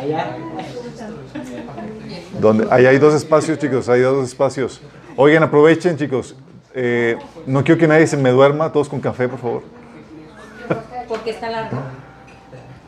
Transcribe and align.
Allá. 0.00 0.36
Donde, 2.40 2.66
ahí 2.70 2.86
hay 2.86 2.98
dos 2.98 3.14
espacios, 3.14 3.58
chicos, 3.58 3.88
hay 3.88 4.00
dos 4.00 4.28
espacios. 4.28 4.80
Oigan, 5.16 5.42
aprovechen, 5.42 5.96
chicos. 5.96 6.34
Eh, 6.72 7.18
no 7.46 7.62
quiero 7.62 7.78
que 7.78 7.86
nadie 7.86 8.06
se 8.06 8.16
me 8.16 8.30
duerma, 8.30 8.72
todos 8.72 8.88
con 8.88 9.00
café, 9.00 9.28
por 9.28 9.38
favor. 9.38 9.62
Porque 11.08 11.30
está 11.30 11.50
largo. 11.50 11.76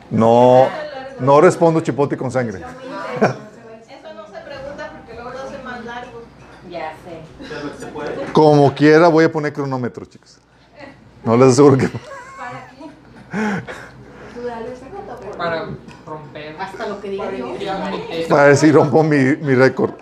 No, 0.09 0.67
no 1.19 1.41
respondo 1.41 1.81
chipote 1.81 2.17
con 2.17 2.31
sangre. 2.31 2.59
Eso 2.59 2.65
no 4.15 4.25
se 4.25 4.39
pregunta 4.41 4.91
porque 4.95 5.13
luego 5.13 5.31
lo 5.31 5.39
hace 5.39 5.57
más 5.63 5.85
largo. 5.85 6.23
Ya 6.71 6.93
sé. 7.03 8.31
Como 8.31 8.73
quiera, 8.73 9.07
voy 9.09 9.25
a 9.25 9.31
poner 9.31 9.53
cronómetro, 9.53 10.05
chicos. 10.05 10.39
No 11.23 11.37
les 11.37 11.49
aseguro 11.49 11.77
que. 11.77 11.89
Para. 15.37 15.63
Hasta 15.63 15.65
lo 15.65 15.82
que 17.03 17.09
diga 17.09 17.31
yo. 17.31 17.53
Para 18.29 18.45
ver 18.45 18.57
si 18.57 18.71
rompo 18.71 19.03
mi, 19.03 19.17
mi 19.17 19.53
récord. 19.53 19.91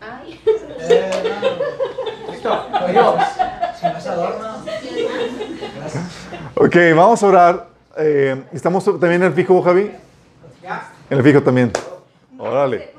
Ay. 0.00 0.40
Eh, 0.80 1.10
no. 2.24 2.32
Víctor, 2.32 2.58
soy 2.80 2.94
yo. 2.94 3.16
Si 3.78 3.86
no 3.86 4.00
se 4.00 4.08
adorna. 4.08 4.56
Ok, 6.54 6.76
vamos 6.96 7.22
a 7.22 7.26
orar. 7.26 7.66
Eh, 7.98 8.42
¿Estamos 8.52 8.84
también 8.84 9.22
en 9.22 9.24
el 9.24 9.32
fijo, 9.34 9.60
Javi? 9.62 9.92
En 11.10 11.18
el 11.18 11.22
fijo 11.22 11.42
también. 11.42 11.70
Órale. 12.38 12.95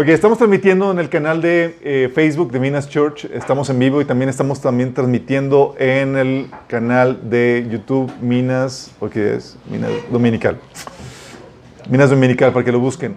Ok, 0.00 0.06
estamos 0.10 0.38
transmitiendo 0.38 0.92
en 0.92 1.00
el 1.00 1.08
canal 1.08 1.42
de 1.42 1.76
eh, 1.82 2.08
Facebook 2.14 2.52
de 2.52 2.60
Minas 2.60 2.88
Church. 2.88 3.24
Estamos 3.24 3.68
en 3.68 3.80
vivo 3.80 4.00
y 4.00 4.04
también 4.04 4.28
estamos 4.28 4.60
también 4.60 4.94
transmitiendo 4.94 5.74
en 5.76 6.16
el 6.16 6.50
canal 6.68 7.28
de 7.28 7.66
YouTube 7.68 8.08
Minas, 8.20 8.92
¿o 9.00 9.10
qué 9.10 9.34
es? 9.34 9.56
Minas 9.68 9.90
Dominical. 10.08 10.60
Minas 11.90 12.10
Dominical, 12.10 12.52
para 12.52 12.64
que 12.64 12.70
lo 12.70 12.78
busquen. 12.78 13.16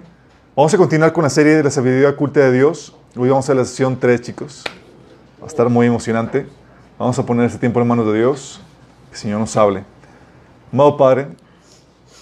Vamos 0.55 0.73
a 0.73 0.77
continuar 0.77 1.13
con 1.13 1.23
la 1.23 1.29
serie 1.29 1.55
de 1.55 1.61
la 1.61 1.69
sabiduría 1.69 2.09
oculta 2.09 2.39
de 2.39 2.51
Dios. 2.51 2.97
Hoy 3.15 3.29
vamos 3.29 3.47
a 3.47 3.53
la 3.53 3.63
sesión 3.63 3.99
3, 3.99 4.19
chicos. 4.19 4.63
Va 5.39 5.45
a 5.45 5.49
estar 5.49 5.69
muy 5.69 5.85
emocionante. 5.85 6.47
Vamos 6.97 7.19
a 7.19 7.23
poner 7.23 7.45
este 7.45 7.59
tiempo 7.59 7.79
en 7.79 7.89
manos 7.89 8.07
de 8.07 8.17
Dios. 8.17 8.59
Que 9.09 9.13
el 9.13 9.19
Señor 9.19 9.39
nos 9.39 9.55
hable. 9.55 9.83
Amado 10.73 10.97
Padre, 10.97 11.27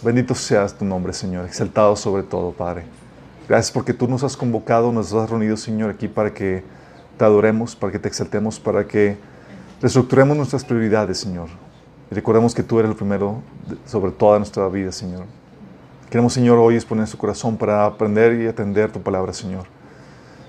bendito 0.02 0.36
seas 0.36 0.78
tu 0.78 0.84
nombre, 0.84 1.14
Señor. 1.14 1.46
Exaltado 1.46 1.96
sobre 1.96 2.24
todo, 2.24 2.52
Padre. 2.52 2.99
Gracias 3.50 3.72
porque 3.72 3.96
tú 3.96 4.08
nos 4.08 4.24
has 4.24 4.38
convocado, 4.38 4.92
nos 4.92 5.12
has 5.12 5.28
reunido, 5.28 5.58
Señor, 5.58 5.90
aquí 5.90 6.08
para 6.08 6.32
que 6.32 6.64
te 7.18 7.26
adoremos, 7.26 7.76
para 7.76 7.92
que 7.92 7.98
te 7.98 8.08
exaltemos, 8.08 8.60
para 8.60 8.86
que 8.86 9.18
reestructuremos 9.82 10.38
nuestras 10.38 10.64
prioridades, 10.64 11.18
Señor. 11.18 11.50
Y 12.12 12.14
recordemos 12.14 12.54
que 12.54 12.62
tú 12.62 12.78
eres 12.78 12.92
el 12.92 12.96
primero 12.96 13.42
sobre 13.88 14.12
toda 14.12 14.38
nuestra 14.38 14.70
vida, 14.70 14.92
Señor. 14.92 15.26
Queremos, 16.12 16.32
Señor, 16.32 16.60
hoy 16.60 16.76
exponer 16.76 17.08
su 17.08 17.18
corazón 17.18 17.58
para 17.58 17.86
aprender 17.86 18.40
y 18.40 18.46
atender 18.46 18.92
tu 18.92 19.02
palabra, 19.02 19.34
Señor. 19.34 19.66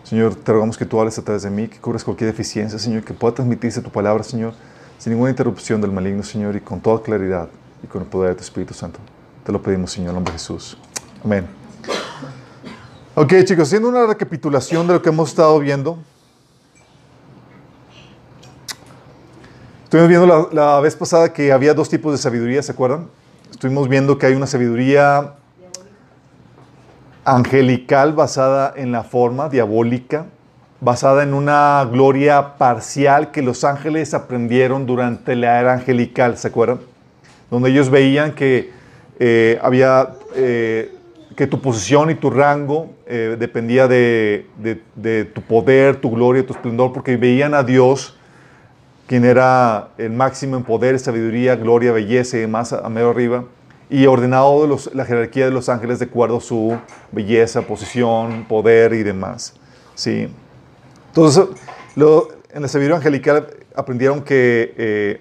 Señor, 0.04 0.34
te 0.34 0.52
rogamos 0.52 0.76
que 0.76 0.84
tú 0.84 1.00
hables 1.00 1.18
a 1.18 1.22
través 1.22 1.42
de 1.42 1.48
mí, 1.48 1.68
que 1.68 1.78
cubras 1.78 2.04
cualquier 2.04 2.30
deficiencia, 2.30 2.78
Señor, 2.78 3.02
que 3.02 3.14
pueda 3.14 3.34
transmitirse 3.34 3.80
tu 3.80 3.90
palabra, 3.90 4.22
Señor, 4.24 4.52
sin 4.98 5.14
ninguna 5.14 5.30
interrupción 5.30 5.80
del 5.80 5.90
maligno, 5.90 6.22
Señor, 6.22 6.54
y 6.54 6.60
con 6.60 6.80
toda 6.80 7.02
claridad 7.02 7.48
y 7.82 7.86
con 7.86 8.02
el 8.02 8.08
poder 8.08 8.32
de 8.32 8.36
tu 8.36 8.42
Espíritu 8.42 8.74
Santo. 8.74 8.98
Te 9.42 9.52
lo 9.52 9.62
pedimos, 9.62 9.90
Señor, 9.90 10.10
en 10.10 10.16
nombre 10.16 10.32
de 10.32 10.38
Jesús. 10.38 10.76
Amén. 11.24 11.46
Ok, 13.22 13.34
chicos, 13.44 13.68
haciendo 13.68 13.90
una 13.90 14.06
recapitulación 14.06 14.86
de 14.86 14.94
lo 14.94 15.02
que 15.02 15.10
hemos 15.10 15.28
estado 15.28 15.60
viendo. 15.60 15.98
Estuvimos 19.84 20.08
viendo 20.08 20.48
la, 20.50 20.80
vez 20.80 20.96
pasada 20.96 21.30
que 21.30 21.52
había 21.52 21.74
dos 21.74 21.90
tipos 21.90 22.12
de 22.12 22.16
sabiduría, 22.16 22.62
¿se 22.62 22.72
acuerdan? 22.72 23.08
Estuvimos 23.50 23.90
viendo 23.90 24.16
que 24.16 24.24
hay 24.24 24.32
una 24.32 24.46
sabiduría 24.46 25.34
angelical 27.26 28.14
basada 28.14 28.72
en 28.74 28.90
la 28.90 29.02
forma 29.02 29.50
diabólica, 29.50 30.24
basada 30.80 31.22
en 31.22 31.34
una 31.34 31.86
gloria 31.92 32.56
parcial 32.56 33.32
que 33.32 33.42
los 33.42 33.64
ángeles 33.64 34.14
aprendieron 34.14 34.86
durante 34.86 35.36
la 35.36 35.60
era 35.60 35.74
angelical, 35.74 36.38
¿se 36.38 36.48
acuerdan? 36.48 36.80
Donde 37.50 37.68
ellos 37.68 37.90
veían 37.90 38.34
que 38.34 38.72
eh, 39.18 39.58
había 39.60 40.14
eh, 40.34 40.96
que 41.36 41.46
tu 41.46 41.60
posición 41.60 42.10
y 42.10 42.14
tu 42.14 42.30
rango 42.30 42.90
eh, 43.06 43.36
dependía 43.38 43.86
de, 43.88 44.46
de- 44.96 45.24
tu 45.24 45.42
poder, 45.42 45.96
tu 45.96 46.10
gloria, 46.10 46.44
tu 46.44 46.52
esplendor, 46.52 46.92
porque 46.92 47.16
veían 47.16 47.54
a 47.54 47.62
Dios, 47.62 48.16
quien 49.06 49.24
era 49.24 49.88
el 49.98 50.10
máximo 50.10 50.56
en 50.56 50.64
poder, 50.64 50.98
sabiduría, 50.98 51.56
gloria, 51.56 51.92
belleza 51.92 52.36
y 52.36 52.40
demás, 52.40 52.72
a, 52.72 52.80
a 52.84 52.88
medio 52.88 53.10
arriba, 53.10 53.44
y 53.88 54.06
ordenado 54.06 54.62
de 54.62 54.68
los- 54.68 54.94
la 54.94 55.04
jerarquía 55.04 55.44
de 55.46 55.50
los 55.50 55.68
ángeles 55.68 55.98
de 55.98 56.06
acuerdo 56.06 56.38
a 56.38 56.40
su 56.40 56.76
belleza, 57.12 57.62
posición, 57.62 58.44
poder 58.48 58.92
y 58.92 59.02
demás. 59.02 59.54
¿sí? 59.94 60.28
Entonces, 61.08 61.44
lo- 61.96 62.28
en 62.52 62.62
la 62.62 62.68
sabiduría 62.68 62.96
angelical 62.96 63.46
aprendieron 63.74 64.22
que, 64.22 64.74
eh, 64.76 65.20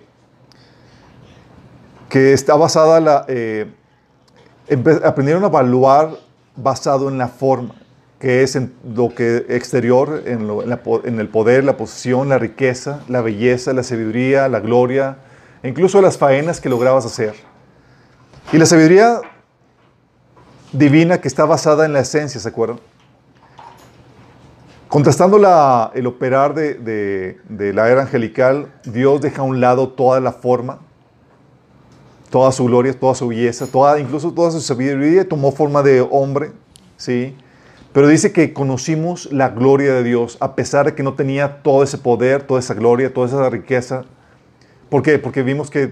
que 2.10 2.34
está 2.34 2.56
basada 2.56 3.00
la... 3.00 3.26
eh, 3.28 3.68
aprendieron 5.04 5.44
a 5.44 5.48
evaluar 5.48 6.12
basado 6.56 7.10
en 7.10 7.18
la 7.18 7.28
forma, 7.28 7.76
que 8.20 8.44
es 8.44 8.56
en 8.56 8.74
lo 8.96 9.14
que 9.16 9.46
exterior, 9.50 10.24
en, 10.26 11.20
el 11.20 11.28
poder, 11.30 11.64
la 11.64 11.78
posición, 11.78 12.30
la 12.30 12.38
riqueza, 12.38 13.02
la 13.08 13.22
belleza, 13.22 13.74
la 13.74 13.84
sabiduría, 13.84 14.48
la 14.48 14.60
gloria, 14.60 15.18
e 15.64 15.70
incluso 15.70 16.02
las 16.02 16.18
faenas 16.18 16.62
que 16.62 16.70
lograbas 16.70 17.06
hacer. 17.06 17.34
Y 18.52 18.58
la 18.58 18.66
sabiduría 18.66 19.22
divina 20.72 21.20
que 21.20 21.28
está 21.28 21.46
basada 21.46 21.86
en 21.86 21.94
la 21.94 22.02
esencia, 22.02 22.40
¿se 22.40 22.50
acuerdan? 22.50 22.80
Contrastando 24.88 25.38
el 25.94 26.08
operar 26.08 26.54
de 26.54 27.72
la 27.74 27.90
era 27.90 28.02
angelical, 28.02 28.72
Dios 28.84 29.22
deja 29.22 29.42
a 29.42 29.46
un 29.46 29.62
lado 29.62 29.90
toda 29.90 30.20
la 30.20 30.32
forma, 30.32 30.80
toda 32.30 32.52
su 32.52 32.66
gloria, 32.66 32.98
toda 32.98 33.16
su 33.16 33.28
belleza, 33.28 33.68
toda, 33.68 34.00
incluso 34.00 34.32
toda 34.32 34.52
su 34.52 34.62
sabiduría, 34.62 35.28
tomó 35.28 35.52
forma 35.52 35.82
de 35.84 36.02
hombre, 36.02 36.52
¿sí? 36.98 37.36
Pero 37.92 38.08
dice 38.08 38.32
que 38.32 38.54
conocimos 38.54 39.32
la 39.32 39.50
gloria 39.50 39.94
de 39.94 40.04
Dios, 40.04 40.38
a 40.40 40.56
pesar 40.56 40.86
de 40.86 40.96
que 40.96 41.02
no 41.02 41.16
tenía 41.16 41.64
todo 41.64 41.84
ese 41.84 41.98
poder, 41.98 42.44
toda 42.44 42.60
esa 42.60 42.76
gloria, 42.76 43.12
toda 43.12 43.28
esa 43.28 43.50
riqueza. 43.50 44.04
¿Por 44.90 45.02
qué? 45.02 45.18
Porque 45.18 45.42
vimos 45.42 45.72
que, 45.72 45.92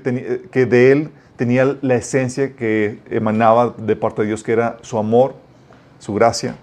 que 0.51 0.65
de 0.65 0.91
Él 0.91 1.09
tenía 1.37 1.77
la 1.81 1.95
esencia 1.95 2.55
que 2.55 2.99
emanaba 3.09 3.73
de 3.77 3.95
parte 3.95 4.21
de 4.21 4.27
Dios, 4.29 4.43
que 4.43 4.51
era 4.51 4.77
su 4.81 4.97
amor, 4.97 5.35
su 5.97 6.13
gracia 6.13 6.55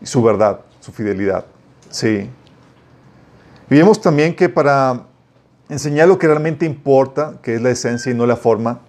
y 0.00 0.06
su 0.06 0.22
verdad, 0.22 0.60
su 0.80 0.92
fidelidad. 0.92 1.44
Sí. 1.90 2.30
Vimos 3.68 4.00
también 4.00 4.34
que 4.34 4.48
para 4.48 5.07
enseñar 5.68 6.08
lo 6.08 6.18
que 6.18 6.26
realmente 6.26 6.66
importa, 6.66 7.34
que 7.42 7.54
es 7.54 7.62
la 7.62 7.70
esencia 7.70 8.10
y 8.12 8.14
no 8.14 8.26
la 8.26 8.36
forma, 8.36 8.80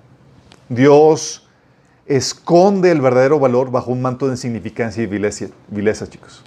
Dios 0.69 1.47
esconde 2.05 2.91
el 2.91 3.01
verdadero 3.01 3.39
valor 3.39 3.71
bajo 3.71 3.91
un 3.91 4.01
manto 4.01 4.25
de 4.27 4.33
insignificancia 4.33 5.03
y 5.03 5.07
vileza, 5.07 5.47
vileza 5.67 6.07
chicos. 6.07 6.43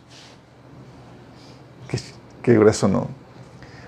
Qué, 1.89 1.99
qué 2.43 2.55
grueso, 2.59 2.89
¿no? 2.89 3.09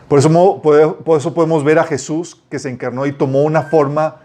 Por 0.08 0.18
eso, 0.18 1.34
podemos 1.34 1.64
ver 1.64 1.78
a 1.78 1.84
Jesús 1.84 2.40
que 2.50 2.58
se 2.58 2.68
encarnó 2.68 3.06
y 3.06 3.12
tomó 3.12 3.42
una 3.42 3.62
forma 3.62 4.16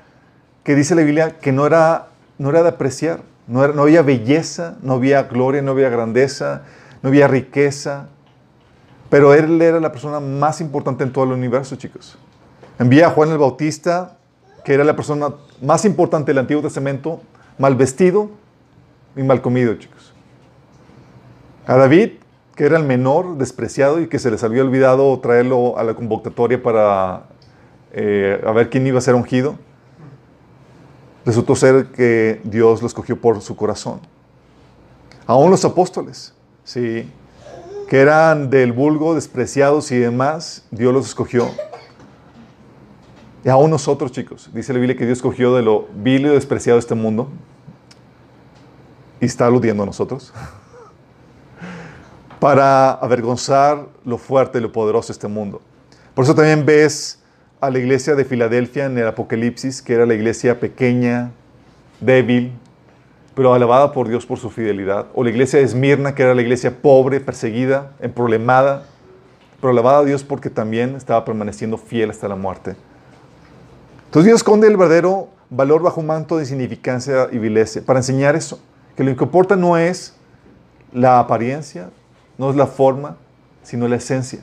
que 0.63 0.75
dice 0.75 0.93
la 0.93 1.01
Biblia 1.01 1.37
que 1.39 1.51
no 1.51 1.65
era, 1.65 2.09
no 2.37 2.49
era 2.49 2.61
de 2.63 2.69
apreciar. 2.69 3.21
No, 3.47 3.63
era- 3.63 3.73
no 3.73 3.83
había 3.83 4.03
belleza, 4.03 4.75
no 4.83 4.93
había 4.93 5.23
gloria, 5.23 5.61
no 5.63 5.71
había 5.71 5.89
grandeza, 5.89 6.63
no 7.01 7.09
había 7.09 7.27
riqueza. 7.27 8.09
Pero 9.09 9.33
él 9.33 9.61
era 9.61 9.79
la 9.79 9.91
persona 9.91 10.19
más 10.19 10.61
importante 10.61 11.03
en 11.03 11.11
todo 11.11 11.25
el 11.25 11.31
universo, 11.31 11.75
chicos. 11.75 12.17
Envía 12.77 13.07
a 13.07 13.09
Juan 13.09 13.29
el 13.29 13.37
Bautista, 13.37 14.17
que 14.63 14.73
era 14.73 14.83
la 14.83 14.95
persona 14.95 15.33
más 15.61 15.83
importante 15.85 16.31
del 16.31 16.37
Antiguo 16.37 16.61
Testamento, 16.61 17.21
mal 17.57 17.75
vestido 17.75 18.29
y 19.15 19.23
mal 19.23 19.41
comido, 19.41 19.73
chicos. 19.75 20.13
A 21.65 21.75
David, 21.75 22.11
que 22.55 22.65
era 22.65 22.77
el 22.77 22.83
menor, 22.83 23.37
despreciado 23.37 23.99
y 24.01 24.07
que 24.07 24.19
se 24.19 24.29
les 24.29 24.43
había 24.43 24.61
olvidado 24.63 25.19
traerlo 25.19 25.77
a 25.77 25.83
la 25.83 25.93
convocatoria 25.93 26.61
para 26.61 27.23
eh, 27.91 28.41
ver 28.53 28.69
quién 28.69 28.85
iba 28.85 28.99
a 28.99 29.01
ser 29.01 29.15
ungido. 29.15 29.55
Resultó 31.25 31.55
ser 31.55 31.87
que 31.87 32.41
Dios 32.43 32.81
lo 32.81 32.87
escogió 32.87 33.19
por 33.19 33.41
su 33.41 33.55
corazón. 33.55 33.99
Aún 35.25 35.51
los 35.51 35.63
apóstoles, 35.63 36.33
sí, 36.63 37.09
que 37.89 37.99
eran 37.99 38.51
del 38.51 38.71
vulgo, 38.71 39.15
despreciados 39.15 39.91
y 39.91 39.97
demás, 39.97 40.63
Dios 40.69 40.93
los 40.93 41.07
escogió. 41.07 41.49
Y 43.43 43.49
aún 43.49 43.71
nosotros, 43.71 44.11
chicos, 44.11 44.51
dice 44.53 44.73
la 44.73 44.79
Biblia 44.79 44.95
que 44.95 45.05
Dios 45.05 45.17
escogió 45.17 45.55
de 45.55 45.63
lo 45.63 45.87
vil 45.95 46.27
y 46.27 46.29
despreciado 46.29 46.75
de 46.75 46.81
este 46.81 46.93
mundo. 46.93 47.29
Y 49.19 49.25
está 49.25 49.47
aludiendo 49.47 49.81
a 49.81 49.85
nosotros. 49.87 50.31
Para 52.39 52.91
avergonzar 52.91 53.87
lo 54.05 54.19
fuerte 54.19 54.59
y 54.59 54.61
lo 54.61 54.71
poderoso 54.71 55.07
de 55.07 55.13
este 55.13 55.27
mundo. 55.27 55.59
Por 56.13 56.25
eso 56.25 56.35
también 56.35 56.67
ves 56.67 57.23
a 57.59 57.71
la 57.71 57.79
iglesia 57.79 58.13
de 58.13 58.23
Filadelfia 58.23 58.85
en 58.85 58.99
el 58.99 59.07
Apocalipsis, 59.07 59.81
que 59.81 59.95
era 59.95 60.05
la 60.05 60.13
iglesia 60.13 60.59
pequeña, 60.59 61.31
débil, 61.99 62.53
pero 63.35 63.53
alabada 63.53 63.91
por 63.91 64.07
Dios 64.07 64.25
por 64.25 64.37
su 64.37 64.49
fidelidad. 64.49 65.07
O 65.13 65.23
la 65.23 65.29
iglesia 65.29 65.59
de 65.59 65.65
Esmirna, 65.65 66.15
que 66.15 66.23
era 66.23 66.35
la 66.35 66.41
iglesia 66.41 66.81
pobre, 66.81 67.19
perseguida, 67.19 67.91
problemada, 68.15 68.85
pero 69.59 69.71
alabada 69.71 69.99
a 69.99 70.03
Dios 70.03 70.23
porque 70.23 70.49
también 70.49 70.95
estaba 70.95 71.25
permaneciendo 71.25 71.77
fiel 71.77 72.09
hasta 72.09 72.27
la 72.27 72.35
muerte. 72.35 72.75
Entonces 74.05 74.25
Dios 74.25 74.37
esconde 74.37 74.67
el 74.67 74.77
verdadero 74.77 75.29
valor 75.49 75.81
bajo 75.81 76.01
un 76.01 76.07
manto 76.07 76.37
de 76.37 76.43
insignificancia 76.43 77.27
y 77.31 77.37
vileza 77.37 77.81
para 77.85 77.99
enseñar 77.99 78.35
eso, 78.35 78.59
que 78.95 79.03
lo 79.03 79.15
que 79.15 79.23
importa 79.23 79.55
no 79.55 79.77
es 79.77 80.15
la 80.93 81.19
apariencia, 81.19 81.89
no 82.37 82.49
es 82.49 82.55
la 82.55 82.67
forma, 82.67 83.17
sino 83.63 83.87
la 83.87 83.97
esencia. 83.97 84.39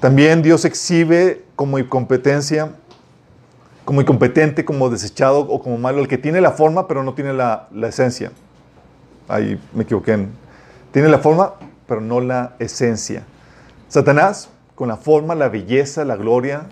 También 0.00 0.42
Dios 0.42 0.64
exhibe 0.64 1.44
como 1.56 1.78
incompetencia, 1.78 2.72
como 3.88 4.02
incompetente, 4.02 4.66
como 4.66 4.90
desechado 4.90 5.40
o 5.40 5.62
como 5.62 5.78
malo, 5.78 6.00
el 6.00 6.08
que 6.08 6.18
tiene 6.18 6.42
la 6.42 6.50
forma 6.50 6.86
pero 6.86 7.02
no 7.02 7.14
tiene 7.14 7.32
la, 7.32 7.68
esencia. 7.84 8.32
Ahí 9.28 9.58
me 9.72 9.84
equivoqué. 9.84 10.26
Tiene 10.92 11.08
la 11.08 11.20
forma 11.20 11.54
pero 11.86 12.02
no 12.02 12.20
la 12.20 12.54
esencia. 12.58 13.24
Satanás, 13.88 14.50
con 14.74 14.88
la 14.88 14.98
forma, 14.98 15.34
la 15.34 15.48
belleza, 15.48 16.04
la 16.04 16.16
gloria, 16.16 16.66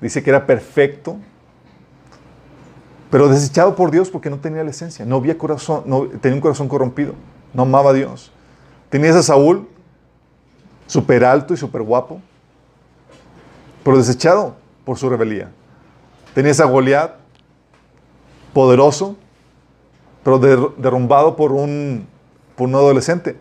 dice 0.00 0.22
que 0.22 0.30
era 0.30 0.46
perfecto, 0.46 1.18
pero 3.10 3.28
desechado 3.28 3.76
por 3.76 3.90
Dios 3.90 4.08
porque 4.08 4.30
no 4.30 4.38
tenía 4.38 4.64
la 4.64 4.70
esencia, 4.70 5.04
no 5.04 5.16
había 5.16 5.36
corazón, 5.36 5.82
no, 5.84 6.06
tenía 6.06 6.36
un 6.36 6.40
corazón 6.40 6.68
corrompido, 6.68 7.12
no 7.52 7.64
amaba 7.64 7.90
a 7.90 7.92
Dios. 7.92 8.32
Tenías 8.88 9.14
a 9.14 9.22
Saúl, 9.22 9.68
súper 10.86 11.22
alto 11.22 11.52
y 11.52 11.58
súper 11.58 11.82
guapo, 11.82 12.18
pero 13.84 13.98
desechado 13.98 14.56
por 14.86 14.96
su 14.96 15.10
rebeldía. 15.10 15.50
Tenías 16.36 16.60
a 16.60 16.66
Goliat, 16.66 17.12
poderoso, 18.52 19.16
pero 20.22 20.38
derrumbado 20.38 21.34
por 21.34 21.50
un, 21.50 22.06
por 22.56 22.68
un 22.68 22.74
adolescente. 22.74 23.38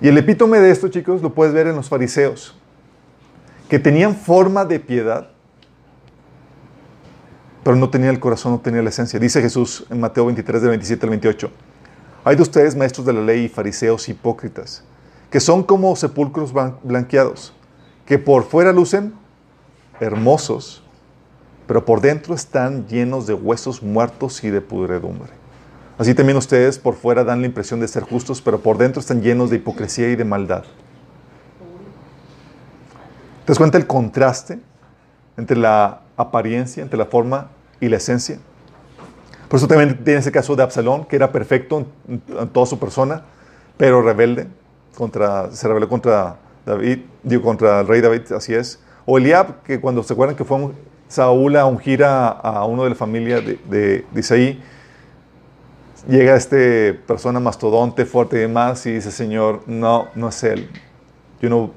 Y 0.00 0.06
el 0.06 0.16
epítome 0.16 0.60
de 0.60 0.70
esto, 0.70 0.86
chicos, 0.86 1.22
lo 1.22 1.34
puedes 1.34 1.52
ver 1.52 1.66
en 1.66 1.74
los 1.74 1.88
fariseos, 1.88 2.56
que 3.68 3.80
tenían 3.80 4.14
forma 4.14 4.64
de 4.64 4.78
piedad, 4.78 5.30
pero 7.64 7.74
no 7.74 7.90
tenía 7.90 8.10
el 8.10 8.20
corazón, 8.20 8.52
no 8.52 8.60
tenía 8.60 8.80
la 8.80 8.90
esencia. 8.90 9.18
Dice 9.18 9.42
Jesús 9.42 9.84
en 9.90 9.98
Mateo 9.98 10.26
23, 10.26 10.62
del 10.62 10.70
27 10.70 11.04
al 11.04 11.10
28. 11.10 11.50
Hay 12.22 12.36
de 12.36 12.42
ustedes, 12.42 12.76
maestros 12.76 13.04
de 13.04 13.12
la 13.12 13.22
ley 13.22 13.48
fariseos 13.48 14.08
hipócritas, 14.08 14.84
que 15.32 15.40
son 15.40 15.64
como 15.64 15.96
sepulcros 15.96 16.52
blanqueados, 16.84 17.52
que 18.06 18.20
por 18.20 18.44
fuera 18.44 18.72
lucen 18.72 19.14
hermosos, 19.98 20.84
pero 21.70 21.84
por 21.84 22.00
dentro 22.00 22.34
están 22.34 22.88
llenos 22.88 23.28
de 23.28 23.34
huesos 23.34 23.80
muertos 23.80 24.42
y 24.42 24.50
de 24.50 24.60
pudredumbre. 24.60 25.30
Así 25.98 26.16
también 26.16 26.36
ustedes 26.36 26.80
por 26.80 26.96
fuera 26.96 27.22
dan 27.22 27.42
la 27.42 27.46
impresión 27.46 27.78
de 27.78 27.86
ser 27.86 28.02
justos, 28.02 28.42
pero 28.42 28.58
por 28.58 28.76
dentro 28.76 28.98
están 28.98 29.22
llenos 29.22 29.50
de 29.50 29.56
hipocresía 29.58 30.10
y 30.10 30.16
de 30.16 30.24
maldad. 30.24 30.64
¿Te 33.44 33.52
das 33.52 33.56
cuenta 33.56 33.78
el 33.78 33.86
contraste 33.86 34.58
entre 35.36 35.56
la 35.56 36.00
apariencia, 36.16 36.82
entre 36.82 36.98
la 36.98 37.06
forma 37.06 37.50
y 37.78 37.88
la 37.88 37.98
esencia? 37.98 38.40
Por 39.48 39.58
eso 39.58 39.68
también 39.68 40.02
tiene 40.02 40.18
ese 40.18 40.32
caso 40.32 40.56
de 40.56 40.64
Absalón, 40.64 41.04
que 41.04 41.14
era 41.14 41.30
perfecto 41.30 41.86
en, 42.08 42.20
toda 42.48 42.66
su 42.66 42.80
persona, 42.80 43.22
pero 43.76 44.02
rebelde, 44.02 44.48
contra, 44.96 45.52
se 45.52 45.68
rebeló 45.68 45.88
contra 45.88 46.34
David, 46.66 47.02
digo, 47.22 47.42
contra 47.42 47.82
el 47.82 47.86
rey 47.86 48.00
David, 48.00 48.32
así 48.32 48.54
es. 48.54 48.80
O 49.06 49.18
Eliab, 49.18 49.62
que 49.62 49.80
cuando 49.80 50.02
se 50.02 50.14
acuerdan 50.14 50.34
que 50.34 50.44
fue 50.44 50.58
Saúl 51.10 51.56
a 51.56 51.66
ungir 51.66 52.04
a, 52.04 52.64
uno 52.66 52.84
de 52.84 52.90
la 52.90 52.94
familia 52.94 53.40
de, 53.40 53.58
de, 53.68 54.06
de 54.10 54.20
Isaí, 54.20 54.62
llega 56.08 56.36
este 56.36 56.94
persona 56.94 57.40
mastodonte, 57.40 58.06
fuerte 58.06 58.36
y 58.36 58.40
demás, 58.40 58.86
y 58.86 58.92
dice, 58.92 59.10
Señor, 59.10 59.62
no, 59.66 60.06
no 60.14 60.28
es 60.28 60.42
Él. 60.44 60.70
Yo 61.42 61.50
no 61.50 61.72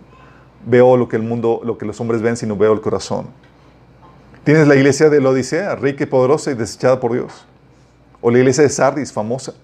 veo 0.68 0.98
lo 0.98 1.10
que 1.10 1.16
el 1.16 1.24
mundo, 1.24 1.62
lo 1.64 1.80
que 1.80 1.86
los 1.88 2.00
hombres 2.00 2.22
ven, 2.22 2.38
sino 2.38 2.56
veo 2.56 2.74
el 2.74 2.82
corazón. 2.82 3.26
Tienes 4.44 4.68
la 4.68 4.76
iglesia 4.76 5.10
de 5.10 5.20
la 5.20 5.30
Odisea, 5.30 5.76
rica 5.78 6.04
y 6.04 6.08
poderosa 6.08 6.52
y 6.52 6.54
desechada 6.54 7.00
por 7.00 7.14
Dios. 7.14 7.48
O 8.22 8.30
la 8.30 8.38
iglesia 8.38 8.64
de 8.64 8.70
Sardis, 8.70 9.12
famosa. 9.12 9.56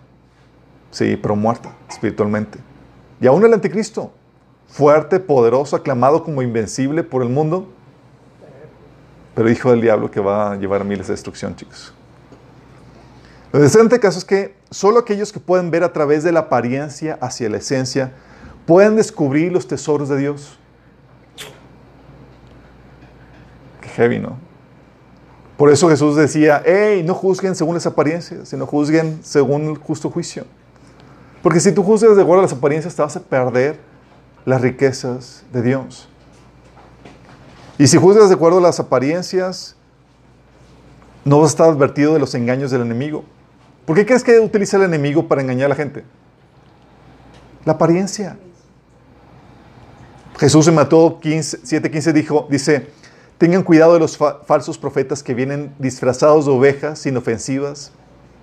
Sí, 0.89 1.16
pero 1.16 1.36
muerta 1.36 1.71
espiritualmente. 1.88 2.57
Y 3.21 3.27
aún 3.27 3.45
el 3.45 3.54
anticristo, 3.54 4.12
fuerte, 4.68 5.19
poderoso, 5.19 5.75
aclamado 5.75 6.24
como 6.24 6.42
invencible 6.42 7.04
por 7.04 7.21
el 7.21 7.30
mundo, 7.30 7.68
pero 9.39 9.50
hijo 9.50 9.71
del 9.71 9.80
diablo 9.80 10.12
que 10.12 10.19
va 10.19 10.51
a 10.51 10.56
llevar 10.57 10.81
a 10.81 10.83
miles 10.83 11.07
de 11.07 11.13
destrucción, 11.13 11.56
chicos. 11.56 11.94
Lo 13.53 13.59
interesante 13.59 13.97
caso 13.97 14.19
es 14.19 14.25
que 14.25 14.53
solo 14.69 15.00
aquellos 15.00 15.31
que 15.31 15.39
pueden 15.39 15.71
ver 15.71 15.86
a 15.86 15.94
través 15.94 16.25
de 16.25 16.33
la 16.33 16.41
apariencia 16.41 17.18
hacia 17.21 17.47
la 17.47 17.56
esencia 17.56 18.12
pueden 18.65 18.97
descubrir 18.97 19.53
los 19.53 19.65
tesoros 19.65 20.09
de 20.09 20.18
Dios. 20.18 20.59
Qué 23.80 23.88
heavy, 23.88 24.19
¿no? 24.19 24.38
Por 25.56 25.71
eso 25.71 25.88
Jesús 25.88 26.18
decía, 26.18 26.62
hey, 26.65 27.01
no 27.06 27.13
juzguen 27.13 27.56
según 27.56 27.75
las 27.75 27.85
apariencias, 27.85 28.50
sino 28.50 28.65
juzguen 28.65 29.21
según 29.24 29.69
el 29.69 29.77
justo 29.77 30.09
juicio. 30.09 30.44
Porque 31.42 31.62
si 31.62 31.71
tú 31.71 31.81
juzgas 31.81 32.18
de 32.18 32.24
acuerdo 32.24 32.42
a 32.42 32.44
las 32.44 32.51
apariencias, 32.51 32.94
te 32.94 33.01
vas 33.01 33.15
a 33.15 33.21
perder 33.21 33.80
las 34.44 34.59
riquezas 34.59 35.45
de 35.53 35.62
Dios. 35.62 36.08
Y 37.79 37.87
si 37.87 37.97
juzgas 37.97 38.27
de 38.27 38.35
acuerdo 38.35 38.57
a 38.57 38.61
las 38.61 38.77
apariencias, 38.81 39.73
no 41.23 41.39
vas 41.39 41.51
a 41.51 41.53
estar 41.53 41.69
advertido 41.69 42.13
de 42.13 42.19
los 42.19 42.35
engaños 42.35 42.71
del 42.71 42.81
enemigo. 42.81 43.23
¿Por 43.85 43.95
qué 43.95 44.05
crees 44.05 44.21
que 44.21 44.37
utiliza 44.37 44.75
el 44.75 44.83
enemigo 44.83 45.29
para 45.29 45.41
engañar 45.41 45.67
a 45.67 45.69
la 45.69 45.75
gente? 45.75 46.03
La 47.63 47.73
apariencia. 47.73 48.37
Jesús 50.37 50.67
en 50.67 50.75
Mateo 50.75 51.21
7:15 51.21 52.11
dijo, 52.11 52.47
dice, 52.49 52.89
tengan 53.37 53.63
cuidado 53.63 53.93
de 53.93 53.99
los 53.99 54.17
falsos 54.17 54.77
profetas 54.77 55.23
que 55.23 55.33
vienen 55.33 55.73
disfrazados 55.79 56.47
de 56.47 56.51
ovejas 56.51 57.05
inofensivas, 57.05 57.93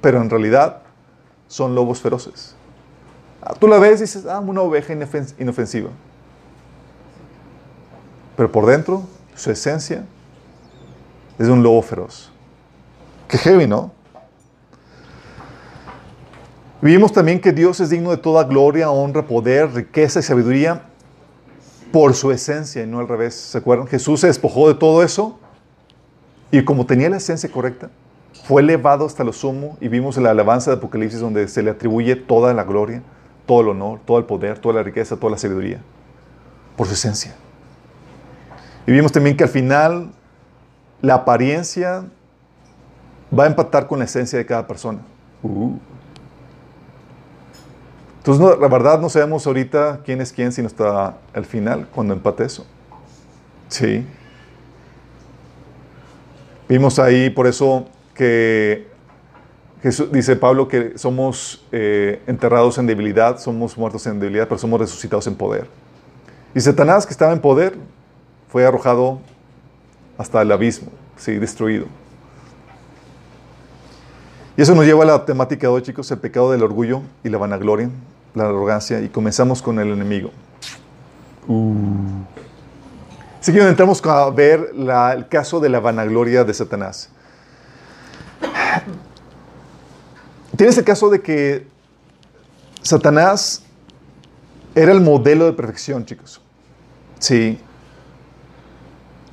pero 0.01 0.23
en 0.23 0.31
realidad 0.31 0.81
son 1.47 1.75
lobos 1.75 2.01
feroces. 2.01 2.55
Ah, 3.43 3.55
tú 3.61 3.69
la 3.69 3.79
ves 3.79 3.99
y 4.01 4.05
dices, 4.05 4.25
ah, 4.25 4.41
una 4.41 4.63
oveja 4.63 4.95
inofensiva. 5.39 5.91
Pero 8.35 8.51
por 8.51 8.65
dentro, 8.65 9.05
su 9.37 9.51
esencia 9.51 10.05
es 11.39 11.49
un 11.49 11.63
lobo 11.63 11.83
feroz. 11.83 12.33
Qué 13.29 13.39
heavy, 13.39 13.67
¿no? 13.67 13.93
Vimos 16.81 17.13
también 17.13 17.41
que 17.41 17.53
Dios 17.53 17.81
es 17.81 17.91
digno 17.91 18.11
de 18.11 18.17
toda 18.17 18.45
gloria, 18.45 18.91
honra, 18.91 19.27
poder, 19.27 19.73
riqueza 19.73 20.21
y 20.21 20.23
sabiduría 20.23 20.83
por 21.93 22.15
su 22.15 22.31
esencia 22.31 22.83
y 22.83 22.87
no 22.87 22.99
al 23.01 23.09
revés. 23.09 23.35
¿Se 23.35 23.59
acuerdan? 23.59 23.87
Jesús 23.87 24.21
se 24.21 24.27
despojó 24.27 24.69
de 24.69 24.75
todo 24.75 25.03
eso 25.03 25.39
y 26.51 26.65
como 26.65 26.87
tenía 26.87 27.09
la 27.11 27.17
esencia 27.17 27.51
correcta, 27.51 27.91
fue 28.45 28.63
elevado 28.63 29.07
hasta 29.07 29.25
lo 29.25 29.33
sumo 29.33 29.77
y 29.81 29.89
vimos 29.89 30.17
la 30.19 30.31
alabanza 30.31 30.71
de 30.71 30.77
Apocalipsis 30.77 31.21
donde 31.21 31.49
se 31.49 31.63
le 31.63 31.71
atribuye 31.71 32.15
toda 32.15 32.55
la 32.55 32.65
gloria, 32.65 33.03
todo 33.47 33.63
el 33.63 33.69
honor, 33.69 34.01
todo 34.05 34.19
el 34.19 34.25
poder, 34.25 34.59
toda 34.59 34.77
la 34.77 34.83
riqueza, 34.83 35.17
toda 35.17 35.33
la 35.33 35.39
sabiduría 35.39 35.81
por 36.77 36.87
su 36.87 36.93
esencia. 36.93 37.35
Y 38.87 38.93
vimos 38.93 39.13
también 39.13 39.37
que 39.37 39.45
al 39.45 39.51
final 39.51 40.11
la 41.03 41.15
apariencia 41.15 42.05
va 43.37 43.45
a 43.45 43.47
empatar 43.47 43.87
con 43.87 43.99
la 43.99 44.05
esencia 44.05 44.39
de 44.39 44.47
cada 44.47 44.67
persona. 44.67 45.01
Uh. 45.43 45.77
Entonces, 48.19 48.59
la 48.61 48.69
verdad 48.69 49.01
no 49.01 49.09
sabemos 49.09 49.47
ahorita 49.47 50.01
quién 50.05 50.21
es 50.21 50.33
quién, 50.33 50.51
sino 50.51 50.67
hasta 50.67 51.17
el 51.33 51.45
final, 51.45 51.87
cuando 51.95 52.13
empate 52.13 52.45
eso. 52.45 52.67
Sí. 53.69 54.05
Vimos 56.69 56.99
ahí, 56.99 57.31
por 57.31 57.47
eso, 57.47 57.87
que 58.15 58.89
Jesús, 59.83 60.11
dice 60.11 60.35
Pablo 60.35 60.67
que 60.67 60.99
somos 60.99 61.65
eh, 61.71 62.21
enterrados 62.27 62.79
en 62.79 62.87
debilidad, 62.89 63.39
somos 63.39 63.79
muertos 63.79 64.05
en 64.09 64.19
debilidad, 64.19 64.49
pero 64.49 64.59
somos 64.59 64.81
resucitados 64.81 65.29
en 65.29 65.37
poder. 65.37 65.69
Y 66.53 66.61
Satanás, 66.61 67.07
que 67.07 67.13
estaba 67.13 67.33
en 67.33 67.41
poder, 67.41 67.77
fue 68.57 68.65
arrojado 68.65 69.21
hasta 70.17 70.41
el 70.41 70.51
abismo, 70.51 70.89
sí, 71.19 71.35
destruido. 71.35 71.85
Y 74.57 74.63
eso 74.63 74.75
nos 74.75 74.87
lleva 74.87 75.03
a 75.03 75.07
la 75.07 75.25
temática 75.27 75.67
de 75.67 75.75
hoy, 75.75 75.83
chicos, 75.83 76.11
el 76.11 76.21
pecado 76.21 76.53
del 76.53 76.63
orgullo 76.63 77.03
y 77.23 77.29
la 77.29 77.37
vanagloria 77.37 77.91
la 78.33 78.45
arrogancia 78.45 79.03
y 79.03 79.11
comenzamos 79.11 79.61
con 79.61 79.79
el 79.79 79.93
enemigo. 79.93 80.31
Uh. 81.47 82.23
Así 83.43 83.53
que 83.53 83.61
entramos 83.61 84.03
a 84.07 84.31
ver 84.31 84.71
el 84.75 85.29
caso 85.29 85.61
de 85.61 85.69
la 85.69 85.81
vanagloria 85.81 86.43
de 86.43 86.55
Satanás. 86.55 87.11
Tienes 90.57 90.79
el 90.79 90.85
caso 90.85 91.11
de 91.11 91.21
que 91.21 91.67
Satanás 92.81 93.63
era 94.75 94.93
el 94.93 95.03
modelo 95.03 95.45
de 95.45 95.53
perfección, 95.53 96.07
chicos. 96.07 96.41
Sí. 97.19 97.61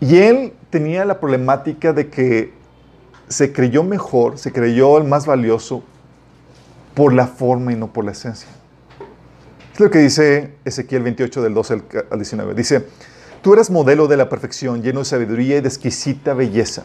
Y 0.04 0.18
él 0.18 0.52
tenía 0.70 1.06
la 1.06 1.22
problemática 1.22 1.94
de 1.94 2.10
que 2.10 2.52
se 3.30 3.54
creyó 3.54 3.84
mejor, 3.86 4.38
se 4.38 4.52
creyó 4.52 4.98
el 4.98 5.06
más 5.06 5.26
valioso 5.26 5.82
por 6.94 7.14
la 7.14 7.26
forma 7.26 7.72
y 7.72 7.78
no 7.78 7.88
por 7.94 8.04
la 8.04 8.12
esencia. 8.12 8.50
Es 9.74 9.80
lo 9.80 9.90
que 9.90 10.00
dice 10.00 10.56
Ezequiel 10.66 11.04
28 11.04 11.42
del 11.42 11.54
12 11.54 11.74
al- 11.76 11.84
al 12.12 12.20
19. 12.20 12.54
Dice, 12.54 12.86
tú 13.42 13.54
eras 13.54 13.70
modelo 13.70 14.08
de 14.10 14.18
la 14.18 14.28
perfección, 14.28 14.84
lleno 14.84 15.00
de 15.00 15.06
sabiduría 15.06 15.58
y 15.58 15.62
de 15.62 15.70
exquisita 15.70 16.34
belleza. 16.34 16.84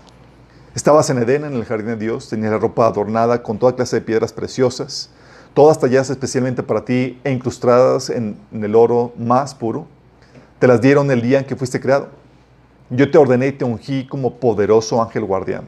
Estabas 0.77 1.11
en 1.11 1.19
Edén, 1.19 1.45
en 1.45 1.55
el 1.55 1.65
jardín 1.65 1.89
de 1.89 1.97
Dios, 1.97 2.29
tenías 2.29 2.53
la 2.53 2.59
ropa 2.59 2.87
adornada 2.87 3.43
con 3.43 3.59
toda 3.59 3.75
clase 3.75 3.97
de 3.97 4.03
piedras 4.03 4.33
preciosas, 4.33 5.11
todas 5.55 5.81
talladas 5.81 6.09
especialmente 6.11 6.63
para 6.63 6.85
ti 6.85 7.19
e 7.25 7.33
incrustadas 7.33 8.11
en, 8.11 8.37
en 8.53 8.63
el 8.63 8.77
oro 8.77 9.13
más 9.19 9.57
puro. 9.57 9.89
Te 10.61 10.69
las 10.69 10.81
dieron 10.81 11.11
el 11.11 11.21
día 11.21 11.41
en 11.41 11.47
que 11.47 11.57
fuiste 11.57 11.81
creado. 11.81 12.11
Yo 12.91 13.11
te 13.11 13.19
ordené 13.19 13.49
y 13.49 13.53
te 13.53 13.65
ungí 13.65 14.07
como 14.07 14.37
poderoso 14.37 15.03
ángel 15.03 15.25
guardián. 15.25 15.65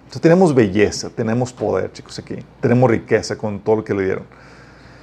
Entonces 0.00 0.22
tenemos 0.22 0.54
belleza, 0.54 1.10
tenemos 1.10 1.52
poder, 1.52 1.92
chicos, 1.92 2.18
aquí. 2.18 2.36
Tenemos 2.60 2.90
riqueza 2.90 3.36
con 3.36 3.58
todo 3.60 3.76
lo 3.76 3.84
que 3.84 3.94
le 3.94 4.04
dieron. 4.04 4.24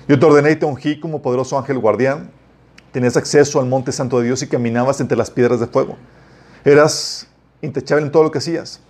Yo 0.08 0.20
te 0.20 0.26
ordené 0.26 0.52
y 0.52 0.56
te 0.56 0.66
ungí 0.66 1.00
como 1.00 1.22
poderoso 1.22 1.58
ángel 1.58 1.80
guardián. 1.80 2.30
Tenías 2.92 3.18
acceso 3.18 3.60
al 3.60 3.66
monte 3.66 3.92
santo 3.92 4.20
de 4.20 4.28
Dios 4.28 4.42
y 4.44 4.48
caminabas 4.48 5.02
entre 5.02 5.18
las 5.18 5.32
piedras 5.32 5.60
de 5.60 5.68
fuego. 5.68 5.98
Eras 6.64 7.28
intachable 7.62 8.06
en 8.06 8.12
todo 8.12 8.24
lo 8.24 8.32
que 8.32 8.38
hacías. 8.38 8.82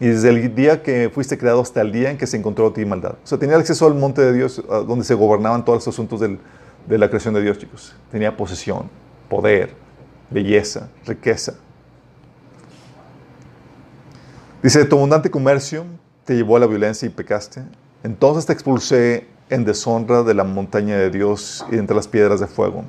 Y 0.00 0.06
desde 0.06 0.30
el 0.30 0.54
día 0.54 0.82
que 0.82 1.10
fuiste 1.12 1.38
creado 1.38 1.60
hasta 1.60 1.80
el 1.82 1.92
día 1.92 2.10
en 2.10 2.18
que 2.18 2.26
se 2.26 2.36
encontró 2.36 2.72
ti 2.72 2.84
maldad. 2.84 3.12
O 3.22 3.26
sea, 3.26 3.38
tenía 3.38 3.56
acceso 3.56 3.86
al 3.86 3.94
monte 3.94 4.22
de 4.22 4.32
Dios, 4.32 4.62
donde 4.88 5.04
se 5.04 5.14
gobernaban 5.14 5.64
todos 5.64 5.86
los 5.86 5.94
asuntos 5.94 6.18
del- 6.18 6.40
de 6.88 6.98
la 6.98 7.08
creación 7.08 7.34
de 7.34 7.42
Dios, 7.42 7.58
chicos. 7.58 7.94
Tenía 8.10 8.36
posesión, 8.36 8.90
poder, 9.28 9.74
belleza, 10.30 10.88
riqueza. 11.06 11.54
Dice, 14.64 14.82
tu 14.86 14.96
abundante 14.96 15.30
comercio 15.30 15.84
te 16.24 16.34
llevó 16.34 16.56
a 16.56 16.60
la 16.60 16.66
violencia 16.66 17.04
y 17.04 17.10
pecaste. 17.10 17.62
Entonces 18.02 18.46
te 18.46 18.54
expulsé 18.54 19.26
en 19.50 19.62
deshonra 19.62 20.22
de 20.22 20.32
la 20.32 20.42
montaña 20.42 20.96
de 20.96 21.10
Dios 21.10 21.66
y 21.70 21.76
entre 21.76 21.94
las 21.94 22.08
piedras 22.08 22.40
de 22.40 22.46
fuego. 22.46 22.82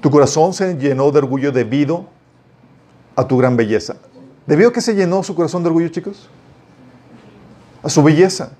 Tu 0.00 0.08
corazón 0.08 0.52
se 0.52 0.76
llenó 0.76 1.10
de 1.10 1.18
orgullo 1.18 1.50
debido 1.50 2.06
a 3.16 3.26
tu 3.26 3.38
gran 3.38 3.56
belleza. 3.56 3.96
¿Debido 4.46 4.68
a 4.68 4.72
qué 4.72 4.80
se 4.80 4.94
llenó 4.94 5.20
su 5.24 5.34
corazón 5.34 5.64
de 5.64 5.66
orgullo, 5.66 5.88
chicos? 5.88 6.28
A 7.82 7.88
su 7.88 8.04
belleza. 8.04 8.52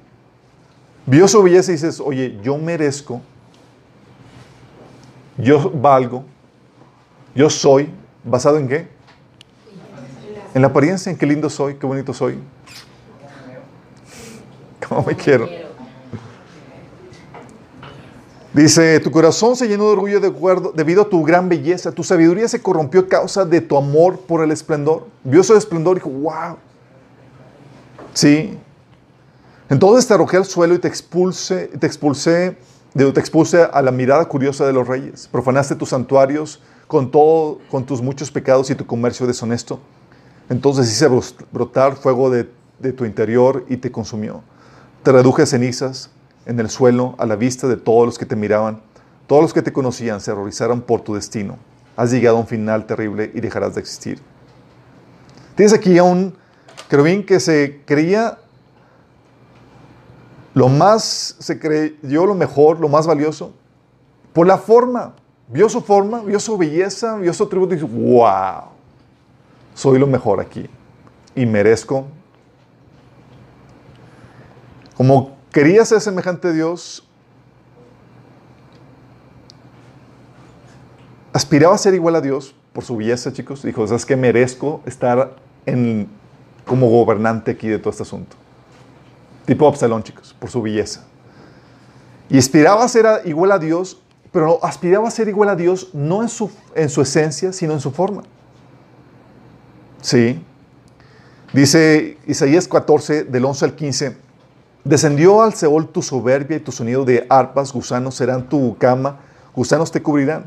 Vio 1.07 1.29
su 1.29 1.41
belleza 1.45 1.71
y 1.71 1.75
dices, 1.75 2.01
oye, 2.01 2.37
yo 2.43 2.59
merezco, 2.59 3.21
yo 5.39 5.71
valgo, 5.71 6.25
yo 7.33 7.49
soy, 7.49 7.91
¿basado 8.25 8.59
en 8.59 8.67
qué? 8.67 8.89
En 10.53 10.63
la 10.63 10.67
apariencia, 10.67 11.13
en 11.13 11.17
qué 11.17 11.27
lindo 11.27 11.49
soy, 11.49 11.75
qué 11.75 11.87
bonito 11.87 12.13
soy. 12.13 12.41
¿Cómo 14.89 15.03
me 15.07 15.15
quiero? 15.15 15.49
Dice, 18.53 19.01
tu 19.01 19.11
corazón 19.11 19.55
se 19.55 19.69
llenó 19.69 19.85
de 19.85 19.91
orgullo 19.91 20.19
de 20.19 20.29
acuerdo, 20.29 20.73
debido 20.75 21.03
a 21.03 21.09
tu 21.11 21.23
gran 21.23 21.49
belleza. 21.49 21.93
Tu 21.93 22.03
sabiduría 22.03 22.49
se 22.49 22.63
corrompió 22.63 23.01
a 23.01 23.07
causa 23.07 23.45
de 23.45 23.61
tu 23.61 23.77
amor 23.77 24.21
por 24.21 24.43
el 24.43 24.51
esplendor. 24.51 25.07
Vio 25.25 25.43
su 25.43 25.55
esplendor 25.55 25.97
y 25.97 26.01
dijo, 26.01 26.09
wow. 26.11 26.57
Sí. 28.15 28.57
Entonces 29.69 30.07
te 30.07 30.15
arrojé 30.15 30.39
al 30.39 30.47
suelo 30.47 30.75
y 30.75 30.79
te 30.79 30.89
expulsé, 30.89 31.67
te 31.79 31.87
expulsé, 31.87 32.57
te 32.95 33.21
expuse 33.21 33.63
a 33.63 33.83
la 33.83 33.91
mirada 33.91 34.25
curiosa 34.25 34.65
de 34.67 34.73
los 34.73 34.89
reyes. 34.89 35.29
Profanaste 35.31 35.75
tus 35.75 35.91
santuarios 35.91 36.63
con 36.87 37.11
todo, 37.11 37.59
con 37.71 37.85
tus 37.85 38.01
muchos 38.01 38.31
pecados 38.31 38.71
y 38.71 38.75
tu 38.75 38.87
comercio 38.87 39.27
deshonesto. 39.27 39.81
Entonces 40.49 40.91
hice 40.91 41.09
brotar 41.53 41.97
fuego 41.97 42.31
de 42.31 42.93
tu 42.93 43.05
interior 43.05 43.67
y 43.69 43.77
te 43.77 43.93
consumió. 43.93 44.43
Te 45.07 45.13
reduje 45.13 45.43
a 45.43 45.47
cenizas 45.47 46.11
en 46.47 46.59
el 46.59 46.69
suelo 46.69 47.15
a 47.19 47.27
la 47.27 47.37
vista 47.37 47.69
de 47.69 47.77
todos 47.77 48.07
los 48.07 48.19
que 48.19 48.27
te 48.27 48.35
miraban. 48.35 48.81
Todos 49.29 49.41
los 49.41 49.55
que 49.55 49.63
te 49.63 49.73
conocían 49.73 50.21
se 50.21 50.33
horrorizaron 50.33 50.81
por 50.81 51.03
tu 51.03 51.15
destino. 51.15 51.59
Has 51.97 52.11
llegado 52.11 52.39
a 52.39 52.41
un 52.41 52.49
final 52.49 52.87
terrible 52.87 53.31
y 53.33 53.41
dejarás 53.41 53.77
de 53.77 53.83
existir. 53.83 54.21
Tienes 55.55 55.73
aquí 55.73 55.97
a 55.97 56.03
un 56.03 56.35
querubín 56.91 57.25
que 57.25 57.39
se 57.39 57.83
creía 57.87 58.39
lo 60.55 60.69
más, 60.69 61.37
se 61.39 61.61
creyó 61.61 62.27
lo 62.27 62.35
mejor, 62.35 62.81
lo 62.81 62.89
más 62.89 63.07
valioso, 63.07 63.53
por 64.33 64.49
la 64.49 64.59
forma. 64.59 65.15
Vio 65.47 65.69
su 65.69 65.83
forma, 65.83 66.23
vio 66.23 66.41
su 66.41 66.59
belleza, 66.59 67.15
vio 67.19 67.33
su 67.33 67.45
atributo 67.45 67.75
y 67.75 67.77
dijo, 67.77 67.87
wow, 67.87 68.71
soy 69.73 70.01
lo 70.01 70.09
mejor 70.09 70.41
aquí 70.41 70.69
y 71.37 71.47
merezco. 71.47 72.07
Como 74.97 75.37
quería 75.53 75.85
ser 75.85 76.01
semejante 76.01 76.49
a 76.49 76.53
Dios, 76.53 77.07
aspiraba 81.33 81.75
a 81.75 81.79
ser 81.79 81.95
igual 81.95 82.17
a 82.17 82.21
Dios 82.21 82.55
por 82.73 82.85
su 82.85 82.97
belleza, 82.97 83.33
chicos. 83.33 83.63
Dijo, 83.63 83.87
¿sabes 83.87 84.07
que 84.07 84.17
Merezco 84.17 84.83
estar 84.87 85.37
en, 85.67 86.09
como 86.67 86.89
gobernante 86.89 87.53
aquí 87.53 87.69
de 87.69 87.79
todo 87.79 87.91
este 87.91 88.03
asunto. 88.03 88.37
Tipo 89.45 89.69
Absalón, 89.69 90.03
chicos, 90.03 90.35
por 90.39 90.51
su 90.51 90.63
belleza. 90.63 91.05
Y 92.29 92.39
aspiraba 92.39 92.85
a 92.85 92.89
ser 92.89 93.07
igual 93.25 93.53
a 93.53 93.59
Dios, 93.59 94.01
pero 94.33 94.65
aspiraba 94.65 95.07
a 95.07 95.11
ser 95.11 95.29
igual 95.29 95.49
a 95.49 95.57
Dios 95.57 95.91
no 95.95 96.23
en 96.23 96.29
su, 96.29 96.51
en 96.75 96.89
su 96.89 97.01
esencia, 97.03 97.53
sino 97.53 97.73
en 97.73 97.81
su 97.81 97.93
forma. 97.93 98.23
Sí. 100.01 100.43
Dice 101.53 102.19
Isaías 102.27 102.67
14, 102.67 103.25
del 103.25 103.45
11 103.45 103.65
al 103.65 103.75
15. 103.77 104.26
Descendió 104.87 105.43
al 105.43 105.53
Seol 105.53 105.89
tu 105.89 106.01
soberbia 106.01 106.59
y 106.59 106.61
tu 106.61 106.71
sonido 106.71 107.05
de 107.05 107.27
arpas, 107.29 107.73
gusanos 107.73 108.15
serán 108.15 108.49
tu 108.49 108.77
cama, 108.79 109.19
gusanos 109.53 109.91
te 109.91 110.01
cubrirán. 110.01 110.45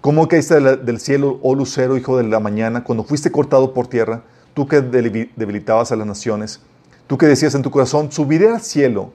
¿Cómo 0.00 0.28
caíste 0.28 0.60
del 0.60 1.00
cielo, 1.00 1.40
oh 1.42 1.56
lucero, 1.56 1.96
hijo 1.96 2.16
de 2.16 2.22
la 2.22 2.38
mañana, 2.38 2.84
cuando 2.84 3.02
fuiste 3.02 3.32
cortado 3.32 3.74
por 3.74 3.88
tierra, 3.88 4.22
tú 4.54 4.68
que 4.68 4.80
debi- 4.80 5.32
debilitabas 5.34 5.90
a 5.90 5.96
las 5.96 6.06
naciones, 6.06 6.60
tú 7.08 7.18
que 7.18 7.26
decías 7.26 7.56
en 7.56 7.62
tu 7.62 7.72
corazón, 7.72 8.12
subiré 8.12 8.50
al 8.50 8.60
cielo, 8.60 9.10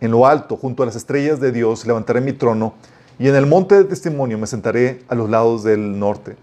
en 0.00 0.10
lo 0.10 0.26
alto, 0.26 0.56
junto 0.56 0.82
a 0.82 0.86
las 0.86 0.96
estrellas 0.96 1.38
de 1.38 1.52
Dios, 1.52 1.86
levantaré 1.86 2.20
mi 2.20 2.32
trono, 2.32 2.74
y 3.16 3.28
en 3.28 3.36
el 3.36 3.46
monte 3.46 3.76
de 3.76 3.84
testimonio 3.84 4.38
me 4.38 4.48
sentaré 4.48 5.04
a 5.08 5.14
los 5.14 5.30
lados 5.30 5.62
del 5.62 6.00
norte. 6.00 6.34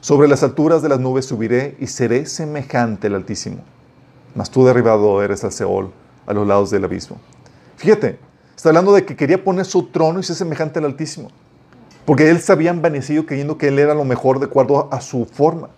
Sobre 0.00 0.28
las 0.28 0.44
alturas 0.44 0.82
de 0.82 0.88
las 0.88 1.00
nubes 1.00 1.24
subiré 1.24 1.76
y 1.80 1.88
seré 1.88 2.26
semejante 2.26 3.08
al 3.08 3.16
Altísimo. 3.16 3.58
Mas 4.36 4.52
tú 4.52 4.64
derribado 4.64 5.20
eres 5.20 5.42
al 5.42 5.50
Seol, 5.50 5.90
a 6.28 6.34
los 6.34 6.46
lados 6.46 6.70
del 6.70 6.84
abismo. 6.84 7.16
Fíjate, 7.76 8.18
está 8.54 8.68
hablando 8.68 8.92
de 8.92 9.04
que 9.04 9.16
quería 9.16 9.42
poner 9.42 9.64
su 9.64 9.86
trono 9.86 10.20
y 10.20 10.22
ser 10.22 10.36
semejante 10.36 10.78
al 10.78 10.84
Altísimo. 10.84 11.30
Porque 12.04 12.30
él 12.30 12.40
se 12.40 12.52
había 12.52 12.70
envanecido 12.70 13.26
creyendo 13.26 13.58
que 13.58 13.68
él 13.68 13.78
era 13.78 13.94
lo 13.94 14.04
mejor 14.04 14.38
de 14.38 14.46
acuerdo 14.46 14.88
a 14.92 15.00
su 15.00 15.24
forma. 15.24 15.70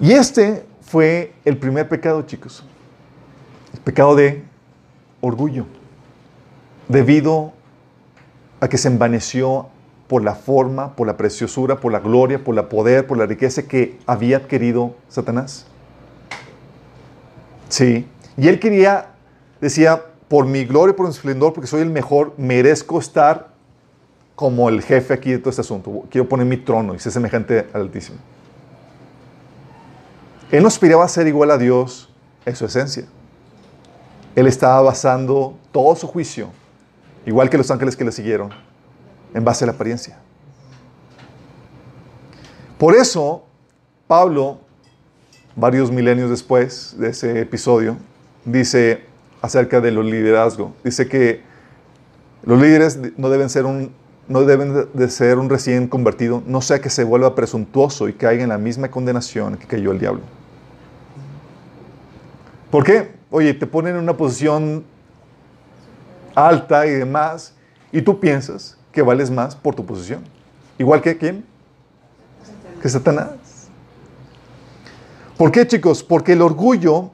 Y 0.00 0.12
este 0.12 0.66
fue 0.82 1.32
el 1.44 1.56
primer 1.56 1.88
pecado, 1.88 2.22
chicos. 2.22 2.64
El 3.72 3.80
pecado 3.80 4.16
de 4.16 4.42
orgullo. 5.20 5.66
Debido 6.88 7.52
a 8.60 8.68
que 8.68 8.78
se 8.78 8.88
envaneció 8.88 9.68
por 10.08 10.22
la 10.22 10.34
forma, 10.34 10.94
por 10.96 11.06
la 11.06 11.16
preciosura, 11.16 11.80
por 11.80 11.92
la 11.92 12.00
gloria, 12.00 12.42
por 12.42 12.54
la 12.54 12.68
poder, 12.68 13.06
por 13.06 13.16
la 13.16 13.26
riqueza 13.26 13.62
que 13.62 13.98
había 14.06 14.38
adquirido 14.38 14.94
Satanás. 15.08 15.66
Sí. 17.68 18.06
Y 18.36 18.48
él 18.48 18.58
quería, 18.58 19.10
decía, 19.60 20.02
por 20.28 20.46
mi 20.46 20.64
gloria, 20.64 20.96
por 20.96 21.06
mi 21.06 21.12
esplendor, 21.12 21.52
porque 21.52 21.66
soy 21.66 21.82
el 21.82 21.90
mejor, 21.90 22.34
merezco 22.36 22.98
estar 22.98 23.54
como 24.34 24.68
el 24.68 24.82
jefe 24.82 25.14
aquí 25.14 25.30
de 25.30 25.38
todo 25.38 25.50
este 25.50 25.60
asunto. 25.60 26.04
Quiero 26.10 26.28
poner 26.28 26.46
mi 26.46 26.56
trono 26.56 26.94
y 26.94 26.98
ser 26.98 27.12
semejante 27.12 27.68
al 27.72 27.82
Altísimo. 27.82 28.18
Él 30.50 30.62
no 30.62 30.68
aspiraba 30.68 31.04
a 31.04 31.08
ser 31.08 31.26
igual 31.26 31.50
a 31.50 31.58
Dios 31.58 32.10
en 32.44 32.56
su 32.56 32.64
esencia. 32.64 33.04
Él 34.34 34.46
estaba 34.46 34.80
basando 34.82 35.56
todo 35.72 35.94
su 35.96 36.06
juicio, 36.06 36.50
igual 37.24 37.48
que 37.48 37.56
los 37.56 37.70
ángeles 37.70 37.96
que 37.96 38.04
le 38.04 38.12
siguieron, 38.12 38.50
en 39.32 39.44
base 39.44 39.64
a 39.64 39.66
la 39.66 39.72
apariencia. 39.72 40.18
Por 42.78 42.94
eso, 42.94 43.44
Pablo, 44.06 44.60
varios 45.56 45.90
milenios 45.90 46.30
después 46.30 46.96
de 46.98 47.10
ese 47.10 47.40
episodio, 47.40 47.96
dice 48.44 49.04
acerca 49.40 49.80
de 49.80 49.90
los 49.90 50.04
liderazgo. 50.04 50.74
Dice 50.82 51.08
que 51.08 51.42
los 52.44 52.60
líderes 52.60 52.98
no 53.16 53.28
deben 53.28 53.48
ser 53.50 53.66
un, 53.66 53.92
no 54.28 54.42
deben 54.42 54.86
de 54.92 55.10
ser 55.10 55.38
un 55.38 55.48
recién 55.48 55.86
convertido, 55.86 56.42
no 56.46 56.60
sea 56.60 56.80
que 56.80 56.90
se 56.90 57.04
vuelva 57.04 57.34
presuntuoso 57.34 58.08
y 58.08 58.14
caiga 58.14 58.42
en 58.42 58.48
la 58.48 58.58
misma 58.58 58.90
condenación 58.90 59.56
que 59.56 59.66
cayó 59.66 59.92
el 59.92 59.98
diablo. 59.98 60.22
¿Por 62.70 62.84
qué? 62.84 63.12
Oye, 63.30 63.54
te 63.54 63.66
ponen 63.66 63.96
en 63.96 64.02
una 64.02 64.16
posición 64.16 64.84
alta 66.34 66.86
y 66.86 66.90
demás, 66.90 67.54
y 67.92 68.02
tú 68.02 68.18
piensas 68.18 68.76
que 68.90 69.02
vales 69.02 69.30
más 69.30 69.54
por 69.54 69.74
tu 69.74 69.84
posición. 69.84 70.22
Igual 70.78 71.00
que 71.00 71.16
quién? 71.16 71.44
Que 72.82 72.88
Satanás. 72.88 73.43
¿Por 75.36 75.50
qué, 75.50 75.66
chicos? 75.66 76.02
Porque 76.02 76.32
el 76.32 76.42
orgullo 76.42 77.10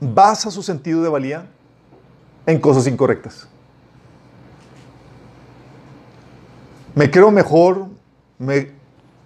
basa 0.00 0.50
su 0.50 0.62
sentido 0.62 1.02
de 1.02 1.08
valía 1.08 1.46
en 2.46 2.60
cosas 2.60 2.86
incorrectas. 2.86 3.48
Me 6.94 7.10
creo 7.10 7.30
mejor, 7.30 7.86
me 8.38 8.72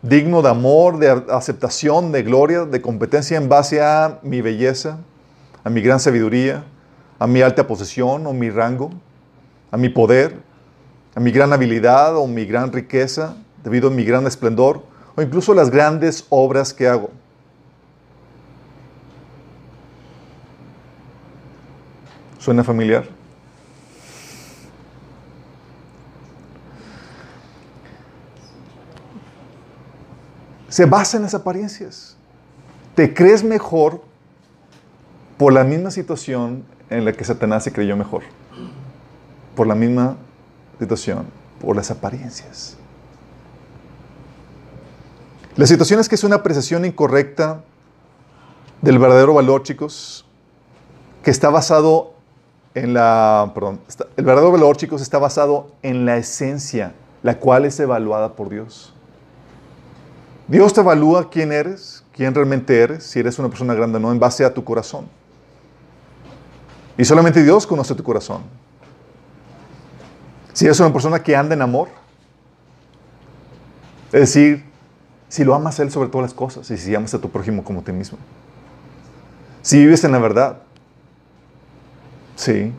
digno 0.03 0.43
de 0.43 0.49
amor, 0.51 0.99
de 0.99 1.09
aceptación, 1.31 2.13
de 2.13 2.23
gloria, 2.23 2.65
de 2.65 2.81
competencia 2.81 3.37
en 3.37 3.49
base 3.49 3.81
a 3.81 4.21
mi 4.23 4.41
belleza, 4.41 4.99
a 5.65 5.71
mi 5.71 5.81
gran 5.81 5.99
sabiduría, 5.99 6.65
a 7.19 7.27
mi 7.27 7.41
alta 7.41 7.67
posesión 7.67 8.27
o 8.27 8.33
mi 8.33 8.51
rango, 8.51 8.91
a 9.71 9.77
mi 9.77 9.89
poder, 9.89 10.37
a 11.15 11.21
mi 11.21 11.31
gran 11.33 11.53
habilidad 11.53 12.17
o 12.17 12.27
mi 12.27 12.45
gran 12.45 12.73
riqueza, 12.73 13.37
debido 13.65 13.89
a 13.89 13.91
mi 13.91 14.05
gran 14.05 14.27
esplendor, 14.27 14.83
o 15.17 15.23
incluso 15.23 15.55
las 15.55 15.71
grandes 15.71 16.27
obras 16.31 16.73
que 16.73 16.89
hago. 16.89 17.11
¿Suena 22.43 22.65
familiar? 22.65 23.05
Se 30.69 30.85
basa 30.87 31.19
en 31.19 31.23
las 31.23 31.35
apariencias. 31.35 32.17
Te 32.97 33.15
crees 33.15 33.45
mejor 33.45 34.03
por 35.39 35.53
la 35.53 35.63
misma 35.63 35.93
situación 35.93 36.65
en 36.91 37.05
la 37.05 37.13
que 37.13 37.23
Satanás 37.23 37.63
se 37.63 37.73
creyó 37.73 37.97
mejor. 37.97 38.25
Por 39.55 39.69
la 39.69 39.77
misma 39.77 40.17
situación, 40.81 41.27
por 41.61 41.77
las 41.77 41.93
apariencias. 41.93 42.77
La 45.55 45.67
situación 45.67 46.01
es 46.01 46.09
que 46.09 46.17
es 46.17 46.25
una 46.25 46.37
apreciación 46.37 46.85
incorrecta 46.85 47.63
del 48.81 48.99
verdadero 48.99 49.35
valor, 49.35 49.63
chicos, 49.63 50.25
que 51.23 51.31
está 51.31 51.49
basado 51.49 52.12
en 52.75 52.95
la, 52.95 53.51
perdón, 53.55 53.81
el 54.17 54.25
verdadero 54.25 54.53
valor, 54.53 54.77
chicos, 54.77 55.03
está 55.03 55.19
basado 55.19 55.71
en 55.83 56.07
la 56.07 56.17
esencia, 56.17 56.95
la 57.23 57.39
cual 57.39 57.65
es 57.65 57.79
evaluada 57.81 58.35
por 58.35 58.49
Dios. 58.49 58.95
Dios 60.49 60.73
te 60.73 60.81
evalúa 60.81 61.31
quién 61.31 61.53
eres, 61.53 62.05
quién 62.13 62.35
realmente 62.35 62.79
eres, 62.81 63.05
si 63.05 63.21
eres 63.21 63.39
una 63.39 63.49
persona 63.49 63.75
grande 63.75 63.99
o 63.99 64.01
no, 64.01 64.13
en 64.13 64.19
base 64.19 64.45
a 64.45 64.53
tu 64.53 64.65
corazón. 64.65 65.07
Y 66.97 67.05
solamente 67.05 67.43
Dios 67.43 67.67
conoce 67.67 67.95
tu 67.95 68.03
corazón. 68.03 68.43
Si 70.53 70.67
eres 70.67 70.79
una 70.81 70.93
persona 70.93 71.23
que 71.23 71.35
anda 71.35 71.55
en 71.55 71.63
amor, 71.63 71.89
es 74.13 74.21
decir, 74.21 74.65
si 75.29 75.45
lo 75.45 75.55
amas 75.55 75.81
a 75.81 75.83
Él 75.83 75.91
sobre 75.91 76.11
todas 76.11 76.31
las 76.31 76.35
cosas 76.35 76.71
y 76.71 76.77
si 76.77 76.95
amas 76.95 77.15
a 77.15 77.19
tu 77.19 77.31
prójimo 77.31 77.65
como 77.65 77.81
a 77.81 77.85
ti 77.85 77.93
mismo. 77.93 78.19
Si 79.63 79.79
vives 79.79 80.05
en 80.05 80.13
la 80.13 80.19
verdad, 80.19 80.59
sí. 82.37 82.73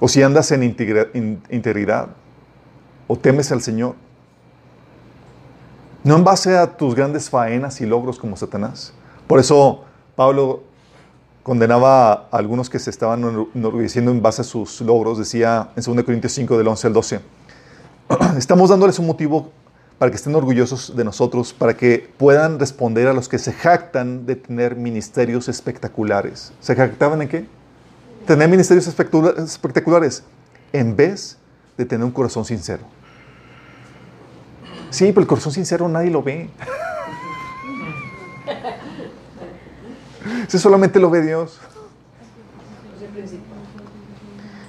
O 0.00 0.08
si 0.08 0.22
andas 0.22 0.50
en 0.52 0.62
integridad, 0.62 2.08
o 3.06 3.16
temes 3.16 3.50
al 3.50 3.62
Señor. 3.62 3.94
No 6.04 6.16
en 6.16 6.24
base 6.24 6.56
a 6.56 6.76
tus 6.76 6.94
grandes 6.94 7.28
faenas 7.28 7.80
y 7.80 7.86
logros 7.86 8.18
como 8.18 8.36
Satanás. 8.36 8.92
Por 9.26 9.40
eso 9.40 9.84
Pablo 10.14 10.62
condenaba 11.42 12.12
a 12.12 12.28
algunos 12.30 12.70
que 12.70 12.78
se 12.78 12.90
estaban 12.90 13.48
enorgulleciendo 13.54 14.10
en 14.10 14.22
base 14.22 14.42
a 14.42 14.44
sus 14.44 14.80
logros. 14.80 15.18
Decía 15.18 15.70
en 15.74 15.82
2 15.82 16.04
Corintios 16.04 16.32
5 16.32 16.56
del 16.56 16.68
11 16.68 16.86
al 16.86 16.92
12. 16.92 17.20
Estamos 18.38 18.70
dándoles 18.70 18.98
un 18.98 19.06
motivo 19.06 19.50
para 19.98 20.10
que 20.12 20.16
estén 20.16 20.34
orgullosos 20.36 20.94
de 20.96 21.04
nosotros, 21.04 21.52
para 21.52 21.76
que 21.76 22.08
puedan 22.16 22.60
responder 22.60 23.08
a 23.08 23.12
los 23.12 23.28
que 23.28 23.38
se 23.38 23.52
jactan 23.52 24.26
de 24.26 24.36
tener 24.36 24.76
ministerios 24.76 25.48
espectaculares. 25.48 26.52
¿Se 26.60 26.76
jactaban 26.76 27.22
en 27.22 27.28
qué? 27.28 27.57
Tener 28.28 28.46
ministerios 28.46 28.86
espectaculares 28.86 30.22
en 30.70 30.94
vez 30.94 31.38
de 31.78 31.86
tener 31.86 32.04
un 32.04 32.10
corazón 32.10 32.44
sincero. 32.44 32.82
Sí, 34.90 35.06
pero 35.12 35.22
el 35.22 35.26
corazón 35.26 35.50
sincero 35.50 35.88
nadie 35.88 36.10
lo 36.10 36.22
ve. 36.22 36.50
Eso 40.46 40.58
solamente 40.58 41.00
lo 41.00 41.08
ve 41.08 41.22
Dios. 41.22 41.58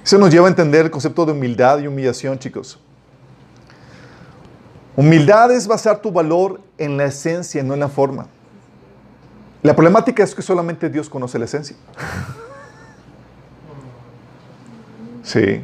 Eso 0.02 0.16
nos 0.16 0.30
lleva 0.30 0.46
a 0.46 0.48
entender 0.48 0.86
el 0.86 0.90
concepto 0.90 1.26
de 1.26 1.32
humildad 1.32 1.80
y 1.80 1.86
humillación, 1.86 2.38
chicos. 2.38 2.80
Humildad 4.96 5.52
es 5.52 5.66
basar 5.66 6.00
tu 6.00 6.10
valor 6.10 6.62
en 6.78 6.96
la 6.96 7.04
esencia, 7.04 7.62
no 7.62 7.74
en 7.74 7.80
la 7.80 7.90
forma. 7.90 8.26
La 9.62 9.74
problemática 9.74 10.22
es 10.22 10.34
que 10.34 10.40
solamente 10.40 10.88
Dios 10.88 11.10
conoce 11.10 11.38
la 11.38 11.44
esencia. 11.44 11.76
Sí. 15.30 15.60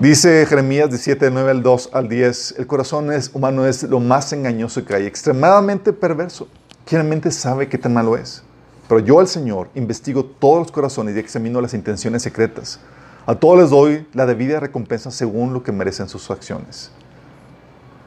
Dice 0.00 0.46
Jeremías 0.46 0.88
17, 0.88 1.30
9 1.30 1.50
al 1.50 1.62
2 1.62 1.90
al 1.92 2.08
10, 2.08 2.54
el 2.56 2.66
corazón 2.66 3.12
es, 3.12 3.30
humano 3.34 3.66
es 3.66 3.82
lo 3.82 4.00
más 4.00 4.32
engañoso 4.32 4.82
que 4.86 4.94
hay, 4.94 5.04
extremadamente 5.04 5.92
perverso. 5.92 6.48
¿Quién 6.86 7.06
mente 7.06 7.30
sabe 7.30 7.68
qué 7.68 7.76
tan 7.76 7.92
malo 7.92 8.16
es? 8.16 8.42
Pero 8.88 9.00
yo 9.00 9.20
al 9.20 9.28
Señor 9.28 9.68
investigo 9.74 10.24
todos 10.24 10.60
los 10.60 10.72
corazones 10.72 11.14
y 11.14 11.18
examino 11.18 11.60
las 11.60 11.74
intenciones 11.74 12.22
secretas. 12.22 12.80
A 13.26 13.34
todos 13.34 13.58
les 13.58 13.68
doy 13.68 14.06
la 14.14 14.24
debida 14.24 14.58
recompensa 14.58 15.10
según 15.10 15.52
lo 15.52 15.62
que 15.62 15.72
merecen 15.72 16.08
sus 16.08 16.30
acciones. 16.30 16.90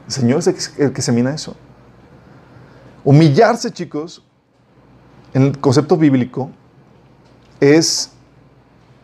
El 0.08 0.12
Señor 0.12 0.40
es 0.40 0.48
el 0.76 0.92
que 0.92 1.00
examina 1.00 1.32
eso. 1.32 1.54
Humillarse, 3.04 3.70
chicos, 3.70 4.24
en 5.34 5.42
el 5.42 5.58
concepto 5.60 5.96
bíblico, 5.96 6.50
es 7.60 8.10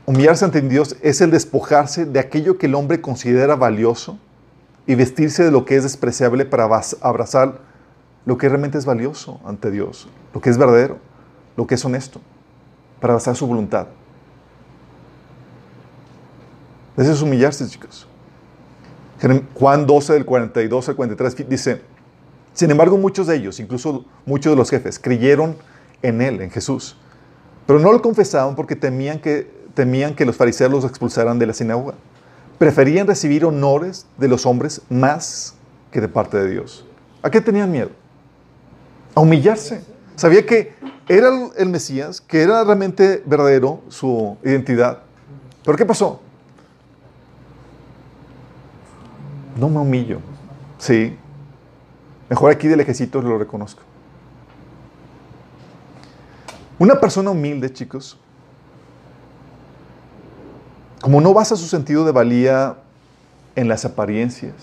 humillarse 0.07 0.45
ante 0.45 0.61
Dios, 0.63 0.97
es 1.03 1.21
el 1.21 1.31
despojarse 1.31 2.07
de 2.07 2.21
aquello 2.21 2.59
que 2.59 2.67
el 2.67 2.75
hombre 2.75 3.01
considera 3.01 3.57
valioso 3.57 4.19
y 4.87 4.95
vestirse 4.95 5.45
de 5.45 5.51
lo 5.51 5.65
que 5.65 5.77
es 5.77 5.83
despreciable 5.83 6.45
para 6.45 6.65
abrazar 7.01 7.61
lo 8.25 8.39
que 8.39 8.49
realmente 8.49 8.79
es 8.79 8.85
valioso 8.85 9.41
ante 9.45 9.71
Dios, 9.71 10.09
lo 10.33 10.41
que 10.41 10.51
es 10.51 10.59
verdadero, 10.59 10.99
lo 11.57 11.67
que 11.67 11.75
es 11.75 11.85
honesto, 11.85 12.21
para 13.01 13.13
abrazar 13.13 13.37
su 13.37 13.47
voluntad. 13.47 13.89
Eso 16.97 17.13
es 17.13 17.21
humillarse, 17.21 17.69
chicos. 17.69 18.07
Juan 19.55 19.87
12, 19.87 20.13
del 20.13 20.25
42 20.25 20.89
al 20.89 20.97
43, 20.97 21.49
dice, 21.49 21.83
sin 22.53 22.71
embargo 22.71 22.97
muchos 22.97 23.27
de 23.27 23.37
ellos, 23.37 23.59
incluso 23.61 24.05
muchos 24.25 24.53
de 24.53 24.57
los 24.57 24.71
jefes, 24.71 24.99
creyeron 24.99 25.57
en 26.03 26.21
Él, 26.21 26.41
en 26.43 26.51
Jesús, 26.51 26.97
pero 27.67 27.79
no 27.79 27.93
lo 27.93 28.03
confesaban 28.03 28.55
porque 28.55 28.77
temían 28.77 29.19
que, 29.21 29.56
temían 29.77 30.15
que 30.15 30.25
los 30.25 30.35
fariseos 30.35 30.73
los 30.73 30.85
expulsaran 30.85 31.39
de 31.39 31.47
la 31.47 31.53
sinagoga. 31.53 31.95
Preferían 32.59 33.07
recibir 33.07 33.45
honores 33.45 34.07
de 34.17 34.27
los 34.27 34.47
hombres 34.47 34.81
más 34.89 35.55
que 35.93 36.01
de 36.01 36.09
parte 36.09 36.39
de 36.39 36.51
Dios. 36.51 36.85
¿A 37.23 37.31
qué 37.31 37.43
tenían 37.43 37.71
miedo? 37.71 37.91
A 39.15 39.21
humillarse. 39.21 39.85
Sabía 40.17 40.47
que 40.47 40.75
era 41.09 41.29
el 41.57 41.69
Mesías, 41.69 42.23
que 42.23 42.41
era 42.41 42.65
realmente 42.65 43.23
verdadero 43.27 43.83
su 43.89 44.39
identidad. 44.43 45.03
¿Pero 45.63 45.77
qué 45.77 45.85
pasó? 45.85 46.23
No 49.61 49.69
me 49.69 49.79
humillo. 49.79 50.21
Sí. 50.79 51.17
Mejor 52.31 52.51
aquí 52.51 52.67
del 52.67 52.81
ejército 52.81 53.21
lo 53.21 53.39
reconozco. 53.39 53.83
Una 56.79 56.99
persona 56.99 57.31
humilde, 57.31 57.73
chicos, 57.73 58.19
como 61.01 61.21
no 61.21 61.35
basa 61.35 61.57
su 61.57 61.67
sentido 61.67 62.05
de 62.05 62.13
valía 62.13 62.77
en 63.55 63.69
las 63.69 63.85
apariencias, 63.85 64.55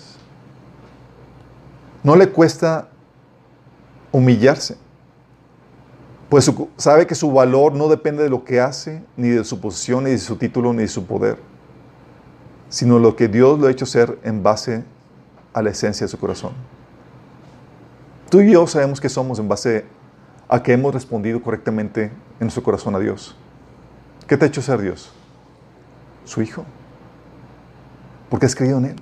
no 2.04 2.16
le 2.16 2.30
cuesta 2.30 2.90
humillarse, 4.12 4.78
pues 6.30 6.52
sabe 6.78 7.08
que 7.08 7.16
su 7.16 7.32
valor 7.32 7.74
no 7.74 7.88
depende 7.88 8.24
de 8.24 8.30
lo 8.30 8.44
que 8.44 8.60
hace, 8.60 9.04
ni 9.16 9.30
de 9.30 9.44
su 9.44 9.60
posición, 9.60 10.06
ni 10.06 10.12
de 10.12 10.18
su 10.18 10.36
título, 10.36 10.74
ni 10.74 10.84
de 10.84 10.88
su 10.88 11.06
poder 11.06 11.38
sino 12.74 12.98
lo 12.98 13.16
que 13.16 13.28
Dios 13.28 13.60
lo 13.60 13.68
ha 13.68 13.72
hecho 13.72 13.86
ser 13.86 14.18
en 14.24 14.42
base 14.42 14.84
a 15.54 15.62
la 15.62 15.70
esencia 15.70 16.06
de 16.06 16.10
su 16.10 16.18
corazón. 16.18 16.54
Tú 18.32 18.42
y 18.42 18.52
yo 18.52 18.66
sabemos 18.66 19.00
que 19.00 19.10
somos 19.10 19.38
en 19.38 19.48
base 19.48 19.86
a 20.50 20.64
que 20.64 20.74
hemos 20.74 20.92
respondido 20.92 21.40
correctamente 21.40 22.06
en 22.06 22.12
nuestro 22.40 22.64
corazón 22.64 22.96
a 22.96 23.00
Dios. 23.00 23.36
¿Qué 24.26 24.38
te 24.38 24.46
ha 24.46 24.48
hecho 24.48 24.64
ser 24.64 24.82
Dios? 24.82 25.14
Su 26.26 26.42
Hijo. 26.42 26.66
Porque 28.30 28.46
has 28.46 28.56
creído 28.56 28.78
en 28.78 28.86
Él. 28.86 28.96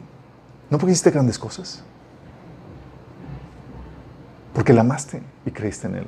No 0.70 0.78
porque 0.78 0.92
hiciste 0.92 1.12
grandes 1.12 1.38
cosas. 1.38 1.84
Porque 4.54 4.74
la 4.74 4.82
amaste 4.82 5.22
y 5.46 5.52
creíste 5.52 5.88
en 5.88 5.96
Él. 5.96 6.08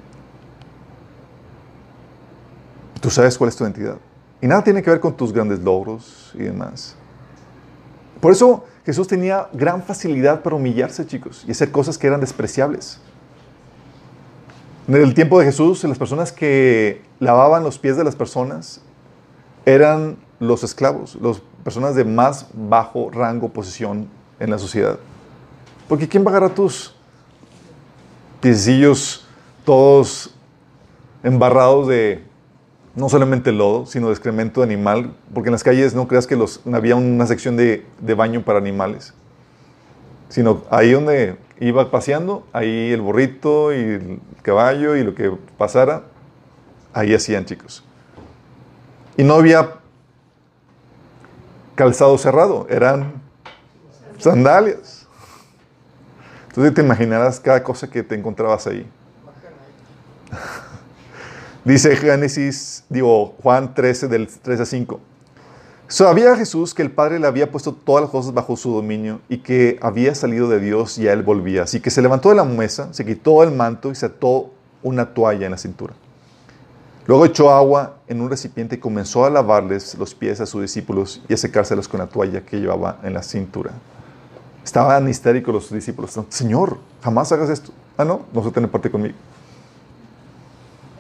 Tú 3.02 3.10
sabes 3.10 3.38
cuál 3.38 3.50
es 3.50 3.56
tu 3.56 3.64
identidad. 3.64 3.98
Y 4.42 4.48
nada 4.48 4.64
tiene 4.64 4.82
que 4.82 4.90
ver 4.90 5.00
con 5.00 5.16
tus 5.16 5.32
grandes 5.32 5.60
logros 5.60 6.32
y 6.36 6.44
demás. 6.44 6.96
Por 8.20 8.32
eso 8.32 8.66
Jesús 8.86 9.08
tenía 9.08 9.48
gran 9.54 9.84
facilidad 9.84 10.42
para 10.42 10.56
humillarse, 10.56 11.06
chicos, 11.06 11.44
y 11.48 11.52
hacer 11.52 11.72
cosas 11.72 11.98
que 11.98 12.08
eran 12.08 12.20
despreciables. 12.20 13.00
En 14.88 14.96
el 14.96 15.14
tiempo 15.14 15.40
de 15.40 15.46
Jesús, 15.46 15.84
las 15.86 15.98
personas 15.98 16.32
que 16.32 17.02
lavaban 17.20 17.64
los 17.64 17.80
pies 17.80 17.96
de 17.96 18.04
las 18.04 18.16
personas 18.16 18.82
eran 19.66 20.18
los 20.40 20.64
esclavos, 20.64 21.18
las 21.22 21.42
personas 21.64 21.96
de 21.96 22.06
más 22.06 22.48
bajo 22.54 23.10
rango, 23.10 23.50
posición 23.50 24.08
en 24.40 24.50
la 24.50 24.58
sociedad. 24.58 25.00
Porque 25.88 26.08
¿quién 26.08 26.24
va 26.24 26.28
a 26.28 26.30
agarrar 26.32 26.56
tus 26.56 26.96
piecillos 28.42 29.26
todos 29.66 30.34
embarrados 31.24 31.88
de 31.88 32.24
no 32.96 33.10
solamente 33.10 33.52
lodo, 33.52 33.86
sino 33.86 34.08
de 34.08 34.14
excremento 34.14 34.64
animal? 34.64 35.14
Porque 35.34 35.50
en 35.50 35.54
las 35.54 35.64
calles 35.64 35.96
no 35.96 36.08
creas 36.08 36.28
que 36.28 36.36
los, 36.36 36.62
había 36.72 36.96
una 36.96 37.26
sección 37.28 37.56
de, 37.58 37.86
de 38.00 38.14
baño 38.14 38.44
para 38.44 38.60
animales, 38.60 39.14
sino 40.30 40.64
ahí 40.70 40.92
donde 40.92 41.38
iba 41.60 41.90
paseando, 41.92 42.46
ahí 42.52 42.92
el 42.92 43.02
burrito 43.02 43.74
y 43.74 43.78
el 43.78 44.20
caballo 44.42 44.96
y 44.96 45.04
lo 45.04 45.16
que 45.16 45.32
pasara, 45.58 46.04
ahí 46.94 47.14
hacían 47.14 47.46
chicos. 47.46 47.84
Y 49.16 49.24
no 49.24 49.36
había 49.36 49.83
calzado 51.76 52.18
cerrado, 52.18 52.68
eran 52.70 53.22
sandalias. 54.18 55.08
Entonces 56.50 56.74
te 56.74 56.82
imaginarás 56.82 57.40
cada 57.40 57.64
cosa 57.64 57.90
que 57.90 58.04
te 58.04 58.16
encontrabas 58.16 58.68
ahí. 58.68 58.88
Dice 61.66 61.96
Génesis, 61.96 62.84
digo, 62.90 63.36
Juan 63.42 63.74
13, 63.74 64.08
del 64.08 64.28
3 64.28 64.60
a 64.60 64.66
5. 64.66 65.00
Sabía 65.88 66.36
Jesús 66.36 66.74
que 66.74 66.82
el 66.82 66.92
Padre 66.92 67.20
le 67.20 67.28
había 67.28 67.52
puesto 67.52 67.74
todas 67.74 68.02
las 68.02 68.12
cosas 68.12 68.34
bajo 68.34 68.58
su 68.58 68.74
dominio 68.74 69.22
y 69.30 69.38
que 69.38 69.78
había 69.82 70.16
salido 70.16 70.50
de 70.50 70.60
Dios 70.60 70.98
y 70.98 71.08
a 71.08 71.14
él 71.14 71.24
volvía. 71.24 71.64
Así 71.64 71.80
que 71.80 71.90
se 71.90 72.02
levantó 72.02 72.30
de 72.30 72.36
la 72.36 72.44
mesa, 72.44 72.92
se 72.94 73.06
quitó 73.06 73.44
el 73.44 73.52
manto 73.52 73.92
y 73.92 73.96
se 73.96 74.08
ató 74.08 74.52
una 74.82 75.14
toalla 75.14 75.46
en 75.46 75.52
la 75.52 75.58
cintura. 75.58 75.94
Luego 77.06 77.26
echó 77.26 77.50
agua 77.50 77.98
en 78.08 78.22
un 78.22 78.30
recipiente 78.30 78.76
y 78.76 78.80
comenzó 78.80 79.26
a 79.26 79.30
lavarles 79.30 79.96
los 79.96 80.16
pies 80.16 80.40
a 80.40 80.46
sus 80.46 80.62
discípulos 80.62 81.22
y 81.28 81.34
a 81.34 81.38
secárselos 81.38 81.88
con 81.88 82.00
la 82.00 82.08
toalla 82.08 82.46
que 82.46 82.60
llevaba 82.60 83.00
en 83.04 83.14
la 83.14 83.24
cintura. 83.24 83.72
Estaban 84.64 85.10
histéricos 85.10 85.54
los 85.54 85.72
discípulos. 85.72 86.18
Señor, 86.30 86.78
jamás 87.04 87.32
hagas 87.34 87.50
esto. 87.50 87.72
Ah, 87.98 88.06
no, 88.06 88.22
no 88.32 88.44
se 88.44 88.52
tiene 88.52 88.70
parte 88.70 88.90
conmigo. 88.90 89.16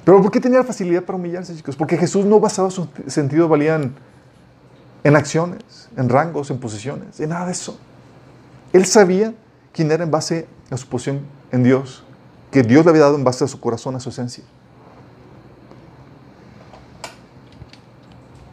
Pero 0.03 0.21
¿por 0.21 0.31
qué 0.31 0.41
tenía 0.41 0.59
la 0.59 0.65
facilidad 0.65 1.03
para 1.03 1.17
humillarse, 1.17 1.55
chicos? 1.55 1.77
Porque 1.77 1.97
Jesús 1.97 2.25
no 2.25 2.41
basaba 2.41 2.69
su 2.69 2.89
sentido 3.07 3.43
de 3.43 3.49
valía 3.49 3.75
en, 3.75 3.95
en 5.05 5.15
acciones, 5.15 5.89
en 5.95 6.09
rangos, 6.09 6.51
en 6.51 6.59
posiciones, 6.59 7.21
en 7.21 7.29
nada 7.29 7.45
de 7.45 7.53
eso. 7.53 7.77
Él 8.73 8.85
sabía 8.85 9.33
quién 9.71 9.89
era 9.91 10.03
en 10.03 10.11
base 10.11 10.47
a 10.69 10.75
su 10.75 10.87
posición 10.87 11.21
en 11.53 11.63
Dios, 11.63 12.03
que 12.51 12.63
Dios 12.63 12.83
le 12.83 12.91
había 12.91 13.03
dado 13.03 13.15
en 13.15 13.23
base 13.23 13.45
a 13.45 13.47
su 13.47 13.61
corazón, 13.61 13.95
a 13.95 14.01
su 14.01 14.09
esencia. 14.09 14.43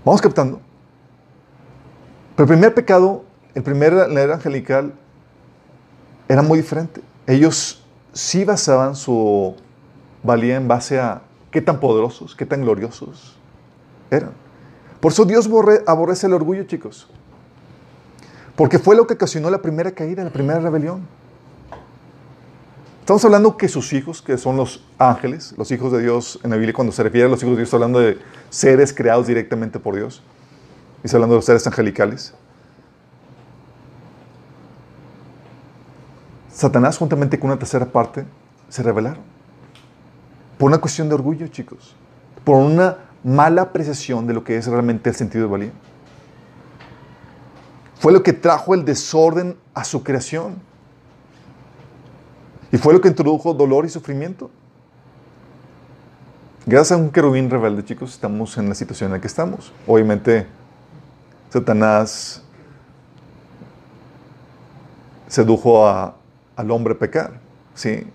Vamos 0.04 0.20
captando. 0.20 0.60
Pero 2.36 2.44
el 2.44 2.48
primer 2.48 2.74
pecado, 2.74 3.24
el 3.54 3.62
primer, 3.62 3.92
la 3.92 4.20
era 4.20 4.34
angelical, 4.34 4.94
era 6.28 6.42
muy 6.42 6.58
diferente. 6.58 7.02
Ellos 7.26 7.84
sí 8.12 8.44
basaban 8.44 8.96
su 8.96 9.54
valía 10.22 10.56
en 10.56 10.68
base 10.68 10.98
a 10.98 11.22
qué 11.50 11.60
tan 11.60 11.80
poderosos, 11.80 12.34
qué 12.34 12.46
tan 12.46 12.62
gloriosos 12.62 13.36
eran. 14.10 14.32
Por 15.00 15.12
eso 15.12 15.24
Dios 15.24 15.48
aborrece 15.86 16.26
el 16.26 16.34
orgullo, 16.34 16.64
chicos. 16.64 17.08
Porque 18.56 18.78
fue 18.78 18.94
lo 18.94 19.06
que 19.06 19.14
ocasionó 19.14 19.50
la 19.50 19.62
primera 19.62 19.90
caída, 19.92 20.22
la 20.22 20.30
primera 20.30 20.60
rebelión. 20.60 21.06
Estamos 23.00 23.24
hablando 23.24 23.56
que 23.56 23.68
sus 23.68 23.92
hijos, 23.92 24.22
que 24.22 24.38
son 24.38 24.56
los 24.56 24.84
ángeles, 24.98 25.54
los 25.56 25.70
hijos 25.72 25.90
de 25.92 26.00
Dios, 26.00 26.38
en 26.44 26.50
la 26.50 26.56
Biblia 26.56 26.72
cuando 26.72 26.92
se 26.92 27.02
refiere 27.02 27.26
a 27.26 27.30
los 27.30 27.40
hijos 27.42 27.52
de 27.52 27.56
Dios, 27.56 27.66
está 27.66 27.76
hablando 27.76 27.98
de 27.98 28.18
seres 28.50 28.92
creados 28.92 29.26
directamente 29.26 29.80
por 29.80 29.96
Dios. 29.96 30.22
Y 31.02 31.06
está 31.06 31.16
hablando 31.16 31.34
de 31.34 31.38
los 31.38 31.44
seres 31.44 31.66
angelicales. 31.66 32.34
Satanás 36.52 36.98
juntamente 36.98 37.40
con 37.40 37.50
una 37.50 37.58
tercera 37.58 37.86
parte 37.86 38.26
se 38.68 38.82
rebelaron. 38.82 39.22
Por 40.58 40.68
una 40.68 40.78
cuestión 40.78 41.08
de 41.08 41.14
orgullo, 41.14 41.48
chicos. 41.48 41.96
Por 42.44 42.56
una 42.56 42.98
mala 43.24 43.62
apreciación 43.62 44.26
de 44.26 44.34
lo 44.34 44.44
que 44.44 44.56
es 44.56 44.66
realmente 44.66 45.08
el 45.10 45.16
sentido 45.16 45.46
de 45.46 45.50
valía. 45.50 45.72
Fue 47.98 48.12
lo 48.12 48.22
que 48.22 48.32
trajo 48.32 48.74
el 48.74 48.84
desorden 48.84 49.56
a 49.74 49.84
su 49.84 50.02
creación. 50.02 50.60
Y 52.72 52.78
fue 52.78 52.92
lo 52.92 53.00
que 53.00 53.08
introdujo 53.08 53.52
dolor 53.52 53.84
y 53.84 53.88
sufrimiento. 53.88 54.50
Gracias 56.66 56.98
a 56.98 57.02
un 57.02 57.10
querubín 57.10 57.50
rebelde, 57.50 57.84
chicos, 57.84 58.12
estamos 58.12 58.56
en 58.58 58.68
la 58.68 58.74
situación 58.74 59.08
en 59.08 59.14
la 59.14 59.20
que 59.20 59.26
estamos. 59.26 59.72
Obviamente, 59.86 60.46
Satanás 61.48 62.42
sedujo 65.26 65.86
a, 65.86 66.14
al 66.54 66.70
hombre 66.70 66.94
a 66.94 66.98
pecar. 66.98 67.40
¿sí? 67.74 68.06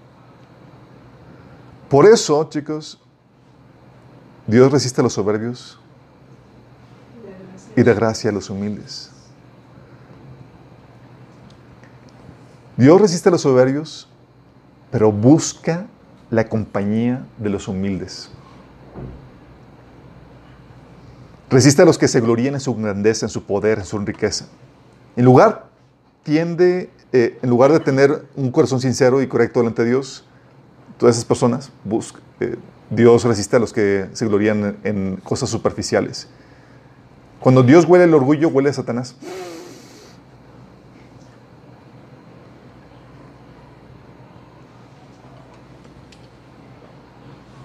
Por 1.90 2.06
eso, 2.06 2.44
chicos, 2.50 3.02
Dios 4.48 4.72
resiste 4.72 5.02
a 5.02 5.04
los 5.04 5.14
soberbios 5.14 5.80
y 7.76 7.84
da 7.84 7.94
gracia 7.94 8.30
a 8.30 8.34
los 8.34 8.50
humildes. 8.50 9.12
Dios 12.78 13.02
resiste 13.02 13.30
a 13.30 13.32
los 13.32 13.42
soberbios, 13.42 14.10
pero 14.92 15.12
busca 15.12 15.88
la 16.30 16.48
compañía 16.48 17.26
de 17.38 17.50
los 17.50 17.68
humildes. 17.68 18.30
Resiste 21.50 21.82
a 21.82 21.86
los 21.86 21.98
que 21.98 22.08
se 22.08 22.20
glorían 22.22 22.56
en 22.56 22.60
su 22.60 22.76
grandeza, 22.76 23.26
en 23.26 23.30
su 23.30 23.44
poder, 23.44 23.80
en 23.80 23.86
su 23.86 24.00
riqueza. 24.00 24.48
En 25.16 25.26
lugar, 25.26 25.68
tiende, 26.24 26.90
eh, 27.14 27.38
en 27.42 27.50
lugar 27.50 27.72
de 27.72 27.80
tener 27.80 28.26
un 28.36 28.52
corazón 28.52 28.82
sincero 28.82 29.22
y 29.22 29.28
correcto 29.28 29.60
delante 29.60 29.84
de 29.84 29.90
Dios, 29.90 30.26
todas 30.98 31.16
esas 31.16 31.26
personas, 31.26 31.72
busca, 31.84 32.20
eh, 32.40 32.56
Dios 32.90 33.24
resiste 33.24 33.56
a 33.56 33.60
los 33.60 33.74
que 33.74 34.08
se 34.14 34.26
glorían 34.26 34.64
en, 34.64 34.78
en 34.84 35.16
cosas 35.18 35.50
superficiales. 35.50 36.28
Cuando 37.40 37.62
Dios 37.64 37.86
huele 37.86 38.06
el 38.06 38.14
orgullo, 38.14 38.50
huele 38.50 38.70
a 38.70 38.74
Satanás. 38.74 39.16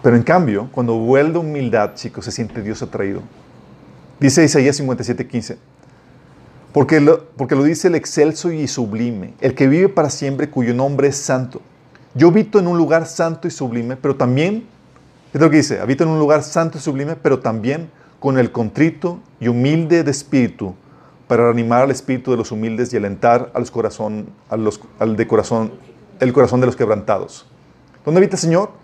Pero 0.03 0.17
en 0.17 0.23
cambio, 0.23 0.69
cuando 0.73 0.95
vuelve 0.95 1.39
humildad, 1.39 1.95
chicos, 1.95 2.25
se 2.25 2.33
siente 2.33 2.63
Dios 2.63 2.83
atraído. 2.83 3.23
Dice 4.19 4.45
Isaías 4.45 4.79
57:15. 4.81 5.57
Porque 6.73 7.01
lo, 7.01 7.25
porque 7.37 7.57
lo 7.57 7.65
dice 7.65 7.89
el 7.89 7.97
excelso 7.97 8.53
y 8.53 8.69
sublime, 8.69 9.35
el 9.41 9.55
que 9.55 9.67
vive 9.67 9.89
para 9.89 10.09
siempre, 10.09 10.51
cuyo 10.51 10.73
nombre 10.73 11.09
es 11.09 11.17
santo. 11.17 11.61
Yo 12.15 12.29
habito 12.29 12.61
en 12.61 12.69
un 12.69 12.79
lugar 12.79 13.07
santo 13.07 13.49
y 13.49 13.51
sublime, 13.51 13.97
pero 13.97 14.17
también, 14.17 14.67
es 15.33 15.41
lo 15.41 15.51
que 15.51 15.59
dice, 15.59 15.81
habito 15.81 16.05
en 16.05 16.11
un 16.11 16.19
lugar 16.19 16.45
santo 16.45 16.79
y 16.79 16.81
sublime, 16.81 17.17
pero 17.17 17.41
también 17.41 17.91
con 18.21 18.39
el 18.39 18.53
contrito 18.53 19.19
y 19.41 19.49
humilde 19.49 20.05
de 20.05 20.11
espíritu, 20.11 20.75
para 21.27 21.49
animar 21.51 21.83
al 21.83 21.91
espíritu 21.91 22.31
de 22.31 22.37
los 22.37 22.53
humildes 22.53 22.93
y 22.93 22.97
alentar 22.97 23.51
a 23.55 23.65
corazón, 23.65 24.29
al 24.49 25.17
de 25.17 25.27
corazón, 25.27 25.73
el 26.21 26.33
corazón 26.33 26.61
de 26.61 26.67
los 26.67 26.77
quebrantados. 26.77 27.47
¿Dónde 28.05 28.19
habita 28.19 28.37
el 28.37 28.41
Señor? 28.41 28.80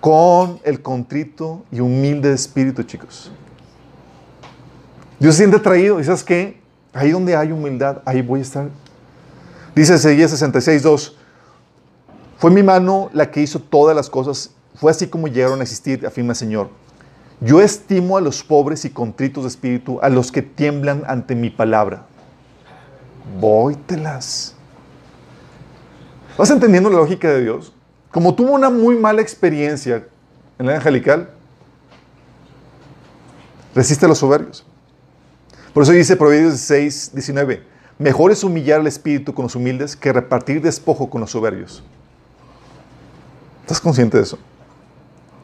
Con 0.00 0.60
el 0.64 0.80
contrito 0.80 1.64
y 1.72 1.80
humilde 1.80 2.28
de 2.28 2.34
espíritu, 2.34 2.82
chicos. 2.84 3.32
Dios 5.18 5.34
se 5.34 5.38
siente 5.38 5.56
atraído. 5.56 5.98
¿Y 6.00 6.04
sabes 6.04 6.22
qué? 6.22 6.60
Ahí 6.92 7.10
donde 7.10 7.36
hay 7.36 7.52
humildad, 7.52 8.02
ahí 8.04 8.22
voy 8.22 8.40
a 8.40 8.42
estar. 8.42 8.68
Dice 9.74 9.94
Ezequiel 9.94 10.28
66, 10.28 10.82
2. 10.82 11.16
Fue 12.38 12.50
mi 12.50 12.62
mano 12.62 13.10
la 13.12 13.30
que 13.30 13.40
hizo 13.40 13.60
todas 13.60 13.96
las 13.96 14.08
cosas. 14.08 14.52
Fue 14.76 14.90
así 14.90 15.08
como 15.08 15.26
llegaron 15.26 15.60
a 15.60 15.62
existir, 15.62 16.06
afirma 16.06 16.32
el 16.32 16.36
Señor. 16.36 16.70
Yo 17.40 17.60
estimo 17.60 18.16
a 18.16 18.20
los 18.20 18.42
pobres 18.42 18.84
y 18.84 18.90
contritos 18.90 19.44
de 19.44 19.48
espíritu, 19.48 19.98
a 20.02 20.08
los 20.08 20.32
que 20.32 20.42
tiemblan 20.42 21.02
ante 21.06 21.34
mi 21.34 21.50
palabra. 21.50 22.06
Vóytelas. 23.40 24.54
¿Vas 26.36 26.50
entendiendo 26.50 26.90
la 26.90 26.96
lógica 26.96 27.28
de 27.28 27.42
Dios? 27.42 27.72
Como 28.18 28.34
tuvo 28.34 28.50
una 28.50 28.68
muy 28.68 28.96
mala 28.96 29.22
experiencia 29.22 30.04
en 30.58 30.66
la 30.66 30.74
angelical, 30.74 31.30
resiste 33.76 34.06
a 34.06 34.08
los 34.08 34.18
soberbios. 34.18 34.66
Por 35.72 35.84
eso 35.84 35.92
dice 35.92 36.16
Proverbios 36.16 36.58
6, 36.58 37.12
19, 37.14 37.62
mejor 37.96 38.32
es 38.32 38.42
humillar 38.42 38.80
al 38.80 38.88
espíritu 38.88 39.32
con 39.32 39.44
los 39.44 39.54
humildes 39.54 39.94
que 39.94 40.12
repartir 40.12 40.60
despojo 40.60 41.08
con 41.08 41.20
los 41.20 41.30
soberbios. 41.30 41.84
¿Estás 43.60 43.80
consciente 43.80 44.16
de 44.16 44.24
eso? 44.24 44.40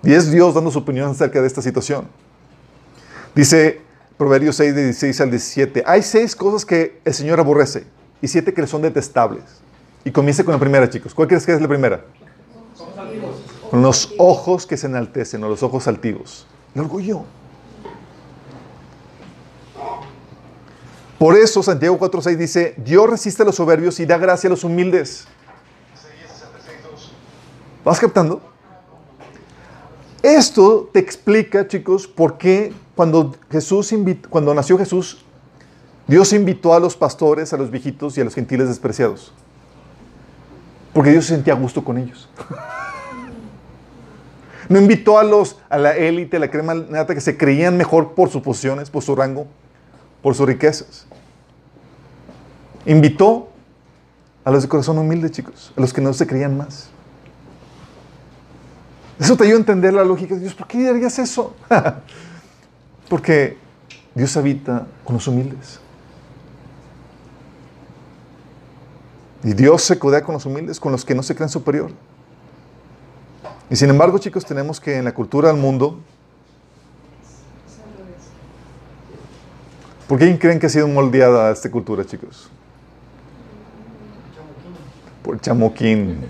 Y 0.02 0.12
es 0.12 0.32
Dios 0.32 0.52
dando 0.52 0.72
su 0.72 0.80
opinión 0.80 1.12
acerca 1.12 1.40
de 1.40 1.46
esta 1.46 1.62
situación. 1.62 2.08
Dice 3.36 3.82
Proverbios 4.18 4.56
6, 4.56 4.74
16 4.74 5.20
al 5.20 5.30
17, 5.30 5.84
hay 5.86 6.02
seis 6.02 6.34
cosas 6.34 6.64
que 6.64 7.00
el 7.04 7.14
Señor 7.14 7.38
aborrece 7.38 7.86
y 8.20 8.26
siete 8.26 8.52
que 8.52 8.62
le 8.62 8.66
son 8.66 8.82
detestables. 8.82 9.44
Y 10.04 10.10
comienza 10.10 10.42
con 10.42 10.54
la 10.54 10.58
primera, 10.58 10.90
chicos. 10.90 11.14
¿Cuál 11.14 11.28
crees 11.28 11.46
que 11.46 11.52
es 11.52 11.60
la 11.60 11.68
primera? 11.68 12.04
Con 13.74 13.82
los 13.82 14.14
ojos 14.18 14.66
que 14.68 14.76
se 14.76 14.86
enaltecen 14.86 15.42
o 15.42 15.48
los 15.48 15.64
ojos 15.64 15.88
altivos. 15.88 16.46
El 16.76 16.82
orgullo. 16.82 17.24
Por 21.18 21.36
eso 21.36 21.60
Santiago 21.60 21.98
4.6 21.98 22.36
dice, 22.36 22.74
Dios 22.76 23.10
resiste 23.10 23.42
a 23.42 23.46
los 23.46 23.56
soberbios 23.56 23.98
y 23.98 24.06
da 24.06 24.16
gracia 24.16 24.46
a 24.46 24.52
los 24.52 24.62
humildes. 24.62 25.26
¿Vas 27.84 27.98
captando? 27.98 28.40
Esto 30.22 30.88
te 30.92 31.00
explica, 31.00 31.66
chicos, 31.66 32.06
por 32.06 32.38
qué 32.38 32.72
cuando, 32.94 33.34
Jesús 33.50 33.92
invit- 33.92 34.28
cuando 34.28 34.54
nació 34.54 34.78
Jesús, 34.78 35.24
Dios 36.06 36.32
invitó 36.32 36.74
a 36.74 36.78
los 36.78 36.96
pastores, 36.96 37.52
a 37.52 37.56
los 37.56 37.72
viejitos 37.72 38.16
y 38.18 38.20
a 38.20 38.24
los 38.24 38.36
gentiles 38.36 38.68
despreciados. 38.68 39.32
Porque 40.92 41.10
Dios 41.10 41.24
se 41.26 41.34
sentía 41.34 41.54
a 41.54 41.56
gusto 41.56 41.82
con 41.82 41.98
ellos. 41.98 42.28
No 44.68 44.78
invitó 44.78 45.18
a, 45.18 45.24
los, 45.24 45.58
a 45.68 45.78
la 45.78 45.96
élite, 45.96 46.36
a 46.36 46.40
la 46.40 46.50
crema 46.50 46.74
nata 46.74 47.14
que 47.14 47.20
se 47.20 47.36
creían 47.36 47.76
mejor 47.76 48.14
por 48.14 48.30
sus 48.30 48.42
posiciones, 48.42 48.90
por 48.90 49.02
su 49.02 49.14
rango, 49.14 49.46
por 50.22 50.34
sus 50.34 50.46
riquezas. 50.46 51.06
Invitó 52.86 53.48
a 54.44 54.50
los 54.50 54.62
de 54.62 54.68
corazón 54.68 54.98
humilde, 54.98 55.30
chicos, 55.30 55.72
a 55.76 55.80
los 55.80 55.92
que 55.92 56.00
no 56.00 56.12
se 56.12 56.26
creían 56.26 56.56
más. 56.56 56.90
Eso 59.18 59.36
te 59.36 59.44
ayuda 59.44 59.56
a 59.56 59.60
entender 59.60 59.92
la 59.92 60.04
lógica 60.04 60.34
de 60.34 60.40
Dios. 60.40 60.54
¿Por 60.54 60.66
qué 60.66 60.88
harías 60.88 61.18
eso? 61.18 61.54
Porque 63.08 63.56
Dios 64.14 64.36
habita 64.36 64.86
con 65.04 65.14
los 65.14 65.26
humildes. 65.28 65.80
Y 69.42 69.52
Dios 69.52 69.82
se 69.82 69.98
codea 69.98 70.22
con 70.22 70.34
los 70.34 70.46
humildes, 70.46 70.80
con 70.80 70.90
los 70.90 71.04
que 71.04 71.14
no 71.14 71.22
se 71.22 71.34
creen 71.34 71.50
superior. 71.50 71.90
Y 73.70 73.76
sin 73.76 73.90
embargo, 73.90 74.18
chicos, 74.18 74.44
tenemos 74.44 74.78
que 74.78 74.96
en 74.98 75.04
la 75.04 75.14
cultura 75.14 75.48
del 75.48 75.56
mundo, 75.56 75.98
¿por 80.06 80.18
qué 80.18 80.38
creen 80.38 80.58
que 80.58 80.66
ha 80.66 80.70
sido 80.70 80.86
moldeada 80.86 81.50
esta 81.50 81.70
cultura, 81.70 82.04
chicos? 82.04 82.50
Por 85.22 85.40
chamoquín. 85.40 86.26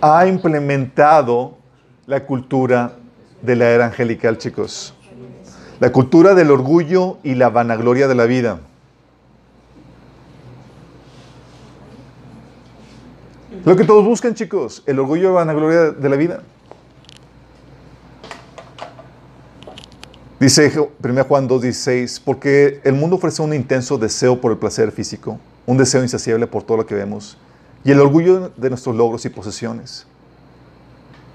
Ha 0.00 0.26
implementado 0.26 1.56
la 2.06 2.24
cultura 2.24 2.92
de 3.42 3.56
la 3.56 3.70
era 3.70 3.86
angelical, 3.86 4.38
chicos. 4.38 4.94
La 5.80 5.90
cultura 5.92 6.34
del 6.34 6.50
orgullo 6.50 7.18
y 7.22 7.34
la 7.34 7.48
vanagloria 7.48 8.06
de 8.06 8.14
la 8.14 8.26
vida. 8.26 8.60
Lo 13.68 13.76
que 13.76 13.84
todos 13.84 14.02
buscan, 14.02 14.32
chicos, 14.32 14.82
el 14.86 14.98
orgullo 14.98 15.28
y 15.28 15.32
vanagloria 15.34 15.90
de 15.90 16.08
la 16.08 16.16
vida. 16.16 16.40
Dice 20.40 20.72
1 21.04 21.24
Juan 21.24 21.46
2.16, 21.46 22.22
porque 22.24 22.80
el 22.82 22.94
mundo 22.94 23.16
ofrece 23.16 23.42
un 23.42 23.52
intenso 23.52 23.98
deseo 23.98 24.40
por 24.40 24.52
el 24.52 24.56
placer 24.56 24.90
físico, 24.90 25.38
un 25.66 25.76
deseo 25.76 26.02
insaciable 26.02 26.46
por 26.46 26.62
todo 26.62 26.78
lo 26.78 26.86
que 26.86 26.94
vemos, 26.94 27.36
y 27.84 27.90
el 27.90 28.00
orgullo 28.00 28.50
de 28.56 28.70
nuestros 28.70 28.96
logros 28.96 29.26
y 29.26 29.28
posesiones. 29.28 30.06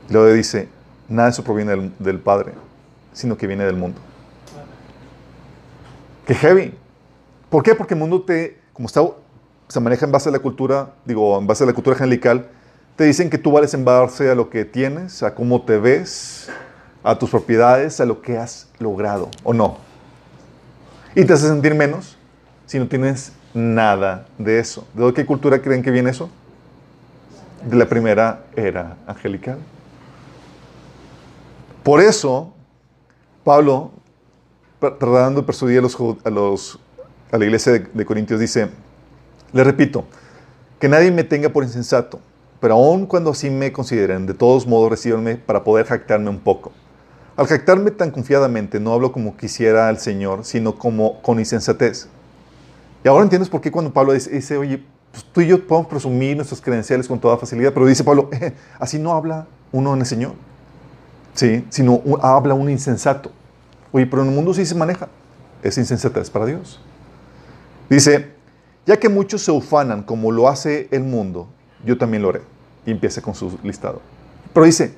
Luego 0.09 0.33
dice, 0.33 0.69
nada 1.07 1.27
de 1.27 1.33
eso 1.33 1.43
proviene 1.43 1.69
del, 1.69 1.93
del 1.99 2.19
Padre, 2.19 2.53
sino 3.13 3.37
que 3.37 3.45
viene 3.45 3.63
del 3.63 3.75
mundo. 3.75 4.01
¡Qué 6.25 6.33
heavy! 6.33 6.73
¿Por 7.51 7.61
qué? 7.61 7.75
Porque 7.75 7.93
el 7.93 7.99
mundo 7.99 8.23
te, 8.23 8.57
como 8.73 8.87
está, 8.87 9.03
se 9.73 9.79
maneja 9.79 10.05
en 10.05 10.12
base 10.12 10.29
a 10.29 10.31
la 10.31 10.38
cultura, 10.38 10.91
digo, 11.03 11.36
en 11.39 11.47
base 11.47 11.63
a 11.63 11.67
la 11.67 11.73
cultura 11.73 11.95
angelical, 11.95 12.47
te 12.95 13.05
dicen 13.05 13.31
que 13.31 13.39
tú 13.39 13.51
vales 13.51 13.73
en 13.73 13.83
base 13.83 14.29
a 14.29 14.36
lo 14.36 14.51
que 14.51 14.65
tienes, 14.65 15.23
a 15.23 15.33
cómo 15.33 15.63
te 15.63 15.79
ves, 15.79 16.47
a 17.03 17.17
tus 17.17 17.31
propiedades, 17.31 17.99
a 17.99 18.05
lo 18.05 18.21
que 18.21 18.38
has 18.38 18.67
logrado, 18.77 19.29
¿o 19.43 19.51
no? 19.51 19.77
Y 21.15 21.25
te 21.25 21.33
hace 21.33 21.47
sentir 21.47 21.73
menos 21.73 22.19
si 22.67 22.77
no 22.77 22.88
tienes 22.88 23.33
nada 23.55 24.27
de 24.38 24.59
eso. 24.59 24.88
¿De 24.93 25.12
qué 25.12 25.25
cultura 25.25 25.59
creen 25.59 25.81
que 25.81 25.89
viene 25.89 26.12
eso? 26.12 26.29
De 27.65 27.75
la 27.75 27.89
primera 27.89 28.43
era 28.55 28.95
angelical. 29.07 29.57
Por 31.81 31.99
eso, 31.99 32.53
Pablo, 33.43 33.91
tra- 34.79 34.99
tratando 34.99 35.41
de 35.41 35.47
persuadir 35.47 35.79
a, 35.79 36.29
los, 36.29 36.79
a, 37.31 37.36
a 37.36 37.39
la 37.39 37.45
iglesia 37.45 37.71
de 37.91 38.05
Corintios, 38.05 38.39
dice, 38.39 38.69
le 39.53 39.63
repito, 39.63 40.05
que 40.79 40.89
nadie 40.89 41.11
me 41.11 41.23
tenga 41.23 41.49
por 41.49 41.63
insensato, 41.63 42.19
pero 42.59 42.73
aun 42.73 43.05
cuando 43.05 43.31
así 43.31 43.49
me 43.49 43.71
consideren, 43.71 44.25
de 44.25 44.33
todos 44.33 44.67
modos 44.67 44.89
recíbanme 44.89 45.35
para 45.35 45.63
poder 45.63 45.85
jactarme 45.85 46.29
un 46.29 46.39
poco. 46.39 46.71
Al 47.35 47.47
jactarme 47.47 47.91
tan 47.91 48.11
confiadamente, 48.11 48.79
no 48.79 48.93
hablo 48.93 49.11
como 49.11 49.35
quisiera 49.37 49.89
el 49.89 49.97
Señor, 49.97 50.45
sino 50.45 50.75
como 50.75 51.21
con 51.21 51.39
insensatez. 51.39 52.07
Y 53.03 53.07
ahora 53.07 53.23
entiendes 53.23 53.49
por 53.49 53.61
qué 53.61 53.71
cuando 53.71 53.91
Pablo 53.91 54.13
dice, 54.13 54.57
oye, 54.57 54.83
pues 55.11 55.25
tú 55.31 55.41
y 55.41 55.47
yo 55.47 55.65
podemos 55.67 55.89
presumir 55.89 56.35
nuestras 56.35 56.59
credenciales 56.61 57.07
con 57.07 57.19
toda 57.19 57.37
facilidad, 57.37 57.73
pero 57.73 57.85
dice 57.85 58.03
Pablo, 58.03 58.29
"Eh, 58.31 58.53
así 58.79 58.97
no 58.97 59.13
habla 59.13 59.47
uno 59.71 59.93
en 59.93 59.99
el 59.99 60.05
Señor, 60.05 60.33
¿sí? 61.33 61.65
sino 61.69 62.01
habla 62.21 62.55
un 62.55 62.69
insensato. 62.69 63.31
Oye, 63.91 64.07
pero 64.07 64.23
en 64.23 64.29
el 64.29 64.35
mundo 64.35 64.53
sí 64.53 64.65
se 64.65 64.73
maneja, 64.73 65.07
es 65.61 65.77
insensatez 65.77 66.29
para 66.29 66.45
Dios. 66.45 66.79
Dice, 67.89 68.32
ya 68.85 68.97
que 68.97 69.09
muchos 69.09 69.43
se 69.43 69.51
ufanan 69.51 70.03
como 70.03 70.31
lo 70.31 70.47
hace 70.47 70.87
el 70.91 71.03
mundo, 71.03 71.47
yo 71.85 71.97
también 71.97 72.23
lo 72.23 72.29
haré. 72.29 72.41
Y 72.85 72.91
empieza 72.91 73.21
con 73.21 73.33
su 73.33 73.57
listado. 73.63 74.01
Pero 74.53 74.65
dice, 74.65 74.93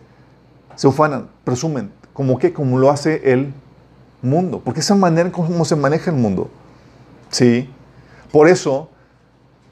se 0.76 0.88
ufanan, 0.88 1.28
presumen, 1.44 1.92
como 2.14 2.38
que 2.40 2.52
como 2.54 2.80
lo 2.80 2.90
hace 2.90 3.32
el 3.32 3.54
mundo, 4.22 4.62
porque 4.64 4.80
esa 4.80 4.96
manera 4.96 5.28
en 5.28 5.32
cómo 5.32 5.66
se 5.66 5.76
maneja 5.76 6.10
el 6.12 6.18
mundo. 6.18 6.50
Sí. 7.30 7.70
Por 8.32 8.48
eso, 8.48 8.90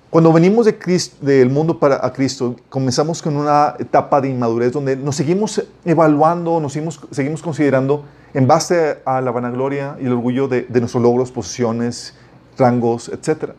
cuando 0.10 0.32
venimos 0.32 0.66
de 0.68 0.78
Cris- 0.78 1.18
del 1.20 1.50
mundo 1.50 1.80
para 1.80 2.06
a 2.06 2.14
Cristo, 2.14 2.56
comenzamos 2.70 3.22
con 3.22 3.36
una 3.36 3.76
etapa 3.80 4.22
de 4.22 4.30
inmadurez 4.30 4.72
donde 4.72 4.96
nos 4.96 5.16
seguimos 5.16 5.64
evaluando, 5.84 6.60
nos 6.60 6.74
seguimos, 7.12 7.42
considerando 7.42 8.06
en 8.36 8.46
base 8.48 9.00
a 9.06 9.22
la 9.22 9.32
vanagloria 9.32 9.98
y 10.00 10.06
el 10.06 10.12
orgullo 10.14 10.48
de, 10.48 10.64
de 10.64 10.80
nuestros 10.80 11.02
logros, 11.02 11.32
posiciones, 11.32 12.14
rangos, 12.58 13.10
etc. 13.10 13.52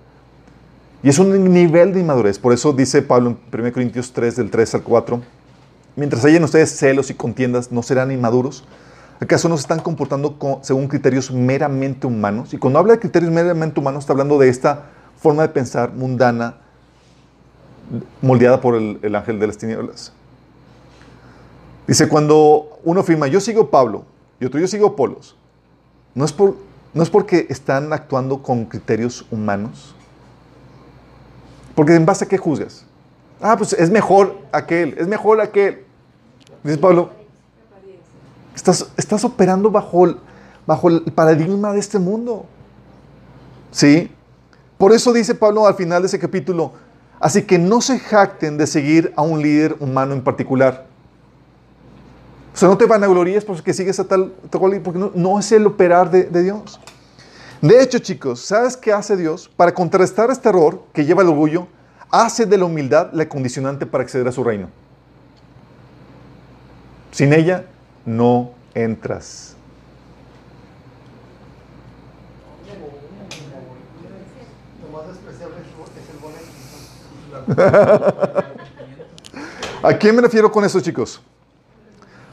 Y 1.05 1.11
es 1.11 1.19
un 1.19 1.53
nivel 1.53 1.93
de 1.93 2.01
inmadurez. 2.01 2.39
Por 2.39 2.53
eso 2.55 2.73
dice 2.73 3.03
Pablo 3.03 3.31
en 3.53 3.61
1 3.61 3.73
Corintios 3.75 4.13
3, 4.13 4.37
del 4.37 4.51
3 4.51 4.77
al 4.77 4.83
4, 4.83 5.21
mientras 5.97 6.25
hayan 6.25 6.43
ustedes 6.43 6.77
celos 6.77 7.11
y 7.11 7.15
contiendas, 7.15 7.71
¿no 7.71 7.83
serán 7.83 8.11
inmaduros? 8.11 8.65
¿Acaso 9.21 9.49
no 9.49 9.57
se 9.57 9.61
están 9.61 9.81
comportando 9.81 10.39
co- 10.39 10.61
según 10.63 10.89
criterios 10.89 11.31
meramente 11.31 12.07
humanos? 12.07 12.55
Y 12.55 12.59
cuando 12.59 12.79
habla 12.79 12.95
de 12.95 13.01
criterios 13.01 13.31
meramente 13.31 13.79
humanos, 13.79 14.05
está 14.05 14.15
hablando 14.15 14.39
de 14.39 14.49
esta 14.49 14.87
forma 15.19 15.43
de 15.43 15.51
pensar 15.51 15.93
mundana, 15.93 16.57
moldeada 18.23 18.61
por 18.63 18.75
el, 18.75 18.99
el 19.03 19.15
ángel 19.15 19.39
de 19.39 19.47
las 19.47 19.59
tinieblas. 19.59 20.13
Dice, 21.87 22.09
cuando 22.09 22.79
uno 22.83 23.01
afirma, 23.01 23.27
yo 23.29 23.41
sigo 23.41 23.69
Pablo, 23.69 24.07
y 24.41 24.47
otro, 24.47 24.59
yo 24.59 24.67
sigo 24.67 24.87
Apolos, 24.89 25.37
no 26.15 26.25
es, 26.25 26.33
por, 26.33 26.57
no 26.95 27.03
es 27.03 27.11
porque 27.11 27.47
están 27.51 27.93
actuando 27.93 28.43
con 28.43 28.65
criterios 28.65 29.27
humanos. 29.31 29.94
Porque 31.75 31.95
en 31.95 32.07
base 32.07 32.25
a 32.25 32.29
qué 32.29 32.39
juzgas. 32.39 32.85
Ah, 33.41 33.57
pues 33.57 33.73
es 33.73 33.91
mejor 33.91 34.39
aquel, 34.53 34.95
es 34.99 35.07
mejor 35.07 35.41
aquel. 35.41 35.85
Dice 36.63 36.79
Pablo, 36.79 37.11
Estás, 38.55 38.87
estás 38.97 39.25
operando 39.25 39.71
bajo 39.71 40.05
el, 40.07 40.17
bajo 40.67 40.89
el 40.89 41.03
paradigma 41.03 41.73
de 41.73 41.81
este 41.81 41.99
mundo. 41.99 42.47
¿Sí? 43.73 44.11
Por 44.79 44.93
eso 44.93 45.13
dice 45.13 45.35
Pablo 45.35 45.67
al 45.67 45.75
final 45.75 46.03
de 46.03 46.07
ese 46.07 46.19
capítulo, 46.19 46.73
así 47.19 47.43
que 47.43 47.59
no 47.59 47.81
se 47.81 47.99
jacten 47.99 48.57
de 48.57 48.67
seguir 48.67 49.13
a 49.17 49.23
un 49.23 49.43
líder 49.43 49.77
humano 49.81 50.15
en 50.15 50.23
particular. 50.23 50.87
O 52.55 52.57
sea, 52.57 52.69
no 52.69 52.79
te 52.79 52.87
vanagloríes 52.87 53.45
porque 53.45 53.73
sigues 53.73 53.99
a 53.99 54.05
tal, 54.05 54.33
porque 54.51 54.99
no, 54.99 55.11
no 55.15 55.39
es 55.41 55.51
el 55.51 55.67
operar 55.67 56.11
de, 56.11 56.25
de 56.25 56.43
Dios. 56.45 56.79
De 57.65 57.83
hecho, 57.83 57.99
chicos, 57.99 58.41
¿sabes 58.41 58.77
qué 58.77 58.93
hace 58.93 59.17
Dios? 59.17 59.49
Para 59.57 59.73
contrarrestar 59.73 60.31
este 60.31 60.51
error 60.51 60.83
que 60.93 61.07
lleva 61.07 61.23
el 61.23 61.29
orgullo, 61.29 61.67
hace 62.11 62.45
de 62.45 62.59
la 62.59 62.67
humildad 62.67 63.09
la 63.15 63.27
condicionante 63.27 63.87
para 63.87 64.05
acceder 64.05 64.29
a 64.29 64.33
su 64.33 64.45
reino. 64.45 64.69
Sin 67.11 67.33
ella, 67.33 67.65
no 68.05 68.51
entras. 68.75 69.57
¿A 79.83 79.95
quién 79.99 80.15
me 80.15 80.21
refiero 80.21 80.53
con 80.53 80.67
eso, 80.67 80.83
chicos? 80.83 81.19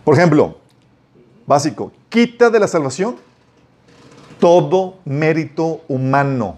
Por 0.03 0.13
ejemplo, 0.13 0.57
básico, 1.47 1.93
quita 2.09 2.49
de 2.49 2.59
la 2.59 2.67
salvación 2.67 3.30
todo 4.41 4.95
mérito 5.05 5.81
humano. 5.87 6.57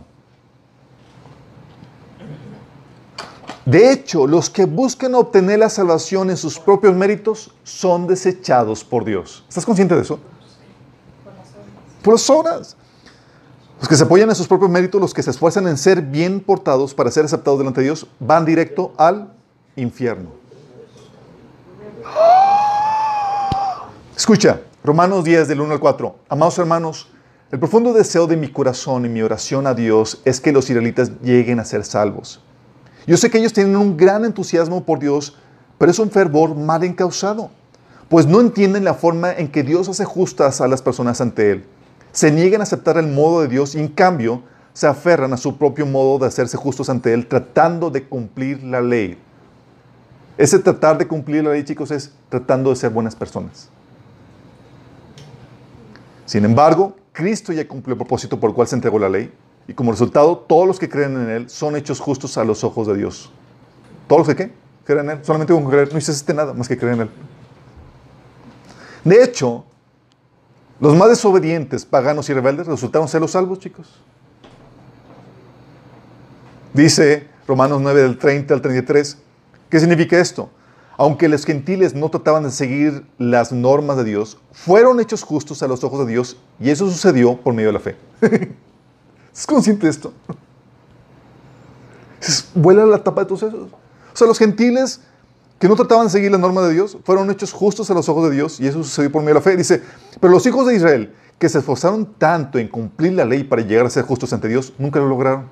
De 3.65 3.91
hecho, 3.91 4.25
los 4.25 4.49
que 4.49 4.65
buscan 4.65 5.15
obtener 5.15 5.59
la 5.59 5.69
salvación 5.69 6.29
en 6.29 6.37
sus 6.37 6.59
propios 6.59 6.95
méritos 6.95 7.51
son 7.63 8.07
desechados 8.07 8.83
por 8.83 9.05
Dios. 9.05 9.45
¿Estás 9.47 9.65
consciente 9.65 9.95
de 9.95 10.01
eso? 10.01 10.19
Por 12.01 12.15
las 12.15 12.29
obras. 12.29 12.75
Los 13.79 13.89
que 13.89 13.95
se 13.95 14.03
apoyan 14.03 14.29
en 14.29 14.35
sus 14.35 14.47
propios 14.47 14.71
méritos, 14.71 14.99
los 14.99 15.13
que 15.13 15.21
se 15.21 15.31
esfuerzan 15.31 15.67
en 15.67 15.77
ser 15.77 16.01
bien 16.01 16.39
portados 16.39 16.93
para 16.93 17.11
ser 17.11 17.25
aceptados 17.25 17.59
delante 17.59 17.81
de 17.81 17.85
Dios, 17.85 18.07
van 18.19 18.45
directo 18.45 18.93
al 18.97 19.33
infierno. 19.75 20.29
Escucha, 24.15 24.61
Romanos 24.83 25.23
10 25.25 25.49
del 25.49 25.61
1 25.61 25.73
al 25.73 25.79
4. 25.79 26.15
Amados 26.29 26.57
hermanos, 26.59 27.07
el 27.53 27.59
profundo 27.59 27.93
deseo 27.93 28.25
de 28.25 28.35
mi 28.35 28.47
corazón 28.47 29.05
y 29.05 29.09
mi 29.09 29.21
oración 29.21 29.67
a 29.67 29.75
Dios 29.75 30.23
es 30.25 30.41
que 30.41 30.51
los 30.51 30.67
israelitas 30.71 31.11
lleguen 31.21 31.59
a 31.59 31.65
ser 31.65 31.85
salvos. 31.85 32.41
Yo 33.05 33.15
sé 33.15 33.29
que 33.29 33.37
ellos 33.37 33.53
tienen 33.53 33.75
un 33.75 33.95
gran 33.95 34.25
entusiasmo 34.25 34.83
por 34.83 34.97
Dios, 34.97 35.37
pero 35.77 35.91
es 35.91 35.99
un 35.99 36.09
fervor 36.09 36.55
mal 36.55 36.83
encausado, 36.83 37.51
pues 38.09 38.25
no 38.25 38.41
entienden 38.41 38.83
la 38.83 38.95
forma 38.95 39.31
en 39.33 39.49
que 39.49 39.61
Dios 39.61 39.87
hace 39.87 40.03
justas 40.03 40.61
a 40.61 40.67
las 40.67 40.81
personas 40.81 41.21
ante 41.21 41.51
Él. 41.51 41.65
Se 42.11 42.31
niegan 42.31 42.61
a 42.61 42.63
aceptar 42.63 42.97
el 42.97 43.05
modo 43.05 43.41
de 43.41 43.49
Dios 43.49 43.75
y 43.75 43.79
en 43.79 43.89
cambio 43.89 44.41
se 44.73 44.87
aferran 44.87 45.31
a 45.31 45.37
su 45.37 45.55
propio 45.55 45.85
modo 45.85 46.17
de 46.17 46.25
hacerse 46.25 46.57
justos 46.57 46.89
ante 46.89 47.13
Él, 47.13 47.27
tratando 47.27 47.91
de 47.91 48.03
cumplir 48.03 48.63
la 48.63 48.81
ley. 48.81 49.15
Ese 50.39 50.57
tratar 50.57 50.97
de 50.97 51.07
cumplir 51.07 51.43
la 51.43 51.51
ley, 51.51 51.63
chicos, 51.63 51.91
es 51.91 52.13
tratando 52.29 52.71
de 52.71 52.77
ser 52.77 52.89
buenas 52.89 53.15
personas. 53.15 53.69
Sin 56.25 56.45
embargo, 56.45 56.95
Cristo 57.13 57.53
ya 57.53 57.67
cumplió 57.67 57.93
el 57.93 57.97
propósito 57.97 58.39
por 58.39 58.49
el 58.49 58.55
cual 58.55 58.67
se 58.67 58.75
entregó 58.75 58.99
la 58.99 59.07
ley, 59.07 59.31
y 59.67 59.73
como 59.73 59.91
resultado, 59.91 60.37
todos 60.39 60.67
los 60.67 60.79
que 60.79 60.89
creen 60.89 61.15
en 61.15 61.29
Él 61.29 61.49
son 61.49 61.77
hechos 61.77 61.99
justos 61.99 62.37
a 62.37 62.43
los 62.43 62.63
ojos 62.63 62.87
de 62.87 62.97
Dios. 62.97 63.31
¿Todos 64.07 64.27
los 64.27 64.35
que 64.35 64.35
qué? 64.35 64.53
Creen 64.83 65.05
en 65.05 65.17
Él. 65.17 65.19
Solamente 65.23 65.53
con 65.53 65.69
creer 65.69 65.91
no 65.93 65.97
hiciste 65.97 66.33
nada 66.33 66.53
más 66.53 66.67
que 66.67 66.77
creer 66.77 66.95
en 66.95 67.01
Él. 67.01 67.09
De 69.05 69.23
hecho, 69.23 69.63
los 70.79 70.95
más 70.95 71.09
desobedientes, 71.09 71.85
paganos 71.85 72.29
y 72.29 72.33
rebeldes 72.33 72.67
resultaron 72.67 73.07
ser 73.07 73.21
los 73.21 73.31
salvos, 73.31 73.59
chicos. 73.59 74.01
Dice 76.73 77.27
Romanos 77.47 77.79
9 77.81 78.01
del 78.01 78.17
30 78.17 78.53
al 78.53 78.61
33. 78.61 79.17
¿Qué 79.69 79.79
significa 79.79 80.19
esto? 80.19 80.49
Aunque 80.97 81.27
los 81.27 81.45
gentiles 81.45 81.95
no 81.95 82.09
trataban 82.09 82.43
de 82.43 82.51
seguir 82.51 83.05
las 83.17 83.51
normas 83.51 83.97
de 83.97 84.03
Dios, 84.03 84.37
fueron 84.51 84.99
hechos 84.99 85.23
justos 85.23 85.63
a 85.63 85.67
los 85.67 85.83
ojos 85.83 86.05
de 86.05 86.11
Dios 86.11 86.37
y 86.59 86.69
eso 86.69 86.89
sucedió 86.89 87.35
por 87.35 87.53
medio 87.53 87.69
de 87.69 87.73
la 87.73 87.79
fe. 87.79 87.95
¿Estás 89.31 89.47
consciente 89.47 89.87
de 89.87 89.91
esto? 89.91 90.13
Vuela 92.53 92.85
la 92.85 93.03
tapa 93.03 93.21
de 93.21 93.27
tus 93.27 93.39
sesos. 93.39 93.69
O 93.71 94.15
sea, 94.15 94.27
los 94.27 94.37
gentiles 94.37 95.01
que 95.57 95.67
no 95.67 95.75
trataban 95.75 96.05
de 96.05 96.11
seguir 96.11 96.31
la 96.31 96.37
norma 96.37 96.61
de 96.61 96.73
Dios 96.73 96.97
fueron 97.03 97.31
hechos 97.31 97.51
justos 97.51 97.89
a 97.89 97.93
los 97.93 98.07
ojos 98.09 98.29
de 98.29 98.35
Dios 98.35 98.59
y 98.59 98.67
eso 98.67 98.83
sucedió 98.83 99.11
por 99.11 99.21
medio 99.21 99.35
de 99.35 99.39
la 99.39 99.43
fe. 99.43 99.57
Dice, 99.57 99.81
pero 100.19 100.31
los 100.31 100.45
hijos 100.45 100.67
de 100.67 100.75
Israel 100.75 101.15
que 101.39 101.49
se 101.49 101.59
esforzaron 101.59 102.05
tanto 102.05 102.59
en 102.59 102.67
cumplir 102.67 103.13
la 103.13 103.25
ley 103.25 103.43
para 103.43 103.61
llegar 103.63 103.85
a 103.85 103.89
ser 103.89 104.05
justos 104.05 104.31
ante 104.31 104.47
Dios, 104.47 104.73
nunca 104.77 104.99
lo 104.99 105.07
lograron. 105.07 105.49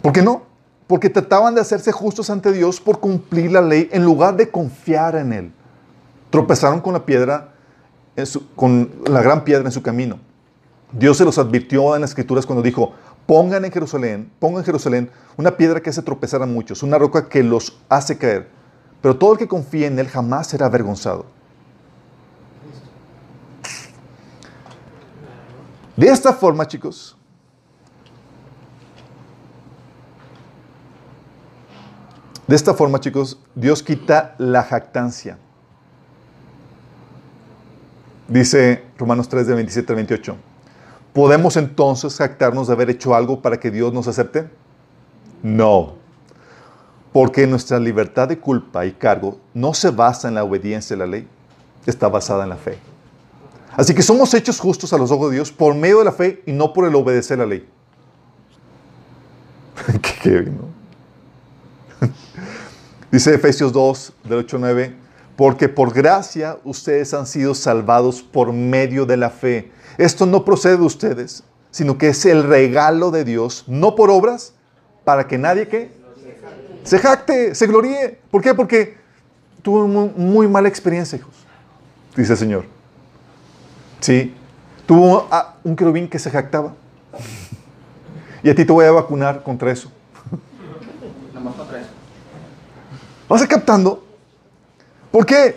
¿Por 0.00 0.12
qué 0.12 0.22
no? 0.22 0.42
Porque 0.88 1.08
trataban 1.08 1.54
de 1.54 1.60
hacerse 1.60 1.92
justos 1.92 2.30
ante 2.30 2.50
Dios 2.50 2.80
por 2.80 2.98
cumplir 2.98 3.52
la 3.52 3.62
ley 3.62 3.88
en 3.92 4.04
lugar 4.04 4.36
de 4.36 4.50
confiar 4.50 5.14
en 5.14 5.32
Él. 5.32 5.52
Tropezaron 6.30 6.80
con 6.80 6.94
la 6.94 7.06
piedra, 7.06 7.54
con 8.56 8.90
la 9.06 9.22
gran 9.22 9.44
piedra 9.44 9.64
en 9.66 9.72
su 9.72 9.82
camino. 9.82 10.18
Dios 10.90 11.18
se 11.18 11.24
los 11.24 11.38
advirtió 11.38 11.94
en 11.94 12.00
las 12.00 12.10
escrituras 12.10 12.46
cuando 12.46 12.62
dijo, 12.62 12.94
pongan 13.26 13.66
en 13.66 13.70
Jerusalén, 13.70 14.32
pongan 14.38 14.60
en 14.60 14.64
Jerusalén 14.64 15.10
una 15.36 15.54
piedra 15.56 15.80
que 15.80 15.90
hace 15.90 16.00
tropezar 16.00 16.42
a 16.42 16.46
muchos, 16.46 16.82
una 16.82 16.96
roca 16.96 17.28
que 17.28 17.42
los 17.42 17.78
hace 17.90 18.16
caer. 18.16 18.48
Pero 19.02 19.16
todo 19.16 19.32
el 19.32 19.38
que 19.38 19.46
confíe 19.46 19.86
en 19.86 19.98
Él 19.98 20.08
jamás 20.08 20.46
será 20.46 20.66
avergonzado. 20.66 21.26
De 25.94 26.08
esta 26.08 26.32
forma, 26.32 26.66
chicos, 26.66 27.17
de 32.48 32.56
esta 32.56 32.72
forma, 32.72 32.98
chicos, 32.98 33.38
Dios 33.54 33.82
quita 33.82 34.34
la 34.38 34.62
jactancia. 34.62 35.36
Dice 38.26 38.84
Romanos 38.96 39.28
3, 39.28 39.46
de 39.46 39.54
27 39.54 39.92
al 39.92 39.96
28. 39.96 40.36
¿Podemos 41.12 41.58
entonces 41.58 42.16
jactarnos 42.16 42.66
de 42.68 42.72
haber 42.72 42.88
hecho 42.88 43.14
algo 43.14 43.42
para 43.42 43.60
que 43.60 43.70
Dios 43.70 43.92
nos 43.92 44.08
acepte? 44.08 44.48
No. 45.42 45.96
Porque 47.12 47.46
nuestra 47.46 47.78
libertad 47.78 48.28
de 48.28 48.38
culpa 48.38 48.86
y 48.86 48.92
cargo 48.92 49.38
no 49.52 49.74
se 49.74 49.90
basa 49.90 50.28
en 50.28 50.34
la 50.34 50.44
obediencia 50.44 50.96
a 50.96 51.00
la 51.00 51.06
ley, 51.06 51.28
está 51.84 52.08
basada 52.08 52.44
en 52.44 52.48
la 52.48 52.56
fe. 52.56 52.78
Así 53.76 53.94
que 53.94 54.02
somos 54.02 54.32
hechos 54.32 54.58
justos 54.58 54.90
a 54.94 54.96
los 54.96 55.10
ojos 55.10 55.28
de 55.28 55.36
Dios 55.36 55.52
por 55.52 55.74
medio 55.74 55.98
de 55.98 56.06
la 56.06 56.12
fe 56.12 56.42
y 56.46 56.52
no 56.52 56.72
por 56.72 56.88
el 56.88 56.94
obedecer 56.94 57.36
la 57.36 57.46
ley. 57.46 57.68
Qué 60.22 60.30
bien. 60.30 60.77
Dice 63.10 63.34
Efesios 63.34 63.72
2, 63.72 64.12
del 64.24 64.38
8 64.38 64.58
9, 64.58 64.94
porque 65.34 65.68
por 65.68 65.94
gracia 65.94 66.58
ustedes 66.64 67.14
han 67.14 67.26
sido 67.26 67.54
salvados 67.54 68.22
por 68.22 68.52
medio 68.52 69.06
de 69.06 69.16
la 69.16 69.30
fe. 69.30 69.70
Esto 69.96 70.26
no 70.26 70.44
procede 70.44 70.76
de 70.76 70.84
ustedes, 70.84 71.42
sino 71.70 71.96
que 71.96 72.08
es 72.08 72.26
el 72.26 72.44
regalo 72.44 73.10
de 73.10 73.24
Dios, 73.24 73.64
no 73.66 73.94
por 73.94 74.10
obras, 74.10 74.52
para 75.04 75.26
que 75.26 75.38
nadie 75.38 75.68
que 75.68 75.90
se 76.84 76.98
jacte, 76.98 77.54
se 77.54 77.66
gloríe. 77.66 78.18
¿Por 78.30 78.42
qué? 78.42 78.54
Porque 78.54 78.98
tuvo 79.62 79.88
muy, 79.88 80.10
muy 80.14 80.48
mala 80.48 80.68
experiencia, 80.68 81.16
hijos, 81.16 81.34
dice 82.14 82.32
el 82.32 82.38
Señor. 82.38 82.64
Sí, 84.00 84.34
tuvo 84.86 85.28
a 85.30 85.56
un 85.64 85.76
querubín 85.76 86.08
que 86.08 86.18
se 86.18 86.30
jactaba. 86.30 86.74
Y 88.40 88.50
a 88.50 88.54
ti 88.54 88.64
te 88.64 88.72
voy 88.72 88.84
a 88.84 88.92
vacunar 88.92 89.42
contra 89.42 89.72
eso. 89.72 89.90
Nada 91.34 91.44
más 91.44 91.56
contra 91.56 91.80
eso. 91.80 91.90
¿Vas 93.28 93.42
a 93.42 93.46
captando? 93.46 94.04
¿Por 95.12 95.26
qué? 95.26 95.56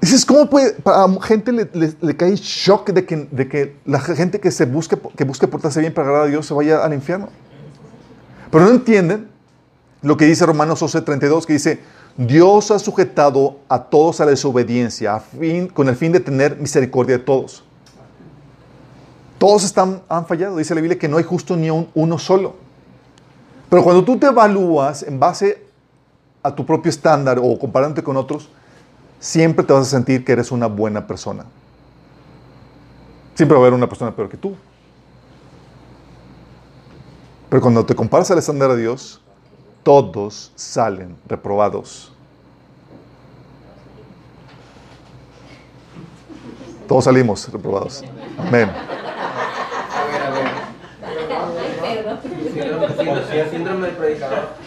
Dices, 0.00 0.24
¿cómo 0.24 0.48
puede? 0.48 0.76
A 0.84 1.08
gente 1.22 1.50
le, 1.52 1.68
le, 1.72 1.94
le 2.00 2.16
cae 2.16 2.36
shock 2.36 2.90
de 2.90 3.04
que, 3.04 3.28
de 3.30 3.48
que, 3.48 3.76
la 3.86 3.98
gente 3.98 4.38
que, 4.38 4.50
se 4.50 4.66
busque, 4.66 4.98
que 5.16 5.24
busque 5.24 5.48
portarse 5.48 5.80
bien 5.80 5.92
para 5.94 6.08
agradar 6.08 6.28
a 6.28 6.30
Dios 6.30 6.46
se 6.46 6.54
vaya 6.54 6.84
al 6.84 6.92
infierno. 6.92 7.28
Pero 8.50 8.64
no 8.64 8.70
entienden 8.70 9.28
lo 10.02 10.16
que 10.16 10.26
dice 10.26 10.46
Romanos 10.46 10.82
11:32, 10.82 11.46
que 11.46 11.54
dice, 11.54 11.80
Dios 12.16 12.70
ha 12.70 12.78
sujetado 12.78 13.58
a 13.68 13.82
todos 13.84 14.20
a 14.20 14.26
la 14.26 14.30
desobediencia 14.30 15.16
a 15.16 15.20
fin, 15.20 15.68
con 15.68 15.88
el 15.88 15.96
fin 15.96 16.12
de 16.12 16.20
tener 16.20 16.56
misericordia 16.56 17.18
de 17.18 17.24
todos. 17.24 17.64
Todos 19.38 19.64
están, 19.64 20.02
han 20.08 20.26
fallado. 20.26 20.56
Dice 20.56 20.74
la 20.74 20.80
Biblia 20.80 20.98
que 20.98 21.08
no 21.08 21.16
hay 21.16 21.24
justo 21.24 21.56
ni 21.56 21.70
un, 21.70 21.88
uno 21.94 22.18
solo. 22.18 22.54
Pero 23.68 23.82
cuando 23.82 24.04
tú 24.04 24.16
te 24.18 24.26
evalúas 24.26 25.02
en 25.02 25.18
base 25.18 25.65
a 26.46 26.54
tu 26.54 26.64
propio 26.64 26.90
estándar 26.90 27.40
o 27.42 27.58
comparándote 27.58 28.04
con 28.04 28.16
otros, 28.16 28.48
siempre 29.18 29.64
te 29.64 29.72
vas 29.72 29.88
a 29.88 29.90
sentir 29.90 30.24
que 30.24 30.30
eres 30.30 30.52
una 30.52 30.66
buena 30.66 31.04
persona. 31.04 31.44
Siempre 33.34 33.56
va 33.56 33.64
a 33.64 33.66
haber 33.66 33.74
una 33.74 33.88
persona 33.88 34.14
peor 34.14 34.28
que 34.28 34.36
tú. 34.36 34.54
Pero 37.48 37.60
cuando 37.60 37.84
te 37.84 37.96
comparas 37.96 38.30
al 38.30 38.38
estándar 38.38 38.70
de 38.70 38.76
Dios, 38.76 39.20
todos 39.82 40.52
salen 40.54 41.16
reprobados. 41.26 42.12
Todos 46.86 47.04
salimos 47.04 47.50
reprobados. 47.52 48.04
Amén. 48.38 48.70
Síndrome 53.50 53.86
del 53.86 53.96
predicador. 53.96 54.65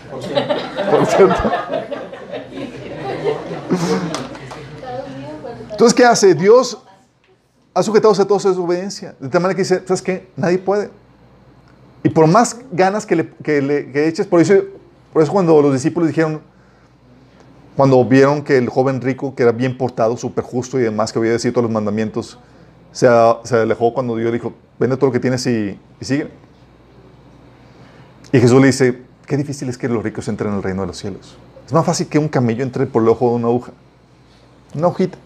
Entonces, 5.72 5.94
¿qué 5.96 6.06
hace? 6.06 6.36
Dios 6.36 6.78
ha 7.74 7.84
sujetado 7.84 8.14
a 8.14 8.26
todos 8.26 8.46
a 8.46 8.54
su 8.54 8.64
obediencia. 8.64 9.16
De 9.20 9.30
tal 9.30 9.42
manera 9.42 9.56
que 9.56 9.62
dice, 9.62 9.82
¿sabes 9.86 10.02
qué? 10.02 10.28
Nadie 10.36 10.58
puede. 10.58 10.90
Y 12.04 12.10
por 12.10 12.28
más 12.28 12.58
ganas 12.72 13.06
que 13.06 13.16
le, 13.16 13.30
que 13.44 13.62
le 13.62 13.92
que 13.92 14.08
eches, 14.08 14.28
por 14.28 14.42
eso, 14.42 14.56
por 15.14 15.24
eso 15.24 15.32
cuando 15.32 15.62
los 15.62 15.74
discípulos 15.74 16.10
dijeron, 16.10 16.42
cuando 17.76 18.04
vieron 18.04 18.44
que 18.44 18.58
el 18.58 18.68
joven 18.70 19.00
rico, 19.02 19.36
que 19.36 19.44
era 19.44 19.52
bien 19.52 19.78
portado, 19.78 20.18
súper 20.18 20.44
justo 20.44 20.80
y 20.80 20.84
demás, 20.84 21.14
que 21.14 21.20
había 21.20 21.32
decidido 21.32 21.54
todos 21.54 21.64
los 21.64 21.74
mandamientos, 21.74 22.38
se, 22.92 23.08
se, 23.44 23.56
alejó 23.56 23.94
cuando 23.94 24.16
Dios 24.16 24.34
dijo, 24.34 24.54
vende 24.78 24.98
todo 24.98 25.08
lo 25.08 25.14
que 25.14 25.20
tienes 25.20 25.46
y, 25.46 25.80
y 26.02 26.06
sigue. 26.06 26.30
Y 28.32 28.40
Jesús 28.40 28.60
le 28.60 28.68
dice, 28.68 29.09
qué 29.30 29.38
difícil 29.38 29.70
es 29.70 29.78
que 29.78 29.88
los 29.88 30.02
ricos 30.02 30.28
entren 30.28 30.50
en 30.50 30.58
el 30.58 30.64
reino 30.64 30.82
de 30.82 30.88
los 30.88 30.98
cielos. 30.98 31.38
Es 31.64 31.72
más 31.72 31.86
fácil 31.86 32.08
que 32.08 32.18
un 32.18 32.28
camello 32.28 32.64
entre 32.64 32.88
por 32.88 33.04
el 33.04 33.10
ojo 33.10 33.30
de 33.30 33.36
una 33.36 33.48
aguja. 33.48 33.72
Una 34.74 34.88
hojita. 34.88 35.20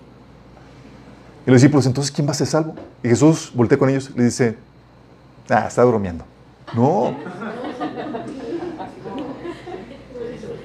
Y 1.48 1.52
los 1.52 1.62
discípulos, 1.62 1.86
entonces, 1.86 2.12
¿quién 2.12 2.28
va 2.28 2.32
a 2.32 2.34
ser 2.34 2.48
salvo? 2.48 2.76
Y 3.02 3.08
Jesús 3.08 3.54
voltea 3.56 3.78
con 3.78 3.90
ellos 3.90 4.12
y 4.14 4.18
le 4.18 4.26
dice, 4.26 4.58
ah, 5.50 5.68
está 5.70 5.86
bromeando. 5.86 6.26
No. 6.74 7.16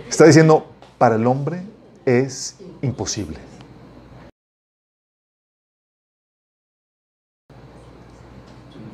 Está 0.08 0.24
diciendo, 0.24 0.66
para 0.98 1.14
el 1.14 1.24
hombre 1.24 1.62
es 2.04 2.56
imposible. 2.82 3.38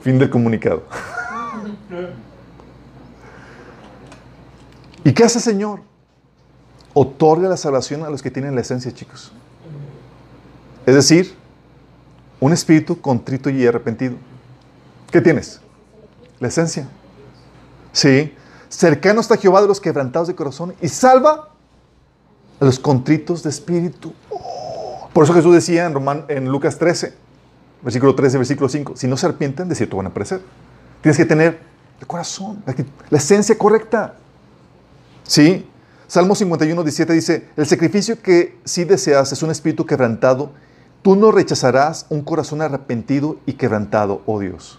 Fin 0.02 0.18
del 0.18 0.28
comunicado. 0.28 0.82
¿Y 5.04 5.12
qué 5.12 5.24
hace 5.24 5.38
el 5.38 5.44
Señor? 5.44 5.80
Otorga 6.94 7.48
la 7.48 7.56
salvación 7.56 8.02
a 8.04 8.10
los 8.10 8.22
que 8.22 8.30
tienen 8.30 8.54
la 8.54 8.62
esencia, 8.62 8.92
chicos. 8.92 9.32
Es 10.86 10.94
decir, 10.94 11.34
un 12.40 12.52
espíritu 12.52 13.00
contrito 13.00 13.50
y 13.50 13.66
arrepentido. 13.66 14.16
¿Qué 15.10 15.20
tienes? 15.20 15.60
La 16.40 16.48
esencia. 16.48 16.88
Sí. 17.92 18.34
Cercano 18.68 19.20
está 19.20 19.36
Jehová 19.36 19.60
de 19.60 19.68
los 19.68 19.80
quebrantados 19.80 20.28
de 20.28 20.34
corazón 20.34 20.74
y 20.80 20.88
salva 20.88 21.50
a 22.60 22.64
los 22.64 22.78
contritos 22.78 23.42
de 23.42 23.50
espíritu. 23.50 24.12
Por 25.12 25.24
eso 25.24 25.34
Jesús 25.34 25.54
decía 25.54 25.86
en, 25.86 25.94
Roman, 25.94 26.24
en 26.28 26.48
Lucas 26.48 26.78
13, 26.78 27.14
versículo 27.82 28.14
13, 28.14 28.38
versículo 28.38 28.68
5, 28.68 28.96
si 28.96 29.06
no 29.06 29.16
se 29.16 29.26
arrepienten, 29.26 29.68
de 29.68 29.74
cierto 29.74 29.96
van 29.96 30.06
a 30.06 30.10
perecer. 30.10 30.40
Tienes 31.02 31.16
que 31.16 31.24
tener 31.24 31.60
el 32.00 32.06
corazón, 32.06 32.64
la 33.10 33.18
esencia 33.18 33.56
correcta. 33.56 34.16
¿Sí? 35.24 35.66
Salmo 36.06 36.34
51, 36.34 36.82
17 36.82 37.12
dice, 37.12 37.48
el 37.56 37.66
sacrificio 37.66 38.20
que 38.20 38.58
sí 38.64 38.84
deseas 38.84 39.32
es 39.32 39.42
un 39.42 39.50
espíritu 39.50 39.86
quebrantado. 39.86 40.52
Tú 41.02 41.16
no 41.16 41.32
rechazarás 41.32 42.06
un 42.08 42.22
corazón 42.22 42.62
arrepentido 42.62 43.36
y 43.46 43.54
quebrantado, 43.54 44.22
oh 44.26 44.38
Dios. 44.38 44.78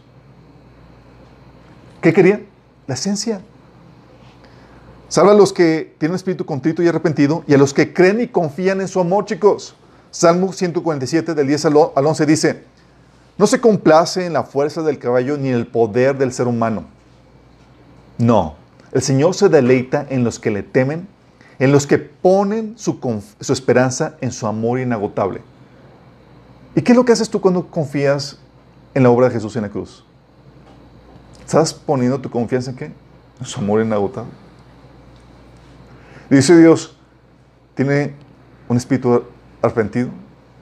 ¿Qué 2.02 2.14
querían? 2.14 2.46
La 2.88 2.94
esencia. 2.94 3.42
Salva 5.08 5.32
a 5.32 5.36
los 5.36 5.54
que 5.54 5.96
tienen 5.98 6.14
un 6.14 6.18
espíritu 6.18 6.46
contrito 6.46 6.82
y 6.82 6.88
arrepentido 6.88 7.44
y 7.48 7.54
a 7.54 7.58
los 7.58 7.74
que 7.74 7.94
creen 7.94 8.22
y 8.22 8.28
confían 8.28 8.82
en 8.82 8.88
su 8.88 9.00
amor, 9.00 9.26
chicos. 9.26 9.76
Salmo 10.12 10.54
147 10.54 11.34
del 11.34 11.48
10 11.48 11.66
al 11.66 11.76
11 12.06 12.26
dice, 12.26 12.64
no 13.38 13.48
se 13.48 13.60
complace 13.60 14.26
en 14.26 14.34
la 14.34 14.44
fuerza 14.44 14.82
del 14.82 14.98
caballo 14.98 15.38
ni 15.38 15.50
en 15.50 15.56
el 15.56 15.68
poder 15.68 16.18
del 16.18 16.32
ser 16.32 16.48
humano. 16.48 16.86
No, 18.18 18.56
el 18.96 19.02
Señor 19.02 19.36
se 19.36 19.50
deleita 19.50 20.08
en 20.10 20.24
los 20.24 20.40
que 20.40 20.50
le 20.50 20.64
temen, 20.64 21.06
en 21.60 21.74
los 21.74 21.86
que 21.86 21.98
ponen 21.98 22.76
su, 22.78 22.98
esperanza 23.42 24.16
en 24.22 24.32
su 24.32 24.48
amor 24.48 24.80
inagotable. 24.80 25.42
¿Y 26.76 26.82
qué 26.82 26.94
es 26.94 26.96
lo 26.96 27.04
que 27.04 27.12
haces 27.12 27.30
tú 27.30 27.42
cuando 27.42 27.68
confías 27.68 28.40
en 28.94 29.04
la 29.04 29.10
obra 29.10 29.28
de 29.28 29.34
Jesús 29.34 29.54
en 29.58 29.64
la 29.64 29.70
cruz? 29.70 30.06
¿Estás 31.42 31.74
poniendo 31.74 32.22
tu 32.22 32.30
confianza 32.30 32.72
en 32.72 32.78
qué? 32.78 32.86
En 33.42 33.46
su 33.46 33.60
amor 33.60 33.82
inagotable. 33.82 34.32
Dice 36.30 36.58
Dios, 36.58 36.96
tiene 37.74 38.14
un 38.70 38.78
espíritu 38.78 39.26
arrepentido 39.62 40.08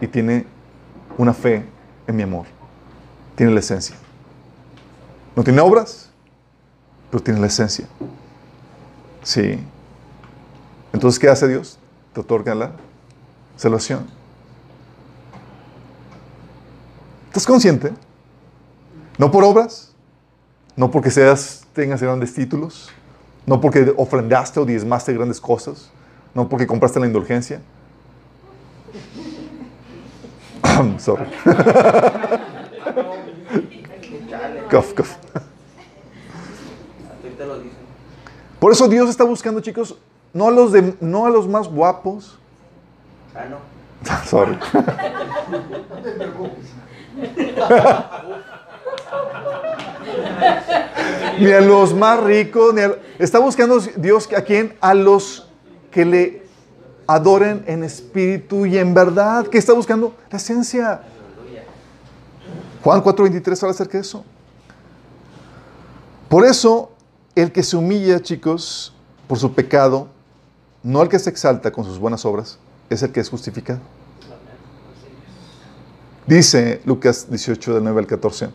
y 0.02 0.08
tiene 0.08 0.48
una 1.20 1.36
fe 1.36 1.64
en 2.08 2.16
mi 2.16 2.24
amor. 2.24 2.48
Tiene 3.36 3.54
la 3.54 3.60
esencia. 3.60 3.96
No 5.36 5.44
tiene 5.44 5.62
obras, 5.62 6.10
pero 7.12 7.22
tiene 7.22 7.40
la 7.40 7.46
esencia. 7.46 7.88
Sí. 9.24 9.60
Entonces, 10.92 11.20
¿qué 11.20 11.30
hace 11.30 11.48
Dios? 11.48 11.80
Te 12.14 12.20
otorga 12.20 12.54
la 12.54 12.72
salvación. 13.58 14.06
¿Estás 17.28 17.48
consciente? 17.48 17.92
No 19.18 19.32
por 19.32 19.44
obras, 19.44 19.92
no 20.76 20.92
porque 20.92 21.10
seas, 21.10 21.66
tengas 21.74 22.02
grandes 22.02 22.34
títulos, 22.34 22.90
no 23.46 23.60
porque 23.60 23.94
ofrendaste 23.98 24.60
o 24.60 24.66
diezmaste 24.66 25.14
grandes 25.14 25.42
cosas, 25.42 25.90
no 26.34 26.48
porque 26.48 26.68
compraste 26.68 27.00
la 27.00 27.08
indulgencia. 27.08 27.62
Sorry. 31.00 31.26
cough, 34.70 34.94
cough. 34.96 35.18
Por 38.64 38.72
eso 38.72 38.88
Dios 38.88 39.10
está 39.10 39.26
buscando, 39.26 39.60
chicos, 39.60 39.98
no 40.32 40.48
a 40.48 40.52
los, 40.52 40.72
de, 40.72 40.96
no 41.02 41.26
a 41.26 41.30
los 41.30 41.50
más 41.50 41.68
guapos. 41.68 42.40
Ah, 43.36 43.44
no. 43.50 43.58
Sorry. 44.26 44.58
ni 51.40 51.52
a 51.52 51.60
los 51.60 51.94
más 51.94 52.24
ricos, 52.24 52.74
ni 52.74 52.80
a, 52.84 52.96
está 53.20 53.40
buscando 53.40 53.82
Dios 53.98 54.30
a 54.32 54.44
quién? 54.44 54.78
A 54.80 54.94
los 54.94 55.50
que 55.92 56.06
le 56.06 56.44
adoren 57.06 57.66
en 57.68 57.84
espíritu 57.84 58.66
y 58.66 58.78
en 58.78 58.94
verdad. 58.94 59.46
¿Qué 59.48 59.58
está 59.58 59.74
buscando? 59.74 60.16
La 60.32 60.38
esencia. 60.38 61.02
Juan 62.82 63.04
4:23 63.04 63.62
habla 63.62 63.72
acerca 63.72 63.98
de 63.98 64.04
eso. 64.04 64.24
Por 66.30 66.46
eso, 66.46 66.93
el 67.36 67.52
que 67.52 67.64
se 67.64 67.78
humilla, 67.78 68.22
chicos, 68.22 68.94
por 69.28 69.40
su 69.40 69.54
pecado, 69.54 70.08
no 70.84 71.02
el 71.02 71.10
que 71.10 71.20
se 71.20 71.30
exalta 71.30 71.72
con 71.72 71.86
sus 71.86 71.98
buenas 71.98 72.26
obras, 72.26 72.60
es 72.90 73.02
el 73.04 73.12
que 73.12 73.20
es 73.20 73.30
justificado. 73.30 73.80
Dice 76.28 76.82
Lucas 76.86 77.28
18, 77.30 77.76
del 77.76 77.84
9 77.84 78.00
al 78.02 78.08
14. 78.08 78.50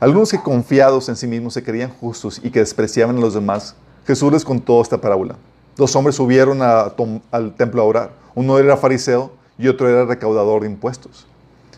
Algunos 0.00 0.30
que 0.30 0.40
confiados 0.40 1.08
en 1.08 1.16
sí 1.16 1.26
mismos 1.26 1.54
se 1.54 1.62
creían 1.62 1.90
justos 1.90 2.40
y 2.42 2.50
que 2.50 2.60
despreciaban 2.60 3.16
a 3.16 3.20
los 3.20 3.34
demás, 3.34 3.74
Jesús 4.06 4.32
les 4.32 4.44
contó 4.44 4.82
esta 4.82 5.00
parábola. 5.00 5.36
Dos 5.76 5.96
hombres 5.96 6.16
subieron 6.16 6.60
al 6.62 7.54
templo 7.56 7.82
a 7.82 7.84
orar. 7.84 8.10
Uno 8.34 8.58
era 8.58 8.76
fariseo 8.76 9.32
y 9.58 9.68
otro 9.68 9.88
era 9.88 10.04
recaudador 10.04 10.62
de 10.62 10.68
impuestos. 10.68 11.26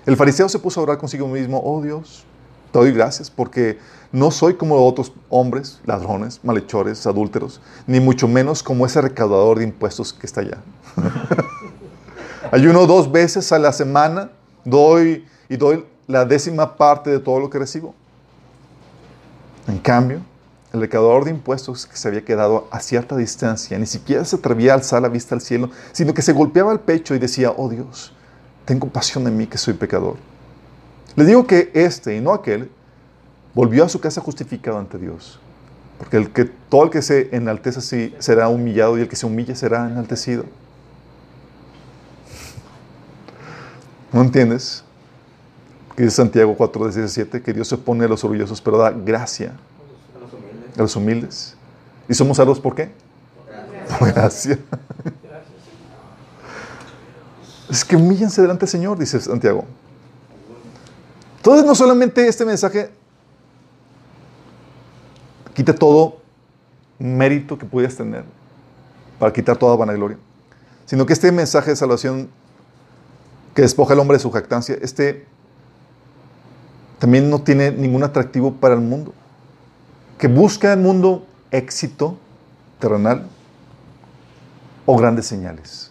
El 0.04 0.16
fariseo 0.16 0.48
se 0.48 0.58
puso 0.58 0.80
a 0.80 0.82
orar 0.82 0.98
consigo 0.98 1.26
mismo, 1.28 1.60
oh 1.64 1.80
Dios, 1.82 2.24
te 2.72 2.78
doy 2.78 2.92
gracias 2.92 3.30
porque 3.30 3.78
no 4.16 4.30
soy 4.30 4.54
como 4.54 4.82
otros 4.86 5.12
hombres, 5.28 5.78
ladrones, 5.84 6.40
malhechores, 6.42 7.06
adúlteros, 7.06 7.60
ni 7.86 8.00
mucho 8.00 8.26
menos 8.26 8.62
como 8.62 8.86
ese 8.86 9.02
recaudador 9.02 9.58
de 9.58 9.64
impuestos 9.64 10.14
que 10.14 10.26
está 10.26 10.40
allá. 10.40 10.56
Ayuno 12.50 12.86
dos 12.86 13.12
veces 13.12 13.52
a 13.52 13.58
la 13.58 13.74
semana, 13.74 14.30
doy 14.64 15.26
y 15.50 15.58
doy 15.58 15.84
la 16.06 16.24
décima 16.24 16.78
parte 16.78 17.10
de 17.10 17.18
todo 17.18 17.40
lo 17.40 17.50
que 17.50 17.58
recibo. 17.58 17.94
En 19.68 19.76
cambio, 19.76 20.20
el 20.72 20.80
recaudador 20.80 21.26
de 21.26 21.32
impuestos 21.32 21.84
que 21.84 21.98
se 21.98 22.08
había 22.08 22.24
quedado 22.24 22.68
a 22.70 22.80
cierta 22.80 23.18
distancia, 23.18 23.78
ni 23.78 23.84
siquiera 23.84 24.24
se 24.24 24.36
atrevía 24.36 24.72
a 24.72 24.76
alzar 24.76 25.02
la 25.02 25.08
vista 25.08 25.34
al 25.34 25.42
cielo, 25.42 25.68
sino 25.92 26.14
que 26.14 26.22
se 26.22 26.32
golpeaba 26.32 26.72
el 26.72 26.80
pecho 26.80 27.14
y 27.14 27.18
decía, 27.18 27.52
oh 27.54 27.68
Dios, 27.68 28.14
ten 28.64 28.78
compasión 28.78 29.24
de 29.24 29.30
mí 29.30 29.46
que 29.46 29.58
soy 29.58 29.74
pecador. 29.74 30.16
Le 31.16 31.26
digo 31.26 31.46
que 31.46 31.70
este 31.74 32.16
y 32.16 32.22
no 32.22 32.32
aquel 32.32 32.70
volvió 33.56 33.86
a 33.86 33.88
su 33.88 33.98
casa 34.00 34.20
justificado 34.20 34.78
ante 34.78 34.98
Dios. 34.98 35.40
Porque 35.98 36.18
el 36.18 36.30
que, 36.30 36.44
todo 36.44 36.84
el 36.84 36.90
que 36.90 37.00
se 37.00 37.34
enaltece 37.34 37.78
así 37.78 38.14
será 38.18 38.50
humillado 38.50 38.98
y 38.98 39.00
el 39.00 39.08
que 39.08 39.16
se 39.16 39.24
humilla 39.24 39.56
será 39.56 39.88
enaltecido. 39.88 40.44
¿No 44.12 44.20
entiendes? 44.20 44.84
Que 45.96 46.02
dice 46.02 46.16
Santiago 46.16 46.54
4, 46.54 46.84
17, 46.84 47.42
que 47.42 47.52
Dios 47.54 47.66
se 47.66 47.76
opone 47.76 48.04
a 48.04 48.08
los 48.08 48.22
orgullosos, 48.24 48.60
pero 48.60 48.76
da 48.76 48.90
gracia 48.90 49.54
a 50.76 50.82
los 50.82 50.94
humildes. 50.94 51.56
¿Y 52.10 52.12
somos 52.12 52.36
salvos 52.36 52.60
por 52.60 52.74
qué? 52.74 52.90
Por 53.98 54.12
gracia. 54.12 54.58
Es 57.68 57.84
que 57.84 57.96
humíllense 57.96 58.40
delante 58.40 58.60
del 58.60 58.68
Señor, 58.68 58.96
dice 58.96 59.20
Santiago. 59.20 59.64
Entonces, 61.38 61.66
no 61.66 61.74
solamente 61.74 62.28
este 62.28 62.44
mensaje 62.44 62.90
quita 65.56 65.74
todo 65.74 66.18
mérito 66.98 67.56
que 67.56 67.64
pudieras 67.64 67.96
tener 67.96 68.24
para 69.18 69.32
quitar 69.32 69.56
toda 69.56 69.74
vanagloria, 69.74 70.18
sino 70.84 71.06
que 71.06 71.14
este 71.14 71.32
mensaje 71.32 71.70
de 71.70 71.76
salvación 71.76 72.28
que 73.54 73.62
despoja 73.62 73.94
al 73.94 74.00
hombre 74.00 74.18
de 74.18 74.22
su 74.22 74.30
jactancia, 74.30 74.76
este 74.82 75.26
también 76.98 77.30
no 77.30 77.40
tiene 77.40 77.70
ningún 77.70 78.04
atractivo 78.04 78.52
para 78.52 78.74
el 78.74 78.80
mundo. 78.80 79.14
Que 80.18 80.28
busca 80.28 80.72
el 80.74 80.80
mundo 80.80 81.26
éxito 81.50 82.18
terrenal 82.78 83.26
o 84.84 84.96
grandes 84.96 85.26
señales. 85.26 85.90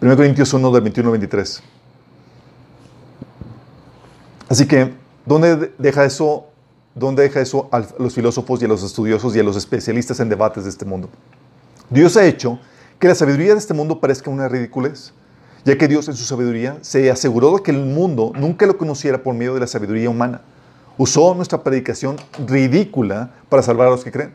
1 0.00 0.16
Corintios 0.16 0.52
1 0.52 0.70
del 0.70 0.82
21 0.82 1.08
al 1.08 1.12
23. 1.12 1.62
Así 4.48 4.66
que, 4.66 4.94
¿dónde 5.28 5.72
deja 5.78 6.04
eso, 6.04 6.46
dónde 6.94 7.22
deja 7.22 7.40
eso 7.40 7.68
a 7.70 7.84
los 7.98 8.14
filósofos 8.14 8.60
y 8.62 8.64
a 8.64 8.68
los 8.68 8.82
estudiosos 8.82 9.36
y 9.36 9.40
a 9.40 9.42
los 9.42 9.56
especialistas 9.56 10.18
en 10.20 10.28
debates 10.28 10.64
de 10.64 10.70
este 10.70 10.84
mundo? 10.84 11.08
Dios 11.90 12.16
ha 12.16 12.26
hecho 12.26 12.58
que 12.98 13.08
la 13.08 13.14
sabiduría 13.14 13.52
de 13.52 13.58
este 13.58 13.74
mundo 13.74 14.00
parezca 14.00 14.30
una 14.30 14.48
ridiculez, 14.48 15.12
ya 15.64 15.76
que 15.76 15.86
Dios 15.86 16.08
en 16.08 16.16
su 16.16 16.24
sabiduría 16.24 16.78
se 16.80 17.10
aseguró 17.10 17.56
de 17.56 17.62
que 17.62 17.70
el 17.70 17.84
mundo 17.84 18.32
nunca 18.34 18.66
lo 18.66 18.76
conociera 18.78 19.22
por 19.22 19.34
medio 19.34 19.54
de 19.54 19.60
la 19.60 19.66
sabiduría 19.66 20.10
humana. 20.10 20.40
Usó 20.96 21.34
nuestra 21.34 21.62
predicación 21.62 22.16
ridícula 22.46 23.30
para 23.48 23.62
salvar 23.62 23.86
a 23.88 23.90
los 23.90 24.02
que 24.02 24.10
creen. 24.10 24.34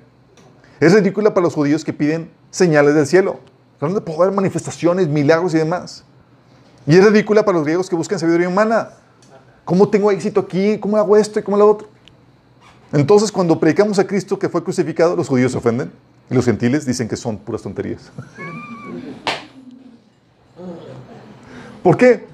Es 0.79 0.93
ridícula 0.93 1.33
para 1.33 1.43
los 1.43 1.53
judíos 1.53 1.83
que 1.83 1.91
piden 1.91 2.31
señales 2.51 2.93
del 2.93 3.07
cielo, 3.07 3.39
hablando 3.79 3.99
de 3.99 4.05
poder, 4.05 4.31
manifestaciones, 4.31 5.07
milagros 5.07 5.53
y 5.55 5.57
demás. 5.57 6.05
Y 6.85 6.97
es 6.97 7.05
ridícula 7.05 7.43
para 7.43 7.57
los 7.57 7.65
griegos 7.65 7.89
que 7.89 7.95
buscan 7.95 8.19
sabiduría 8.19 8.47
humana. 8.47 8.89
¿Cómo 9.65 9.87
tengo 9.89 10.11
éxito 10.11 10.41
aquí? 10.41 10.77
¿Cómo 10.79 10.97
hago 10.97 11.15
esto 11.15 11.39
y 11.39 11.43
cómo 11.43 11.57
lo 11.57 11.69
otro? 11.69 11.87
Entonces, 12.91 13.31
cuando 13.31 13.59
predicamos 13.59 13.97
a 13.97 14.05
Cristo 14.05 14.37
que 14.37 14.49
fue 14.49 14.63
crucificado, 14.63 15.15
los 15.15 15.27
judíos 15.27 15.51
se 15.51 15.57
ofenden 15.57 15.91
y 16.29 16.35
los 16.35 16.45
gentiles 16.45 16.85
dicen 16.85 17.07
que 17.07 17.15
son 17.15 17.37
puras 17.37 17.61
tonterías. 17.61 18.11
¿Por 21.81 21.97
qué? 21.97 22.25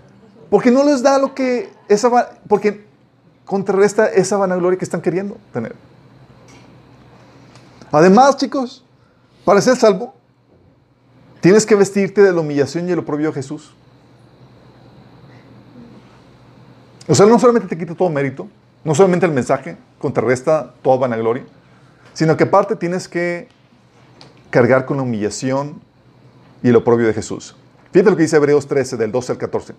Porque 0.49 0.69
no 0.71 0.83
les 0.83 1.01
da 1.01 1.17
lo 1.17 1.33
que 1.33 1.71
esa 1.87 2.29
porque 2.47 2.85
contrarresta 3.45 4.05
esa 4.07 4.37
vanagloria 4.37 4.77
que 4.77 4.85
están 4.85 5.01
queriendo 5.01 5.37
tener. 5.51 5.75
Además, 7.91 8.37
chicos, 8.37 8.83
para 9.43 9.61
ser 9.61 9.75
salvo, 9.75 10.13
tienes 11.41 11.65
que 11.65 11.73
vestirte 11.73 12.21
de 12.21 12.31
la 12.31 12.41
humillación 12.41 12.87
y 12.87 12.91
el 12.91 12.99
oprobio 12.99 13.29
de 13.29 13.33
Jesús. 13.33 13.73
O 17.09 17.15
sea, 17.15 17.25
no 17.25 17.39
solamente 17.39 17.67
te 17.67 17.75
quita 17.75 17.95
todo 17.95 18.07
mérito, 18.11 18.47
no 18.83 18.93
solamente 18.93 19.25
el 19.25 19.31
mensaje 19.31 19.75
contrarresta 19.97 20.75
toda 20.83 20.97
vanagloria, 20.97 21.43
sino 22.13 22.37
que 22.37 22.43
aparte 22.43 22.75
tienes 22.75 23.07
que 23.07 23.47
cargar 24.51 24.85
con 24.85 24.97
la 24.97 25.03
humillación 25.03 25.81
y 26.61 26.69
el 26.69 26.75
oprobio 26.75 27.07
de 27.07 27.15
Jesús. 27.15 27.55
Fíjate 27.91 28.11
lo 28.11 28.15
que 28.15 28.21
dice 28.21 28.35
Hebreos 28.35 28.67
13, 28.67 28.95
del 28.95 29.11
12 29.11 29.31
al 29.31 29.37
14. 29.39 29.73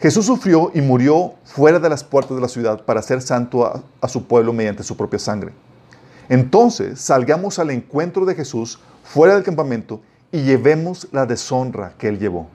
Jesús 0.00 0.26
sufrió 0.26 0.70
y 0.72 0.80
murió 0.80 1.34
fuera 1.42 1.80
de 1.80 1.88
las 1.88 2.04
puertas 2.04 2.36
de 2.36 2.40
la 2.40 2.48
ciudad 2.48 2.84
para 2.84 3.02
ser 3.02 3.20
santo 3.20 3.66
a, 3.66 3.82
a 4.00 4.06
su 4.06 4.24
pueblo 4.28 4.52
mediante 4.52 4.84
su 4.84 4.96
propia 4.96 5.18
sangre. 5.18 5.50
Entonces 6.28 7.00
salgamos 7.00 7.58
al 7.58 7.70
encuentro 7.70 8.24
de 8.24 8.36
Jesús 8.36 8.78
fuera 9.02 9.34
del 9.34 9.42
campamento 9.42 10.02
y 10.30 10.42
llevemos 10.44 11.08
la 11.10 11.26
deshonra 11.26 11.94
que 11.98 12.06
él 12.06 12.20
llevó. 12.20 12.48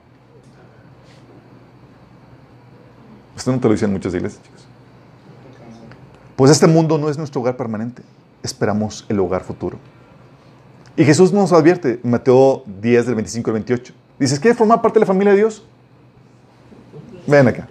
Esto 3.40 3.52
no 3.52 3.58
te 3.58 3.68
lo 3.68 3.72
dicen 3.72 3.90
muchas 3.90 4.12
iglesias, 4.12 4.42
chicos. 4.42 4.66
Pues 6.36 6.50
este 6.50 6.66
mundo 6.66 6.98
no 6.98 7.08
es 7.08 7.16
nuestro 7.16 7.40
hogar 7.40 7.56
permanente. 7.56 8.02
Esperamos 8.42 9.06
el 9.08 9.18
hogar 9.18 9.44
futuro. 9.44 9.78
Y 10.94 11.06
Jesús 11.06 11.32
nos 11.32 11.50
advierte 11.50 12.00
Mateo 12.02 12.64
10, 12.66 13.06
del 13.06 13.14
25 13.14 13.48
al 13.48 13.54
28. 13.54 13.94
Dices, 14.18 14.38
¿quieres 14.38 14.58
formar 14.58 14.82
parte 14.82 14.98
de 14.98 15.00
la 15.00 15.06
familia 15.06 15.32
de 15.32 15.38
Dios? 15.38 15.64
Ven 17.26 17.48
acá. 17.48 17.66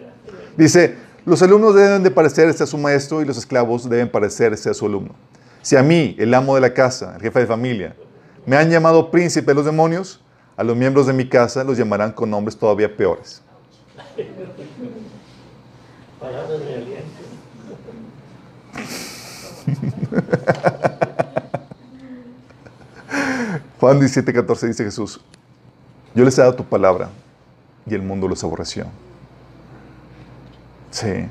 Dice, 0.58 0.96
los 1.24 1.40
alumnos 1.44 1.76
deben 1.76 2.02
de 2.02 2.10
parecerse 2.10 2.64
a 2.64 2.66
su 2.66 2.80
maestro 2.80 3.22
y 3.22 3.26
los 3.26 3.38
esclavos 3.38 3.88
deben 3.88 4.10
parecerse 4.10 4.72
a 4.72 4.74
su 4.74 4.88
alumno. 4.88 5.14
Si 5.62 5.76
a 5.76 5.84
mí, 5.84 6.16
el 6.18 6.34
amo 6.34 6.56
de 6.56 6.62
la 6.62 6.74
casa, 6.74 7.14
el 7.18 7.22
jefe 7.22 7.42
de 7.42 7.46
familia, 7.46 7.96
me 8.44 8.58
han 8.58 8.72
llamado 8.72 9.12
príncipe 9.12 9.52
de 9.52 9.54
los 9.54 9.66
demonios, 9.66 10.20
a 10.58 10.64
los 10.64 10.76
miembros 10.76 11.06
de 11.06 11.14
mi 11.14 11.30
casa 11.30 11.64
los 11.64 11.78
llamarán 11.78 12.12
con 12.12 12.32
nombres 12.32 12.58
todavía 12.58 12.98
peores. 12.98 13.44
Palabras 16.20 16.60
de 16.60 16.76
aliento. 16.76 17.20
Juan 23.80 24.00
17, 24.00 24.34
14 24.34 24.68
dice 24.68 24.84
Jesús, 24.84 25.22
yo 26.14 26.26
les 26.26 26.38
he 26.38 26.42
dado 26.42 26.56
tu 26.56 26.66
palabra 26.66 27.10
y 27.86 27.96
el 27.96 28.02
mundo 28.02 28.28
los 28.28 28.44
aborreció. 28.44 28.88
Sí. 30.92 31.28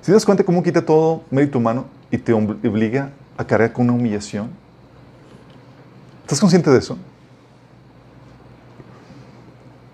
¿Si 0.00 0.06
te 0.06 0.12
das 0.12 0.24
cuenta 0.24 0.42
cómo 0.42 0.62
quita 0.62 0.84
todo 0.84 1.22
mérito 1.30 1.58
humano 1.58 1.84
y 2.10 2.18
te 2.18 2.32
obliga 2.32 3.10
a 3.36 3.44
cargar 3.44 3.72
con 3.72 3.84
una 3.84 3.92
humillación? 3.94 4.50
¿Estás 6.22 6.40
consciente 6.40 6.70
de 6.70 6.78
eso? 6.78 6.98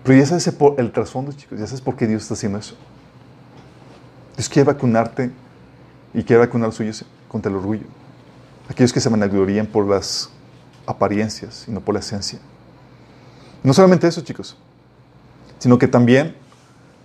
Pero 0.03 0.17
ya 0.17 0.25
sabes 0.25 0.51
el 0.77 0.91
trasfondo, 0.91 1.31
chicos, 1.33 1.59
ya 1.59 1.67
sabes 1.67 1.81
por 1.81 1.95
qué 1.95 2.07
Dios 2.07 2.23
está 2.23 2.33
haciendo 2.33 2.57
eso. 2.57 2.75
Dios 4.35 4.49
quiere 4.49 4.67
vacunarte 4.67 5.31
y 6.13 6.23
quiere 6.23 6.45
vacunar 6.45 6.65
a 6.65 6.67
los 6.67 6.75
suyos 6.75 7.05
contra 7.27 7.49
el 7.49 7.57
orgullo. 7.57 7.85
Aquellos 8.69 8.93
que 8.93 8.99
se 8.99 9.09
vanaglorían 9.09 9.65
por 9.65 9.87
las 9.87 10.29
apariencias 10.85 11.65
y 11.67 11.71
no 11.71 11.81
por 11.81 11.93
la 11.93 11.99
esencia. 11.99 12.39
No 13.63 13.73
solamente 13.73 14.07
eso, 14.07 14.21
chicos, 14.21 14.57
sino 15.59 15.77
que 15.77 15.87
también, 15.87 16.35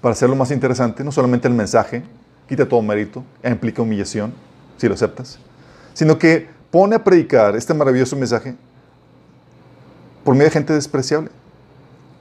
para 0.00 0.12
hacerlo 0.12 0.36
más 0.36 0.50
interesante, 0.50 1.04
no 1.04 1.12
solamente 1.12 1.48
el 1.48 1.54
mensaje 1.54 2.02
quita 2.48 2.68
todo 2.68 2.80
mérito, 2.82 3.24
e 3.42 3.50
implica 3.50 3.82
humillación, 3.82 4.32
si 4.76 4.88
lo 4.88 4.94
aceptas, 4.94 5.38
sino 5.94 6.18
que 6.18 6.48
pone 6.70 6.96
a 6.96 7.04
predicar 7.04 7.56
este 7.56 7.74
maravilloso 7.74 8.16
mensaje 8.16 8.54
por 10.24 10.34
medio 10.34 10.46
de 10.46 10.52
gente 10.52 10.72
despreciable. 10.72 11.30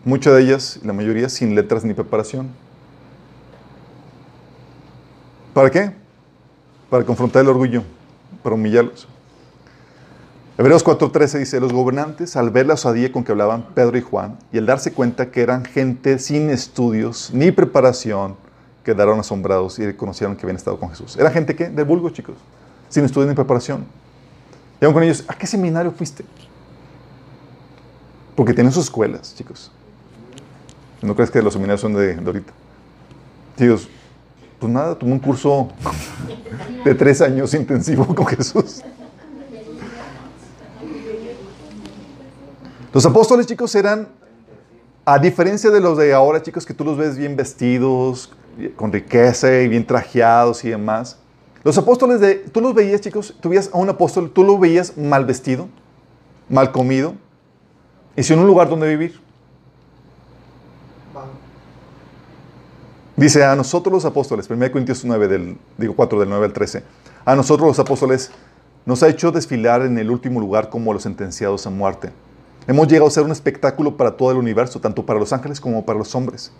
Muchas 0.03 0.33
de 0.33 0.41
ellas, 0.43 0.79
la 0.83 0.93
mayoría, 0.93 1.29
sin 1.29 1.55
letras 1.55 1.83
ni 1.83 1.93
preparación. 1.93 2.49
¿Para 5.55 5.71
qué? 5.71 5.89
Para 6.89 7.05
confrontar 7.05 7.41
el 7.41 7.47
orgullo, 7.47 7.81
para 8.43 8.55
humillarlos. 8.55 9.07
Hebreos 10.57 10.83
4:13 10.83 11.39
dice, 11.39 11.61
los 11.61 11.71
gobernantes 11.71 12.35
al 12.35 12.49
ver 12.49 12.65
la 12.65 12.73
osadía 12.73 13.09
con 13.09 13.23
que 13.23 13.31
hablaban 13.31 13.67
Pedro 13.73 13.97
y 13.97 14.01
Juan 14.01 14.37
y 14.51 14.57
al 14.57 14.65
darse 14.65 14.91
cuenta 14.91 15.31
que 15.31 15.41
eran 15.41 15.63
gente 15.63 16.19
sin 16.19 16.49
estudios 16.49 17.31
ni 17.33 17.51
preparación, 17.51 18.35
quedaron 18.83 19.17
asombrados 19.17 19.79
y 19.79 19.85
reconocieron 19.85 20.35
que 20.35 20.41
habían 20.41 20.57
estado 20.57 20.77
con 20.77 20.89
Jesús. 20.89 21.15
¿Era 21.15 21.31
gente 21.31 21.55
qué? 21.55 21.69
De 21.69 21.83
vulgo, 21.83 22.09
chicos, 22.09 22.35
sin 22.89 23.05
estudios 23.05 23.29
ni 23.29 23.33
preparación. 23.33 23.85
Llegan 24.81 24.93
con 24.93 25.03
ellos, 25.03 25.23
¿a 25.25 25.35
qué 25.35 25.47
seminario 25.47 25.93
fuiste? 25.93 26.25
Porque 28.35 28.53
tienen 28.53 28.73
sus 28.73 28.83
escuelas, 28.83 29.33
chicos. 29.35 29.71
¿No 31.01 31.15
crees 31.15 31.31
que 31.31 31.41
los 31.41 31.53
seminarios 31.53 31.79
son 31.79 31.93
de, 31.93 32.13
de 32.15 32.25
ahorita? 32.25 32.51
Chicos, 33.57 33.87
pues 34.59 34.71
nada, 34.71 34.97
tomé 34.97 35.13
un 35.13 35.19
curso 35.19 35.69
de 36.83 36.95
tres 36.95 37.21
años 37.21 37.53
intensivo 37.53 38.05
con 38.15 38.25
Jesús. 38.25 38.81
Los 42.93 43.05
apóstoles, 43.05 43.45
chicos, 43.45 43.75
eran, 43.75 44.07
a 45.03 45.19
diferencia 45.19 45.69
de 45.69 45.81
los 45.81 45.97
de 45.97 46.13
ahora, 46.13 46.41
chicos, 46.41 46.65
que 46.65 46.73
tú 46.73 46.85
los 46.85 46.97
ves 46.97 47.17
bien 47.17 47.35
vestidos, 47.35 48.31
con 48.77 48.91
riqueza 48.91 49.61
y 49.61 49.67
bien 49.67 49.85
trajeados 49.85 50.63
y 50.63 50.69
demás. 50.69 51.17
Los 51.63 51.77
apóstoles, 51.77 52.21
de, 52.21 52.35
tú 52.35 52.61
los 52.61 52.73
veías, 52.73 53.01
chicos, 53.01 53.35
tú 53.41 53.49
veías 53.49 53.69
a 53.73 53.77
un 53.77 53.89
apóstol, 53.89 54.31
tú 54.31 54.43
lo 54.43 54.57
veías 54.57 54.97
mal 54.97 55.25
vestido, 55.25 55.67
mal 56.47 56.71
comido, 56.71 57.15
y 58.15 58.23
sin 58.23 58.39
un 58.39 58.47
lugar 58.47 58.69
donde 58.69 58.87
vivir. 58.87 59.19
Dice 63.17 63.45
a 63.45 63.55
nosotros 63.55 63.93
los 63.93 64.03
apóstoles, 64.03 64.49
1 64.49 64.71
Corintios 64.71 65.05
9, 65.05 65.27
del, 65.29 65.57
digo 65.77 65.95
4, 65.95 66.19
del 66.19 66.27
9 66.27 66.47
al 66.47 66.53
13, 66.53 66.83
a 67.23 67.35
nosotros 67.35 67.67
los 67.69 67.79
apóstoles 67.79 68.29
nos 68.85 69.03
ha 69.03 69.07
hecho 69.07 69.31
desfilar 69.31 69.83
en 69.83 69.97
el 69.97 70.11
último 70.11 70.41
lugar 70.41 70.69
como 70.69 70.91
los 70.91 71.03
sentenciados 71.03 71.65
a 71.65 71.69
muerte. 71.69 72.11
Hemos 72.67 72.89
llegado 72.89 73.07
a 73.07 73.11
ser 73.11 73.23
un 73.23 73.31
espectáculo 73.31 73.95
para 73.95 74.17
todo 74.17 74.31
el 74.31 74.37
universo, 74.37 74.81
tanto 74.81 75.05
para 75.05 75.17
los 75.17 75.31
ángeles 75.31 75.61
como 75.61 75.85
para 75.85 75.97
los 75.97 76.13
hombres. 76.13 76.51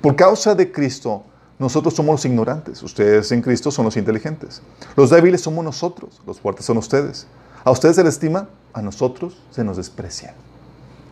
Por 0.00 0.16
causa 0.16 0.54
de 0.54 0.72
Cristo, 0.72 1.22
nosotros 1.58 1.92
somos 1.92 2.14
los 2.14 2.24
ignorantes, 2.24 2.82
ustedes 2.82 3.30
en 3.32 3.42
Cristo 3.42 3.70
son 3.70 3.84
los 3.84 3.98
inteligentes. 3.98 4.62
Los 4.96 5.10
débiles 5.10 5.42
somos 5.42 5.62
nosotros, 5.62 6.22
los 6.26 6.40
fuertes 6.40 6.64
son 6.64 6.78
ustedes. 6.78 7.26
A 7.62 7.70
ustedes 7.70 7.96
se 7.96 8.04
les 8.04 8.14
estima, 8.14 8.48
a 8.72 8.80
nosotros 8.80 9.36
se 9.50 9.62
nos 9.62 9.76
desprecia. 9.76 10.34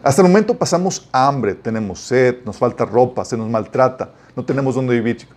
Hasta 0.03 0.23
el 0.23 0.29
momento 0.29 0.57
pasamos 0.57 1.09
hambre, 1.13 1.55
tenemos 1.55 2.01
sed, 2.01 2.39
nos 2.47 2.57
falta 2.57 2.87
ropa, 2.87 3.25
se 3.25 3.37
nos 3.37 3.51
maltrata, 3.51 4.13
no 4.37 4.45
tenemos 4.45 4.75
dónde 4.75 4.95
vivir, 4.95 5.17
chicos. 5.17 5.37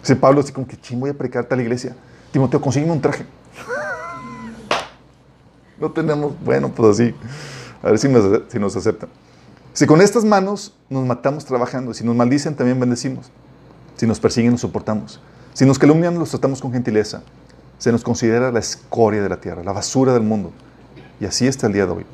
Dice 0.00 0.16
Pablo 0.16 0.40
así 0.40 0.52
como 0.52 0.66
que, 0.66 0.76
ching, 0.80 0.98
voy 0.98 1.10
a 1.10 1.14
predicar 1.14 1.44
a 1.44 1.48
tal 1.48 1.60
iglesia. 1.60 1.94
Timoteo, 2.32 2.60
consígueme 2.60 2.92
un 2.92 3.00
traje. 3.00 3.24
no 5.80 5.90
tenemos, 5.90 6.32
bueno, 6.44 6.70
pues 6.70 7.00
así. 7.00 7.14
A 7.82 7.90
ver 7.90 7.98
si 7.98 8.08
nos, 8.08 8.42
si 8.48 8.58
nos 8.58 8.74
aceptan. 8.76 9.08
Si 9.72 9.86
con 9.86 10.00
estas 10.00 10.24
manos 10.24 10.74
nos 10.90 11.06
matamos 11.06 11.44
trabajando, 11.44 11.94
si 11.94 12.04
nos 12.04 12.14
maldicen, 12.16 12.54
también 12.54 12.78
bendecimos. 12.78 13.30
Si 13.96 14.06
nos 14.06 14.20
persiguen, 14.20 14.52
nos 14.52 14.60
soportamos. 14.60 15.20
Si 15.54 15.64
nos 15.64 15.78
calumnian, 15.78 16.18
los 16.18 16.30
tratamos 16.30 16.60
con 16.60 16.72
gentileza. 16.72 17.22
Se 17.78 17.92
nos 17.92 18.02
considera 18.02 18.50
la 18.50 18.58
escoria 18.58 19.22
de 19.22 19.28
la 19.28 19.40
tierra, 19.40 19.62
la 19.62 19.72
basura 19.72 20.12
del 20.12 20.22
mundo. 20.22 20.52
Y 21.20 21.26
así 21.26 21.46
está 21.46 21.66
el 21.66 21.72
día 21.72 21.86
de 21.86 21.92
hoy. 21.92 22.06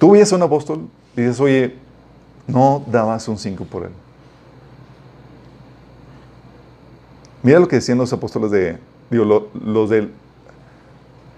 Tú 0.00 0.12
veías 0.12 0.32
a 0.32 0.36
un 0.36 0.42
apóstol 0.42 0.88
y 1.14 1.20
dices, 1.20 1.38
oye, 1.40 1.76
no 2.46 2.82
dabas 2.90 3.28
un 3.28 3.36
5 3.36 3.66
por 3.66 3.82
él. 3.84 3.90
Mira 7.42 7.60
lo 7.60 7.68
que 7.68 7.76
decían 7.76 7.98
los 7.98 8.10
apóstoles 8.10 8.50
de, 8.50 8.78
los 9.10 9.90
de 9.90 10.08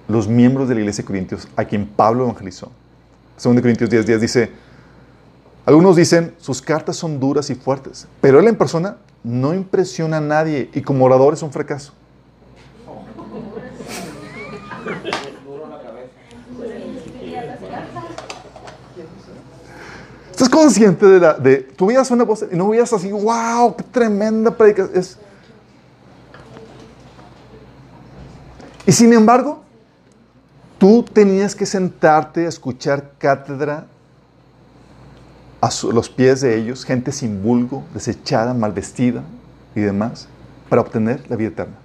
los 0.07 0.29
miembros 0.29 0.69
de 0.69 0.77
la 0.77 0.81
iglesia 0.81 1.03
de 1.03 1.07
Corintios, 1.07 1.49
a 1.57 1.65
quien 1.65 1.89
Pablo 1.89 2.23
evangelizó. 2.23 2.71
Según 3.37 3.57
de 3.57 3.63
Corintios 3.63 3.91
10, 3.91 4.07
10 4.07 4.21
dice, 4.21 4.53
algunos 5.67 5.97
dicen, 5.97 6.33
sus 6.39 6.63
cartas 6.63 6.95
son 6.95 7.19
duras 7.19 7.51
y 7.51 7.57
fuertes, 7.57 8.07
pero 8.21 8.39
él 8.39 8.47
en 8.47 8.55
persona 8.55 8.99
no 9.25 9.55
impresiona 9.55 10.19
a 10.19 10.21
nadie 10.21 10.71
y 10.73 10.83
como 10.83 11.05
orador 11.05 11.35
es 11.35 11.43
un 11.43 11.51
fracaso. 11.51 11.95
¿Estás 20.43 20.59
consciente 20.59 21.07
de 21.07 21.21
la... 21.21 21.35
De, 21.35 21.59
tú 21.59 21.87
veías 21.87 22.11
una 22.11 22.25
voz 22.25 22.45
y 22.51 22.57
no 22.57 22.69
veías 22.69 22.93
así, 22.93 23.13
wow, 23.13 23.77
qué 23.77 23.85
tremenda 23.85 24.51
predicación. 24.51 25.05
Y 28.85 28.91
sin 28.91 29.13
embargo, 29.13 29.63
tú 30.79 31.05
tenías 31.05 31.55
que 31.55 31.65
sentarte 31.65 32.45
a 32.45 32.49
escuchar 32.49 33.13
cátedra 33.19 33.87
a 35.61 35.71
los 35.93 36.11
pies 36.11 36.41
de 36.41 36.57
ellos, 36.57 36.85
gente 36.85 37.13
sin 37.13 37.41
vulgo, 37.41 37.85
desechada, 37.95 38.53
mal 38.53 38.73
vestida 38.73 39.23
y 39.77 39.81
demás, 39.81 40.27
para 40.69 40.83
obtener 40.83 41.23
la 41.31 41.37
vida 41.37 41.51
eterna. 41.51 41.77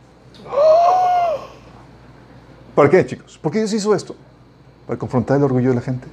¿Para 2.73 2.89
qué, 2.89 3.05
chicos? 3.05 3.37
¿Por 3.37 3.51
qué 3.51 3.59
Dios 3.59 3.73
hizo 3.73 3.93
esto? 3.93 4.15
Para 4.87 4.97
confrontar 4.97 5.37
el 5.37 5.43
orgullo 5.43 5.69
de 5.69 5.75
la 5.75 5.81
gente. 5.81 6.07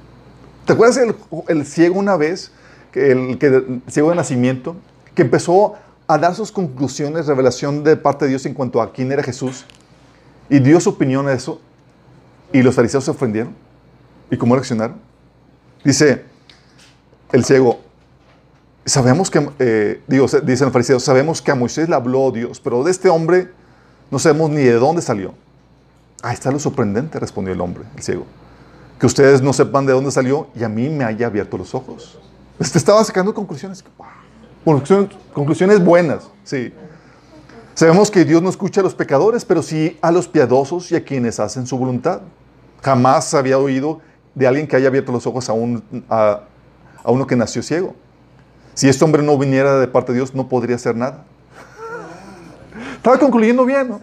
¿Te 0.65 0.73
acuerdas 0.73 0.99
el, 1.47 1.65
ciego 1.65 1.99
una 1.99 2.17
vez, 2.17 2.51
el, 2.93 3.37
que, 3.37 3.47
el 3.47 3.81
ciego 3.87 4.09
de 4.09 4.15
nacimiento, 4.15 4.75
que 5.13 5.21
empezó 5.21 5.75
a 6.07 6.17
dar 6.17 6.33
sus 6.33 6.51
conclusiones, 6.51 7.27
revelación 7.27 7.83
de 7.83 7.95
parte 7.95 8.25
de 8.25 8.29
Dios 8.29 8.45
en 8.47 8.55
cuanto 8.55 8.81
a 8.81 8.91
quién 8.91 9.11
era 9.11 9.21
Jesús, 9.21 9.65
y 10.49 10.59
dio 10.59 10.79
su 10.79 10.89
opinión 10.89 11.27
a 11.27 11.33
eso, 11.33 11.61
y 12.51 12.63
los 12.63 12.73
fariseos 12.73 13.03
se 13.03 13.11
ofendieron? 13.11 13.53
¿Y 14.31 14.37
cómo 14.37 14.55
reaccionaron? 14.55 14.97
Dice 15.83 16.23
el 17.31 17.45
ciego, 17.45 17.79
sabemos 18.85 19.29
que, 19.29 19.47
eh, 19.59 20.01
digo, 20.07 20.25
dicen 20.43 20.65
los 20.65 20.73
fariseos, 20.73 21.03
sabemos 21.03 21.43
que 21.43 21.51
a 21.51 21.55
Moisés 21.55 21.89
le 21.89 21.95
habló 21.95 22.31
Dios, 22.31 22.59
pero 22.59 22.83
de 22.83 22.89
este 22.89 23.09
hombre 23.09 23.49
no 24.09 24.17
sabemos 24.17 24.49
ni 24.49 24.63
de 24.63 24.73
dónde 24.73 25.03
salió. 25.03 25.35
Ahí 26.23 26.33
está 26.33 26.51
lo 26.51 26.57
sorprendente, 26.57 27.19
respondió 27.19 27.53
el 27.53 27.61
hombre, 27.61 27.83
el 27.95 28.01
ciego. 28.01 28.25
Que 28.99 29.05
ustedes 29.05 29.41
no 29.41 29.53
sepan 29.53 29.85
de 29.85 29.93
dónde 29.93 30.11
salió 30.11 30.47
y 30.55 30.63
a 30.63 30.69
mí 30.69 30.89
me 30.89 31.03
haya 31.03 31.27
abierto 31.27 31.57
los 31.57 31.75
ojos. 31.75 32.19
Este 32.59 32.77
estaba 32.77 33.03
sacando 33.03 33.33
conclusiones. 33.33 33.83
Conclusiones, 34.63 35.09
conclusiones 35.33 35.83
buenas, 35.83 36.29
sí. 36.43 36.73
Sabemos 37.75 38.09
que 38.09 38.23
Dios 38.23 38.41
no 38.41 38.49
escucha 38.49 38.79
a 38.79 38.83
los 38.83 38.95
pecadores, 38.95 39.43
pero 39.43 39.61
sí 39.61 39.97
a 40.01 40.09
los 40.09 40.29
piadosos 40.29 40.91
y 40.91 40.95
a 40.95 41.03
quienes 41.03 41.41
hacen 41.41 41.67
su 41.67 41.77
voluntad. 41.77 42.21
Jamás 42.81 43.33
había 43.33 43.59
oído 43.59 43.99
de 44.33 44.47
alguien 44.47 44.65
que 44.65 44.77
haya 44.77 44.87
abierto 44.87 45.11
los 45.11 45.27
ojos 45.27 45.49
a, 45.49 45.53
un, 45.53 45.83
a, 46.09 46.43
uno 47.03 47.27
que 47.27 47.35
nació 47.35 47.61
ciego. 47.61 47.93
Si 48.73 48.87
este 48.87 49.03
hombre 49.03 49.23
no 49.23 49.37
viniera 49.37 49.77
de 49.77 49.87
parte 49.87 50.13
de 50.13 50.19
Dios, 50.19 50.33
no 50.33 50.47
podría 50.47 50.77
hacer 50.77 50.95
nada. 50.95 51.25
Estaba 52.95 53.17
concluyendo 53.17 53.65
bien. 53.65 53.93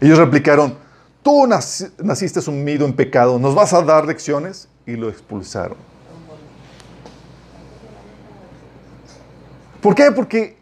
Ellos 0.00 0.18
replicaron, 0.18 0.74
tú 1.22 1.46
naci- 1.46 1.90
naciste 1.98 2.40
sumido 2.40 2.84
en 2.84 2.94
pecado, 2.94 3.38
¿nos 3.38 3.54
vas 3.54 3.72
a 3.72 3.82
dar 3.82 4.06
lecciones? 4.06 4.68
Y 4.86 4.96
lo 4.96 5.08
expulsaron. 5.08 5.76
¿Por 9.80 9.94
qué? 9.94 10.12
Porque 10.12 10.56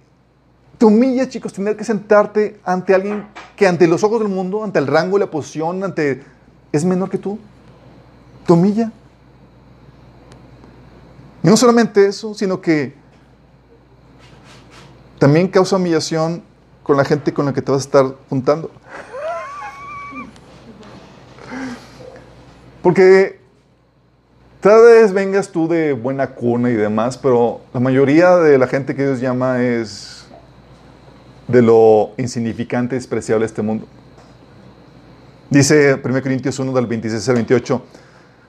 te 0.79 0.87
humilla, 0.87 1.29
chicos, 1.29 1.53
tener 1.53 1.77
que 1.77 1.85
sentarte 1.85 2.59
ante 2.65 2.95
alguien 2.95 3.27
que 3.57 3.67
ante 3.67 3.87
los 3.87 4.03
ojos 4.03 4.21
del 4.21 4.29
mundo, 4.29 4.65
ante 4.65 4.79
el 4.79 4.87
rango 4.87 5.17
y 5.17 5.21
la 5.21 5.31
posición, 5.31 5.85
ante... 5.85 6.23
es 6.73 6.85
menor 6.85 7.11
que 7.11 7.19
tú. 7.19 7.39
Te 8.47 8.53
humilla. 8.55 8.91
Y 11.43 11.49
no 11.49 11.57
solamente 11.57 12.07
eso, 12.07 12.33
sino 12.35 12.61
que 12.61 12.95
también 15.19 15.49
causa 15.49 15.77
humillación 15.77 16.43
con 16.83 16.97
la 16.97 17.05
gente 17.05 17.35
con 17.35 17.45
la 17.45 17.53
que 17.53 17.61
te 17.61 17.71
vas 17.71 17.83
a 17.83 17.85
estar 17.85 18.15
juntando. 18.31 18.71
Porque 22.83 23.39
tal 24.61 24.83
vez 24.83 25.13
vengas 25.13 25.51
tú 25.51 25.69
de 25.69 25.93
buena 25.93 26.35
cuna 26.35 26.71
y 26.71 26.75
demás, 26.75 27.19
pero 27.19 27.61
la 27.75 27.81
mayoría 27.81 28.37
de 28.37 28.57
la 28.57 28.67
gente 28.67 28.95
que 28.95 29.05
Dios 29.05 29.21
llama 29.21 29.63
es 29.63 30.27
de 31.47 31.61
lo 31.61 32.13
insignificante 32.17 32.95
y 32.95 32.99
despreciable 32.99 33.43
de 33.43 33.47
este 33.47 33.61
mundo. 33.63 33.87
Dice 35.51 36.01
1 36.03 36.23
Corintios 36.23 36.59
1 36.59 36.73
del 36.73 36.87
26 36.87 37.29
al 37.29 37.35
28. 37.35 37.83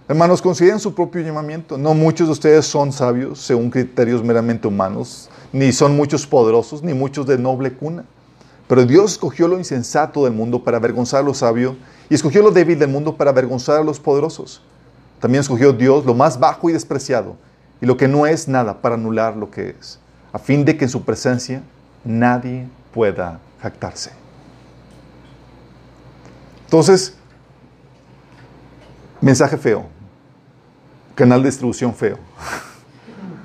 Hermanos, 0.08 0.42
consideren 0.42 0.80
su 0.80 0.94
propio 0.94 1.22
llamamiento. 1.22 1.78
No 1.78 1.94
muchos 1.94 2.28
de 2.28 2.34
ustedes 2.34 2.66
son 2.66 2.94
sabios 2.94 3.40
según 3.40 3.70
criterios 3.70 4.24
meramente 4.24 4.68
humanos, 4.68 5.30
ni 5.52 5.72
son 5.74 5.96
muchos 5.96 6.26
poderosos, 6.28 6.84
ni 6.84 6.94
muchos 6.94 7.26
de 7.26 7.38
noble 7.38 7.74
cuna. 7.74 8.06
Pero 8.72 8.86
Dios 8.86 9.12
escogió 9.12 9.50
lo 9.50 9.58
insensato 9.58 10.24
del 10.24 10.32
mundo 10.32 10.64
para 10.64 10.78
avergonzar 10.78 11.20
a 11.20 11.24
lo 11.24 11.34
sabio, 11.34 11.76
y 12.10 12.16
escogió 12.16 12.42
lo 12.42 12.52
débil 12.52 12.80
del 12.80 12.88
mundo 12.88 13.18
para 13.18 13.30
avergonzar 13.30 13.82
a 13.82 13.84
los 13.84 14.00
poderosos. 14.00 14.62
También 15.20 15.42
escogió 15.42 15.74
Dios 15.74 16.06
lo 16.06 16.14
más 16.14 16.40
bajo 16.40 16.70
y 16.70 16.72
despreciado, 16.72 17.36
y 17.82 17.86
lo 17.86 17.98
que 17.98 18.08
no 18.08 18.26
es 18.26 18.48
nada 18.48 18.82
para 18.82 18.96
anular 18.96 19.36
lo 19.36 19.52
que 19.52 19.76
es, 19.78 20.00
a 20.32 20.40
fin 20.40 20.64
de 20.64 20.78
que 20.78 20.86
en 20.86 20.90
su 20.90 21.04
presencia 21.04 21.62
nadie 22.06 22.66
pueda 22.94 23.42
jactarse. 23.62 24.12
Entonces, 26.64 27.18
mensaje 29.20 29.58
feo, 29.58 29.84
canal 31.14 31.44
de 31.44 31.50
distribución 31.50 31.94
feo, 31.94 32.18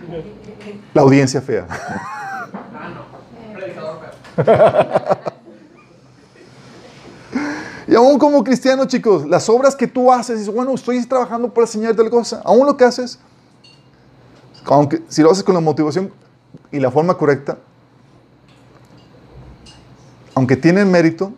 la 0.95 1.03
audiencia 1.03 1.43
fea. 1.43 1.66
Ah, 2.79 2.91
no. 2.91 3.55
Predicador 3.59 3.99
feo. 4.01 4.26
Y 7.89 7.95
aún 7.95 8.18
como 8.18 8.43
cristiano, 8.43 8.84
chicos, 8.87 9.26
las 9.28 9.49
obras 9.49 9.76
que 9.76 9.87
tú 9.87 10.12
haces, 10.12 10.53
bueno, 10.53 10.74
estoy 10.74 11.05
trabajando 11.07 11.53
para 11.53 11.66
enseñar 11.66 11.95
tal 11.95 12.11
cosa. 12.11 12.43
Aún 12.45 12.66
lo 12.66 12.76
que 12.76 12.84
haces, 12.84 13.20
aunque 14.64 15.03
si 15.09 15.22
lo 15.22 15.30
haces 15.30 15.45
con 15.45 15.55
la 15.55 15.61
motivación 15.61 16.11
y 16.72 16.80
la 16.80 16.91
forma 16.91 17.16
correcta, 17.16 17.59
aunque 20.34 20.57
tienen 20.57 20.91
mérito, 20.91 21.32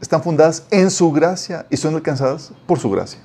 están 0.00 0.22
fundadas 0.22 0.64
en 0.70 0.90
su 0.90 1.12
gracia 1.12 1.66
y 1.70 1.76
son 1.76 1.94
alcanzadas 1.94 2.52
por 2.66 2.78
su 2.80 2.90
gracia. 2.90 3.20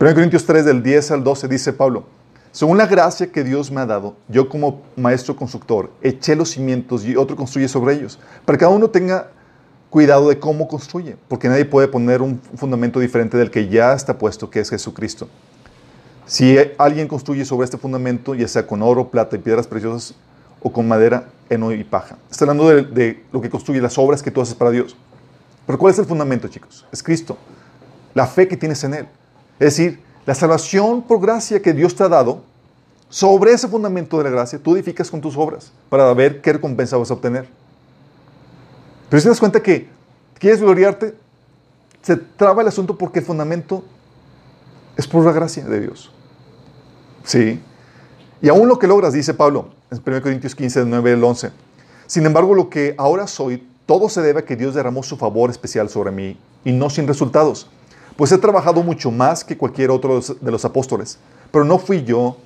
1 0.00 0.14
Corintios 0.14 0.46
3 0.46 0.64
del 0.64 0.82
10 0.82 1.10
al 1.10 1.24
12 1.24 1.48
dice 1.48 1.72
Pablo, 1.72 2.04
según 2.54 2.78
la 2.78 2.86
gracia 2.86 3.32
que 3.32 3.42
Dios 3.42 3.72
me 3.72 3.80
ha 3.80 3.86
dado, 3.86 4.14
yo 4.28 4.48
como 4.48 4.82
maestro 4.94 5.34
constructor 5.34 5.90
eché 6.00 6.36
los 6.36 6.50
cimientos 6.50 7.04
y 7.04 7.16
otro 7.16 7.34
construye 7.34 7.66
sobre 7.66 7.94
ellos, 7.94 8.20
para 8.44 8.56
que 8.56 8.60
cada 8.64 8.72
uno 8.72 8.88
tenga 8.90 9.32
cuidado 9.90 10.28
de 10.28 10.38
cómo 10.38 10.68
construye, 10.68 11.16
porque 11.26 11.48
nadie 11.48 11.64
puede 11.64 11.88
poner 11.88 12.22
un 12.22 12.40
fundamento 12.54 13.00
diferente 13.00 13.36
del 13.36 13.50
que 13.50 13.68
ya 13.68 13.92
está 13.92 14.16
puesto, 14.16 14.50
que 14.50 14.60
es 14.60 14.70
Jesucristo. 14.70 15.28
Si 16.26 16.56
alguien 16.78 17.08
construye 17.08 17.44
sobre 17.44 17.64
este 17.64 17.76
fundamento, 17.76 18.36
ya 18.36 18.46
sea 18.46 18.64
con 18.64 18.82
oro, 18.82 19.10
plata 19.10 19.34
y 19.34 19.40
piedras 19.40 19.66
preciosas, 19.66 20.14
o 20.62 20.72
con 20.72 20.86
madera, 20.86 21.30
heno 21.50 21.72
y 21.72 21.82
paja. 21.82 22.18
Está 22.30 22.44
hablando 22.44 22.68
de, 22.68 22.82
de 22.82 23.24
lo 23.32 23.40
que 23.40 23.50
construye, 23.50 23.80
las 23.80 23.98
obras 23.98 24.22
que 24.22 24.30
tú 24.30 24.40
haces 24.40 24.54
para 24.54 24.70
Dios. 24.70 24.96
Pero 25.66 25.76
¿cuál 25.76 25.92
es 25.92 25.98
el 25.98 26.04
fundamento, 26.04 26.46
chicos? 26.46 26.86
Es 26.92 27.02
Cristo. 27.02 27.36
La 28.14 28.28
fe 28.28 28.46
que 28.46 28.56
tienes 28.56 28.84
en 28.84 28.94
Él. 28.94 29.08
Es 29.58 29.76
decir, 29.76 30.03
la 30.26 30.34
salvación 30.34 31.02
por 31.02 31.20
gracia 31.20 31.60
que 31.60 31.72
Dios 31.72 31.94
te 31.94 32.02
ha 32.02 32.08
dado, 32.08 32.42
sobre 33.08 33.52
ese 33.52 33.68
fundamento 33.68 34.18
de 34.18 34.24
la 34.24 34.30
gracia, 34.30 34.58
tú 34.58 34.74
edificas 34.74 35.10
con 35.10 35.20
tus 35.20 35.36
obras 35.36 35.70
para 35.88 36.12
ver 36.14 36.40
qué 36.40 36.54
recompensa 36.54 36.96
vas 36.96 37.10
a 37.10 37.14
obtener. 37.14 37.48
Pero 39.08 39.20
si 39.20 39.24
te 39.24 39.28
das 39.28 39.38
cuenta 39.38 39.62
que 39.62 39.88
quieres 40.38 40.60
gloriarte, 40.60 41.14
se 42.02 42.16
traba 42.16 42.62
el 42.62 42.68
asunto 42.68 42.98
porque 42.98 43.20
el 43.20 43.24
fundamento 43.24 43.84
es 44.96 45.06
por 45.06 45.24
la 45.24 45.32
gracia 45.32 45.64
de 45.64 45.80
Dios. 45.80 46.10
Sí. 47.24 47.60
Y 48.42 48.48
aún 48.48 48.68
lo 48.68 48.78
que 48.78 48.86
logras, 48.86 49.12
dice 49.12 49.32
Pablo 49.32 49.70
en 49.90 50.02
1 50.04 50.22
Corintios 50.22 50.54
15, 50.54 50.80
del 50.80 50.90
9 50.90 51.12
al 51.12 51.24
11. 51.24 51.50
Sin 52.06 52.26
embargo, 52.26 52.54
lo 52.54 52.68
que 52.68 52.94
ahora 52.98 53.26
soy, 53.26 53.66
todo 53.86 54.08
se 54.08 54.22
debe 54.22 54.40
a 54.40 54.44
que 54.44 54.56
Dios 54.56 54.74
derramó 54.74 55.02
su 55.02 55.16
favor 55.16 55.50
especial 55.50 55.88
sobre 55.88 56.10
mí 56.10 56.36
y 56.64 56.72
no 56.72 56.90
sin 56.90 57.06
resultados. 57.06 57.68
Pues 58.16 58.30
he 58.32 58.38
trabajado 58.38 58.82
mucho 58.82 59.10
más 59.10 59.42
que 59.44 59.56
cualquier 59.56 59.90
otro 59.90 60.20
de 60.20 60.50
los- 60.50 60.64
apóstoles, 60.64 61.18
pero 61.50 61.64
no 61.64 61.78
fui 61.78 62.04
yo, 62.04 62.36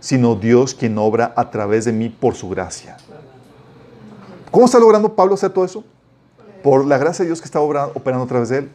sino 0.00 0.34
Dios 0.34 0.74
quien 0.74 0.96
obra 0.98 1.32
a 1.36 1.50
través 1.50 1.84
de 1.84 1.92
mí 1.92 2.08
por 2.08 2.34
su 2.34 2.48
gracia. 2.48 2.96
¿Cómo 4.50 4.66
está 4.66 4.78
logrando 4.78 5.14
Pablo 5.14 5.34
hacer 5.34 5.50
todo 5.50 5.64
eso? 5.64 5.84
Por 6.62 6.86
la 6.86 6.96
gracia 6.98 7.22
de 7.24 7.28
Dios 7.28 7.40
que 7.40 7.46
está 7.46 7.60
operando 7.60 8.24
a 8.24 8.28
través 8.28 8.48
de 8.48 8.58
él. 8.58 8.70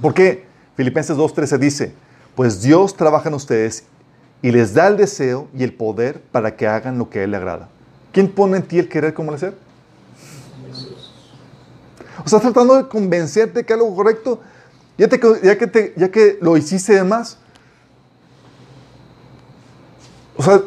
¿Por 0.00 0.14
qué? 0.14 0.46
Filipenses 0.76 1.16
2.13 1.16 1.58
dice, 1.58 1.94
pues 2.34 2.62
Dios 2.62 2.96
trabaja 2.96 3.28
en 3.28 3.34
ustedes 3.34 3.84
y 4.40 4.50
les 4.52 4.72
da 4.72 4.86
el 4.86 4.96
deseo 4.96 5.48
y 5.54 5.62
el 5.64 5.74
poder 5.74 6.22
para 6.32 6.56
que 6.56 6.66
hagan 6.66 6.96
lo 6.96 7.10
que 7.10 7.18
a 7.20 7.24
Él 7.24 7.32
le 7.32 7.36
agrada. 7.36 7.68
¿Quién 8.12 8.28
pone 8.30 8.56
en 8.56 8.62
ti 8.62 8.78
el 8.78 8.88
querer 8.88 9.12
como 9.12 9.30
el 9.30 9.36
hacer? 9.36 9.54
O 12.24 12.28
sea, 12.28 12.40
tratando 12.40 12.76
de 12.76 12.88
convencerte 12.88 13.64
que 13.64 13.72
algo 13.72 13.94
correcto, 13.94 14.40
ya, 15.08 15.40
ya 15.42 15.58
que, 15.58 15.66
te- 15.66 15.94
ya 15.96 16.10
que 16.10 16.38
lo 16.40 16.56
hiciste 16.56 16.94
de 16.94 17.04
más. 17.04 17.38
O 20.36 20.42
sea, 20.42 20.60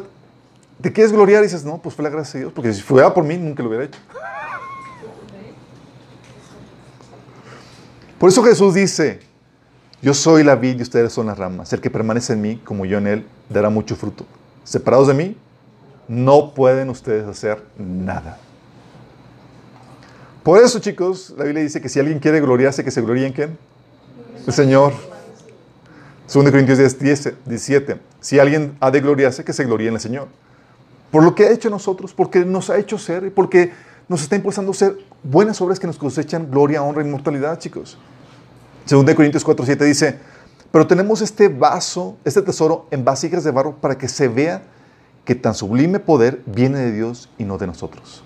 te 0.80 0.92
quieres 0.92 1.12
gloriar 1.12 1.40
y 1.42 1.46
dices, 1.46 1.64
no, 1.64 1.78
pues 1.78 1.94
fue 1.94 2.02
la 2.02 2.10
gracia 2.10 2.34
de 2.38 2.44
Dios, 2.44 2.52
porque 2.52 2.72
si 2.72 2.82
fuera 2.82 3.12
por 3.12 3.24
mí, 3.24 3.36
nunca 3.36 3.62
lo 3.62 3.68
hubiera 3.70 3.84
hecho. 3.84 3.98
Por 8.18 8.28
eso 8.28 8.42
Jesús 8.42 8.74
dice, 8.74 9.20
Yo 10.00 10.14
soy 10.14 10.44
la 10.44 10.54
vid 10.56 10.78
y 10.78 10.82
ustedes 10.82 11.12
son 11.12 11.26
las 11.26 11.38
ramas. 11.38 11.72
El 11.72 11.80
que 11.80 11.90
permanece 11.90 12.32
en 12.34 12.40
mí, 12.42 12.56
como 12.64 12.84
yo 12.84 12.98
en 12.98 13.06
él, 13.06 13.26
dará 13.48 13.70
mucho 13.70 13.96
fruto. 13.96 14.24
Separados 14.62 15.08
de 15.08 15.14
mí, 15.14 15.36
no 16.08 16.54
pueden 16.54 16.90
ustedes 16.90 17.26
hacer 17.26 17.62
nada. 17.78 18.38
Por 20.42 20.62
eso, 20.62 20.78
chicos, 20.78 21.34
la 21.36 21.44
Biblia 21.44 21.62
dice 21.62 21.80
que 21.80 21.88
si 21.88 21.98
alguien 22.00 22.18
quiere 22.18 22.40
gloriarse, 22.40 22.84
que 22.84 22.90
se 22.90 23.00
gloríe 23.00 23.26
en 23.26 23.32
quién? 23.32 23.58
El 24.46 24.52
Señor. 24.52 24.92
2 26.32 26.44
Corintios 26.50 26.78
10, 26.78 26.98
10, 26.98 27.34
17. 27.46 28.00
Si 28.20 28.38
alguien 28.38 28.76
ha 28.80 28.90
de 28.90 29.00
gloriarse, 29.00 29.44
que 29.44 29.52
se 29.52 29.64
gloríe 29.64 29.88
en 29.88 29.94
el 29.94 30.00
Señor. 30.00 30.28
Por 31.10 31.22
lo 31.22 31.34
que 31.34 31.44
ha 31.44 31.50
hecho 31.50 31.70
nosotros, 31.70 32.12
porque 32.12 32.44
nos 32.44 32.70
ha 32.70 32.78
hecho 32.78 32.98
ser 32.98 33.24
y 33.24 33.30
porque 33.30 33.72
nos 34.08 34.22
está 34.22 34.36
impulsando 34.36 34.72
a 34.72 34.74
ser 34.74 34.96
buenas 35.22 35.60
obras 35.60 35.78
que 35.78 35.86
nos 35.86 35.96
cosechan 35.96 36.50
gloria, 36.50 36.82
honra 36.82 37.02
y 37.02 37.06
inmortalidad, 37.06 37.58
chicos. 37.58 37.98
2 38.88 39.14
Corintios 39.14 39.44
4, 39.44 39.64
7 39.64 39.84
dice, 39.84 40.18
pero 40.70 40.86
tenemos 40.86 41.22
este 41.22 41.48
vaso, 41.48 42.16
este 42.24 42.42
tesoro 42.42 42.86
en 42.90 43.04
vasijas 43.04 43.44
de 43.44 43.50
barro 43.50 43.76
para 43.76 43.96
que 43.96 44.08
se 44.08 44.28
vea 44.28 44.62
que 45.24 45.34
tan 45.34 45.54
sublime 45.54 46.00
poder 46.00 46.42
viene 46.46 46.78
de 46.80 46.92
Dios 46.92 47.30
y 47.38 47.44
no 47.44 47.56
de 47.56 47.66
nosotros. 47.66 48.24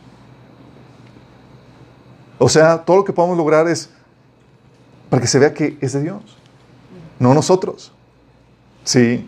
O 2.39 2.49
sea, 2.49 2.85
todo 2.85 2.97
lo 2.97 3.05
que 3.05 3.13
podamos 3.13 3.37
lograr 3.37 3.69
es 3.69 3.91
para 5.11 5.21
que 5.23 5.29
se 5.29 5.39
vea 5.39 5.55
que 5.55 5.79
es 5.81 5.93
de 5.93 6.03
Dios, 6.03 6.23
no 7.19 7.35
nosotros. 7.35 7.93
Sí. 8.85 9.27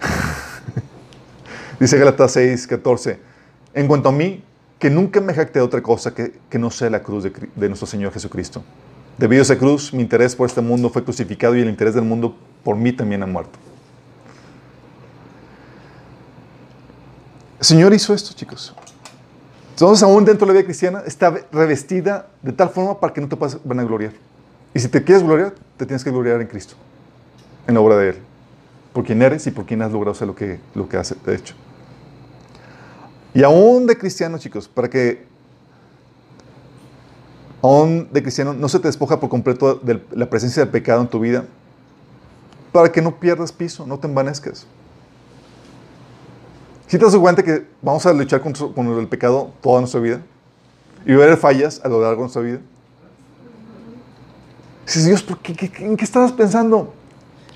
Dice 1.80 1.98
Galatas 1.98 2.32
6, 2.32 2.66
14. 2.66 3.18
En 3.74 3.86
cuanto 3.86 4.08
a 4.08 4.12
mí, 4.12 4.42
que 4.78 4.90
nunca 4.90 5.20
me 5.20 5.34
jacté 5.34 5.58
de 5.58 5.64
otra 5.64 5.82
cosa 5.82 6.14
que, 6.14 6.38
que 6.48 6.58
no 6.58 6.70
sea 6.70 6.90
la 6.90 7.02
cruz 7.02 7.24
de, 7.24 7.32
de 7.54 7.68
nuestro 7.68 7.86
Señor 7.86 8.12
Jesucristo. 8.12 8.62
Debido 9.16 9.42
a 9.42 9.44
esa 9.44 9.56
cruz, 9.56 9.92
mi 9.92 10.02
interés 10.02 10.34
por 10.34 10.48
este 10.48 10.60
mundo 10.60 10.90
fue 10.90 11.04
crucificado 11.04 11.56
y 11.56 11.60
el 11.60 11.68
interés 11.68 11.94
del 11.94 12.04
mundo 12.04 12.36
por 12.62 12.76
mí 12.76 12.92
también 12.92 13.22
ha 13.22 13.26
muerto. 13.26 13.58
El 17.60 17.64
Señor 17.64 17.94
hizo 17.94 18.12
esto, 18.12 18.34
chicos. 18.34 18.74
Entonces, 19.70 20.02
aún 20.02 20.24
dentro 20.24 20.46
de 20.46 20.52
la 20.52 20.58
vida 20.58 20.66
cristiana, 20.66 21.02
está 21.06 21.34
revestida 21.50 22.28
de 22.42 22.52
tal 22.52 22.68
forma 22.68 23.00
para 23.00 23.12
que 23.12 23.20
no 23.20 23.28
te 23.28 23.36
puedas 23.36 23.58
vanagloriar. 23.64 24.12
Y 24.74 24.80
si 24.80 24.88
te 24.88 25.02
quieres 25.04 25.22
gloriar, 25.22 25.54
te 25.76 25.86
tienes 25.86 26.02
que 26.02 26.10
gloriar 26.10 26.40
en 26.40 26.48
Cristo, 26.48 26.74
en 27.66 27.74
la 27.74 27.80
obra 27.80 27.96
de 27.96 28.10
Él, 28.10 28.16
por 28.92 29.04
quien 29.04 29.22
eres 29.22 29.46
y 29.46 29.52
por 29.52 29.64
quien 29.64 29.82
has 29.82 29.92
logrado 29.92 30.12
hacer 30.12 30.26
lo 30.26 30.34
que, 30.34 30.58
lo 30.74 30.88
que 30.88 30.96
has 30.96 31.14
hecho. 31.28 31.54
Y 33.32 33.42
aún 33.42 33.86
de 33.86 33.96
cristiano, 33.96 34.36
chicos, 34.38 34.68
para 34.68 34.90
que 34.90 35.26
aún 37.62 38.08
de 38.12 38.22
cristiano 38.22 38.52
no 38.52 38.68
se 38.68 38.78
te 38.78 38.88
despoja 38.88 39.20
por 39.20 39.30
completo 39.30 39.76
de 39.76 40.02
la 40.12 40.28
presencia 40.28 40.62
del 40.62 40.70
pecado 40.70 41.00
en 41.00 41.08
tu 41.08 41.20
vida, 41.20 41.44
para 42.72 42.90
que 42.90 43.00
no 43.00 43.18
pierdas 43.18 43.52
piso, 43.52 43.86
no 43.86 43.98
te 43.98 44.08
envanezcas. 44.08 44.66
Si 46.88 46.98
te 46.98 47.04
das 47.04 47.16
cuenta 47.16 47.42
que 47.42 47.66
vamos 47.80 48.04
a 48.06 48.12
luchar 48.12 48.40
contra- 48.40 48.68
con 48.68 48.86
el 48.98 49.08
pecado 49.08 49.52
toda 49.62 49.80
nuestra 49.80 50.00
vida 50.00 50.20
y 51.06 51.12
haber 51.12 51.36
fallas 51.36 51.80
a 51.84 51.88
lo 51.88 52.00
largo 52.00 52.16
de 52.16 52.20
nuestra 52.22 52.42
vida. 52.42 52.58
Dices, 54.86 55.06
Dios, 55.06 55.22
¿por 55.22 55.38
qué, 55.38 55.54
qué- 55.54 55.70
qué- 55.70 55.84
¿en 55.84 55.96
qué 55.96 56.04
estabas 56.04 56.32
pensando? 56.32 56.92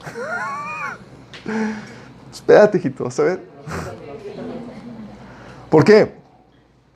Espérate, 2.33 2.79
hijito, 2.79 3.07
a 3.07 3.22
ver. 3.22 3.41
¿Por 5.70 5.85
qué? 5.85 6.14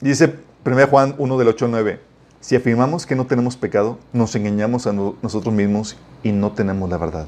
Dice 0.01 0.35
1 0.65 0.87
Juan 0.89 1.15
1 1.19 1.39
del 1.39 1.49
8 1.49 1.65
al 1.67 1.71
9. 1.71 2.01
Si 2.41 2.57
afirmamos 2.57 3.07
que 3.07 3.15
no 3.15 3.27
tenemos 3.27 3.57
pecado, 3.57 3.99
nos 4.13 4.35
engañamos 4.35 4.87
a 4.87 4.93
no- 4.93 5.15
nosotros 5.23 5.55
mismos 5.55 5.97
y 6.23 6.33
no 6.33 6.53
tenemos 6.53 6.89
la 6.91 6.97
verdad. 6.97 7.27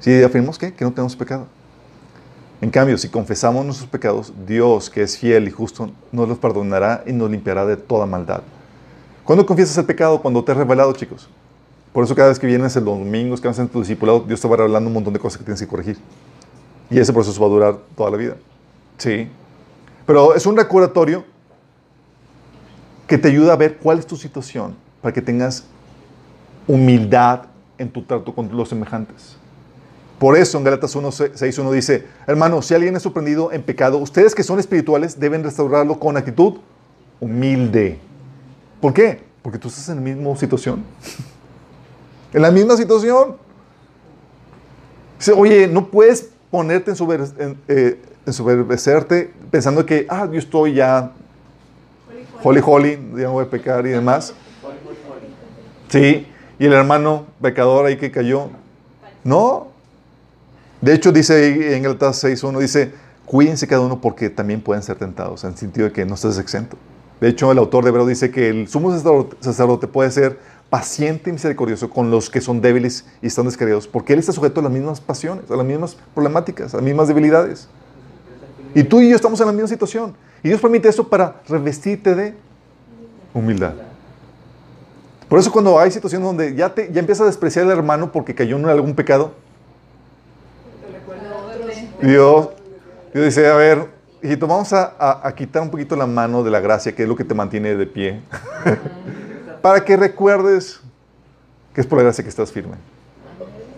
Si 0.00 0.22
afirmamos 0.22 0.58
¿qué? 0.58 0.72
que 0.74 0.84
no 0.84 0.92
tenemos 0.92 1.16
pecado. 1.16 1.46
En 2.60 2.70
cambio, 2.70 2.98
si 2.98 3.08
confesamos 3.08 3.64
nuestros 3.64 3.88
pecados, 3.88 4.32
Dios, 4.46 4.90
que 4.90 5.02
es 5.02 5.16
fiel 5.18 5.48
y 5.48 5.50
justo, 5.50 5.90
nos 6.12 6.28
los 6.28 6.38
perdonará 6.38 7.02
y 7.06 7.12
nos 7.12 7.30
limpiará 7.30 7.64
de 7.64 7.76
toda 7.78 8.04
maldad. 8.04 8.42
¿Cuándo 9.24 9.46
confiesas 9.46 9.78
el 9.78 9.86
pecado? 9.86 10.20
Cuando 10.20 10.44
te 10.44 10.52
has 10.52 10.58
revelado, 10.58 10.92
chicos. 10.92 11.28
Por 11.92 12.04
eso 12.04 12.14
cada 12.14 12.28
vez 12.28 12.38
que 12.38 12.46
vienes 12.46 12.76
el 12.76 12.84
domingos, 12.84 13.40
que 13.40 13.48
vas 13.48 13.58
en 13.58 13.68
tu 13.68 13.80
discipulado, 13.80 14.20
Dios 14.20 14.40
te 14.40 14.46
va 14.46 14.56
revelando 14.56 14.88
un 14.88 14.94
montón 14.94 15.12
de 15.12 15.18
cosas 15.18 15.38
que 15.38 15.44
tienes 15.44 15.60
que 15.60 15.66
corregir. 15.66 15.98
Y 16.88 16.98
ese 16.98 17.12
proceso 17.12 17.40
va 17.40 17.46
a 17.46 17.50
durar 17.50 17.78
toda 17.96 18.10
la 18.10 18.16
vida. 18.16 18.36
Sí. 18.98 19.28
Pero 20.06 20.34
es 20.34 20.46
un 20.46 20.56
recordatorio 20.56 21.24
que 23.06 23.18
te 23.18 23.28
ayuda 23.28 23.54
a 23.54 23.56
ver 23.56 23.78
cuál 23.78 23.98
es 23.98 24.06
tu 24.06 24.16
situación 24.16 24.76
para 25.02 25.12
que 25.12 25.20
tengas 25.20 25.64
humildad 26.66 27.42
en 27.78 27.90
tu 27.90 28.02
trato 28.02 28.32
con 28.34 28.56
los 28.56 28.68
semejantes. 28.68 29.36
Por 30.20 30.36
eso 30.36 30.58
en 30.58 30.64
Galatas 30.64 30.94
1, 30.94 31.10
6, 31.34 31.58
1 31.58 31.72
dice, 31.72 32.06
hermanos, 32.26 32.66
si 32.66 32.74
alguien 32.74 32.94
es 32.94 33.02
sorprendido 33.02 33.50
en 33.52 33.62
pecado, 33.62 33.96
ustedes 33.98 34.34
que 34.34 34.42
son 34.42 34.60
espirituales 34.60 35.18
deben 35.18 35.42
restaurarlo 35.42 35.98
con 35.98 36.16
actitud 36.16 36.58
humilde. 37.20 37.98
¿Por 38.80 38.92
qué? 38.92 39.22
Porque 39.42 39.58
tú 39.58 39.68
estás 39.68 39.88
en 39.88 39.96
la 39.96 40.02
misma 40.02 40.36
situación. 40.36 40.84
En 42.32 42.42
la 42.42 42.50
misma 42.50 42.76
situación. 42.76 43.36
Dice, 45.18 45.32
oye, 45.32 45.66
no 45.68 45.86
puedes 45.88 46.28
ponerte 46.50 46.90
en, 46.92 46.96
sober- 46.96 47.32
en, 47.38 47.58
eh, 47.68 48.00
pensando 49.50 49.84
que, 49.84 50.06
ah, 50.08 50.28
yo 50.30 50.38
estoy 50.38 50.74
ya 50.74 51.12
holy, 52.42 52.60
holy, 52.64 52.90
ya 53.16 53.24
no 53.24 53.32
voy 53.32 53.44
a 53.44 53.50
pecar 53.50 53.86
y 53.86 53.90
demás. 53.90 54.32
Sí, 55.88 56.26
y 56.58 56.66
el 56.66 56.72
hermano 56.72 57.26
pecador 57.42 57.86
ahí 57.86 57.96
que 57.96 58.10
cayó. 58.10 58.48
No. 59.24 59.68
De 60.80 60.94
hecho, 60.94 61.12
dice 61.12 61.34
ahí 61.34 61.74
en 61.74 61.82
Gálatas 61.82 62.22
6.1, 62.24 62.58
dice, 62.60 62.92
cuídense 63.26 63.66
cada 63.66 63.82
uno 63.82 64.00
porque 64.00 64.30
también 64.30 64.62
pueden 64.62 64.82
ser 64.82 64.96
tentados, 64.96 65.44
en 65.44 65.50
el 65.50 65.56
sentido 65.58 65.86
de 65.88 65.92
que 65.92 66.06
no 66.06 66.14
estás 66.14 66.38
exento. 66.38 66.76
De 67.20 67.28
hecho, 67.28 67.52
el 67.52 67.58
autor 67.58 67.84
de 67.84 67.90
Hebreo 67.90 68.06
dice 68.06 68.30
que 68.30 68.48
el 68.48 68.66
sumo 68.68 68.90
sacerdote 69.40 69.86
puede 69.86 70.10
ser 70.10 70.38
paciente 70.70 71.28
y 71.30 71.32
misericordioso 71.32 71.90
con 71.90 72.10
los 72.10 72.30
que 72.30 72.40
son 72.40 72.60
débiles 72.60 73.04
y 73.20 73.26
están 73.26 73.44
descreídos, 73.44 73.86
porque 73.88 74.12
él 74.12 74.20
está 74.20 74.32
sujeto 74.32 74.60
a 74.60 74.62
las 74.62 74.72
mismas 74.72 75.00
pasiones, 75.00 75.50
a 75.50 75.56
las 75.56 75.66
mismas 75.66 75.96
problemáticas, 76.14 76.72
a 76.72 76.76
las 76.78 76.84
mismas 76.84 77.08
debilidades. 77.08 77.68
Y 78.74 78.84
tú 78.84 79.00
y 79.00 79.10
yo 79.10 79.16
estamos 79.16 79.40
en 79.40 79.46
la 79.46 79.52
misma 79.52 79.66
situación. 79.68 80.14
Y 80.44 80.48
Dios 80.48 80.60
permite 80.60 80.88
eso 80.88 81.08
para 81.08 81.42
revestirte 81.48 82.14
de 82.14 82.34
humildad. 83.34 83.74
Por 85.28 85.38
eso 85.38 85.50
cuando 85.52 85.78
hay 85.78 85.90
situaciones 85.90 86.26
donde 86.26 86.54
ya, 86.54 86.72
te, 86.74 86.90
ya 86.92 87.00
empiezas 87.00 87.22
a 87.22 87.26
despreciar 87.26 87.64
al 87.66 87.72
hermano 87.72 88.10
porque 88.12 88.34
cayó 88.34 88.56
en 88.56 88.64
algún 88.66 88.94
pecado, 88.94 89.32
Dios, 92.02 92.48
Dios 93.12 93.24
dice, 93.26 93.46
a 93.48 93.54
ver, 93.56 93.86
hijito, 94.22 94.46
vamos 94.46 94.72
a- 94.72 95.20
a 95.26 95.34
quitar 95.34 95.62
un 95.62 95.70
poquito 95.70 95.94
la 95.96 96.06
mano 96.06 96.42
de 96.42 96.50
la 96.50 96.60
gracia, 96.60 96.94
que 96.94 97.02
es 97.02 97.08
lo 97.08 97.16
que 97.16 97.24
te 97.24 97.34
mantiene 97.34 97.74
de 97.76 97.86
pie, 97.86 98.20
para 99.60 99.84
que 99.84 99.96
recuerdes 99.96 100.80
que 101.74 101.80
es 101.80 101.86
por 101.86 101.98
la 101.98 102.04
gracia 102.04 102.24
que 102.24 102.30
estás 102.30 102.50
firme. 102.50 102.76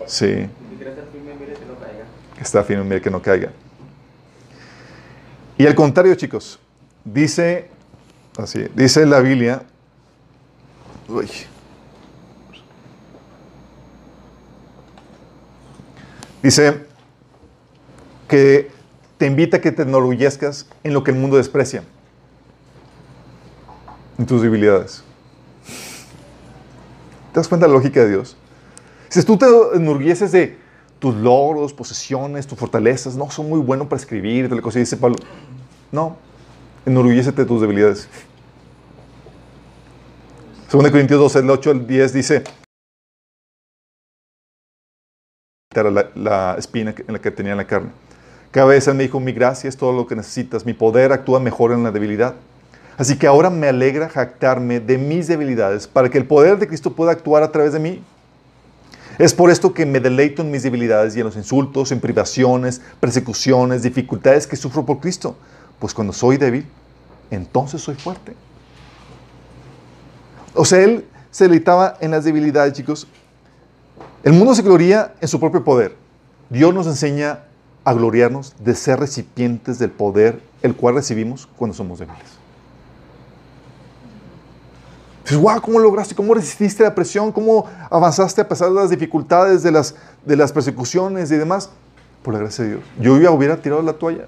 Sí, 0.06 0.26
mire 0.26 0.92
que 2.36 2.42
está 2.42 2.64
firme, 2.64 2.84
mira 2.84 3.00
que 3.00 3.10
no 3.10 3.22
caiga. 3.22 3.52
Y 5.58 5.66
al 5.66 5.74
contrario, 5.74 6.14
chicos, 6.14 6.58
dice, 7.04 7.68
así, 8.36 8.66
dice 8.74 9.06
la 9.06 9.20
Biblia, 9.20 9.62
uy, 11.08 11.30
dice 16.42 16.86
que 18.28 18.70
te 19.18 19.26
invita 19.26 19.58
a 19.58 19.60
que 19.60 19.70
te 19.70 19.82
enorgullezcas 19.82 20.66
en 20.82 20.94
lo 20.94 21.04
que 21.04 21.12
el 21.12 21.18
mundo 21.18 21.36
desprecia, 21.36 21.84
en 24.18 24.26
tus 24.26 24.42
debilidades. 24.42 25.01
¿Te 27.32 27.40
das 27.40 27.48
cuenta 27.48 27.66
de 27.66 27.72
la 27.72 27.78
lógica 27.78 28.00
de 28.00 28.10
Dios? 28.10 28.36
Si 29.08 29.22
tú 29.22 29.38
te 29.38 29.46
enorgulleces 29.74 30.32
de 30.32 30.58
tus 30.98 31.14
logros, 31.14 31.72
posesiones, 31.72 32.46
tus 32.46 32.58
fortalezas, 32.58 33.16
no, 33.16 33.30
son 33.30 33.48
muy 33.48 33.60
buenos 33.60 33.88
para 33.88 34.00
escribir, 34.00 34.48
tal 34.48 34.60
cosa, 34.60 34.78
y 34.78 34.82
dice 34.82 34.96
Pablo, 34.96 35.16
no, 35.90 36.16
enorgullécete 36.84 37.42
de 37.42 37.48
tus 37.48 37.60
debilidades. 37.60 38.08
2 40.70 40.90
Corintios 40.90 41.20
12, 41.20 41.38
el 41.40 41.50
8 41.50 41.70
al 41.70 41.86
10 41.86 42.12
dice, 42.12 42.44
la, 45.74 46.10
la 46.14 46.54
espina 46.58 46.94
en 46.96 47.12
la 47.12 47.20
que 47.20 47.30
tenía 47.30 47.52
en 47.52 47.58
la 47.58 47.66
carne. 47.66 47.90
Cada 48.50 48.66
vez 48.66 48.86
él 48.88 48.94
me 48.94 49.04
dijo, 49.04 49.20
mi 49.20 49.32
gracia 49.32 49.68
es 49.68 49.76
todo 49.76 49.92
lo 49.92 50.06
que 50.06 50.14
necesitas, 50.14 50.66
mi 50.66 50.74
poder 50.74 51.12
actúa 51.12 51.40
mejor 51.40 51.72
en 51.72 51.82
la 51.82 51.90
debilidad. 51.90 52.34
Así 52.98 53.16
que 53.16 53.26
ahora 53.26 53.50
me 53.50 53.68
alegra 53.68 54.08
jactarme 54.08 54.80
de 54.80 54.98
mis 54.98 55.26
debilidades 55.26 55.86
para 55.86 56.10
que 56.10 56.18
el 56.18 56.26
poder 56.26 56.58
de 56.58 56.68
Cristo 56.68 56.92
pueda 56.92 57.12
actuar 57.12 57.42
a 57.42 57.50
través 57.50 57.72
de 57.72 57.78
mí. 57.78 58.02
Es 59.18 59.34
por 59.34 59.50
esto 59.50 59.74
que 59.74 59.86
me 59.86 60.00
deleito 60.00 60.42
en 60.42 60.50
mis 60.50 60.62
debilidades 60.62 61.16
y 61.16 61.20
en 61.20 61.26
los 61.26 61.36
insultos, 61.36 61.92
en 61.92 62.00
privaciones, 62.00 62.80
persecuciones, 63.00 63.82
dificultades 63.82 64.46
que 64.46 64.56
sufro 64.56 64.84
por 64.84 65.00
Cristo. 65.00 65.36
Pues 65.78 65.94
cuando 65.94 66.12
soy 66.12 66.36
débil, 66.36 66.66
entonces 67.30 67.80
soy 67.82 67.94
fuerte. 67.94 68.34
O 70.54 70.64
sea, 70.64 70.80
él 70.80 71.06
se 71.30 71.44
deleitaba 71.44 71.96
en 72.00 72.10
las 72.10 72.24
debilidades, 72.24 72.74
chicos, 72.74 73.06
El 74.22 74.34
mundo 74.34 74.54
se 74.54 74.62
gloria 74.62 75.14
en 75.20 75.28
su 75.28 75.40
propio 75.40 75.64
poder. 75.64 75.96
Dios 76.48 76.72
nos 76.72 76.86
enseña 76.86 77.40
a 77.84 77.92
gloriarnos 77.92 78.54
de 78.58 78.74
ser 78.74 79.00
recipientes 79.00 79.78
del 79.78 79.90
poder 79.90 80.40
el 80.62 80.76
cual 80.76 80.94
recibimos 80.94 81.48
cuando 81.56 81.74
somos 81.74 81.98
débiles. 81.98 82.41
Dices, 85.24 85.38
wow, 85.38 85.60
¿cómo 85.60 85.78
lograste? 85.78 86.14
¿Cómo 86.14 86.34
resististe 86.34 86.82
la 86.82 86.94
presión? 86.94 87.30
¿Cómo 87.32 87.66
avanzaste 87.90 88.40
a 88.40 88.48
pesar 88.48 88.68
de 88.70 88.74
las 88.74 88.90
dificultades, 88.90 89.62
de 89.62 89.70
las, 89.70 89.94
de 90.24 90.36
las 90.36 90.52
persecuciones 90.52 91.30
y 91.30 91.36
demás? 91.36 91.70
Por 92.22 92.34
la 92.34 92.40
gracia 92.40 92.64
de 92.64 92.70
Dios. 92.70 92.82
Yo 93.00 93.16
ya 93.18 93.30
hubiera 93.30 93.56
tirado 93.60 93.82
la 93.82 93.92
toalla. 93.92 94.26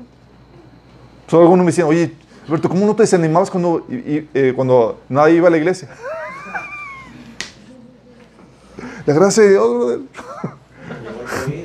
Solo 1.27 1.43
algunos 1.43 1.65
me 1.65 1.73
decían, 1.73 1.89
oye, 1.89 2.15
Alberto, 2.47 2.69
¿cómo 2.69 2.87
no 2.87 2.95
te 2.95 3.03
desanimabas 3.03 3.51
cuando, 3.51 3.85
y- 3.89 3.95
y, 3.95 4.29
eh, 4.35 4.53
cuando 4.55 5.01
nadie 5.09 5.35
iba 5.37 5.49
a 5.49 5.51
la 5.51 5.57
iglesia? 5.57 5.89
la 9.07 9.15
gracia 9.15 9.43
de 9.43 9.51
Dios, 9.51 9.69
brother. 9.69 10.01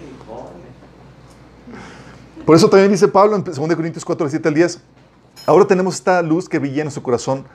Por 2.45 2.55
eso 2.55 2.69
también 2.69 2.91
dice 2.91 3.07
Pablo 3.07 3.36
en 3.36 3.43
2 3.43 3.57
Corintios 3.75 4.03
4, 4.03 4.30
7 4.30 4.47
al 4.47 4.53
10. 4.55 4.80
Ahora 5.45 5.65
tenemos 5.65 5.95
esta 5.95 6.21
luz 6.21 6.49
que 6.49 6.57
brilla 6.57 6.82
en 6.82 6.86
nuestro 6.86 7.03
corazón, 7.03 7.45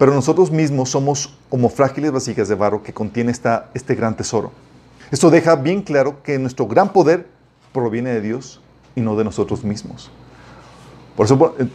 pero 0.00 0.14
nosotros 0.14 0.50
mismos 0.50 0.88
somos 0.88 1.34
como 1.50 1.68
frágiles 1.68 2.10
vasijas 2.10 2.48
de 2.48 2.54
barro 2.54 2.82
que 2.82 2.94
contiene 2.94 3.30
esta, 3.30 3.68
este 3.74 3.94
gran 3.94 4.16
tesoro. 4.16 4.50
Esto 5.10 5.28
deja 5.28 5.56
bien 5.56 5.82
claro 5.82 6.22
que 6.22 6.38
nuestro 6.38 6.66
gran 6.66 6.94
poder 6.94 7.28
proviene 7.74 8.08
de 8.08 8.22
Dios 8.22 8.62
y 8.96 9.02
no 9.02 9.14
de 9.14 9.24
nosotros 9.24 9.62
mismos. 9.62 10.10
Por 11.14 11.26
eso, 11.26 11.36
por, 11.36 11.54
eh, 11.58 11.68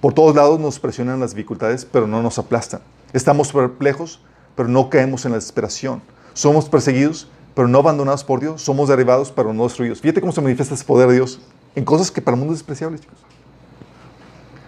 por 0.00 0.12
todos 0.12 0.34
lados 0.34 0.58
nos 0.58 0.80
presionan 0.80 1.20
las 1.20 1.36
dificultades, 1.36 1.84
pero 1.84 2.08
no 2.08 2.20
nos 2.20 2.36
aplastan. 2.40 2.80
Estamos 3.12 3.52
perplejos, 3.52 4.20
pero 4.56 4.68
no 4.68 4.90
caemos 4.90 5.24
en 5.24 5.30
la 5.30 5.38
desesperación. 5.38 6.02
Somos 6.34 6.68
perseguidos, 6.68 7.28
pero 7.54 7.68
no 7.68 7.78
abandonados 7.78 8.24
por 8.24 8.40
Dios. 8.40 8.60
Somos 8.60 8.88
derribados, 8.88 9.30
pero 9.30 9.54
no 9.54 9.62
destruidos. 9.62 10.00
Fíjate 10.00 10.20
cómo 10.20 10.32
se 10.32 10.40
manifiesta 10.40 10.74
ese 10.74 10.82
poder 10.82 11.06
de 11.10 11.14
Dios 11.14 11.38
en 11.76 11.84
cosas 11.84 12.10
que 12.10 12.20
para 12.20 12.34
el 12.34 12.40
mundo 12.40 12.54
es 12.54 12.58
despreciables, 12.58 13.02
chicos. 13.02 13.20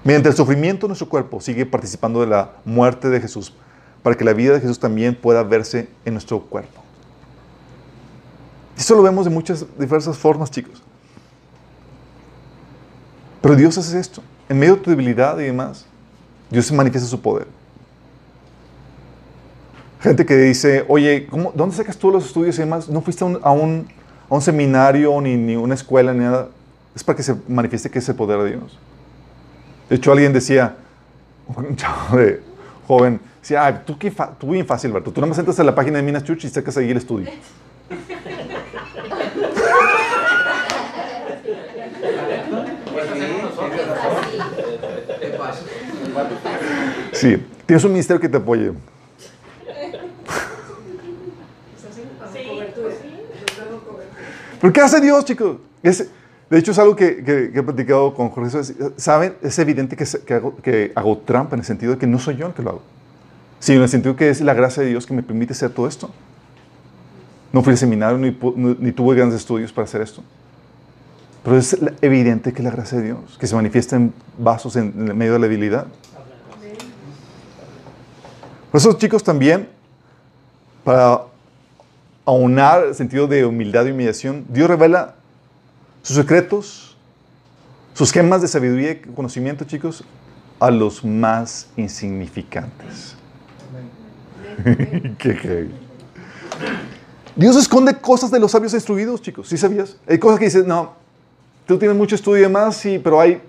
Mediante 0.03 0.30
el 0.30 0.34
sufrimiento, 0.34 0.86
nuestro 0.86 1.09
cuerpo 1.09 1.40
sigue 1.40 1.66
participando 1.66 2.20
de 2.20 2.26
la 2.26 2.53
muerte 2.64 3.09
de 3.11 3.20
Jesús, 3.20 3.55
para 4.03 4.16
que 4.16 4.24
la 4.24 4.32
vida 4.32 4.55
de 4.55 4.61
Jesús 4.61 4.80
también 4.80 5.14
pueda 5.14 5.42
verse 5.42 5.88
en 6.05 6.14
nuestro 6.14 6.40
cuerpo. 6.40 6.82
Eso 8.78 8.94
lo 8.94 9.03
vemos 9.03 9.26
de 9.26 9.30
muchas 9.30 9.66
diversas 9.78 10.16
formas, 10.16 10.51
chicos. 10.51 10.82
Pero 13.42 13.55
Dios 13.55 13.76
hace 13.76 13.98
esto. 13.98 14.22
En 14.48 14.59
medio 14.59 14.76
de 14.76 14.80
tu 14.80 14.90
debilidad 14.90 15.38
y 15.38 15.44
demás, 15.44 15.84
Dios 16.51 16.64
se 16.64 16.74
manifiesta 16.74 17.09
su 17.09 17.20
poder. 17.20 17.46
Gente 20.01 20.24
que 20.24 20.34
dice, 20.34 20.86
oye, 20.88 21.26
¿cómo, 21.26 21.53
¿dónde 21.55 21.76
sacas 21.76 21.98
tú 21.98 22.11
los 22.11 22.24
estudios 22.24 22.57
y 22.57 22.61
demás? 22.61 22.88
¿No 22.88 23.03
fuiste 23.03 23.22
a 23.22 23.51
un, 23.51 23.86
seminario, 24.40 25.20
ni, 25.20 25.36
ni 25.36 25.57
una 25.57 25.74
escuela, 25.74 26.14
ni 26.14 26.20
nada? 26.20 26.48
Es 26.96 27.05
para 27.05 27.16
que 27.16 27.22
se 27.22 27.36
manifieste 27.48 27.90
que 27.90 27.98
es 27.98 28.09
el 28.09 28.14
poder 28.14 28.42
de 28.42 28.57
Dios. 28.57 28.78
De 29.91 29.97
hecho, 29.97 30.12
alguien 30.12 30.32
decía, 30.32 30.76
un 31.49 31.76
chavo 31.76 32.16
de 32.16 32.41
joven, 32.86 33.20
decía, 33.43 33.66
ay, 33.66 33.80
tú, 33.84 33.99
qué 33.99 34.11
fa- 34.11 34.30
tú 34.38 34.51
bien 34.53 34.64
fácil, 34.64 34.91
Alberto. 34.91 35.11
Tú 35.12 35.20
nada 35.20 35.28
más 35.30 35.38
entras 35.38 35.59
a 35.61 35.64
la 35.64 35.74
página 35.74 35.97
de 35.99 36.05
Minas 36.05 36.22
Church 36.24 36.45
y 36.45 36.49
sacas 36.49 36.76
ahí 36.76 36.91
el 36.91 36.97
estudio. 36.97 37.28
Sí, 47.12 47.45
tienes 47.66 47.84
un 47.84 47.93
ministerio 47.93 48.20
que 48.20 48.28
te 48.28 48.36
apoye. 48.36 48.72
¿Pero 54.61 54.72
qué 54.72 54.80
hace 54.80 55.01
Dios, 55.01 55.24
chicos? 55.24 55.57
Es- 55.82 56.09
de 56.51 56.59
hecho, 56.59 56.72
es 56.72 56.78
algo 56.80 56.96
que, 56.96 57.53
he 57.55 57.62
platicado 57.62 58.12
con 58.12 58.30
Jorge. 58.30 58.74
¿Saben? 58.96 59.36
Es 59.40 59.57
evidente 59.61 59.96
que, 59.96 60.34
hago, 60.34 60.57
que 60.57 60.92
trampa 61.24 61.55
en 61.55 61.61
el 61.61 61.64
sentido 61.64 61.92
de 61.92 61.98
que 61.98 62.09
no 62.09 62.18
soy 62.18 62.36
yo 62.36 62.48
el 62.48 62.55
que 62.55 62.62
lo 62.62 62.70
hago, 62.70 62.82
sino 63.61 63.78
en 63.78 63.82
el 63.84 63.88
sentido 63.88 64.16
que 64.16 64.30
es 64.30 64.40
la 64.40 64.53
gracia 64.53 64.82
de 64.82 64.88
Dios 64.88 65.07
que 65.07 65.14
me 65.14 65.22
permite 65.22 65.53
hacer 65.53 65.70
todo 65.70 65.86
esto. 65.86 66.11
No 67.53 67.62
fui 67.62 67.70
al 67.70 67.78
seminario 67.78 68.18
ni, 68.18 68.32
tuve 68.92 69.14
grandes 69.14 69.40
estudios 69.40 69.72
para 69.72 69.84
hacer 69.84 70.01
esto. 70.01 70.24
Pero 71.44 71.57
es 71.57 71.76
evidente 72.03 72.53
que 72.53 72.59
es 72.59 72.64
la 72.64 72.72
gracia 72.72 72.98
de 72.98 73.05
Dios, 73.05 73.38
que 73.38 73.46
se 73.46 73.55
manifiesta 73.55 73.94
en 73.94 74.12
vasos 74.36 74.74
en, 74.74 74.92
en 75.09 75.16
medio 75.16 75.34
de 75.34 75.38
la 75.38 75.46
debilidad. 75.46 75.86
Por 78.72 78.80
eso, 78.80 78.92
chicos, 78.94 79.22
también, 79.22 79.68
para 80.82 81.22
aunar 82.24 82.86
el 82.86 82.94
sentido 82.96 83.28
de 83.28 83.46
humildad 83.46 83.86
y 83.86 83.92
humillación, 83.92 84.44
Dios 84.48 84.68
revela 84.68 85.14
sus 86.03 86.16
secretos, 86.16 86.96
sus 87.94 88.12
gemas 88.12 88.42
de 88.42 88.48
sabiduría 88.48 88.92
y 88.92 88.96
conocimiento, 89.14 89.64
chicos, 89.64 90.05
a 90.59 90.70
los 90.70 91.05
más 91.05 91.68
insignificantes. 91.76 93.16
Qué 95.18 95.34
heavy. 95.34 95.74
Dios 97.36 97.57
esconde 97.57 97.94
cosas 97.94 98.30
de 98.30 98.38
los 98.38 98.51
sabios 98.51 98.74
instruidos, 98.74 99.22
chicos. 99.22 99.48
¿Sí 99.48 99.57
sabías? 99.57 99.96
Hay 100.07 100.18
cosas 100.18 100.38
que 100.38 100.46
dices, 100.46 100.66
no, 100.66 100.94
tú 101.66 101.78
tienes 101.78 101.96
mucho 101.96 102.14
estudio 102.14 102.38
y 102.38 102.42
demás, 102.42 102.76
sí, 102.76 103.01
pero 103.03 103.20
hay, 103.20 103.40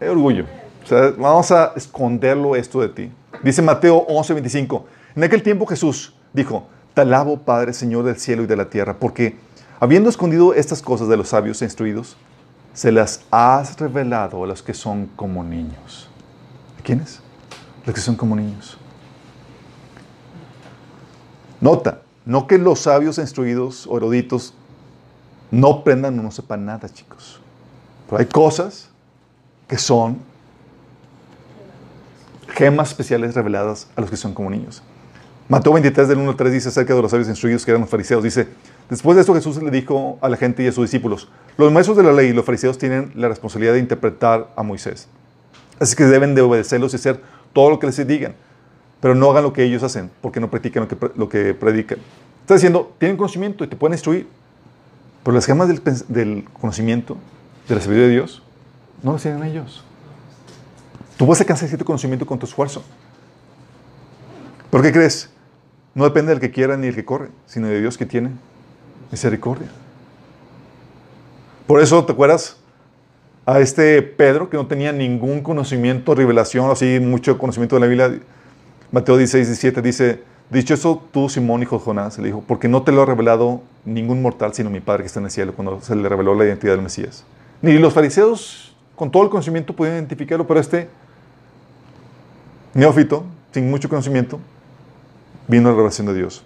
hay 0.00 0.08
orgullo. 0.08 0.46
O 0.82 0.86
sea, 0.86 1.12
vamos 1.16 1.50
a 1.50 1.72
esconderlo 1.76 2.56
esto 2.56 2.80
de 2.80 2.88
ti. 2.88 3.12
Dice 3.42 3.62
Mateo 3.62 4.06
11:25. 4.06 4.84
En 5.14 5.24
aquel 5.24 5.42
tiempo 5.42 5.66
Jesús 5.66 6.14
dijo, 6.32 6.66
te 6.94 7.02
alabo, 7.02 7.38
Padre, 7.38 7.72
Señor 7.72 8.04
del 8.04 8.16
cielo 8.16 8.42
y 8.42 8.46
de 8.46 8.56
la 8.56 8.70
tierra, 8.70 8.96
porque 8.98 9.36
habiendo 9.80 10.08
escondido 10.08 10.54
estas 10.54 10.82
cosas 10.82 11.08
de 11.08 11.16
los 11.16 11.28
sabios 11.28 11.60
e 11.62 11.64
instruidos, 11.64 12.16
se 12.74 12.92
las 12.92 13.22
has 13.30 13.78
revelado 13.78 14.44
a 14.44 14.46
los 14.46 14.62
que 14.62 14.74
son 14.74 15.06
como 15.16 15.42
niños. 15.42 16.08
¿A 16.78 16.82
quiénes? 16.82 17.20
Los 17.84 17.94
que 17.94 18.00
son 18.00 18.16
como 18.16 18.36
niños. 18.36 18.78
Nota, 21.60 22.02
no 22.24 22.46
que 22.46 22.58
los 22.58 22.80
sabios 22.80 23.18
e 23.18 23.22
instruidos 23.22 23.86
o 23.86 23.96
eruditos 23.96 24.54
no 25.50 25.68
aprendan 25.68 26.18
o 26.18 26.22
no 26.22 26.30
sepan 26.30 26.64
nada, 26.64 26.88
chicos. 26.88 27.40
Pero 28.06 28.18
hay 28.20 28.26
cosas 28.26 28.90
que 29.66 29.78
son 29.78 30.18
gemas 32.48 32.88
especiales 32.88 33.34
reveladas 33.34 33.88
a 33.96 34.00
los 34.00 34.10
que 34.10 34.16
son 34.16 34.34
como 34.34 34.50
niños. 34.50 34.82
Mateo 35.48 35.72
23 35.72 36.08
del 36.08 36.18
1 36.18 36.30
al 36.30 36.36
3 36.36 36.52
dice 36.52 36.68
acerca 36.68 36.94
de 36.94 37.00
los 37.00 37.10
sabios 37.10 37.26
instruidos 37.26 37.64
que 37.64 37.70
eran 37.70 37.80
los 37.80 37.88
fariseos. 37.88 38.22
Dice, 38.22 38.48
después 38.90 39.16
de 39.16 39.22
esto 39.22 39.34
Jesús 39.34 39.62
le 39.62 39.70
dijo 39.70 40.18
a 40.20 40.28
la 40.28 40.36
gente 40.36 40.62
y 40.62 40.66
a 40.66 40.72
sus 40.72 40.84
discípulos, 40.84 41.28
los 41.56 41.72
maestros 41.72 41.96
de 41.96 42.02
la 42.02 42.12
ley 42.12 42.28
y 42.28 42.32
los 42.34 42.44
fariseos 42.44 42.76
tienen 42.76 43.12
la 43.14 43.28
responsabilidad 43.28 43.72
de 43.72 43.78
interpretar 43.78 44.50
a 44.56 44.62
Moisés. 44.62 45.08
Así 45.80 45.96
que 45.96 46.04
deben 46.04 46.34
de 46.34 46.42
obedecerlos 46.42 46.92
y 46.92 46.96
hacer 46.96 47.22
todo 47.54 47.70
lo 47.70 47.78
que 47.78 47.86
les 47.86 48.06
digan. 48.06 48.34
Pero 49.00 49.14
no 49.14 49.30
hagan 49.30 49.44
lo 49.44 49.54
que 49.54 49.64
ellos 49.64 49.82
hacen, 49.82 50.10
porque 50.20 50.38
no 50.38 50.50
practican 50.50 50.82
lo 50.82 50.88
que, 50.88 51.10
lo 51.16 51.28
que 51.30 51.54
predican. 51.54 51.98
Está 52.42 52.54
diciendo, 52.54 52.94
tienen 52.98 53.16
conocimiento 53.16 53.64
y 53.64 53.68
te 53.68 53.76
pueden 53.76 53.94
instruir. 53.94 54.28
Pero 55.22 55.34
las 55.34 55.46
gemas 55.46 55.68
del, 55.68 55.80
del 56.08 56.44
conocimiento, 56.60 57.16
de 57.68 57.74
la 57.74 57.80
sabiduría 57.80 58.08
de 58.08 58.12
Dios, 58.12 58.42
no 59.02 59.12
las 59.12 59.22
tienen 59.22 59.42
ellos. 59.44 59.82
Tú 61.16 61.26
vas 61.26 61.40
a 61.40 61.44
alcanzar 61.44 61.68
cierto 61.68 61.86
conocimiento 61.86 62.26
con 62.26 62.38
tu 62.38 62.44
esfuerzo. 62.44 62.82
¿Por 64.70 64.82
qué 64.82 64.92
crees? 64.92 65.30
No 65.98 66.04
depende 66.04 66.30
del 66.30 66.38
que 66.38 66.52
quiera 66.52 66.76
ni 66.76 66.86
del 66.86 66.94
que 66.94 67.04
corre, 67.04 67.26
sino 67.46 67.66
de 67.66 67.80
Dios 67.80 67.98
que 67.98 68.06
tiene 68.06 68.30
misericordia. 69.10 69.66
Por 71.66 71.82
eso, 71.82 72.04
¿te 72.04 72.12
acuerdas? 72.12 72.56
A 73.44 73.58
este 73.58 74.00
Pedro, 74.02 74.48
que 74.48 74.56
no 74.56 74.68
tenía 74.68 74.92
ningún 74.92 75.40
conocimiento, 75.40 76.14
revelación, 76.14 76.70
así 76.70 77.00
mucho 77.00 77.36
conocimiento 77.36 77.74
de 77.74 77.80
la 77.80 77.86
Biblia. 77.88 78.20
Mateo 78.92 79.16
16, 79.16 79.48
17 79.48 79.82
dice, 79.82 80.22
dicho 80.50 80.74
eso 80.74 81.02
tú, 81.10 81.28
Simón, 81.28 81.64
hijo 81.64 81.78
de 81.78 81.84
Jonás, 81.84 82.16
le 82.18 82.26
dijo, 82.26 82.44
porque 82.46 82.68
no 82.68 82.84
te 82.84 82.92
lo 82.92 83.02
ha 83.02 83.06
revelado 83.06 83.60
ningún 83.84 84.22
mortal, 84.22 84.54
sino 84.54 84.70
mi 84.70 84.78
Padre 84.78 85.02
que 85.02 85.08
está 85.08 85.18
en 85.18 85.24
el 85.24 85.32
cielo, 85.32 85.52
cuando 85.52 85.80
se 85.80 85.96
le 85.96 86.08
reveló 86.08 86.32
la 86.36 86.44
identidad 86.44 86.74
del 86.74 86.82
Mesías. 86.82 87.24
Ni 87.60 87.76
los 87.76 87.92
fariseos, 87.92 88.72
con 88.94 89.10
todo 89.10 89.24
el 89.24 89.30
conocimiento, 89.30 89.74
podían 89.74 89.96
identificarlo, 89.96 90.46
pero 90.46 90.60
este 90.60 90.88
neófito, 92.72 93.24
sin 93.50 93.68
mucho 93.68 93.88
conocimiento, 93.88 94.38
vino 95.48 95.68
la 95.70 95.74
revelación 95.74 96.06
de 96.06 96.14
Dios. 96.14 96.44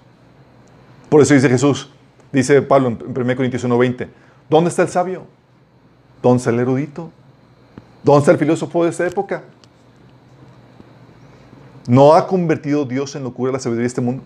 Por 1.10 1.20
eso 1.20 1.34
dice 1.34 1.48
Jesús, 1.48 1.90
dice 2.32 2.62
Pablo 2.62 2.88
en 2.88 2.98
1 3.06 3.36
Corintios 3.36 3.62
1:20, 3.64 4.08
¿dónde 4.48 4.70
está 4.70 4.82
el 4.82 4.88
sabio? 4.88 5.24
¿Dónde 6.22 6.38
está 6.38 6.50
el 6.50 6.60
erudito? 6.60 7.10
¿Dónde 8.02 8.20
está 8.20 8.32
el 8.32 8.38
filósofo 8.38 8.84
de 8.84 8.90
esta 8.90 9.06
época? 9.06 9.42
¿No 11.86 12.14
ha 12.14 12.26
convertido 12.26 12.84
Dios 12.84 13.14
en 13.16 13.24
locura 13.24 13.52
la 13.52 13.58
sabiduría 13.58 13.82
de 13.82 13.88
este 13.88 14.00
mundo? 14.00 14.22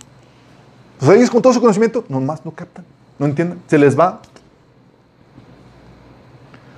Los 1.00 1.10
ellos 1.10 1.30
con 1.30 1.42
todo 1.42 1.52
su 1.52 1.60
conocimiento, 1.60 2.04
nomás 2.08 2.44
no 2.44 2.50
captan, 2.52 2.84
no 3.18 3.26
entienden, 3.26 3.60
se 3.66 3.78
les 3.78 3.98
va. 3.98 4.20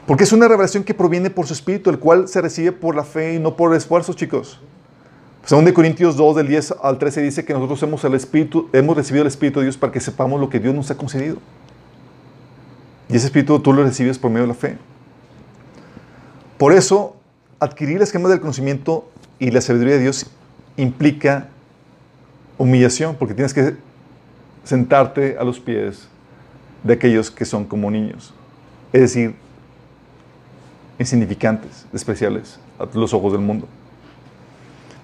Porque 0.06 0.24
es 0.24 0.32
una 0.32 0.48
revelación 0.48 0.84
que 0.84 0.94
proviene 0.94 1.30
por 1.30 1.46
su 1.46 1.52
espíritu, 1.52 1.90
el 1.90 1.98
cual 1.98 2.28
se 2.28 2.40
recibe 2.40 2.72
por 2.72 2.96
la 2.96 3.04
fe 3.04 3.34
y 3.34 3.38
no 3.38 3.56
por 3.56 3.74
esfuerzos, 3.74 4.16
chicos. 4.16 4.60
Según 5.48 5.64
de 5.64 5.72
Corintios 5.72 6.14
2, 6.14 6.36
del 6.36 6.46
10 6.46 6.74
al 6.82 6.98
13, 6.98 7.22
dice 7.22 7.42
que 7.42 7.54
nosotros 7.54 7.82
hemos, 7.82 8.04
el 8.04 8.12
Espíritu, 8.12 8.68
hemos 8.74 8.94
recibido 8.94 9.22
el 9.22 9.28
Espíritu 9.28 9.60
de 9.60 9.64
Dios 9.64 9.78
para 9.78 9.90
que 9.90 9.98
sepamos 9.98 10.38
lo 10.38 10.50
que 10.50 10.60
Dios 10.60 10.74
nos 10.74 10.90
ha 10.90 10.98
concedido. 10.98 11.38
Y 13.08 13.16
ese 13.16 13.28
Espíritu 13.28 13.58
tú 13.58 13.72
lo 13.72 13.82
recibes 13.82 14.18
por 14.18 14.30
medio 14.30 14.42
de 14.42 14.48
la 14.48 14.54
fe. 14.54 14.76
Por 16.58 16.74
eso, 16.74 17.16
adquirir 17.60 17.96
el 17.96 18.02
esquema 18.02 18.28
del 18.28 18.40
conocimiento 18.40 19.08
y 19.38 19.50
la 19.50 19.62
sabiduría 19.62 19.94
de 19.94 20.00
Dios 20.00 20.26
implica 20.76 21.48
humillación, 22.58 23.16
porque 23.18 23.32
tienes 23.32 23.54
que 23.54 23.74
sentarte 24.64 25.38
a 25.38 25.44
los 25.44 25.58
pies 25.58 26.08
de 26.84 26.92
aquellos 26.92 27.30
que 27.30 27.46
son 27.46 27.64
como 27.64 27.90
niños. 27.90 28.34
Es 28.92 29.00
decir, 29.00 29.34
insignificantes, 30.98 31.86
despreciables 31.90 32.60
a 32.78 32.86
los 32.92 33.14
ojos 33.14 33.32
del 33.32 33.40
mundo. 33.40 33.66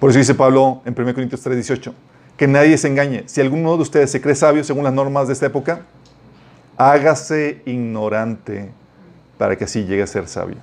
Por 0.05 0.11
eso 0.11 0.19
dice 0.19 0.35
Pablo 0.35 0.83
en 0.85 0.95
1 0.95 1.15
Corintios 1.15 1.41
3, 1.41 1.57
18, 1.57 1.95
que 2.37 2.47
nadie 2.47 2.77
se 2.77 2.89
engañe. 2.89 3.23
Si 3.25 3.41
alguno 3.41 3.75
de 3.75 3.85
ustedes 3.85 4.11
se 4.11 4.21
cree 4.21 4.35
sabio 4.35 4.63
según 4.63 4.85
las 4.85 4.93
normas 4.93 5.29
de 5.29 5.33
esta 5.33 5.47
época, 5.47 5.87
hágase 6.77 7.63
ignorante 7.65 8.71
para 9.39 9.57
que 9.57 9.65
así 9.65 9.87
llegue 9.87 10.03
a 10.03 10.07
ser 10.07 10.29
sabio. 10.29 10.59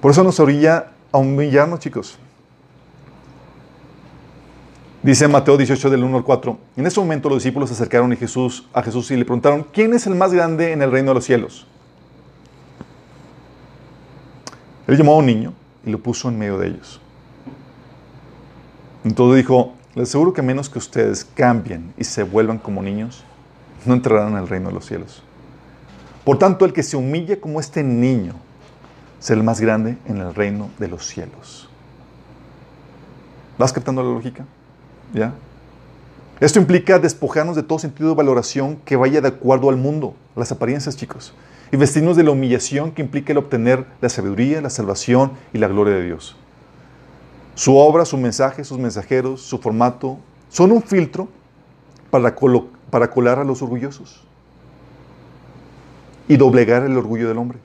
Por 0.00 0.10
eso 0.10 0.24
nos 0.24 0.40
orilla 0.40 0.90
a 1.12 1.18
humillarnos, 1.18 1.78
chicos. 1.78 2.18
Dice 5.00 5.28
Mateo 5.28 5.56
18 5.56 5.90
del 5.90 6.02
1 6.02 6.16
al 6.16 6.24
4. 6.24 6.58
En 6.76 6.88
ese 6.88 6.98
momento 6.98 7.28
los 7.28 7.38
discípulos 7.38 7.68
se 7.68 7.76
acercaron 7.76 8.10
a 8.10 8.16
Jesús, 8.16 8.68
a 8.72 8.82
Jesús 8.82 9.12
y 9.12 9.16
le 9.16 9.24
preguntaron, 9.24 9.64
¿quién 9.72 9.94
es 9.94 10.08
el 10.08 10.16
más 10.16 10.32
grande 10.32 10.72
en 10.72 10.82
el 10.82 10.90
reino 10.90 11.12
de 11.12 11.14
los 11.14 11.24
cielos? 11.24 11.68
Él 14.88 14.96
llamó 14.96 15.12
a 15.12 15.18
un 15.18 15.26
niño 15.26 15.54
y 15.84 15.90
lo 15.90 15.98
puso 15.98 16.28
en 16.28 16.38
medio 16.38 16.58
de 16.58 16.68
ellos. 16.68 17.00
Entonces 19.04 19.38
dijo, 19.38 19.74
les 19.94 20.08
aseguro 20.08 20.32
que 20.32 20.42
menos 20.42 20.68
que 20.68 20.78
ustedes 20.78 21.24
cambien 21.24 21.92
y 21.96 22.04
se 22.04 22.22
vuelvan 22.22 22.58
como 22.58 22.82
niños, 22.82 23.24
no 23.84 23.94
entrarán 23.94 24.32
en 24.32 24.38
el 24.38 24.48
reino 24.48 24.68
de 24.68 24.74
los 24.74 24.86
cielos. 24.86 25.22
Por 26.24 26.38
tanto, 26.38 26.64
el 26.64 26.72
que 26.72 26.82
se 26.82 26.96
humille 26.96 27.38
como 27.38 27.60
este 27.60 27.82
niño 27.82 28.34
será 29.20 29.38
el 29.38 29.44
más 29.44 29.60
grande 29.60 29.98
en 30.06 30.18
el 30.18 30.34
reino 30.34 30.70
de 30.78 30.88
los 30.88 31.06
cielos. 31.06 31.68
¿Vas 33.58 33.72
captando 33.72 34.02
la 34.02 34.10
lógica? 34.10 34.44
¿Ya? 35.12 35.34
Esto 36.40 36.58
implica 36.58 36.98
despojarnos 36.98 37.54
de 37.54 37.62
todo 37.62 37.78
sentido 37.78 38.08
de 38.08 38.14
valoración 38.16 38.76
que 38.84 38.96
vaya 38.96 39.20
de 39.20 39.28
acuerdo 39.28 39.68
al 39.68 39.76
mundo, 39.76 40.14
las 40.34 40.50
apariencias, 40.50 40.96
chicos, 40.96 41.32
y 41.74 41.76
vestirnos 41.76 42.16
de 42.16 42.22
la 42.22 42.30
humillación 42.30 42.92
que 42.92 43.02
implica 43.02 43.32
el 43.32 43.38
obtener 43.38 43.84
la 44.00 44.08
sabiduría, 44.08 44.60
la 44.60 44.70
salvación 44.70 45.32
y 45.52 45.58
la 45.58 45.66
gloria 45.66 45.94
de 45.94 46.04
Dios. 46.04 46.36
Su 47.56 47.76
obra, 47.76 48.04
su 48.04 48.16
mensaje, 48.16 48.62
sus 48.62 48.78
mensajeros, 48.78 49.40
su 49.40 49.58
formato, 49.58 50.18
son 50.50 50.70
un 50.70 50.80
filtro 50.80 51.26
para, 52.10 52.36
para 52.90 53.10
colar 53.10 53.40
a 53.40 53.44
los 53.44 53.60
orgullosos 53.60 54.22
y 56.28 56.36
doblegar 56.36 56.84
el 56.84 56.96
orgullo 56.96 57.26
del 57.26 57.38
hombre. 57.38 57.58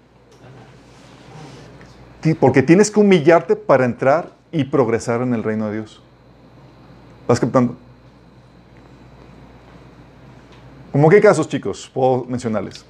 Porque 2.39 2.63
tienes 2.63 2.89
que 2.89 2.99
humillarte 2.99 3.55
para 3.55 3.85
entrar 3.85 4.31
y 4.51 4.63
progresar 4.63 5.21
en 5.21 5.35
el 5.35 5.43
reino 5.43 5.67
de 5.67 5.73
Dios. 5.73 6.01
¿Vas 7.27 7.39
captando? 7.39 7.75
¿Cómo 10.91 11.09
qué 11.09 11.21
casos, 11.21 11.47
chicos? 11.47 11.91
Puedo 11.93 12.23
mencionarles. 12.23 12.88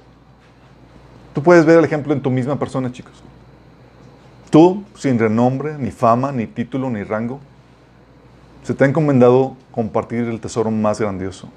Tú 1.34 1.42
puedes 1.42 1.64
ver 1.64 1.78
el 1.78 1.84
ejemplo 1.84 2.12
en 2.12 2.20
tu 2.20 2.30
misma 2.30 2.58
persona, 2.58 2.90
chicos. 2.90 3.22
Tú, 4.50 4.84
sin 4.96 5.18
renombre, 5.18 5.78
ni 5.78 5.90
fama, 5.90 6.32
ni 6.32 6.46
título, 6.46 6.90
ni 6.90 7.04
rango, 7.04 7.40
se 8.64 8.74
te 8.74 8.84
ha 8.84 8.88
encomendado 8.88 9.56
compartir 9.70 10.24
el 10.24 10.40
tesoro 10.40 10.70
más 10.70 11.00
grandioso. 11.00 11.48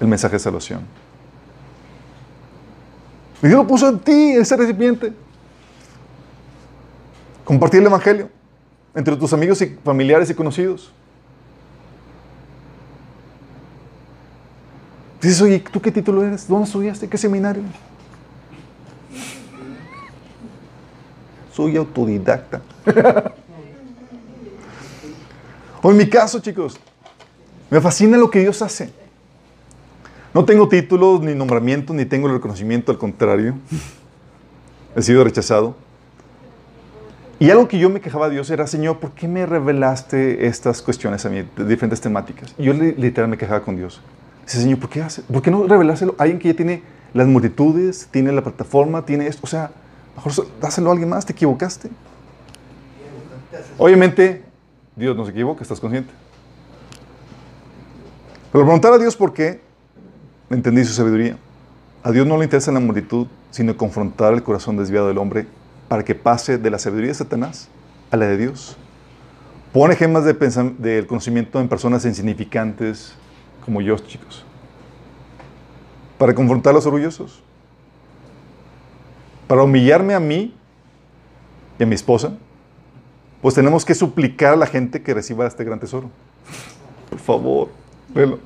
El 0.00 0.08
mensaje 0.08 0.34
de 0.34 0.40
salvación. 0.40 0.80
Y 3.42 3.46
Dios 3.46 3.58
lo 3.58 3.66
puso 3.66 3.88
en 3.88 3.98
ti, 3.98 4.32
ese 4.32 4.56
recipiente. 4.56 5.12
Compartir 7.44 7.80
el 7.80 7.86
Evangelio 7.86 8.28
entre 8.94 9.16
tus 9.16 9.32
amigos 9.32 9.62
y 9.62 9.66
familiares 9.84 10.28
y 10.30 10.34
conocidos. 10.34 10.92
Dices, 15.20 15.42
oye, 15.42 15.58
¿tú 15.58 15.80
qué 15.80 15.92
título 15.92 16.24
eres? 16.24 16.48
¿Dónde 16.48 16.64
estudiaste? 16.64 17.08
¿Qué 17.08 17.18
seminario? 17.18 17.62
Soy 21.52 21.76
autodidacta. 21.76 22.62
o 25.82 25.90
en 25.90 25.96
mi 25.96 26.08
caso, 26.08 26.40
chicos, 26.40 26.78
me 27.68 27.80
fascina 27.80 28.16
lo 28.16 28.30
que 28.30 28.40
Dios 28.40 28.62
hace. 28.62 28.90
No 30.32 30.44
tengo 30.44 30.68
títulos, 30.68 31.20
ni 31.20 31.34
nombramiento, 31.34 31.92
ni 31.92 32.06
tengo 32.06 32.28
el 32.28 32.34
reconocimiento, 32.34 32.90
al 32.90 32.98
contrario. 32.98 33.56
He 34.96 35.02
sido 35.02 35.22
rechazado. 35.22 35.74
Y 37.38 37.50
algo 37.50 37.68
que 37.68 37.78
yo 37.78 37.90
me 37.90 38.00
quejaba 38.00 38.26
a 38.26 38.28
Dios 38.28 38.50
era, 38.50 38.66
Señor, 38.66 38.98
¿por 39.00 39.12
qué 39.12 39.26
me 39.26 39.44
revelaste 39.44 40.46
estas 40.46 40.82
cuestiones 40.82 41.24
a 41.26 41.30
mí, 41.30 41.44
diferentes 41.56 42.00
temáticas? 42.00 42.54
Y 42.58 42.64
yo 42.64 42.72
literal 42.72 43.28
me 43.28 43.38
quejaba 43.38 43.62
con 43.62 43.76
Dios. 43.76 44.00
Señor, 44.58 44.80
¿por 44.80 44.90
qué, 44.90 45.00
hace, 45.00 45.22
¿por 45.22 45.42
qué 45.42 45.50
no 45.50 45.66
revelárselo 45.66 46.16
a 46.18 46.24
alguien 46.24 46.40
que 46.40 46.48
ya 46.48 46.54
tiene 46.54 46.82
las 47.14 47.28
multitudes, 47.28 48.08
tiene 48.10 48.32
la 48.32 48.42
plataforma, 48.42 49.04
tiene 49.04 49.28
esto? 49.28 49.42
O 49.44 49.46
sea, 49.46 49.70
mejor 50.16 50.32
dáselo 50.60 50.88
a 50.88 50.92
alguien 50.92 51.08
más, 51.08 51.24
te 51.24 51.32
equivocaste. 51.32 51.88
Obviamente, 53.78 54.42
Dios 54.96 55.16
no 55.16 55.24
se 55.24 55.30
equivoca, 55.30 55.62
estás 55.62 55.78
consciente. 55.78 56.12
Pero 58.50 58.64
preguntar 58.64 58.92
a 58.92 58.98
Dios 58.98 59.14
por 59.14 59.32
qué, 59.32 59.60
entendí 60.50 60.84
su 60.84 60.94
sabiduría. 60.94 61.36
A 62.02 62.10
Dios 62.10 62.26
no 62.26 62.36
le 62.36 62.44
interesa 62.44 62.72
la 62.72 62.80
multitud, 62.80 63.28
sino 63.52 63.76
confrontar 63.76 64.34
el 64.34 64.42
corazón 64.42 64.76
desviado 64.76 65.06
del 65.06 65.18
hombre 65.18 65.46
para 65.86 66.04
que 66.04 66.16
pase 66.16 66.58
de 66.58 66.70
la 66.70 66.78
sabiduría 66.78 67.10
de 67.10 67.14
Satanás 67.14 67.68
a 68.10 68.16
la 68.16 68.26
de 68.26 68.36
Dios. 68.36 68.76
Pone 69.72 69.94
gemas 69.94 70.24
de 70.24 70.34
del 70.78 71.06
conocimiento 71.06 71.60
en 71.60 71.68
personas 71.68 72.04
insignificantes 72.04 73.14
como 73.64 73.80
yo, 73.80 73.96
chicos. 73.98 74.44
Para 76.18 76.34
confrontar 76.34 76.72
a 76.72 76.74
los 76.74 76.86
orgullosos. 76.86 77.42
Para 79.46 79.62
humillarme 79.62 80.14
a 80.14 80.20
mí 80.20 80.54
y 81.78 81.82
a 81.82 81.86
mi 81.86 81.94
esposa, 81.94 82.34
pues 83.42 83.54
tenemos 83.54 83.84
que 83.84 83.94
suplicar 83.94 84.52
a 84.52 84.56
la 84.56 84.66
gente 84.66 85.02
que 85.02 85.14
reciba 85.14 85.46
este 85.46 85.64
gran 85.64 85.80
tesoro. 85.80 86.10
Por 87.08 87.18
favor, 87.18 87.68
velo. 88.14 88.38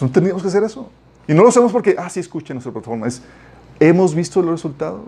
No 0.00 0.10
tenemos 0.10 0.42
que 0.42 0.48
hacer 0.48 0.64
eso. 0.64 0.90
Y 1.28 1.34
no 1.34 1.42
lo 1.42 1.48
hacemos 1.48 1.70
porque, 1.70 1.94
ah, 1.98 2.10
sí, 2.10 2.20
escuchen 2.20 2.56
nuestra 2.56 2.72
plataforma. 2.72 3.06
Es, 3.06 3.22
hemos 3.78 4.14
visto 4.14 4.42
los 4.42 4.50
resultados. 4.50 5.02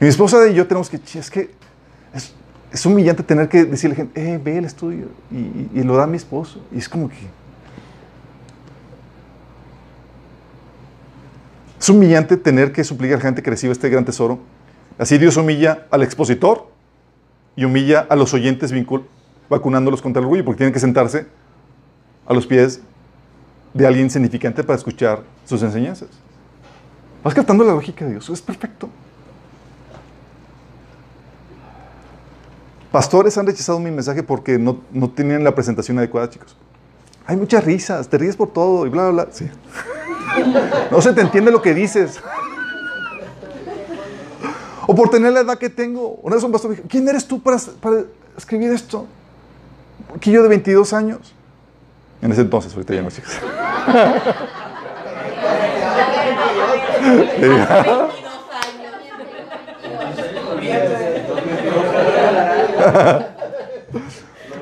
Y 0.00 0.04
mi 0.04 0.08
esposa 0.08 0.48
y 0.48 0.54
yo 0.54 0.66
tenemos 0.66 0.88
que, 0.88 0.96
es 0.96 1.30
que 1.30 1.50
es, 2.14 2.32
es 2.72 2.86
humillante 2.86 3.22
tener 3.22 3.48
que 3.48 3.64
decirle 3.64 3.96
a 3.96 3.98
la 3.98 4.04
gente, 4.04 4.34
eh, 4.34 4.40
ve 4.42 4.58
el 4.58 4.64
estudio. 4.64 5.08
Y, 5.30 5.78
y, 5.78 5.82
lo 5.82 5.96
da 5.96 6.06
mi 6.06 6.16
esposo. 6.16 6.60
Y 6.72 6.78
es 6.78 6.88
como 6.88 7.08
que. 7.08 7.39
Es 11.90 11.96
humillante 11.96 12.36
tener 12.36 12.70
que 12.70 12.84
suplicar 12.84 13.16
a 13.16 13.18
la 13.18 13.22
gente 13.24 13.42
que 13.42 13.50
reciba 13.50 13.72
este 13.72 13.88
gran 13.88 14.04
tesoro. 14.04 14.38
Así 14.96 15.18
Dios 15.18 15.36
humilla 15.36 15.88
al 15.90 16.04
expositor 16.04 16.68
y 17.56 17.64
humilla 17.64 18.06
a 18.08 18.14
los 18.14 18.32
oyentes 18.32 18.72
vacunándolos 19.48 20.00
contra 20.00 20.20
el 20.20 20.26
orgullo, 20.26 20.44
porque 20.44 20.58
tienen 20.58 20.72
que 20.72 20.78
sentarse 20.78 21.26
a 22.28 22.32
los 22.32 22.46
pies 22.46 22.80
de 23.74 23.88
alguien 23.88 24.08
significante 24.08 24.62
para 24.62 24.76
escuchar 24.76 25.24
sus 25.44 25.64
enseñanzas. 25.64 26.10
Vas 27.24 27.34
captando 27.34 27.64
la 27.64 27.72
lógica 27.72 28.04
de 28.04 28.12
Dios, 28.12 28.30
es 28.30 28.40
perfecto. 28.40 28.88
Pastores 32.92 33.36
han 33.36 33.48
rechazado 33.48 33.80
mi 33.80 33.90
mensaje 33.90 34.22
porque 34.22 34.60
no, 34.60 34.78
no 34.92 35.10
tenían 35.10 35.42
la 35.42 35.56
presentación 35.56 35.98
adecuada, 35.98 36.30
chicos. 36.30 36.56
Hay 37.26 37.36
muchas 37.36 37.64
risas, 37.64 38.08
te 38.08 38.16
ríes 38.16 38.36
por 38.36 38.52
todo 38.52 38.86
y 38.86 38.90
bla, 38.90 39.10
bla, 39.10 39.24
bla. 39.24 39.32
Sí. 39.34 39.50
No 40.90 41.00
se 41.00 41.12
te 41.12 41.20
entiende 41.20 41.50
lo 41.50 41.62
que 41.62 41.74
dices. 41.74 42.20
O 44.86 44.94
por 44.94 45.10
tener 45.10 45.32
la 45.32 45.40
edad 45.40 45.58
que 45.58 45.70
tengo. 45.70 46.18
Una 46.22 46.36
vez 46.36 46.44
un 46.44 46.52
pastor 46.52 46.70
me 46.70 46.76
dijo, 46.76 46.88
¿quién 46.88 47.08
eres 47.08 47.26
tú 47.26 47.40
para, 47.40 47.58
para 47.80 48.04
escribir 48.36 48.72
esto? 48.72 49.06
Que 50.20 50.30
yo 50.30 50.42
de 50.42 50.48
22 50.48 50.92
años. 50.92 51.34
En 52.22 52.32
ese 52.32 52.42
entonces, 52.42 52.72
ahorita 52.74 52.94
ya 52.94 53.02
no 53.02 53.10
chicos. 53.10 53.32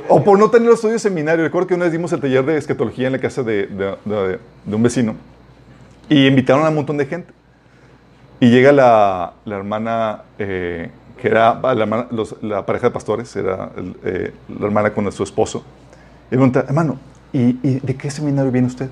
o 0.09 0.25
por 0.25 0.39
no 0.39 0.51
tener 0.51 0.69
los 0.69 0.77
estudios 0.77 1.03
seminario. 1.03 1.45
Recuerdo 1.45 1.69
que 1.69 1.75
una 1.75 1.85
vez 1.85 1.93
dimos 1.93 2.12
el 2.12 2.21
taller 2.21 2.45
de 2.45 2.57
escatología 2.57 3.07
en 3.07 3.12
la 3.12 3.19
casa 3.19 3.43
de, 3.43 3.66
de, 3.66 4.39
de, 4.64 4.75
un 4.75 4.83
vecino 4.83 5.14
y 6.09 6.27
invitaron 6.27 6.65
a 6.65 6.69
un 6.69 6.75
montón 6.77 6.97
de 6.97 7.07
gente. 7.07 7.33
Y 8.41 8.51
llega 8.51 8.71
la, 8.73 9.33
la 9.45 9.57
hermana 9.57 10.23
eh, 10.39 10.91
que 11.21 11.29
era 11.29 11.55
la, 11.63 11.73
hermana- 11.73 12.07
los- 12.11 12.41
la 12.43 12.65
pareja 12.65 12.87
de 12.89 12.93
pastores, 12.93 13.35
era 13.37 13.71
el, 13.77 13.97
eh, 14.05 14.33
la 14.61 14.67
hermana 14.67 14.93
con 14.95 15.11
su 15.11 15.23
esposo. 15.25 15.65
Y 16.27 16.31
pregunta, 16.31 16.65
hermano, 16.69 16.99
¿y, 17.33 17.59
y 17.69 17.81
de 17.81 17.97
qué 17.97 18.11
seminario 18.11 18.53
viene 18.53 18.69
usted? 18.69 18.89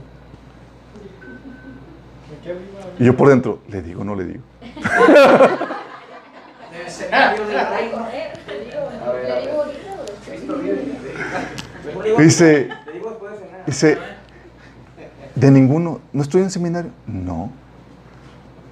Y 2.98 3.04
yo 3.04 3.16
por 3.16 3.28
dentro, 3.28 3.60
¿le 3.68 3.82
digo 3.82 4.00
o 4.00 4.04
no 4.04 4.14
le 4.16 4.24
digo? 4.24 4.40
Del 6.72 7.46
del 7.46 7.66
reino. 7.68 8.06
Vive. 12.02 12.22
Dice, 12.24 12.68
Te 12.84 12.92
digo 12.92 13.10
después 13.10 13.32
de 13.32 13.38
cenar. 13.38 13.64
dice, 13.66 13.98
de 15.36 15.50
ninguno, 15.50 16.00
¿no 16.12 16.22
estoy 16.22 16.42
en 16.42 16.50
seminario? 16.50 16.90
No. 17.06 17.52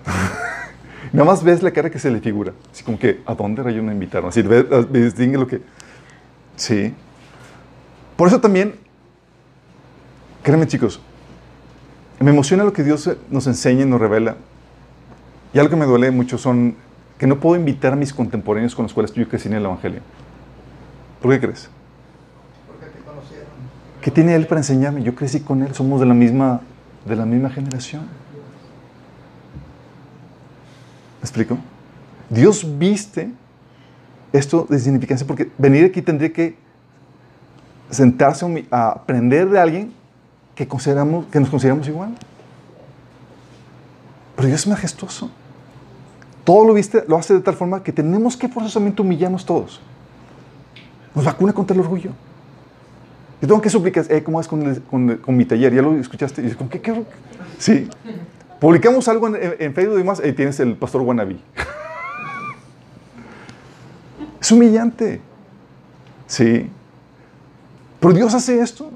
Nada 1.13 1.25
más 1.25 1.45
ves 1.45 1.63
la 1.63 1.71
cara 1.71 1.91
que 1.91 1.99
se 1.99 2.11
le 2.11 2.21
figura. 2.21 2.53
Así 2.73 2.83
como 2.83 2.99
que, 2.99 3.21
¿a 3.27 3.35
dónde 3.35 3.63
rayos 3.63 3.85
me 3.85 3.93
invitaron? 3.93 4.31
Así, 4.31 4.43
ves, 4.43 4.67
distingue 4.91 5.39
lo 5.39 5.47
que... 5.47 5.61
Sí. 6.57 6.95
Por 8.17 8.29
eso 8.29 8.41
también, 8.41 8.75
créanme 10.43 10.67
chicos, 10.67 11.01
me 12.19 12.31
emociona 12.31 12.65
lo 12.65 12.73
que 12.73 12.83
Dios 12.83 13.11
nos 13.31 13.47
enseña 13.47 13.83
y 13.83 13.87
nos 13.87 14.01
revela. 14.01 14.37
Y 15.53 15.59
algo 15.59 15.71
que 15.71 15.77
me 15.77 15.85
duele 15.85 16.11
mucho 16.11 16.39
son 16.39 16.77
que 17.19 17.27
no 17.27 17.39
puedo 17.39 17.57
invitar 17.57 17.93
a 17.93 17.97
mis 17.97 18.13
contemporáneos 18.13 18.75
con 18.75 18.85
los 18.85 18.95
cuales 18.95 19.13
yo 19.13 19.29
crecí 19.29 19.49
en 19.49 19.55
el 19.55 19.65
Evangelio. 19.65 20.01
¿Por 21.21 21.31
qué 21.33 21.41
crees? 21.41 21.71
¿Qué 24.05 24.11
tiene 24.11 24.35
él 24.35 24.47
para 24.47 24.61
enseñarme? 24.61 25.03
Yo 25.03 25.15
crecí 25.15 25.41
con 25.41 25.63
él, 25.63 25.75
somos 25.75 25.99
de 25.99 26.05
la 26.05 26.13
misma, 26.13 26.61
de 27.07 27.17
la 27.17 27.25
misma 27.25 27.49
generación. 27.49 28.03
¿Me 28.03 28.09
explico? 31.23 31.57
Dios 32.29 32.79
viste 32.79 33.31
esto 34.31 34.67
de 34.69 34.79
significancia 34.79 35.27
porque 35.27 35.51
venir 35.57 35.87
aquí 35.87 36.03
tendría 36.03 36.31
que 36.35 36.55
sentarse 37.89 38.67
a 38.71 38.91
aprender 38.91 39.49
de 39.49 39.59
alguien 39.59 39.95
que, 40.55 40.69
consideramos, 40.69 41.25
que 41.29 41.41
nos 41.41 41.49
consideramos 41.49 41.89
igual. 41.89 42.15
Pero 44.37 44.49
Dios 44.49 44.61
es 44.61 44.67
majestuoso. 44.67 45.31
Todo 46.45 46.67
lo 46.67 46.75
viste, 46.75 47.07
lo 47.09 47.17
hace 47.17 47.33
de 47.33 47.41
tal 47.41 47.55
forma 47.55 47.83
que 47.83 47.91
tenemos 47.91 48.37
que 48.37 48.51
forzosamente 48.51 49.01
humillarnos 49.01 49.47
todos. 49.47 49.81
Nos 51.15 51.25
vacuna 51.25 51.55
contra 51.55 51.73
el 51.73 51.81
orgullo. 51.81 52.11
Tengo 53.47 53.61
que 53.61 53.71
suplicar, 53.71 54.05
eh, 54.09 54.23
¿cómo 54.23 54.41
es 54.41 54.49
con, 54.49 54.75
con- 54.81 55.37
mi 55.37 55.45
taller? 55.45 55.75
¿Ya 55.75 55.83
lo 55.83 55.95
escuchaste? 55.97 56.47
Y 56.47 56.51
¿con 56.53 56.69
qué? 56.69 56.81
qué? 56.81 57.03
Sí. 57.59 57.89
Publicamos 58.61 59.09
algo 59.09 59.29
en, 59.29 59.75
Facebook 59.75 59.95
y 59.95 59.99
demás, 59.99 60.21
ahí 60.21 60.33
tienes 60.33 60.59
el 60.61 60.77
pastor 60.77 61.03
Wannabe. 61.03 61.37
es 64.41 64.53
humillante. 64.53 65.21
Sí. 66.27 66.71
Pero 68.01 68.15
Dios 68.15 68.35
hace 68.35 68.61
esto 68.61 68.91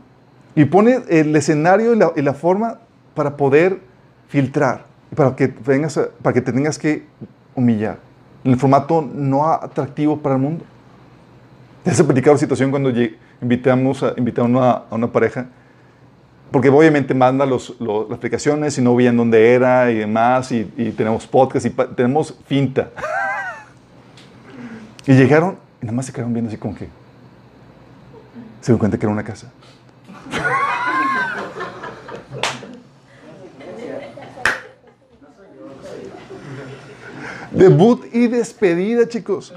y 0.55 0.65
pone 0.65 1.01
el 1.09 1.35
escenario 1.37 1.95
y 1.95 1.97
la, 1.97 2.13
y 2.17 2.23
forma 2.35 2.79
para 3.15 3.37
poder 3.37 3.81
filtrar, 4.29 4.85
y 5.11 5.15
para 5.15 5.35
que, 5.35 5.53
vengas 5.67 5.99
para 6.23 6.35
que 6.35 6.41
te 6.41 6.53
tengas 6.53 6.79
que 6.79 7.07
humillar. 7.55 7.99
En 8.45 8.53
el 8.53 8.59
formato 8.59 9.03
no 9.03 9.53
atractivo 9.53 10.19
para 10.19 10.37
el 10.37 10.41
mundo. 10.41 10.65
Ya 11.89 11.95
se 11.95 12.03
ha 12.03 12.05
platicado 12.05 12.35
la 12.35 12.39
situación 12.39 12.71
cuando 12.71 12.93
invitamos 13.41 14.03
a, 14.03 14.13
invitaron 14.19 14.55
a, 14.59 14.83
una 14.91 15.11
pareja, 15.11 15.47
porque 16.51 16.69
obviamente 16.69 17.15
manda 17.15 17.47
los, 17.47 17.81
lo- 17.81 18.07
las 18.07 18.19
aplicaciones 18.19 18.77
y 18.77 18.83
no 18.83 18.95
veían 18.95 19.17
dónde 19.17 19.55
era 19.55 19.91
y 19.91 19.95
demás, 19.95 20.53
y, 20.53 20.65
tenemos 20.95 21.27
podcast 21.27 21.65
y 21.65 21.71
tenemos 21.71 22.37
finta. 22.45 22.91
y 25.07 25.15
llegaron 25.15 25.57
y 25.81 25.87
nada 25.87 25.97
más 25.97 26.05
se 26.05 26.13
quedaron 26.13 26.35
viendo 26.35 26.51
así 26.51 26.59
como 26.59 26.75
que 26.75 26.89
se 28.61 28.67
dieron 28.67 28.81
cuenta 28.81 28.99
que 28.99 29.07
era 29.07 29.13
una 29.15 29.25
casa. 29.25 29.51
Debut 37.51 38.05
y 38.13 38.27
despedida, 38.29 39.09
chicos. 39.09 39.55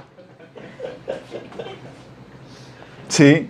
Sí. 3.11 3.49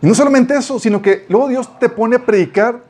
Y 0.00 0.06
no 0.06 0.14
solamente 0.14 0.56
eso, 0.56 0.78
sino 0.78 1.02
que 1.02 1.26
luego 1.28 1.48
Dios 1.48 1.78
te 1.78 1.90
pone 1.90 2.16
a 2.16 2.24
predicar 2.24 2.82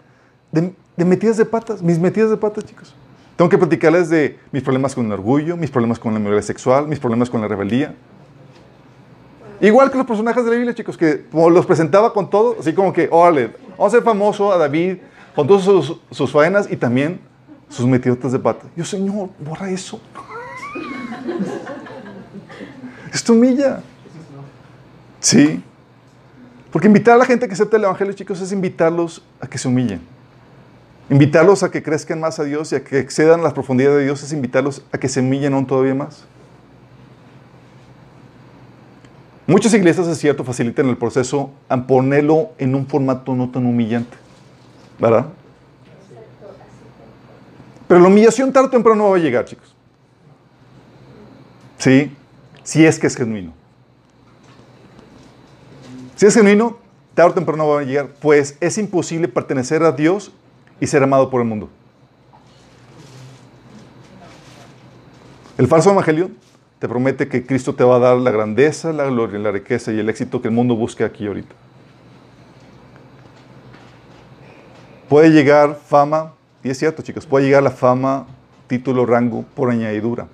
de, 0.53 0.73
metidas 0.97 1.37
de 1.37 1.45
patas, 1.45 1.83
mis 1.83 1.99
metidas 1.99 2.31
de 2.31 2.37
patas, 2.37 2.65
chicos. 2.65 2.95
Tengo 3.37 3.49
que 3.49 3.59
platicarles 3.59 4.09
de 4.09 4.39
mis 4.53 4.63
problemas 4.63 4.95
con 4.95 5.07
el 5.07 5.13
orgullo, 5.13 5.57
mis 5.57 5.71
problemas 5.71 5.99
con 5.99 6.15
la 6.15 6.21
inmoralidad 6.21 6.47
sexual, 6.47 6.87
mis 6.87 7.01
problemas 7.01 7.29
con 7.29 7.41
la 7.41 7.49
rebeldía. 7.49 7.97
Igual 9.61 9.91
que 9.91 9.99
los 9.99 10.07
personajes 10.07 10.45
de 10.45 10.51
la 10.51 10.57
Biblia, 10.57 10.75
chicos, 10.75 10.97
que 10.97 11.25
los 11.33 11.67
presentaba 11.67 12.13
con 12.13 12.31
todo, 12.31 12.57
así 12.61 12.73
como 12.73 12.93
que, 12.93 13.09
órale, 13.11 13.57
vamos 13.71 13.81
a 13.81 13.87
hacer 13.87 14.03
famoso 14.03 14.53
a 14.53 14.57
David 14.57 14.99
con 15.35 15.49
todas 15.49 15.65
sus, 15.65 15.99
sus 16.13 16.31
faenas 16.31 16.71
y 16.71 16.77
también 16.77 17.21
sus 17.69 17.87
metidotas 17.87 18.31
de 18.31 18.39
pata. 18.39 18.67
Yo, 18.77 18.85
Señor, 18.85 19.31
borra 19.41 19.69
eso. 19.69 20.01
Esto 23.13 23.33
humilla. 23.33 23.83
Sí. 25.23 25.63
Porque 26.71 26.89
invitar 26.89 27.15
a 27.15 27.19
la 27.19 27.25
gente 27.25 27.47
que 27.47 27.55
acepta 27.55 27.77
el 27.77 27.85
Evangelio, 27.85 28.13
chicos, 28.13 28.41
es 28.41 28.53
invitarlos 28.53 29.23
a 29.41 29.47
que 29.47 29.57
se 29.57 29.69
humillen. 29.69 30.01
Invitarlos 31.09 31.63
a 31.63 31.71
que 31.71 31.83
crezcan 31.83 32.21
más 32.21 32.39
a 32.39 32.45
Dios 32.45 32.73
y 32.73 32.77
a 32.77 32.85
que 32.85 32.99
excedan 32.99 33.43
las 33.43 33.53
profundidades 33.53 33.99
de 33.99 34.05
Dios 34.05 34.23
es 34.23 34.33
invitarlos 34.33 34.83
a 34.93 34.99
que 34.99 35.09
se 35.09 35.21
humillen 35.21 35.55
aún 35.55 35.67
todavía 35.67 35.95
más. 35.95 36.25
Muchas 39.47 39.75
iglesias, 39.75 40.07
es 40.07 40.19
cierto, 40.19 40.45
facilitan 40.45 40.89
el 40.89 40.97
proceso 40.97 41.51
a 41.69 41.87
ponerlo 41.87 42.51
en 42.59 42.75
un 42.75 42.87
formato 42.87 43.35
no 43.35 43.51
tan 43.51 43.67
humillante. 43.67 44.17
¿Verdad? 44.99 45.27
Pero 47.87 48.01
la 48.01 48.09
humillación 48.09 48.53
tarde 48.53 48.69
o 48.69 48.71
temprano 48.71 49.11
va 49.11 49.17
a 49.17 49.21
llegar, 49.21 49.45
chicos. 49.45 49.75
Sí, 51.79 52.17
si 52.63 52.87
es 52.87 52.99
que 52.99 53.07
es 53.07 53.17
genuino. 53.17 53.62
Si 56.23 56.27
es 56.27 56.35
genuino, 56.35 56.79
tarde 57.15 57.33
o 57.33 57.35
temprano 57.35 57.67
va 57.67 57.81
a 57.81 57.83
llegar, 57.83 58.11
pues 58.21 58.57
es 58.61 58.79
imposible 58.79 59.27
pertenecer 59.27 59.83
a 59.83 59.91
Dios 59.91 60.31
y 60.79 60.87
ser 60.87 61.03
amado 61.03 61.29
por 61.29 61.41
el 61.41 61.49
mundo. 61.49 61.69
El 65.59 65.67
falso 65.67 65.91
evangelio 65.91 66.31
te 66.79 66.89
promete 66.89 67.27
que 67.27 67.45
Cristo 67.45 67.75
te 67.75 67.83
va 67.83 67.97
a 67.97 67.99
dar 67.99 68.17
la 68.19 68.31
grandeza, 68.31 68.93
la 68.93 69.07
gloria, 69.07 69.41
la 69.41 69.51
riqueza 69.51 69.91
y 69.91 69.99
el 69.99 70.09
éxito 70.09 70.41
que 70.41 70.47
el 70.47 70.55
mundo 70.55 70.77
busca 70.77 71.05
aquí 71.05 71.27
ahorita. 71.27 71.57
Puede 75.09 75.31
llegar 75.31 75.75
fama, 75.75 76.35
y 76.63 76.71
es 76.71 76.79
cierto 76.79 77.03
chicos, 77.03 77.27
puede 77.27 77.47
llegar 77.47 77.65
la 77.65 77.73
fama, 77.73 78.29
título, 78.69 79.07
rango 79.07 79.45
por 79.57 79.71
añadidura. 79.71 80.29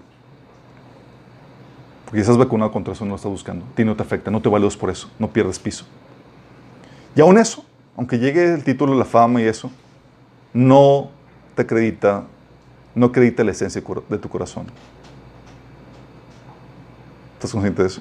Porque 2.09 2.22
estás 2.22 2.39
vacunado 2.39 2.72
contra 2.72 2.94
eso, 2.94 3.05
no 3.05 3.10
lo 3.10 3.16
estás 3.16 3.30
buscando. 3.30 3.66
A 3.66 3.74
ti 3.74 3.85
no 3.85 3.94
te 3.94 4.02
afecta, 4.02 4.30
no 4.30 4.40
te 4.40 4.48
vales 4.48 4.78
por 4.78 4.89
eso, 4.89 5.10
no 5.18 5.28
pierdes 5.28 5.59
piso. 5.59 5.85
Y 7.14 7.20
aún 7.20 7.36
eso, 7.36 7.66
aunque 7.98 8.18
llegue 8.18 8.55
el 8.55 8.64
título, 8.64 8.94
la 8.94 9.05
fama 9.05 9.43
y 9.43 9.44
eso, 9.44 9.70
no 10.55 11.10
te 11.55 11.62
acredita, 11.62 12.24
no 12.94 13.06
acredita 13.06 13.44
la 13.44 13.51
esencia 13.51 13.82
de 14.09 14.16
tu 14.16 14.28
corazón. 14.30 14.68
¿Estás 17.35 17.52
consciente 17.52 17.82
de 17.82 17.89
eso? 17.89 18.01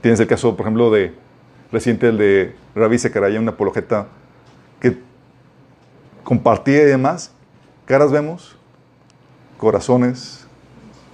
Tienes 0.00 0.18
el 0.18 0.26
caso, 0.26 0.56
por 0.56 0.64
ejemplo, 0.64 0.90
de 0.90 1.14
reciente 1.70 2.08
el 2.08 2.16
de 2.16 2.56
Ravi 2.74 2.98
Sekaraya, 2.98 3.38
una 3.38 3.50
apologeta 3.50 4.06
que 4.80 4.98
compartía 6.24 6.80
y 6.80 6.86
demás. 6.86 7.30
Caras 7.84 8.10
vemos, 8.10 8.56
corazones 9.58 10.46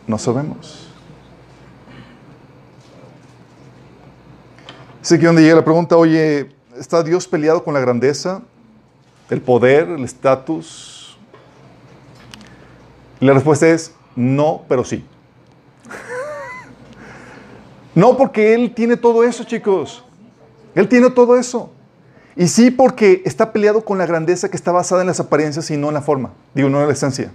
no 0.06 0.16
sabemos. 0.16 0.87
Así 5.08 5.18
que 5.18 5.24
donde 5.24 5.40
llega 5.40 5.54
la 5.54 5.64
pregunta, 5.64 5.96
oye, 5.96 6.50
¿está 6.78 7.02
Dios 7.02 7.26
peleado 7.26 7.64
con 7.64 7.72
la 7.72 7.80
grandeza, 7.80 8.42
el 9.30 9.40
poder, 9.40 9.88
el 9.88 10.04
estatus? 10.04 11.16
La 13.18 13.32
respuesta 13.32 13.66
es 13.68 13.94
no, 14.14 14.64
pero 14.68 14.84
sí. 14.84 15.02
no 17.94 18.18
porque 18.18 18.52
Él 18.52 18.74
tiene 18.74 18.98
todo 18.98 19.24
eso, 19.24 19.44
chicos. 19.44 20.04
Él 20.74 20.86
tiene 20.90 21.08
todo 21.08 21.38
eso. 21.38 21.70
Y 22.36 22.48
sí 22.48 22.70
porque 22.70 23.22
está 23.24 23.50
peleado 23.50 23.86
con 23.86 23.96
la 23.96 24.04
grandeza 24.04 24.50
que 24.50 24.58
está 24.58 24.72
basada 24.72 25.00
en 25.00 25.06
las 25.06 25.20
apariencias 25.20 25.70
y 25.70 25.78
no 25.78 25.88
en 25.88 25.94
la 25.94 26.02
forma. 26.02 26.32
Digo, 26.52 26.68
no 26.68 26.82
en 26.82 26.86
la 26.86 26.92
esencia. 26.92 27.32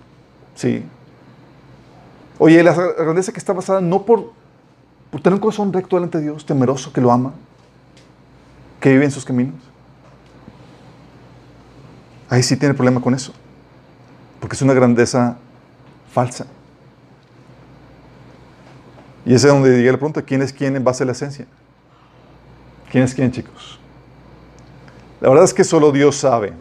Sí. 0.53 0.83
Oye, 2.37 2.61
la 2.61 2.75
grandeza 2.75 3.31
que 3.31 3.39
está 3.39 3.51
basada 3.51 3.81
no 3.81 4.03
por, 4.03 4.31
por 5.09 5.21
tener 5.21 5.33
un 5.33 5.41
corazón 5.41 5.73
recto 5.73 5.95
delante 5.95 6.19
de 6.19 6.25
Dios, 6.25 6.45
temeroso, 6.45 6.93
que 6.93 7.01
lo 7.01 7.11
ama, 7.11 7.33
que 8.83 8.89
vive 8.89 9.05
en 9.05 9.11
sus 9.11 9.23
caminos. 9.23 9.55
Ahí 12.27 12.43
sí 12.43 12.57
tiene 12.57 12.73
problema 12.73 12.99
con 12.99 13.13
eso. 13.13 13.31
Porque 14.41 14.57
es 14.57 14.61
una 14.61 14.73
grandeza 14.73 15.37
falsa. 16.11 16.47
Y 19.25 19.33
ese 19.33 19.47
es 19.47 19.53
donde 19.53 19.77
llega 19.77 19.93
la 19.93 19.97
pregunta, 19.97 20.21
¿quién 20.21 20.41
es 20.41 20.51
quién 20.51 20.75
en 20.75 20.83
base 20.83 21.03
a 21.03 21.05
la 21.05 21.13
esencia? 21.13 21.47
¿Quién 22.91 23.05
es 23.05 23.13
quién, 23.13 23.31
chicos? 23.31 23.79
La 25.21 25.29
verdad 25.29 25.45
es 25.45 25.53
que 25.53 25.63
solo 25.63 25.93
Dios 25.93 26.17
sabe. 26.17 26.51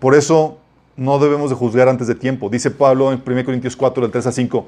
Por 0.00 0.16
eso 0.16 0.58
no 0.96 1.20
debemos 1.20 1.48
de 1.48 1.54
juzgar 1.54 1.88
antes 1.88 2.08
de 2.08 2.16
tiempo. 2.16 2.50
Dice 2.50 2.72
Pablo 2.72 3.12
en 3.12 3.22
1 3.24 3.44
Corintios 3.44 3.76
4, 3.76 4.02
del 4.02 4.10
3 4.10 4.26
a 4.26 4.32
5. 4.32 4.66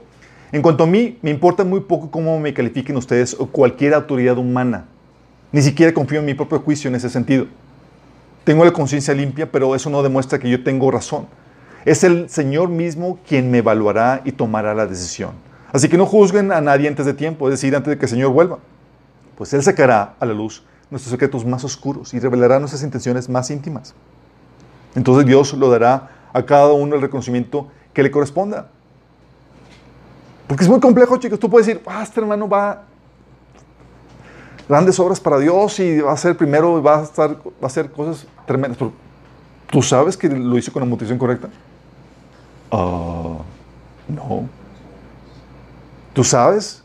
En 0.53 0.63
cuanto 0.63 0.85
a 0.85 0.87
mí, 0.87 1.19
me 1.23 1.33
importa 1.33 1.65
muy 1.65 1.81
poco 1.81 2.09
cómo 2.13 2.39
me 2.39 2.55
califiquen 2.55 2.97
ustedes 2.97 3.35
o 3.37 3.49
cualquier 3.49 3.95
autoridad 3.95 4.39
humana. 4.39 4.85
Ni 5.55 5.63
siquiera 5.63 5.95
confío 5.95 6.19
en 6.19 6.25
mi 6.25 6.35
propio 6.35 6.59
juicio 6.59 6.89
en 6.89 6.97
ese 6.97 7.09
sentido. 7.09 7.47
Tengo 8.43 8.65
la 8.65 8.73
conciencia 8.73 9.15
limpia, 9.15 9.53
pero 9.53 9.77
eso 9.77 9.89
no 9.89 10.03
demuestra 10.03 10.37
que 10.41 10.51
yo 10.51 10.65
tengo 10.65 10.91
razón. 10.91 11.29
Es 11.85 12.03
el 12.03 12.29
Señor 12.29 12.71
mismo 12.71 13.21
quien 13.25 13.53
me 13.53 13.59
evaluará 13.59 14.21
y 14.25 14.33
tomará 14.33 14.75
la 14.75 14.85
decisión. 14.85 15.31
Así 15.73 15.89
que 15.89 15.97
no 15.97 16.07
juzguen 16.07 16.51
a 16.51 16.61
nadie 16.61 16.89
antes 16.89 17.07
de 17.07 17.15
tiempo, 17.15 17.47
es 17.47 17.53
decir, 17.53 17.77
antes 17.77 17.89
de 17.89 17.97
que 17.97 18.07
el 18.07 18.11
Señor 18.11 18.33
vuelva. 18.33 18.59
Pues 19.37 19.55
Él 19.55 19.63
sacará 19.63 20.17
a 20.19 20.27
la 20.27 20.35
luz 20.35 20.65
nuestros 20.91 21.13
secretos 21.13 21.47
más 21.47 21.63
oscuros 21.63 22.13
y 22.15 22.19
revelará 22.19 22.59
nuestras 22.59 22.83
intenciones 22.83 23.29
más 23.29 23.49
íntimas. 23.49 23.95
Entonces 24.97 25.25
Dios 25.25 25.55
lo 25.55 25.71
dará 25.71 26.11
a 26.33 26.45
cada 26.45 26.73
uno 26.73 26.97
el 26.97 27.01
reconocimiento 27.01 27.69
que 27.93 28.03
le 28.03 28.11
corresponda. 28.11 28.71
Porque 30.49 30.65
es 30.65 30.69
muy 30.69 30.81
complejo, 30.81 31.17
chicos. 31.19 31.39
Tú 31.39 31.49
puedes 31.49 31.69
decir, 31.69 31.81
ah, 31.87 32.03
este 32.03 32.19
hermano 32.19 32.49
va 32.49 32.87
grandes 34.69 34.99
obras 34.99 35.21
para 35.21 35.39
Dios 35.39 35.79
y 35.81 36.01
va 36.01 36.13
a 36.13 36.17
ser 36.17 36.37
primero 36.37 36.83
va 36.83 37.01
a, 37.01 37.03
estar, 37.03 37.31
va 37.37 37.63
a 37.63 37.67
hacer 37.67 37.91
cosas 37.91 38.27
tremendas. 38.47 38.79
¿Tú 39.71 39.83
sabes 39.83 40.17
que 40.17 40.29
lo 40.29 40.57
hizo 40.57 40.73
con 40.73 40.81
la 40.81 40.87
motivación 40.87 41.19
correcta? 41.19 41.49
Ah, 42.71 43.39
no. 44.09 44.49
¿Tú 46.13 46.23
sabes 46.25 46.83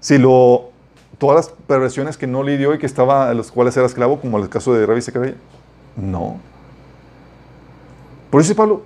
si 0.00 0.18
lo 0.18 0.70
todas 1.18 1.36
las 1.46 1.48
perversiones 1.66 2.16
que 2.16 2.26
no 2.26 2.42
lidió 2.42 2.74
y 2.74 2.78
que 2.78 2.86
estaba 2.86 3.30
a 3.30 3.34
las 3.34 3.50
cuales 3.52 3.76
era 3.76 3.86
esclavo, 3.86 4.20
como 4.20 4.38
el 4.38 4.48
caso 4.48 4.74
de 4.74 4.84
Rabbi 4.84 5.00
Zechariah? 5.02 5.36
No. 5.96 6.36
Por 8.30 8.40
eso, 8.40 8.54
Pablo, 8.56 8.82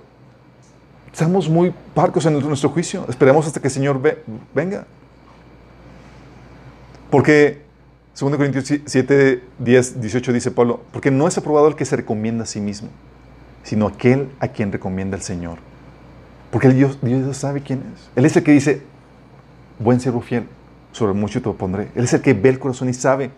seamos 1.13 1.49
muy 1.49 1.73
parcos 1.93 2.25
en 2.25 2.39
nuestro 2.39 2.69
juicio. 2.69 3.05
Esperemos 3.09 3.47
hasta 3.47 3.59
que 3.59 3.67
el 3.67 3.73
Señor 3.73 4.01
ve- 4.01 4.23
venga. 4.53 4.85
Porque, 7.09 7.61
2 8.19 8.35
Corintios 8.35 8.65
7, 8.85 9.43
10, 9.59 10.01
18 10.01 10.33
dice 10.33 10.49
Pablo, 10.49 10.81
porque 10.91 11.11
no 11.11 11.27
es 11.27 11.37
aprobado 11.37 11.67
el 11.67 11.75
que 11.75 11.85
se 11.85 11.95
recomienda 11.95 12.43
a 12.43 12.47
sí 12.47 12.59
mismo, 12.59 12.89
sino 13.61 13.85
aquel 13.85 14.29
a 14.39 14.47
quien 14.47 14.71
recomienda 14.71 15.15
el 15.15 15.21
Señor. 15.21 15.59
Porque 16.49 16.69
Dios, 16.69 16.97
Dios 17.03 17.37
sabe 17.37 17.61
quién 17.61 17.83
es. 17.93 18.09
Él 18.15 18.25
es 18.25 18.35
el 18.35 18.43
que 18.43 18.53
dice, 18.53 18.81
buen 19.77 19.99
siervo 19.99 20.21
fiel, 20.21 20.47
sobre 20.93 21.13
mucho 21.13 21.43
te 21.43 21.49
pondré. 21.51 21.89
Él 21.93 22.05
es 22.05 22.13
el 22.13 22.21
que 22.21 22.33
ve 22.33 22.49
el 22.49 22.57
corazón 22.57 22.89
y 22.89 22.93
sabe 22.93 23.29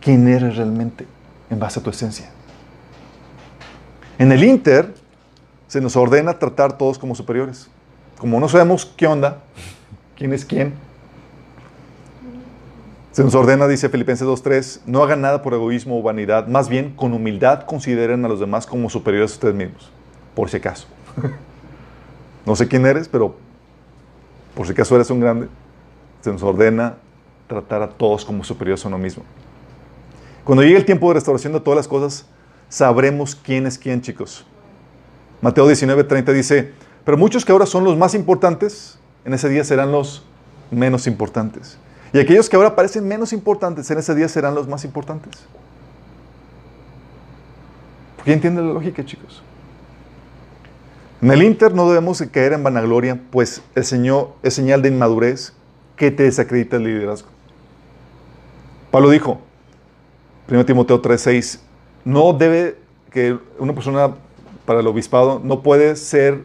quién 0.00 0.26
eres 0.26 0.56
realmente 0.56 1.06
en 1.48 1.60
base 1.60 1.78
a 1.78 1.82
tu 1.82 1.90
esencia. 1.90 2.28
En 4.18 4.32
el 4.32 4.42
Inter 4.42 4.92
se 5.68 5.80
nos 5.80 5.94
ordena 5.94 6.40
tratar 6.40 6.76
todos 6.76 6.98
como 6.98 7.14
superiores. 7.14 7.68
Como 8.18 8.40
no 8.40 8.48
sabemos 8.48 8.84
qué 8.96 9.06
onda, 9.06 9.44
quién 10.16 10.32
es 10.32 10.44
quién, 10.44 10.74
se 13.12 13.24
nos 13.24 13.34
ordena, 13.34 13.66
dice 13.66 13.88
Filipenses 13.88 14.26
2.3, 14.26 14.82
no 14.86 15.02
hagan 15.02 15.20
nada 15.20 15.42
por 15.42 15.52
egoísmo 15.52 15.98
o 15.98 16.02
vanidad, 16.02 16.46
más 16.46 16.68
bien 16.68 16.94
con 16.94 17.12
humildad 17.12 17.64
consideren 17.64 18.24
a 18.24 18.28
los 18.28 18.38
demás 18.38 18.66
como 18.66 18.88
superiores 18.88 19.32
a 19.32 19.34
ustedes 19.34 19.54
mismos, 19.54 19.90
por 20.34 20.48
si 20.48 20.58
acaso. 20.58 20.86
no 22.46 22.54
sé 22.54 22.68
quién 22.68 22.86
eres, 22.86 23.08
pero 23.08 23.34
por 24.54 24.66
si 24.66 24.72
acaso 24.72 24.94
eres 24.94 25.10
un 25.10 25.18
grande, 25.18 25.48
se 26.20 26.30
nos 26.30 26.42
ordena 26.42 26.96
tratar 27.48 27.82
a 27.82 27.88
todos 27.88 28.24
como 28.24 28.44
superiores 28.44 28.84
a 28.84 28.88
uno 28.88 28.98
mismo. 28.98 29.24
Cuando 30.44 30.62
llegue 30.62 30.76
el 30.76 30.84
tiempo 30.84 31.08
de 31.08 31.14
restauración 31.14 31.52
de 31.52 31.60
todas 31.60 31.76
las 31.76 31.88
cosas, 31.88 32.26
sabremos 32.68 33.34
quién 33.34 33.66
es 33.66 33.76
quién, 33.76 34.00
chicos. 34.02 34.46
Mateo 35.42 35.68
19.30 35.68 36.32
dice, 36.32 36.72
pero 37.04 37.16
muchos 37.16 37.44
que 37.44 37.50
ahora 37.50 37.66
son 37.66 37.82
los 37.82 37.96
más 37.96 38.14
importantes, 38.14 39.00
en 39.24 39.34
ese 39.34 39.48
día 39.48 39.64
serán 39.64 39.90
los 39.90 40.24
menos 40.70 41.08
importantes. 41.08 41.76
Y 42.12 42.18
aquellos 42.18 42.48
que 42.48 42.56
ahora 42.56 42.74
parecen 42.74 43.06
menos 43.06 43.32
importantes, 43.32 43.90
en 43.90 43.98
ese 43.98 44.14
día 44.14 44.28
serán 44.28 44.54
los 44.54 44.66
más 44.66 44.84
importantes. 44.84 45.32
¿Por 48.16 48.24
qué 48.24 48.32
entienden 48.32 48.66
la 48.66 48.74
lógica, 48.74 49.04
chicos? 49.04 49.42
En 51.22 51.30
el 51.30 51.42
Inter 51.42 51.74
no 51.74 51.88
debemos 51.88 52.18
de 52.18 52.30
caer 52.30 52.54
en 52.54 52.62
vanagloria, 52.62 53.20
pues 53.30 53.62
el 53.74 53.84
Señor 53.84 54.32
es 54.42 54.54
señal 54.54 54.82
de 54.82 54.88
inmadurez 54.88 55.52
que 55.96 56.10
te 56.10 56.22
desacredita 56.24 56.76
el 56.76 56.84
liderazgo. 56.84 57.28
Pablo 58.90 59.10
dijo, 59.10 59.38
1 60.48 60.64
Timoteo 60.64 61.00
3:6, 61.00 61.60
no 62.04 62.32
debe 62.32 62.78
que 63.10 63.38
una 63.58 63.74
persona 63.74 64.14
para 64.64 64.80
el 64.80 64.86
obispado 64.86 65.40
no 65.44 65.62
puede 65.62 65.94
ser 65.96 66.42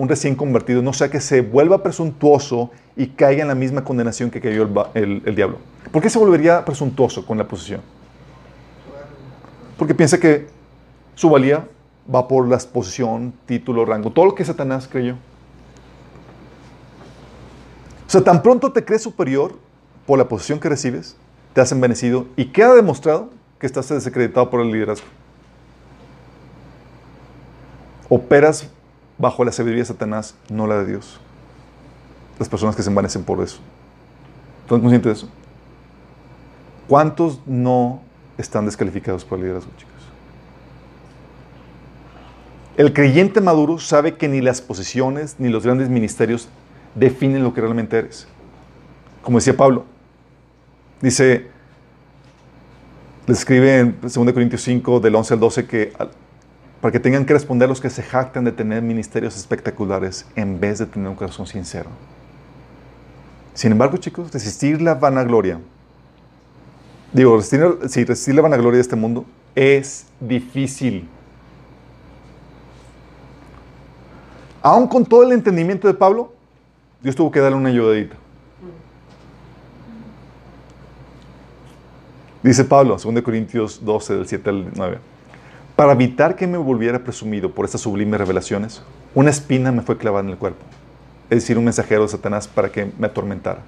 un 0.00 0.08
recién 0.08 0.34
convertido, 0.34 0.80
no 0.80 0.94
sea 0.94 1.10
que 1.10 1.20
se 1.20 1.42
vuelva 1.42 1.82
presuntuoso 1.82 2.70
y 2.96 3.08
caiga 3.08 3.42
en 3.42 3.48
la 3.48 3.54
misma 3.54 3.84
condenación 3.84 4.30
que 4.30 4.40
cayó 4.40 4.66
el, 4.94 5.34
diablo. 5.36 5.58
¿Por 5.92 6.02
qué 6.02 6.08
se 6.08 6.18
volvería 6.18 6.64
presuntuoso 6.64 7.26
con 7.26 7.36
la 7.36 7.46
posición? 7.46 7.82
Porque 9.76 9.94
piensa 9.94 10.18
que 10.18 10.46
su 11.14 11.28
valía 11.28 11.68
va 12.12 12.26
por 12.26 12.48
la 12.48 12.56
posición, 12.56 13.34
título, 13.44 13.84
rango, 13.84 14.10
todo 14.10 14.24
lo 14.24 14.34
que 14.34 14.42
Satanás 14.42 14.88
creyó. 14.90 15.16
O 18.06 18.10
sea, 18.10 18.22
tan 18.22 18.42
pronto 18.42 18.72
te 18.72 18.82
crees 18.82 19.02
superior 19.02 19.52
por 20.06 20.18
la 20.18 20.26
posición 20.26 20.58
que 20.58 20.70
recibes, 20.70 21.14
te 21.52 21.60
has 21.60 21.72
envanecido 21.72 22.26
y 22.36 22.46
queda 22.46 22.74
demostrado 22.74 23.28
que 23.58 23.66
estás 23.66 23.90
desacreditado 23.90 24.48
por 24.48 24.62
el 24.62 24.72
liderazgo. 24.72 25.06
Operas 28.08 28.66
bajo 29.20 29.44
la 29.44 29.52
sabiduría 29.52 29.82
de 29.82 29.86
Satanás, 29.86 30.34
no 30.48 30.66
la 30.66 30.78
de 30.78 30.86
Dios. 30.86 31.20
Las 32.38 32.48
personas 32.48 32.74
que 32.74 32.82
se 32.82 32.88
envanecen 32.88 33.22
por 33.22 33.42
eso. 33.42 33.60
¿Están 34.62 34.80
conscientes 34.80 35.04
de 35.04 35.12
eso? 35.12 35.28
¿Cuántos 36.88 37.40
no 37.46 38.00
están 38.38 38.64
descalificados 38.64 39.24
por 39.24 39.38
el 39.38 39.44
liderazgo, 39.44 39.70
chicos? 39.76 39.92
El 42.76 42.94
creyente 42.94 43.42
maduro 43.42 43.78
sabe 43.78 44.16
que 44.16 44.26
ni 44.26 44.40
las 44.40 44.62
posiciones 44.62 45.36
ni 45.38 45.50
los 45.50 45.64
grandes 45.64 45.90
ministerios 45.90 46.48
definen 46.94 47.44
lo 47.44 47.52
que 47.52 47.60
realmente 47.60 47.98
eres. 47.98 48.26
Como 49.22 49.36
decía 49.36 49.54
Pablo, 49.54 49.84
dice, 51.02 51.48
le 53.26 53.34
escribe 53.34 53.80
en 53.80 53.96
2 54.00 54.12
Corintios 54.32 54.62
5, 54.62 55.00
del 55.00 55.14
11 55.14 55.34
al 55.34 55.40
12, 55.40 55.66
que 55.66 55.92
para 56.80 56.92
que 56.92 57.00
tengan 57.00 57.26
que 57.26 57.34
responder 57.34 57.68
los 57.68 57.80
que 57.80 57.90
se 57.90 58.02
jactan 58.02 58.44
de 58.44 58.52
tener 58.52 58.82
ministerios 58.82 59.36
espectaculares 59.36 60.26
en 60.34 60.58
vez 60.58 60.78
de 60.78 60.86
tener 60.86 61.08
un 61.08 61.14
corazón 61.14 61.46
sincero. 61.46 61.90
Sin 63.52 63.72
embargo, 63.72 63.98
chicos, 63.98 64.32
resistir 64.32 64.80
la 64.80 64.94
vanagloria, 64.94 65.60
digo, 67.12 67.36
resistir, 67.36 68.34
la 68.34 68.42
vanagloria 68.42 68.76
de 68.76 68.82
este 68.82 68.96
mundo 68.96 69.26
es 69.54 70.06
difícil. 70.20 71.06
Aún 74.62 74.86
con 74.88 75.04
todo 75.04 75.22
el 75.22 75.32
entendimiento 75.32 75.88
de 75.88 75.94
Pablo, 75.94 76.32
Dios 77.02 77.14
tuvo 77.14 77.30
que 77.30 77.40
darle 77.40 77.58
una 77.58 77.68
ayudadita. 77.68 78.16
Dice 82.42 82.64
Pablo, 82.64 82.96
2 82.96 83.22
Corintios 83.22 83.84
12, 83.84 84.14
del 84.14 84.26
7 84.26 84.50
al 84.50 84.72
9. 84.74 85.09
Para 85.80 85.92
evitar 85.92 86.36
que 86.36 86.46
me 86.46 86.58
volviera 86.58 86.98
presumido 86.98 87.54
por 87.54 87.64
estas 87.64 87.80
sublimes 87.80 88.20
revelaciones, 88.20 88.82
una 89.14 89.30
espina 89.30 89.72
me 89.72 89.80
fue 89.80 89.96
clavada 89.96 90.22
en 90.22 90.28
el 90.28 90.36
cuerpo, 90.36 90.62
es 91.30 91.38
decir, 91.38 91.56
un 91.56 91.64
mensajero 91.64 92.02
de 92.02 92.08
Satanás 92.08 92.46
para 92.46 92.70
que 92.70 92.92
me 92.98 93.06
atormentara. 93.06 93.62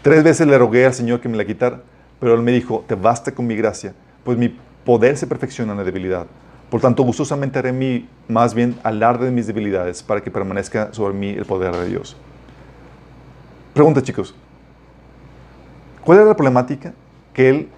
Tres 0.00 0.24
veces 0.24 0.46
le 0.46 0.56
rogué 0.56 0.86
al 0.86 0.94
Señor 0.94 1.20
que 1.20 1.28
me 1.28 1.36
la 1.36 1.44
quitara, 1.44 1.82
pero 2.18 2.32
Él 2.32 2.40
me 2.40 2.50
dijo, 2.50 2.82
te 2.88 2.94
basta 2.94 3.32
con 3.32 3.46
mi 3.46 3.56
gracia, 3.56 3.92
pues 4.24 4.38
mi 4.38 4.58
poder 4.86 5.18
se 5.18 5.26
perfecciona 5.26 5.72
en 5.72 5.76
la 5.76 5.84
debilidad. 5.84 6.26
Por 6.70 6.80
tanto, 6.80 7.02
gustosamente 7.02 7.58
haré 7.58 7.74
mi, 7.74 8.08
más 8.26 8.54
bien 8.54 8.78
alarde 8.82 9.26
de 9.26 9.30
mis 9.30 9.46
debilidades 9.46 10.02
para 10.02 10.22
que 10.22 10.30
permanezca 10.30 10.94
sobre 10.94 11.12
mí 11.12 11.28
el 11.28 11.44
poder 11.44 11.76
de 11.76 11.90
Dios. 11.90 12.16
Pregunta, 13.74 14.00
chicos. 14.00 14.34
¿Cuál 16.06 16.20
era 16.20 16.26
la 16.26 16.36
problemática 16.36 16.94
que 17.34 17.50
él, 17.50 17.68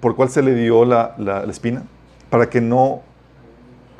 por 0.00 0.16
cual 0.16 0.30
se 0.30 0.40
le 0.40 0.54
dio 0.54 0.86
la 0.86 1.44
espina? 1.50 1.82
Para 2.30 2.48
que 2.50 2.60
no 2.60 3.02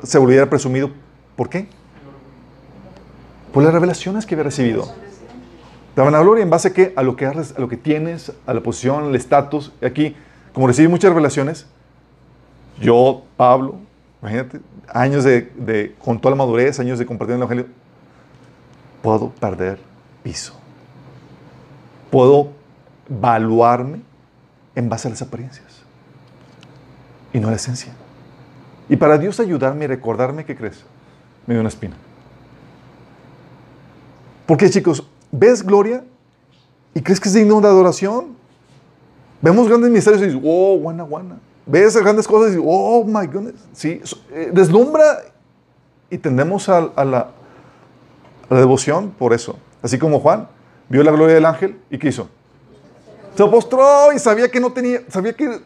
se 0.03 0.17
volviera 0.17 0.49
presumido. 0.49 0.91
¿Por 1.35 1.49
qué? 1.49 1.67
Por 3.53 3.63
las 3.63 3.73
revelaciones 3.73 4.25
que 4.25 4.35
había 4.35 4.43
recibido. 4.43 4.87
La 5.95 6.03
vanagloria 6.03 6.43
en 6.43 6.49
base 6.49 6.69
a 6.69 6.73
qué? 6.73 6.93
A 6.95 7.03
lo 7.03 7.15
que, 7.15 7.25
a 7.25 7.33
lo 7.57 7.67
que 7.67 7.77
tienes, 7.77 8.31
a 8.45 8.53
la 8.53 8.61
posición, 8.61 9.05
al 9.05 9.15
estatus. 9.15 9.73
Aquí, 9.81 10.15
como 10.53 10.67
recibí 10.67 10.87
muchas 10.87 11.09
revelaciones, 11.09 11.65
yo, 12.79 13.23
Pablo, 13.35 13.75
imagínate, 14.21 14.59
años 14.93 15.23
de, 15.23 15.51
de- 15.57 15.95
con 15.99 16.19
toda 16.19 16.31
la 16.31 16.37
madurez, 16.37 16.79
años 16.79 16.99
de 16.99 17.05
compartir 17.05 17.35
el 17.35 17.41
Evangelio, 17.41 17.65
puedo 19.01 19.29
perder 19.31 19.79
piso. 20.23 20.53
puedo 22.11 22.51
evaluarme 23.09 24.01
en 24.75 24.89
base 24.89 25.07
a 25.07 25.11
las 25.11 25.21
apariencias 25.21 25.81
y 27.33 27.39
no 27.39 27.47
a 27.47 27.51
la 27.51 27.57
esencia. 27.57 27.93
Y 28.89 28.97
para 28.97 29.17
Dios 29.17 29.39
ayudarme 29.39 29.85
y 29.85 29.87
recordarme, 29.87 30.43
¿qué 30.43 30.55
crees? 30.55 30.83
Me 31.45 31.53
dio 31.53 31.61
una 31.61 31.69
espina. 31.69 31.95
Porque 34.47 34.69
chicos, 34.69 35.07
ves 35.31 35.63
gloria 35.63 36.03
y 36.95 37.01
crees 37.01 37.19
que 37.19 37.29
es 37.29 37.35
digno 37.35 37.61
de 37.61 37.67
adoración. 37.67 38.35
Vemos 39.41 39.67
grandes 39.69 39.91
misterios 39.91 40.23
y 40.23 40.25
dices, 40.25 40.41
oh, 40.43 40.77
guana, 40.79 41.03
guana. 41.03 41.37
Ves 41.67 41.95
grandes 41.97 42.27
cosas 42.27 42.47
y 42.47 42.55
dices, 42.55 42.65
oh, 42.67 43.03
my 43.05 43.27
goodness. 43.27 43.63
Sí, 43.73 44.01
eh, 44.31 44.49
deslumbra 44.51 45.19
y 46.09 46.17
tendemos 46.17 46.67
a, 46.67 46.77
a 46.95 47.05
la, 47.05 47.19
a 48.49 48.53
la 48.53 48.59
devoción 48.59 49.11
por 49.11 49.33
eso. 49.33 49.55
Así 49.83 49.99
como 49.99 50.19
Juan 50.19 50.47
vio 50.89 51.03
la 51.03 51.11
gloria 51.11 51.35
del 51.35 51.45
ángel 51.45 51.79
y 51.91 51.99
¿qué 51.99 52.07
hizo? 52.07 52.27
Se 53.35 53.45
postró 53.45 54.11
y 54.11 54.19
sabía 54.19 54.49
que 54.49 54.59
no 54.59 54.73
tenía, 54.73 55.01
sabía 55.09 55.33
que 55.33 55.61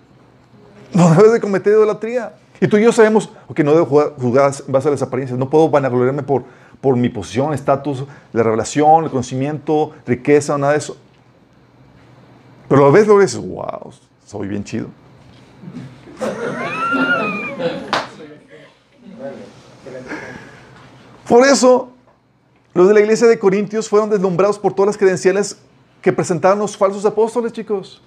no 0.93 1.09
debes 1.15 1.31
de 1.31 1.39
cometer 1.39 1.71
idolatría. 1.73 2.33
Y 2.63 2.67
tú 2.69 2.77
y 2.77 2.83
yo 2.83 2.93
sabemos 2.93 3.29
que 3.53 3.61
no 3.61 3.73
debo 3.73 3.85
juzgar 3.85 4.53
en 4.65 4.71
base 4.71 4.87
a 4.87 4.91
las 4.91 5.01
apariencias. 5.01 5.37
No 5.37 5.49
puedo 5.49 5.69
vanagloriarme 5.69 6.23
por, 6.23 6.45
por 6.79 6.95
mi 6.95 7.09
posición, 7.09 7.53
estatus, 7.53 8.05
la 8.31 8.41
revelación, 8.41 9.03
el 9.03 9.09
conocimiento, 9.09 9.91
riqueza, 10.07 10.57
nada 10.57 10.71
de 10.71 10.77
eso. 10.77 10.95
Pero 12.69 12.83
lo 12.83 12.91
ves 12.93 13.05
y 13.05 13.19
dices, 13.19 13.35
wow, 13.35 13.91
soy 14.25 14.47
bien 14.47 14.63
chido. 14.63 14.87
Por 21.27 21.45
eso, 21.45 21.89
los 22.73 22.87
de 22.87 22.93
la 22.93 23.01
iglesia 23.01 23.27
de 23.27 23.37
Corintios 23.37 23.89
fueron 23.89 24.09
deslumbrados 24.09 24.57
por 24.57 24.71
todas 24.71 24.87
las 24.87 24.97
credenciales 24.97 25.57
que 26.01 26.13
presentaban 26.13 26.59
los 26.59 26.77
falsos 26.77 27.05
apóstoles, 27.05 27.51
chicos. 27.51 28.01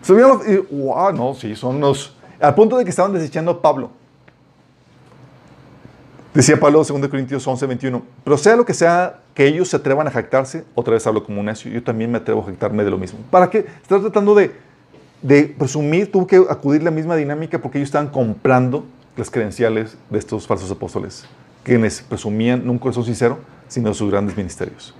Se 0.00 0.14
vieron 0.14 0.40
wow, 0.70 1.12
no, 1.12 1.34
sí, 1.34 1.54
son 1.54 1.78
los... 1.78 2.16
Al 2.42 2.56
punto 2.56 2.76
de 2.76 2.82
que 2.82 2.90
estaban 2.90 3.12
desechando 3.12 3.52
a 3.52 3.62
Pablo. 3.62 3.90
Decía 6.34 6.58
Pablo, 6.58 6.82
2 6.82 7.08
Corintios 7.08 7.46
11, 7.46 7.66
21, 7.66 8.02
pero 8.24 8.36
sea 8.36 8.56
lo 8.56 8.64
que 8.64 8.74
sea 8.74 9.20
que 9.32 9.46
ellos 9.46 9.68
se 9.68 9.76
atrevan 9.76 10.08
a 10.08 10.10
jactarse, 10.10 10.64
otra 10.74 10.94
vez 10.94 11.06
hablo 11.06 11.22
como 11.22 11.38
un 11.38 11.46
necio, 11.46 11.70
yo 11.70 11.82
también 11.84 12.10
me 12.10 12.18
atrevo 12.18 12.40
a 12.40 12.46
jactarme 12.46 12.82
de 12.82 12.90
lo 12.90 12.98
mismo. 12.98 13.20
¿Para 13.30 13.48
qué? 13.48 13.66
Estás 13.80 14.00
tratando 14.00 14.34
de, 14.34 14.50
de 15.20 15.44
presumir, 15.44 16.10
tuvo 16.10 16.26
que 16.26 16.36
acudir 16.48 16.82
la 16.82 16.90
misma 16.90 17.14
dinámica 17.14 17.60
porque 17.60 17.78
ellos 17.78 17.88
estaban 17.88 18.08
comprando 18.08 18.86
las 19.16 19.30
credenciales 19.30 19.96
de 20.10 20.18
estos 20.18 20.46
falsos 20.46 20.70
apóstoles, 20.70 21.26
quienes 21.62 22.00
presumían 22.00 22.66
no 22.66 22.72
un 22.72 22.78
corazón 22.78 23.04
sincero, 23.04 23.38
sino 23.68 23.94
sus 23.94 24.10
grandes 24.10 24.36
ministerios. 24.36 24.94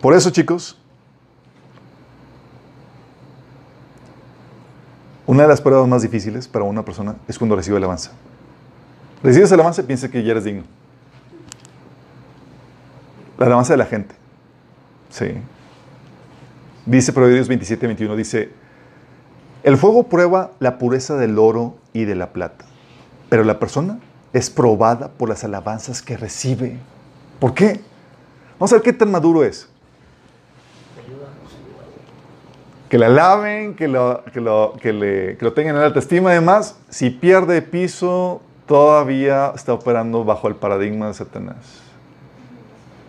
Por 0.00 0.14
eso, 0.14 0.30
chicos, 0.30 0.78
una 5.26 5.42
de 5.42 5.48
las 5.48 5.60
pruebas 5.60 5.88
más 5.88 6.02
difíciles 6.02 6.48
para 6.48 6.64
una 6.64 6.84
persona 6.84 7.16
es 7.28 7.38
cuando 7.38 7.56
recibe 7.56 7.76
alabanza. 7.76 8.12
Recibes 9.22 9.52
alabanza 9.52 9.82
y 9.82 9.84
piensa 9.84 10.10
que 10.10 10.22
ya 10.22 10.32
eres 10.32 10.44
digno. 10.44 10.64
La 13.38 13.46
alabanza 13.46 13.72
de 13.72 13.78
la 13.78 13.86
gente. 13.86 14.14
Sí. 15.08 15.34
Dice 16.86 17.12
Proverbios 17.12 17.48
27, 17.48 17.86
21, 17.86 18.16
dice, 18.16 18.50
el 19.62 19.78
fuego 19.78 20.08
prueba 20.08 20.50
la 20.58 20.76
pureza 20.76 21.16
del 21.16 21.38
oro 21.38 21.76
y 21.94 22.04
de 22.04 22.14
la 22.14 22.34
plata, 22.34 22.66
pero 23.30 23.44
la 23.44 23.58
persona 23.58 23.98
es 24.34 24.50
probada 24.50 25.08
por 25.08 25.30
las 25.30 25.44
alabanzas 25.44 26.02
que 26.02 26.18
recibe. 26.18 26.76
¿Por 27.40 27.54
qué? 27.54 27.80
Vamos 28.58 28.72
a 28.72 28.76
ver 28.76 28.82
qué 28.82 28.92
tan 28.92 29.10
maduro 29.10 29.42
es. 29.42 29.70
Que 32.94 32.98
la 32.98 33.06
alaben, 33.06 33.74
que 33.74 33.88
lo, 33.88 34.22
que 34.32 34.40
lo, 34.40 34.74
que 34.80 34.92
le, 34.92 35.36
que 35.36 35.44
lo 35.44 35.52
tengan 35.52 35.74
en 35.74 35.82
alta 35.82 35.98
estima. 35.98 36.30
Además, 36.30 36.78
si 36.90 37.10
pierde 37.10 37.60
piso, 37.60 38.40
todavía 38.68 39.50
está 39.52 39.72
operando 39.72 40.24
bajo 40.24 40.46
el 40.46 40.54
paradigma 40.54 41.08
de 41.08 41.14
Satanás, 41.14 41.56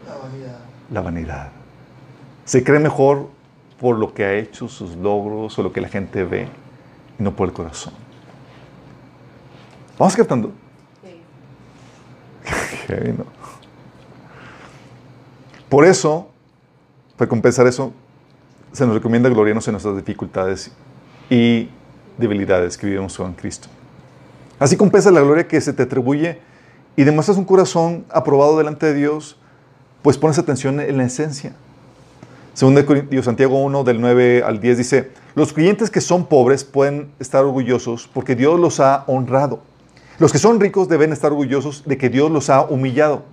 La 0.08 0.16
vanidad. 0.16 0.58
la 0.90 1.02
vanidad. 1.02 1.50
Se 2.46 2.64
cree 2.64 2.80
mejor 2.80 3.30
por 3.80 4.00
lo 4.00 4.12
que 4.16 4.26
ha 4.26 4.34
hecho, 4.34 4.68
sus 4.68 4.96
logros 4.96 5.60
o 5.60 5.62
lo 5.62 5.72
que 5.72 5.82
la 5.82 5.88
gente 5.88 6.24
ve, 6.24 6.48
y 7.20 7.22
no 7.22 7.36
por 7.36 7.50
el 7.50 7.54
corazón. 7.54 7.94
¿Vamos 10.00 10.16
captando? 10.16 10.52
Heavy, 12.88 13.14
¿no? 13.20 13.26
Por 15.70 15.86
eso, 15.86 16.28
para 17.18 17.30
compensar 17.30 17.68
eso, 17.68 17.94
se 18.76 18.86
nos 18.86 18.94
recomienda 18.94 19.30
gloriarnos 19.30 19.66
en 19.70 19.72
nuestras 19.72 19.96
dificultades 19.96 20.70
y 21.30 21.70
debilidades 22.18 22.78
que 22.78 22.88
vivimos 22.88 23.16
con 23.16 23.34
Cristo. 23.34 23.70
Así 24.60 24.76
compensa 24.76 25.12
la 25.12 25.22
gloria 25.22 25.48
que 25.48 25.62
se 25.62 25.72
te 25.72 25.84
atribuye 25.84 26.40
y 26.98 27.04
demuestras 27.06 27.38
un 27.38 27.46
corazón 27.46 28.06
aprobado 28.10 28.58
delante 28.58 28.88
de 28.88 28.94
Dios, 28.94 29.38
pues 30.02 30.18
pones 30.18 30.38
atención 30.38 30.82
en 30.82 30.98
la 30.98 31.06
esencia. 31.06 31.54
Según 32.54 32.76
Santiago 33.24 33.64
1, 33.64 33.84
del 33.86 34.02
9 34.02 34.44
al 34.46 34.60
10, 34.60 34.78
dice, 34.78 35.12
los 35.36 35.54
creyentes 35.54 35.90
que 35.90 36.02
son 36.02 36.26
pobres 36.26 36.64
pueden 36.66 37.12
estar 37.20 37.44
orgullosos 37.44 38.10
porque 38.14 38.36
Dios 38.36 38.60
los 38.60 38.82
ha 38.82 39.06
honrado. 39.08 39.62
Los 40.20 40.32
que 40.32 40.38
son 40.38 40.60
ricos 40.60 40.88
deben 40.88 41.14
estar 41.14 41.32
orgullosos 41.32 41.84
de 41.86 41.98
que 41.98 42.10
Dios 42.10 42.30
los 42.30 42.50
ha 42.50 42.64
humillado. 42.64 43.24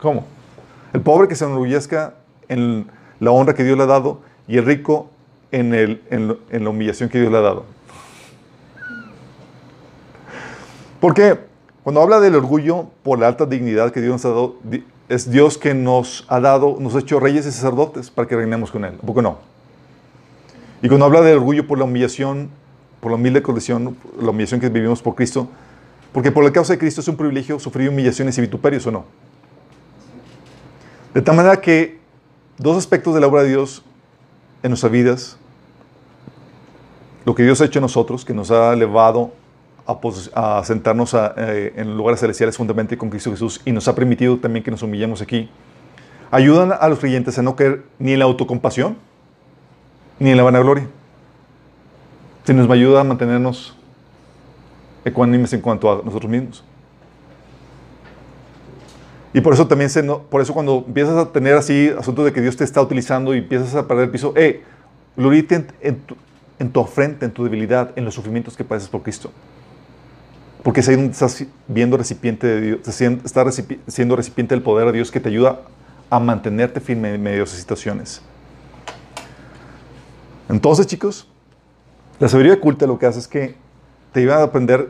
¿Cómo? 0.00 0.24
El 0.92 1.00
pobre 1.00 1.28
que 1.28 1.34
se 1.34 1.44
enorgullezca 1.44 2.14
en 2.48 2.86
la 3.20 3.30
honra 3.30 3.54
que 3.54 3.64
Dios 3.64 3.76
le 3.76 3.84
ha 3.84 3.86
dado 3.86 4.20
y 4.48 4.58
el 4.58 4.64
rico 4.64 5.10
en, 5.52 5.74
el, 5.74 6.02
en, 6.10 6.64
la 6.64 6.70
humillación 6.70 7.08
que 7.08 7.20
Dios 7.20 7.30
le 7.30 7.38
ha 7.38 7.42
dado. 7.42 7.64
Porque 11.00 11.38
cuando 11.82 12.02
habla 12.02 12.20
del 12.20 12.34
orgullo 12.34 12.86
por 13.02 13.18
la 13.18 13.28
alta 13.28 13.46
dignidad 13.46 13.92
que 13.92 14.00
Dios 14.00 14.12
nos 14.12 14.24
ha 14.24 14.28
dado, 14.28 14.56
es 15.08 15.30
Dios 15.30 15.56
que 15.56 15.74
nos 15.74 16.24
ha 16.28 16.40
dado, 16.40 16.76
nos 16.80 16.94
ha 16.94 16.98
hecho 16.98 17.20
reyes 17.20 17.46
y 17.46 17.52
sacerdotes 17.52 18.10
para 18.10 18.26
que 18.26 18.36
reinemos 18.36 18.70
con 18.70 18.84
Él. 18.84 18.94
¿A 19.00 19.06
poco 19.06 19.22
no? 19.22 19.38
Y 20.82 20.88
cuando 20.88 21.06
habla 21.06 21.20
del 21.20 21.38
orgullo 21.38 21.66
por 21.66 21.78
la 21.78 21.84
humillación, 21.84 22.50
por 23.00 23.12
la 23.12 23.16
humilde 23.16 23.42
condición, 23.42 23.96
la 24.20 24.30
humillación 24.30 24.60
que 24.60 24.68
vivimos 24.68 25.00
por 25.00 25.14
Cristo, 25.14 25.48
porque 26.12 26.32
por 26.32 26.44
la 26.44 26.52
causa 26.52 26.72
de 26.72 26.78
Cristo 26.78 27.00
es 27.00 27.08
un 27.08 27.16
privilegio 27.16 27.58
sufrir 27.58 27.88
humillaciones 27.88 28.36
y 28.38 28.40
vituperios 28.40 28.86
o 28.86 28.90
no. 28.90 29.04
De 31.14 31.22
tal 31.22 31.36
manera 31.36 31.60
que 31.60 31.98
dos 32.58 32.76
aspectos 32.76 33.14
de 33.14 33.20
la 33.20 33.26
obra 33.26 33.42
de 33.42 33.50
Dios 33.50 33.82
en 34.62 34.70
nuestras 34.70 34.92
vidas, 34.92 35.36
lo 37.24 37.34
que 37.34 37.42
Dios 37.42 37.60
ha 37.60 37.64
hecho 37.64 37.78
en 37.78 37.82
nosotros, 37.82 38.24
que 38.24 38.34
nos 38.34 38.50
ha 38.50 38.72
elevado 38.72 39.32
a, 39.86 40.58
a 40.58 40.64
sentarnos 40.64 41.14
a, 41.14 41.34
eh, 41.36 41.72
en 41.76 41.96
lugares 41.96 42.20
celestiales 42.20 42.56
juntamente 42.56 42.96
con 42.96 43.10
Cristo 43.10 43.30
Jesús 43.30 43.60
y 43.64 43.72
nos 43.72 43.88
ha 43.88 43.94
permitido 43.94 44.38
también 44.38 44.64
que 44.64 44.70
nos 44.70 44.82
humillemos 44.82 45.22
aquí, 45.22 45.48
ayudan 46.30 46.72
a 46.78 46.88
los 46.88 46.98
creyentes 46.98 47.38
a 47.38 47.42
no 47.42 47.56
caer 47.56 47.84
ni 47.98 48.12
en 48.12 48.18
la 48.18 48.24
autocompasión 48.24 48.96
ni 50.18 50.30
en 50.30 50.36
la 50.36 50.42
vanagloria. 50.42 50.88
Se 52.44 52.54
nos 52.54 52.70
ayuda 52.70 53.00
a 53.00 53.04
mantenernos 53.04 53.76
ecuánimes 55.04 55.52
en 55.52 55.60
cuanto 55.60 55.90
a 55.90 56.02
nosotros 56.04 56.30
mismos. 56.30 56.64
Y 59.32 59.40
por 59.40 59.52
eso 59.52 59.66
también, 59.66 59.90
se 59.90 60.02
por 60.02 60.40
eso 60.40 60.54
cuando 60.54 60.84
empiezas 60.86 61.16
a 61.16 61.30
tener 61.32 61.54
así 61.54 61.92
asuntos 61.98 62.24
de 62.24 62.32
que 62.32 62.40
Dios 62.40 62.56
te 62.56 62.64
está 62.64 62.80
utilizando 62.80 63.34
y 63.34 63.38
empiezas 63.38 63.74
a 63.74 63.86
perder 63.86 64.04
el 64.04 64.10
piso, 64.10 64.32
eh, 64.34 64.62
gloríate 65.16 65.54
en, 65.56 65.66
en 65.80 65.96
tu, 66.00 66.16
en 66.58 66.70
tu 66.70 66.80
afrenta, 66.80 67.26
en 67.26 67.32
tu 67.32 67.44
debilidad, 67.44 67.92
en 67.96 68.04
los 68.04 68.14
sufrimientos 68.14 68.56
que 68.56 68.64
padeces 68.64 68.88
por 68.88 69.02
Cristo. 69.02 69.30
Porque 70.62 70.80
es 70.80 70.88
ahí 70.88 70.96
donde 70.96 71.12
estás 71.12 71.44
viendo 71.68 71.96
recipiente 71.96 72.46
de 72.46 72.60
Dios, 72.60 73.00
estás 73.00 73.46
recipi- 73.46 73.78
siendo 73.86 74.16
recipiente 74.16 74.54
del 74.54 74.62
poder 74.62 74.86
de 74.86 74.92
Dios 74.92 75.10
que 75.10 75.20
te 75.20 75.28
ayuda 75.28 75.60
a 76.08 76.18
mantenerte 76.18 76.80
firme 76.80 77.14
en 77.14 77.22
medio 77.22 77.38
de 77.38 77.44
esas 77.44 77.58
situaciones. 77.58 78.22
Entonces, 80.48 80.86
chicos, 80.86 81.28
la 82.18 82.28
sabiduría 82.28 82.54
oculta 82.54 82.86
lo 82.86 82.98
que 82.98 83.06
hace 83.06 83.18
es 83.18 83.28
que 83.28 83.54
te 84.12 84.20
ayuda 84.20 84.38
a 84.38 84.44
aprender 84.44 84.88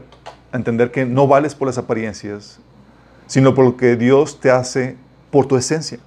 a 0.53 0.57
entender 0.57 0.93
que 0.93 1.05
no 1.05 1.27
vales 1.27 1.55
por 1.55 1.67
las 1.67 1.79
apariencias, 1.79 2.61
sino 3.27 3.55
por 3.55 3.65
lo 3.65 3.77
que 3.77 3.97
Dios 3.97 4.41
te 4.41 4.51
hace 4.51 4.97
por 5.31 5.47
tu 5.47 5.57
esencia, 5.57 5.99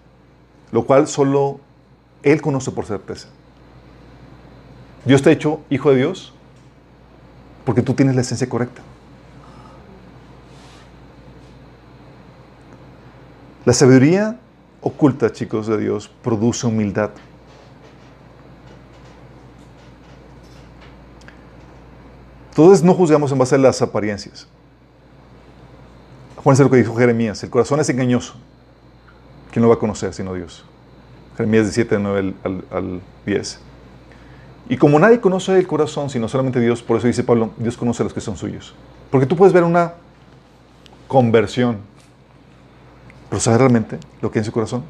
lo 0.71 0.85
cual 0.85 1.07
solo 1.07 1.59
Él 2.23 2.41
conoce 2.41 2.71
por 2.71 2.85
certeza. 2.85 3.27
Dios 5.05 5.21
te 5.21 5.29
ha 5.29 5.33
hecho 5.33 5.61
hijo 5.69 5.91
de 5.91 5.97
Dios 5.97 6.33
porque 7.65 7.81
tú 7.81 7.93
tienes 7.93 8.15
la 8.15 8.21
esencia 8.21 8.47
correcta. 8.47 8.81
La 13.65 13.73
sabiduría 13.73 14.39
oculta, 14.81 15.31
chicos, 15.31 15.67
de 15.67 15.77
Dios 15.77 16.09
produce 16.23 16.65
humildad. 16.65 17.11
Entonces 22.49 22.83
no 22.83 22.93
juzgamos 22.93 23.31
en 23.31 23.37
base 23.37 23.55
a 23.55 23.57
las 23.57 23.81
apariencias. 23.81 24.47
Acuérdense 26.39 26.63
lo 26.63 26.69
que 26.69 26.77
dijo 26.77 26.95
Jeremías, 26.95 27.43
el 27.43 27.49
corazón 27.49 27.81
es 27.81 27.89
engañoso. 27.89 28.33
¿Quién 29.51 29.61
lo 29.61 29.67
va 29.67 29.75
a 29.75 29.77
conocer 29.77 30.13
sino 30.13 30.33
Dios? 30.33 30.63
Jeremías 31.35 31.65
17, 31.65 31.99
9 31.99 32.33
al, 32.45 32.63
al 32.71 33.01
10. 33.25 33.59
Y 34.69 34.77
como 34.77 34.99
nadie 34.99 35.19
conoce 35.19 35.57
el 35.57 35.67
corazón, 35.67 36.09
sino 36.09 36.29
solamente 36.29 36.61
Dios, 36.61 36.81
por 36.81 36.95
eso 36.95 37.07
dice 37.07 37.25
Pablo, 37.25 37.49
Dios 37.57 37.75
conoce 37.75 38.03
a 38.03 38.05
los 38.05 38.13
que 38.13 38.21
son 38.21 38.37
suyos. 38.37 38.73
Porque 39.11 39.25
tú 39.25 39.35
puedes 39.35 39.51
ver 39.51 39.65
una 39.65 39.95
conversión, 41.09 41.79
pero 43.29 43.41
¿sabes 43.41 43.59
realmente 43.59 43.97
lo 44.21 44.31
que 44.31 44.39
hay 44.39 44.41
en 44.41 44.45
su 44.45 44.53
corazón? 44.53 44.85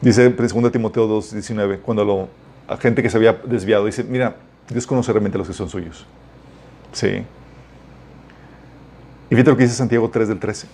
Dice 0.00 0.24
en 0.24 0.34
2 0.34 0.72
Timoteo 0.72 1.06
2, 1.06 1.32
19, 1.34 1.80
cuando 1.80 2.30
a 2.66 2.76
gente 2.78 3.02
que 3.02 3.10
se 3.10 3.18
había 3.18 3.34
desviado, 3.34 3.84
dice, 3.84 4.02
mira, 4.02 4.36
Dios 4.70 4.86
conoce 4.86 5.12
realmente 5.12 5.36
a 5.36 5.40
los 5.40 5.48
que 5.48 5.52
son 5.52 5.68
suyos. 5.68 6.06
Sí. 6.92 7.22
Y 9.30 9.36
fíjate 9.36 9.50
lo 9.50 9.56
que 9.56 9.62
dice 9.62 9.76
Santiago 9.76 10.10
3 10.10 10.28
del 10.28 10.40
13. 10.40 10.66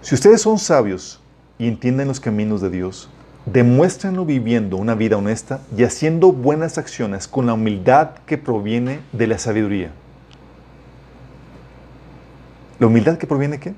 Si 0.00 0.14
ustedes 0.14 0.40
son 0.40 0.58
sabios 0.58 1.20
y 1.58 1.66
entienden 1.66 2.06
los 2.06 2.20
caminos 2.20 2.60
de 2.60 2.70
Dios, 2.70 3.10
demuéstrenlo 3.44 4.24
viviendo 4.24 4.76
una 4.76 4.94
vida 4.94 5.16
honesta 5.16 5.60
y 5.76 5.82
haciendo 5.82 6.32
buenas 6.32 6.78
acciones 6.78 7.26
con 7.26 7.46
la 7.46 7.54
humildad 7.54 8.10
que 8.24 8.38
proviene 8.38 9.00
de 9.12 9.26
la 9.26 9.38
sabiduría. 9.38 9.90
¿La 12.78 12.86
humildad 12.86 13.18
que 13.18 13.26
proviene 13.26 13.58
qué? 13.58 13.70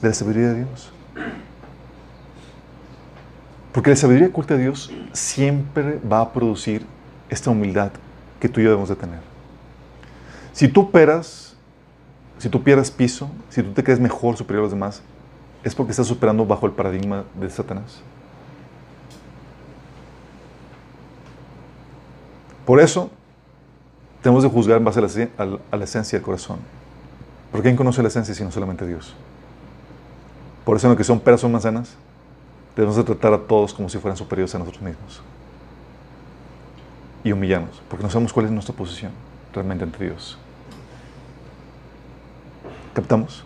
De 0.00 0.08
la 0.08 0.14
sabiduría 0.14 0.48
de 0.48 0.64
Dios. 0.64 0.92
Porque 3.72 3.90
la 3.90 3.96
sabiduría 3.96 4.28
oculta 4.28 4.56
de 4.56 4.64
Dios 4.64 4.92
siempre 5.12 6.00
va 6.10 6.20
a 6.22 6.32
producir 6.32 6.84
esta 7.28 7.50
humildad 7.50 7.92
que 8.40 8.48
tú 8.48 8.60
y 8.60 8.64
yo 8.64 8.70
debemos 8.70 8.88
de 8.88 8.96
tener. 8.96 9.20
Si 10.52 10.66
tú 10.66 10.82
operas, 10.82 11.51
si 12.42 12.48
tú 12.48 12.60
pierdes 12.60 12.90
piso, 12.90 13.30
si 13.50 13.62
tú 13.62 13.70
te 13.70 13.84
crees 13.84 14.00
mejor, 14.00 14.36
superior 14.36 14.62
a 14.62 14.64
los 14.64 14.72
demás, 14.72 15.00
es 15.62 15.76
porque 15.76 15.92
estás 15.92 16.08
superando 16.08 16.44
bajo 16.44 16.66
el 16.66 16.72
paradigma 16.72 17.22
de 17.34 17.48
Satanás. 17.48 18.00
Por 22.66 22.80
eso, 22.80 23.12
tenemos 24.22 24.42
de 24.42 24.48
juzgar 24.48 24.78
en 24.78 24.84
base 24.84 24.98
a 25.38 25.44
la, 25.44 25.58
a 25.70 25.76
la 25.76 25.84
esencia 25.84 26.18
del 26.18 26.26
corazón. 26.26 26.58
Porque 27.52 27.68
¿quién 27.68 27.76
conoce 27.76 28.02
la 28.02 28.08
esencia 28.08 28.34
sino 28.34 28.50
solamente 28.50 28.84
Dios? 28.88 29.14
Por 30.64 30.76
eso 30.76 30.88
en 30.88 30.94
lo 30.94 30.96
que 30.96 31.04
son 31.04 31.20
peras 31.20 31.44
o 31.44 31.48
manzanas, 31.48 31.94
debemos 32.74 32.96
de 32.96 33.04
tratar 33.04 33.34
a 33.34 33.38
todos 33.38 33.72
como 33.72 33.88
si 33.88 33.98
fueran 33.98 34.16
superiores 34.16 34.52
a 34.56 34.58
nosotros 34.58 34.82
mismos. 34.82 35.22
Y 37.22 37.30
humillarnos, 37.30 37.80
porque 37.88 38.02
no 38.02 38.10
sabemos 38.10 38.32
cuál 38.32 38.46
es 38.46 38.52
nuestra 38.52 38.74
posición 38.74 39.12
realmente 39.54 39.84
ante 39.84 40.02
Dios. 40.02 40.36
¿Captamos? 42.94 43.42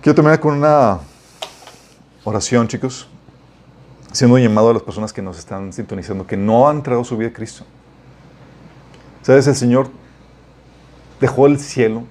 Quiero 0.00 0.14
terminar 0.14 0.38
con 0.38 0.54
una 0.54 1.00
oración, 2.22 2.68
chicos, 2.68 3.08
siendo 4.12 4.36
un 4.36 4.42
llamado 4.42 4.70
a 4.70 4.74
las 4.74 4.82
personas 4.82 5.12
que 5.12 5.22
nos 5.22 5.38
están 5.38 5.72
sintonizando, 5.72 6.26
que 6.26 6.36
no 6.36 6.68
han 6.68 6.76
entregado 6.76 7.02
su 7.02 7.16
vida 7.16 7.30
a 7.30 7.32
Cristo. 7.32 7.64
¿Sabes? 9.22 9.48
El 9.48 9.56
Señor 9.56 9.90
dejó 11.20 11.46
el 11.46 11.58
cielo, 11.58 12.04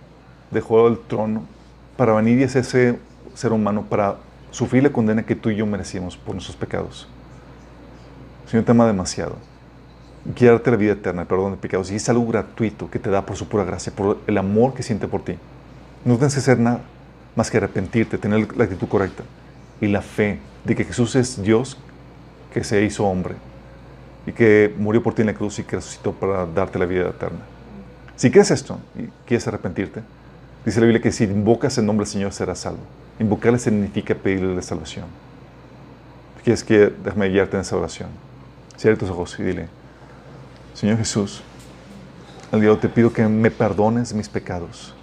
dejó 0.52 0.88
el 0.90 1.00
trono 1.00 1.44
para 1.96 2.14
venir 2.14 2.40
y 2.40 2.44
es 2.44 2.58
ese 2.58 3.00
ser 3.34 3.54
humano 3.54 3.86
para 3.90 4.18
sufrir 4.52 4.84
la 4.84 4.92
condena 4.92 5.26
que 5.26 5.36
tú 5.36 5.50
y 5.50 5.56
yo 5.56 5.66
merecíamos 5.66 6.18
por 6.18 6.36
nuestros 6.36 6.58
pecados. 6.58 7.08
El 8.44 8.50
Señor 8.50 8.66
te 8.66 8.72
ama 8.72 8.86
demasiado. 8.86 9.38
Quiere 10.36 10.54
darte 10.54 10.72
la 10.72 10.78
vida 10.78 10.94
eterna, 10.94 11.22
el 11.22 11.28
perdón 11.28 11.52
de 11.52 11.58
pecados. 11.58 11.92
Y 11.92 11.96
es 11.96 12.10
algo 12.10 12.26
gratuito 12.28 12.90
que 12.90 13.00
te 13.00 13.10
da 13.10 13.26
por 13.26 13.36
su 13.36 13.48
pura 13.48 13.64
gracia, 13.64 13.94
por 13.96 14.20
el 14.28 14.38
amor 14.38 14.74
que 14.74 14.84
siente 14.84 15.08
por 15.08 15.24
ti. 15.24 15.36
No 16.06 16.16
tienes 16.16 16.34
que 16.34 16.40
hacer 16.40 16.60
nada 16.60 16.82
más 17.36 17.50
que 17.50 17.58
arrepentirte, 17.58 18.18
tener 18.18 18.56
la 18.58 18.64
actitud 18.64 18.88
correcta 18.88 19.24
y 19.82 19.88
la 19.88 20.02
fe 20.02 20.40
de 20.66 20.76
que 20.76 20.84
Jesús 20.84 21.16
es 21.16 21.42
Dios 21.42 21.78
que 22.54 22.64
se 22.64 22.84
hizo 22.84 23.06
hombre 23.06 23.36
y 24.26 24.32
que 24.32 24.74
murió 24.78 25.02
por 25.02 25.14
ti 25.14 25.22
en 25.22 25.28
la 25.28 25.34
cruz 25.34 25.60
y 25.60 25.64
que 25.64 25.78
resucitó 25.78 26.12
para 26.14 26.46
darte 26.46 26.80
la 26.80 26.86
vida 26.86 27.10
eterna. 27.10 27.40
Si 28.16 28.30
crees 28.30 28.52
esto 28.52 28.80
y 28.98 29.08
quieres 29.26 29.48
arrepentirte, 29.48 30.02
dice 30.66 30.80
la 30.80 30.86
Biblia 30.86 31.02
que 31.02 31.12
si 31.12 31.24
invocas 31.24 31.78
el 31.78 31.86
nombre 31.86 32.06
del 32.06 32.12
Señor 32.12 32.34
serás 32.34 32.60
salvo. 32.60 32.82
Invocarle 33.20 33.60
significa 33.60 34.16
pedirle 34.16 34.56
la 34.56 34.62
salvación. 34.62 35.06
¿Quieres 36.44 36.64
que 36.64 36.92
déjame 37.04 37.30
guiarte 37.30 37.58
en 37.58 37.62
esa 37.62 37.78
oración? 37.78 38.10
Cierra 38.78 38.98
tus 38.98 39.10
ojos 39.10 39.38
y 39.40 39.44
dile, 39.44 39.68
Señor 40.80 40.98
Jesús, 40.98 41.42
al 42.54 42.62
día 42.62 42.70
de 42.70 42.76
hoy 42.76 42.80
te 42.80 42.88
pido 42.88 43.12
que 43.12 43.28
me 43.28 43.52
perdones 43.52 44.14
mis 44.14 44.30
pecados. 44.30 44.94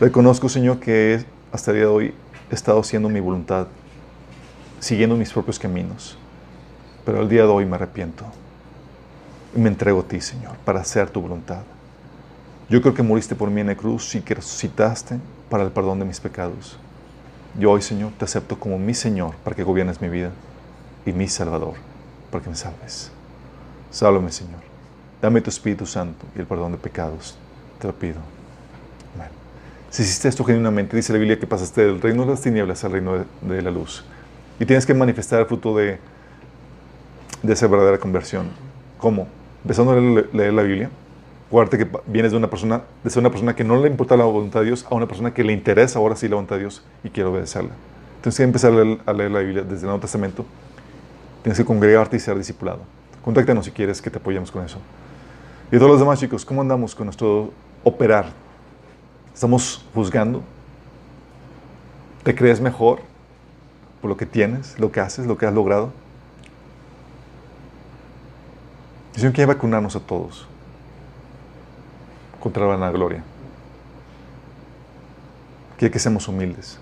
Reconozco, 0.00 0.48
Señor, 0.48 0.80
que 0.80 1.24
hasta 1.52 1.70
el 1.70 1.76
día 1.76 1.86
de 1.86 1.92
hoy 1.92 2.14
he 2.50 2.54
estado 2.56 2.80
haciendo 2.80 3.08
mi 3.08 3.20
voluntad, 3.20 3.68
siguiendo 4.80 5.14
mis 5.16 5.32
propios 5.32 5.60
caminos. 5.60 6.18
Pero 7.04 7.20
el 7.22 7.28
día 7.28 7.42
de 7.42 7.48
hoy 7.48 7.64
me 7.64 7.76
arrepiento 7.76 8.24
y 9.54 9.60
me 9.60 9.68
entrego 9.68 10.00
a 10.00 10.02
ti, 10.02 10.20
Señor, 10.20 10.56
para 10.64 10.80
hacer 10.80 11.10
tu 11.10 11.20
voluntad. 11.20 11.62
Yo 12.68 12.82
creo 12.82 12.92
que 12.92 13.04
moriste 13.04 13.36
por 13.36 13.52
mí 13.52 13.60
en 13.60 13.68
la 13.68 13.76
cruz 13.76 14.16
y 14.16 14.20
que 14.20 14.34
resucitaste 14.34 15.20
para 15.48 15.62
el 15.62 15.70
perdón 15.70 16.00
de 16.00 16.06
mis 16.06 16.18
pecados. 16.18 16.76
Yo 17.56 17.70
hoy, 17.70 17.82
Señor, 17.82 18.10
te 18.18 18.24
acepto 18.24 18.58
como 18.58 18.80
mi 18.80 18.94
Señor 18.94 19.36
para 19.44 19.54
que 19.54 19.62
gobiernes 19.62 20.00
mi 20.00 20.08
vida 20.08 20.32
y 21.06 21.12
mi 21.12 21.28
Salvador 21.28 21.74
para 22.32 22.42
que 22.42 22.50
me 22.50 22.56
salves. 22.56 23.12
Sálvame, 23.92 24.32
Señor. 24.32 24.71
Dame 25.22 25.40
tu 25.40 25.50
Espíritu 25.50 25.86
Santo 25.86 26.26
y 26.34 26.40
el 26.40 26.46
perdón 26.46 26.72
de 26.72 26.78
pecados. 26.78 27.38
Te 27.78 27.86
lo 27.86 27.94
pido. 27.94 28.20
Si 29.88 30.02
hiciste 30.02 30.26
esto 30.26 30.42
genuinamente, 30.42 30.96
dice 30.96 31.12
la 31.12 31.18
Biblia 31.18 31.38
que 31.38 31.46
pasaste 31.46 31.84
del 31.84 32.00
reino 32.00 32.24
de 32.24 32.30
las 32.30 32.40
tinieblas 32.40 32.82
al 32.82 32.92
reino 32.92 33.26
de, 33.42 33.62
la 33.62 33.70
luz. 33.70 34.02
Y 34.58 34.64
tienes 34.64 34.86
que 34.86 34.94
manifestar 34.94 35.40
el 35.40 35.46
fruto 35.46 35.76
de, 35.76 35.98
de 37.42 37.52
esa 37.52 37.66
verdadera 37.66 37.98
conversión. 37.98 38.48
¿Cómo? 38.96 39.28
Empezando 39.62 39.92
a 39.92 39.96
leer, 39.96 40.52
la 40.54 40.62
Biblia. 40.62 40.90
Acuérdate 41.48 41.76
que 41.76 41.88
vienes 42.06 42.32
de 42.32 42.38
una 42.38 42.48
persona, 42.48 42.80
de 43.04 43.18
una 43.18 43.28
persona 43.28 43.54
que 43.54 43.64
no 43.64 43.80
le 43.80 43.86
importa 43.86 44.16
la 44.16 44.24
voluntad 44.24 44.60
de 44.60 44.66
Dios 44.66 44.86
a 44.90 44.94
una 44.94 45.06
persona 45.06 45.34
que 45.34 45.44
le 45.44 45.52
interesa 45.52 45.98
ahora 45.98 46.16
sí 46.16 46.26
la 46.26 46.36
voluntad 46.36 46.56
de 46.56 46.60
Dios 46.62 46.82
y 47.04 47.10
quiere 47.10 47.28
obedecerla. 47.28 47.72
Tienes 48.22 48.36
que 48.38 48.42
empezar 48.44 48.72
a 48.72 48.76
leer, 48.76 48.98
a 49.04 49.12
leer 49.12 49.30
la 49.30 49.40
Biblia 49.40 49.62
desde 49.62 49.80
el 49.80 49.86
Nuevo 49.88 50.00
Testamento. 50.00 50.46
Tienes 51.42 51.58
que 51.58 51.66
congregarte 51.66 52.16
y 52.16 52.20
ser 52.20 52.38
discipulado. 52.38 52.80
Contáctanos 53.22 53.66
si 53.66 53.72
quieres 53.72 54.00
que 54.00 54.10
te 54.10 54.16
apoyemos 54.16 54.50
con 54.50 54.64
eso. 54.64 54.78
Y 55.72 55.78
todos 55.78 55.90
los 55.92 56.00
demás 56.00 56.20
chicos, 56.20 56.44
¿cómo 56.44 56.60
andamos 56.60 56.94
con 56.94 57.06
nuestro 57.06 57.50
operar? 57.82 58.26
¿Estamos 59.32 59.82
juzgando? 59.94 60.42
¿Te 62.22 62.34
crees 62.34 62.60
mejor 62.60 63.00
por 64.02 64.10
lo 64.10 64.18
que 64.18 64.26
tienes, 64.26 64.78
lo 64.78 64.92
que 64.92 65.00
haces, 65.00 65.26
lo 65.26 65.38
que 65.38 65.46
has 65.46 65.54
logrado? 65.54 65.90
El 69.14 69.20
Señor 69.20 69.32
quiere 69.32 69.46
vacunarnos 69.46 69.96
a 69.96 70.00
todos 70.00 70.46
contra 72.38 72.64
la 72.64 72.76
vanagloria. 72.76 73.24
Quiere 75.78 75.90
que 75.90 75.98
seamos 75.98 76.28
humildes. 76.28 76.78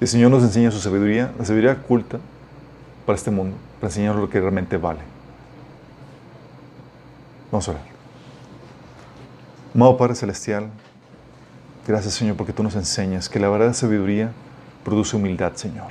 El 0.00 0.06
Señor 0.06 0.30
nos 0.30 0.44
enseña 0.44 0.70
su 0.70 0.78
sabiduría, 0.78 1.32
la 1.36 1.44
sabiduría 1.44 1.72
oculta 1.72 2.20
para 3.04 3.16
este 3.16 3.32
mundo, 3.32 3.56
para 3.80 3.88
enseñarnos 3.88 4.22
lo 4.22 4.30
que 4.30 4.38
realmente 4.38 4.76
vale. 4.76 5.15
Vamos 7.50 7.68
a 7.68 7.72
orar. 7.72 7.84
Amado 9.74 9.96
Padre 9.96 10.14
Celestial, 10.14 10.70
gracias 11.86 12.14
Señor 12.14 12.36
porque 12.36 12.52
tú 12.52 12.62
nos 12.62 12.74
enseñas 12.76 13.28
que 13.28 13.38
la 13.38 13.48
verdadera 13.48 13.74
sabiduría 13.74 14.32
produce 14.84 15.16
humildad, 15.16 15.52
Señor. 15.54 15.88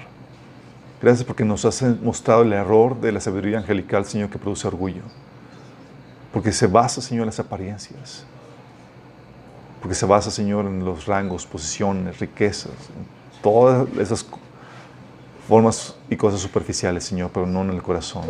Gracias 1.02 1.24
porque 1.24 1.46
nos 1.46 1.66
has 1.66 1.82
mostrado 2.02 2.42
el 2.42 2.54
error 2.54 3.00
de 3.00 3.12
la 3.12 3.20
sabiduría 3.20 3.60
angelical, 3.60 4.06
Señor, 4.06 4.30
que 4.30 4.40
produce 4.40 4.68
orgullo. 4.68 5.04
Porque 6.34 6.52
se 6.52 6.68
basa, 6.68 7.02
Señor, 7.02 7.24
en 7.24 7.28
las 7.28 7.40
apariencias. 7.40 8.26
Porque 9.82 9.94
se 9.94 10.06
basa, 10.06 10.32
Señor, 10.32 10.66
en 10.66 10.84
los 10.84 11.06
rangos, 11.06 11.46
posiciones, 11.46 12.20
riquezas, 12.20 12.72
en 12.72 13.42
todas 13.44 13.88
esas 14.00 14.26
formas 15.48 15.96
y 16.10 16.16
cosas 16.16 16.40
superficiales, 16.40 17.04
Señor, 17.04 17.30
pero 17.34 17.46
no 17.46 17.62
en 17.62 17.70
el 17.70 17.84
corazón. 17.84 18.24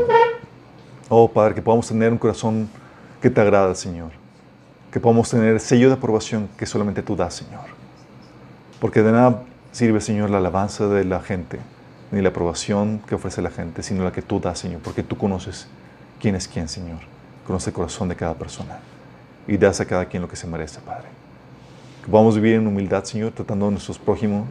Oh, 1.07 1.31
Padre, 1.31 1.55
que 1.55 1.61
podamos 1.61 1.87
tener 1.87 2.11
un 2.11 2.17
corazón 2.17 2.67
que 3.21 3.29
te 3.29 3.41
agrada, 3.41 3.75
Señor. 3.75 4.11
Que 4.91 4.99
podamos 4.99 5.29
tener 5.29 5.53
el 5.53 5.59
sello 5.59 5.89
de 5.89 5.95
aprobación 5.95 6.49
que 6.57 6.65
solamente 6.65 7.01
tú 7.01 7.15
das, 7.15 7.33
Señor. 7.33 7.65
Porque 8.79 9.03
de 9.03 9.11
nada 9.11 9.43
sirve, 9.71 9.99
Señor, 10.01 10.29
la 10.29 10.37
alabanza 10.37 10.87
de 10.87 11.03
la 11.03 11.21
gente, 11.21 11.59
ni 12.11 12.21
la 12.21 12.29
aprobación 12.29 13.01
que 13.07 13.15
ofrece 13.15 13.41
la 13.41 13.49
gente, 13.49 13.83
sino 13.83 14.03
la 14.03 14.11
que 14.11 14.21
tú 14.21 14.39
das, 14.39 14.59
Señor, 14.59 14.81
porque 14.81 15.03
tú 15.03 15.17
conoces 15.17 15.67
quién 16.19 16.35
es 16.35 16.47
quién, 16.47 16.67
Señor. 16.69 16.99
Conoce 17.45 17.71
el 17.71 17.73
corazón 17.73 18.09
de 18.09 18.15
cada 18.15 18.35
persona 18.35 18.79
y 19.47 19.57
das 19.57 19.79
a 19.79 19.85
cada 19.85 20.05
quien 20.05 20.21
lo 20.21 20.29
que 20.29 20.35
se 20.35 20.47
merece, 20.47 20.79
Padre. 20.79 21.07
Que 22.03 22.09
podamos 22.09 22.35
vivir 22.35 22.55
en 22.55 22.67
humildad, 22.67 23.03
Señor, 23.03 23.31
tratando 23.31 23.67
a 23.67 23.71
nuestros 23.71 23.99
prójimos 23.99 24.47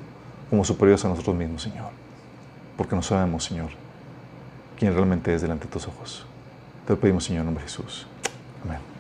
como 0.51 0.65
superiores 0.65 1.05
a 1.05 1.09
nosotros 1.09 1.35
mismos, 1.37 1.63
Señor. 1.63 1.91
Porque 2.77 2.97
no 2.97 3.03
sabemos, 3.03 3.45
Señor, 3.45 3.71
quién 4.79 4.93
realmente 4.95 5.35
es 5.35 5.43
delante 5.43 5.67
de 5.67 5.71
tus 5.71 5.87
ojos. 5.87 6.27
Te 6.87 6.93
lo 6.93 7.01
pedimos, 7.01 7.25
Señor, 7.25 7.41
en 7.41 7.47
nombre 7.47 7.65
de 7.65 7.71
Jesús. 7.71 8.07
Amén. 8.65 8.94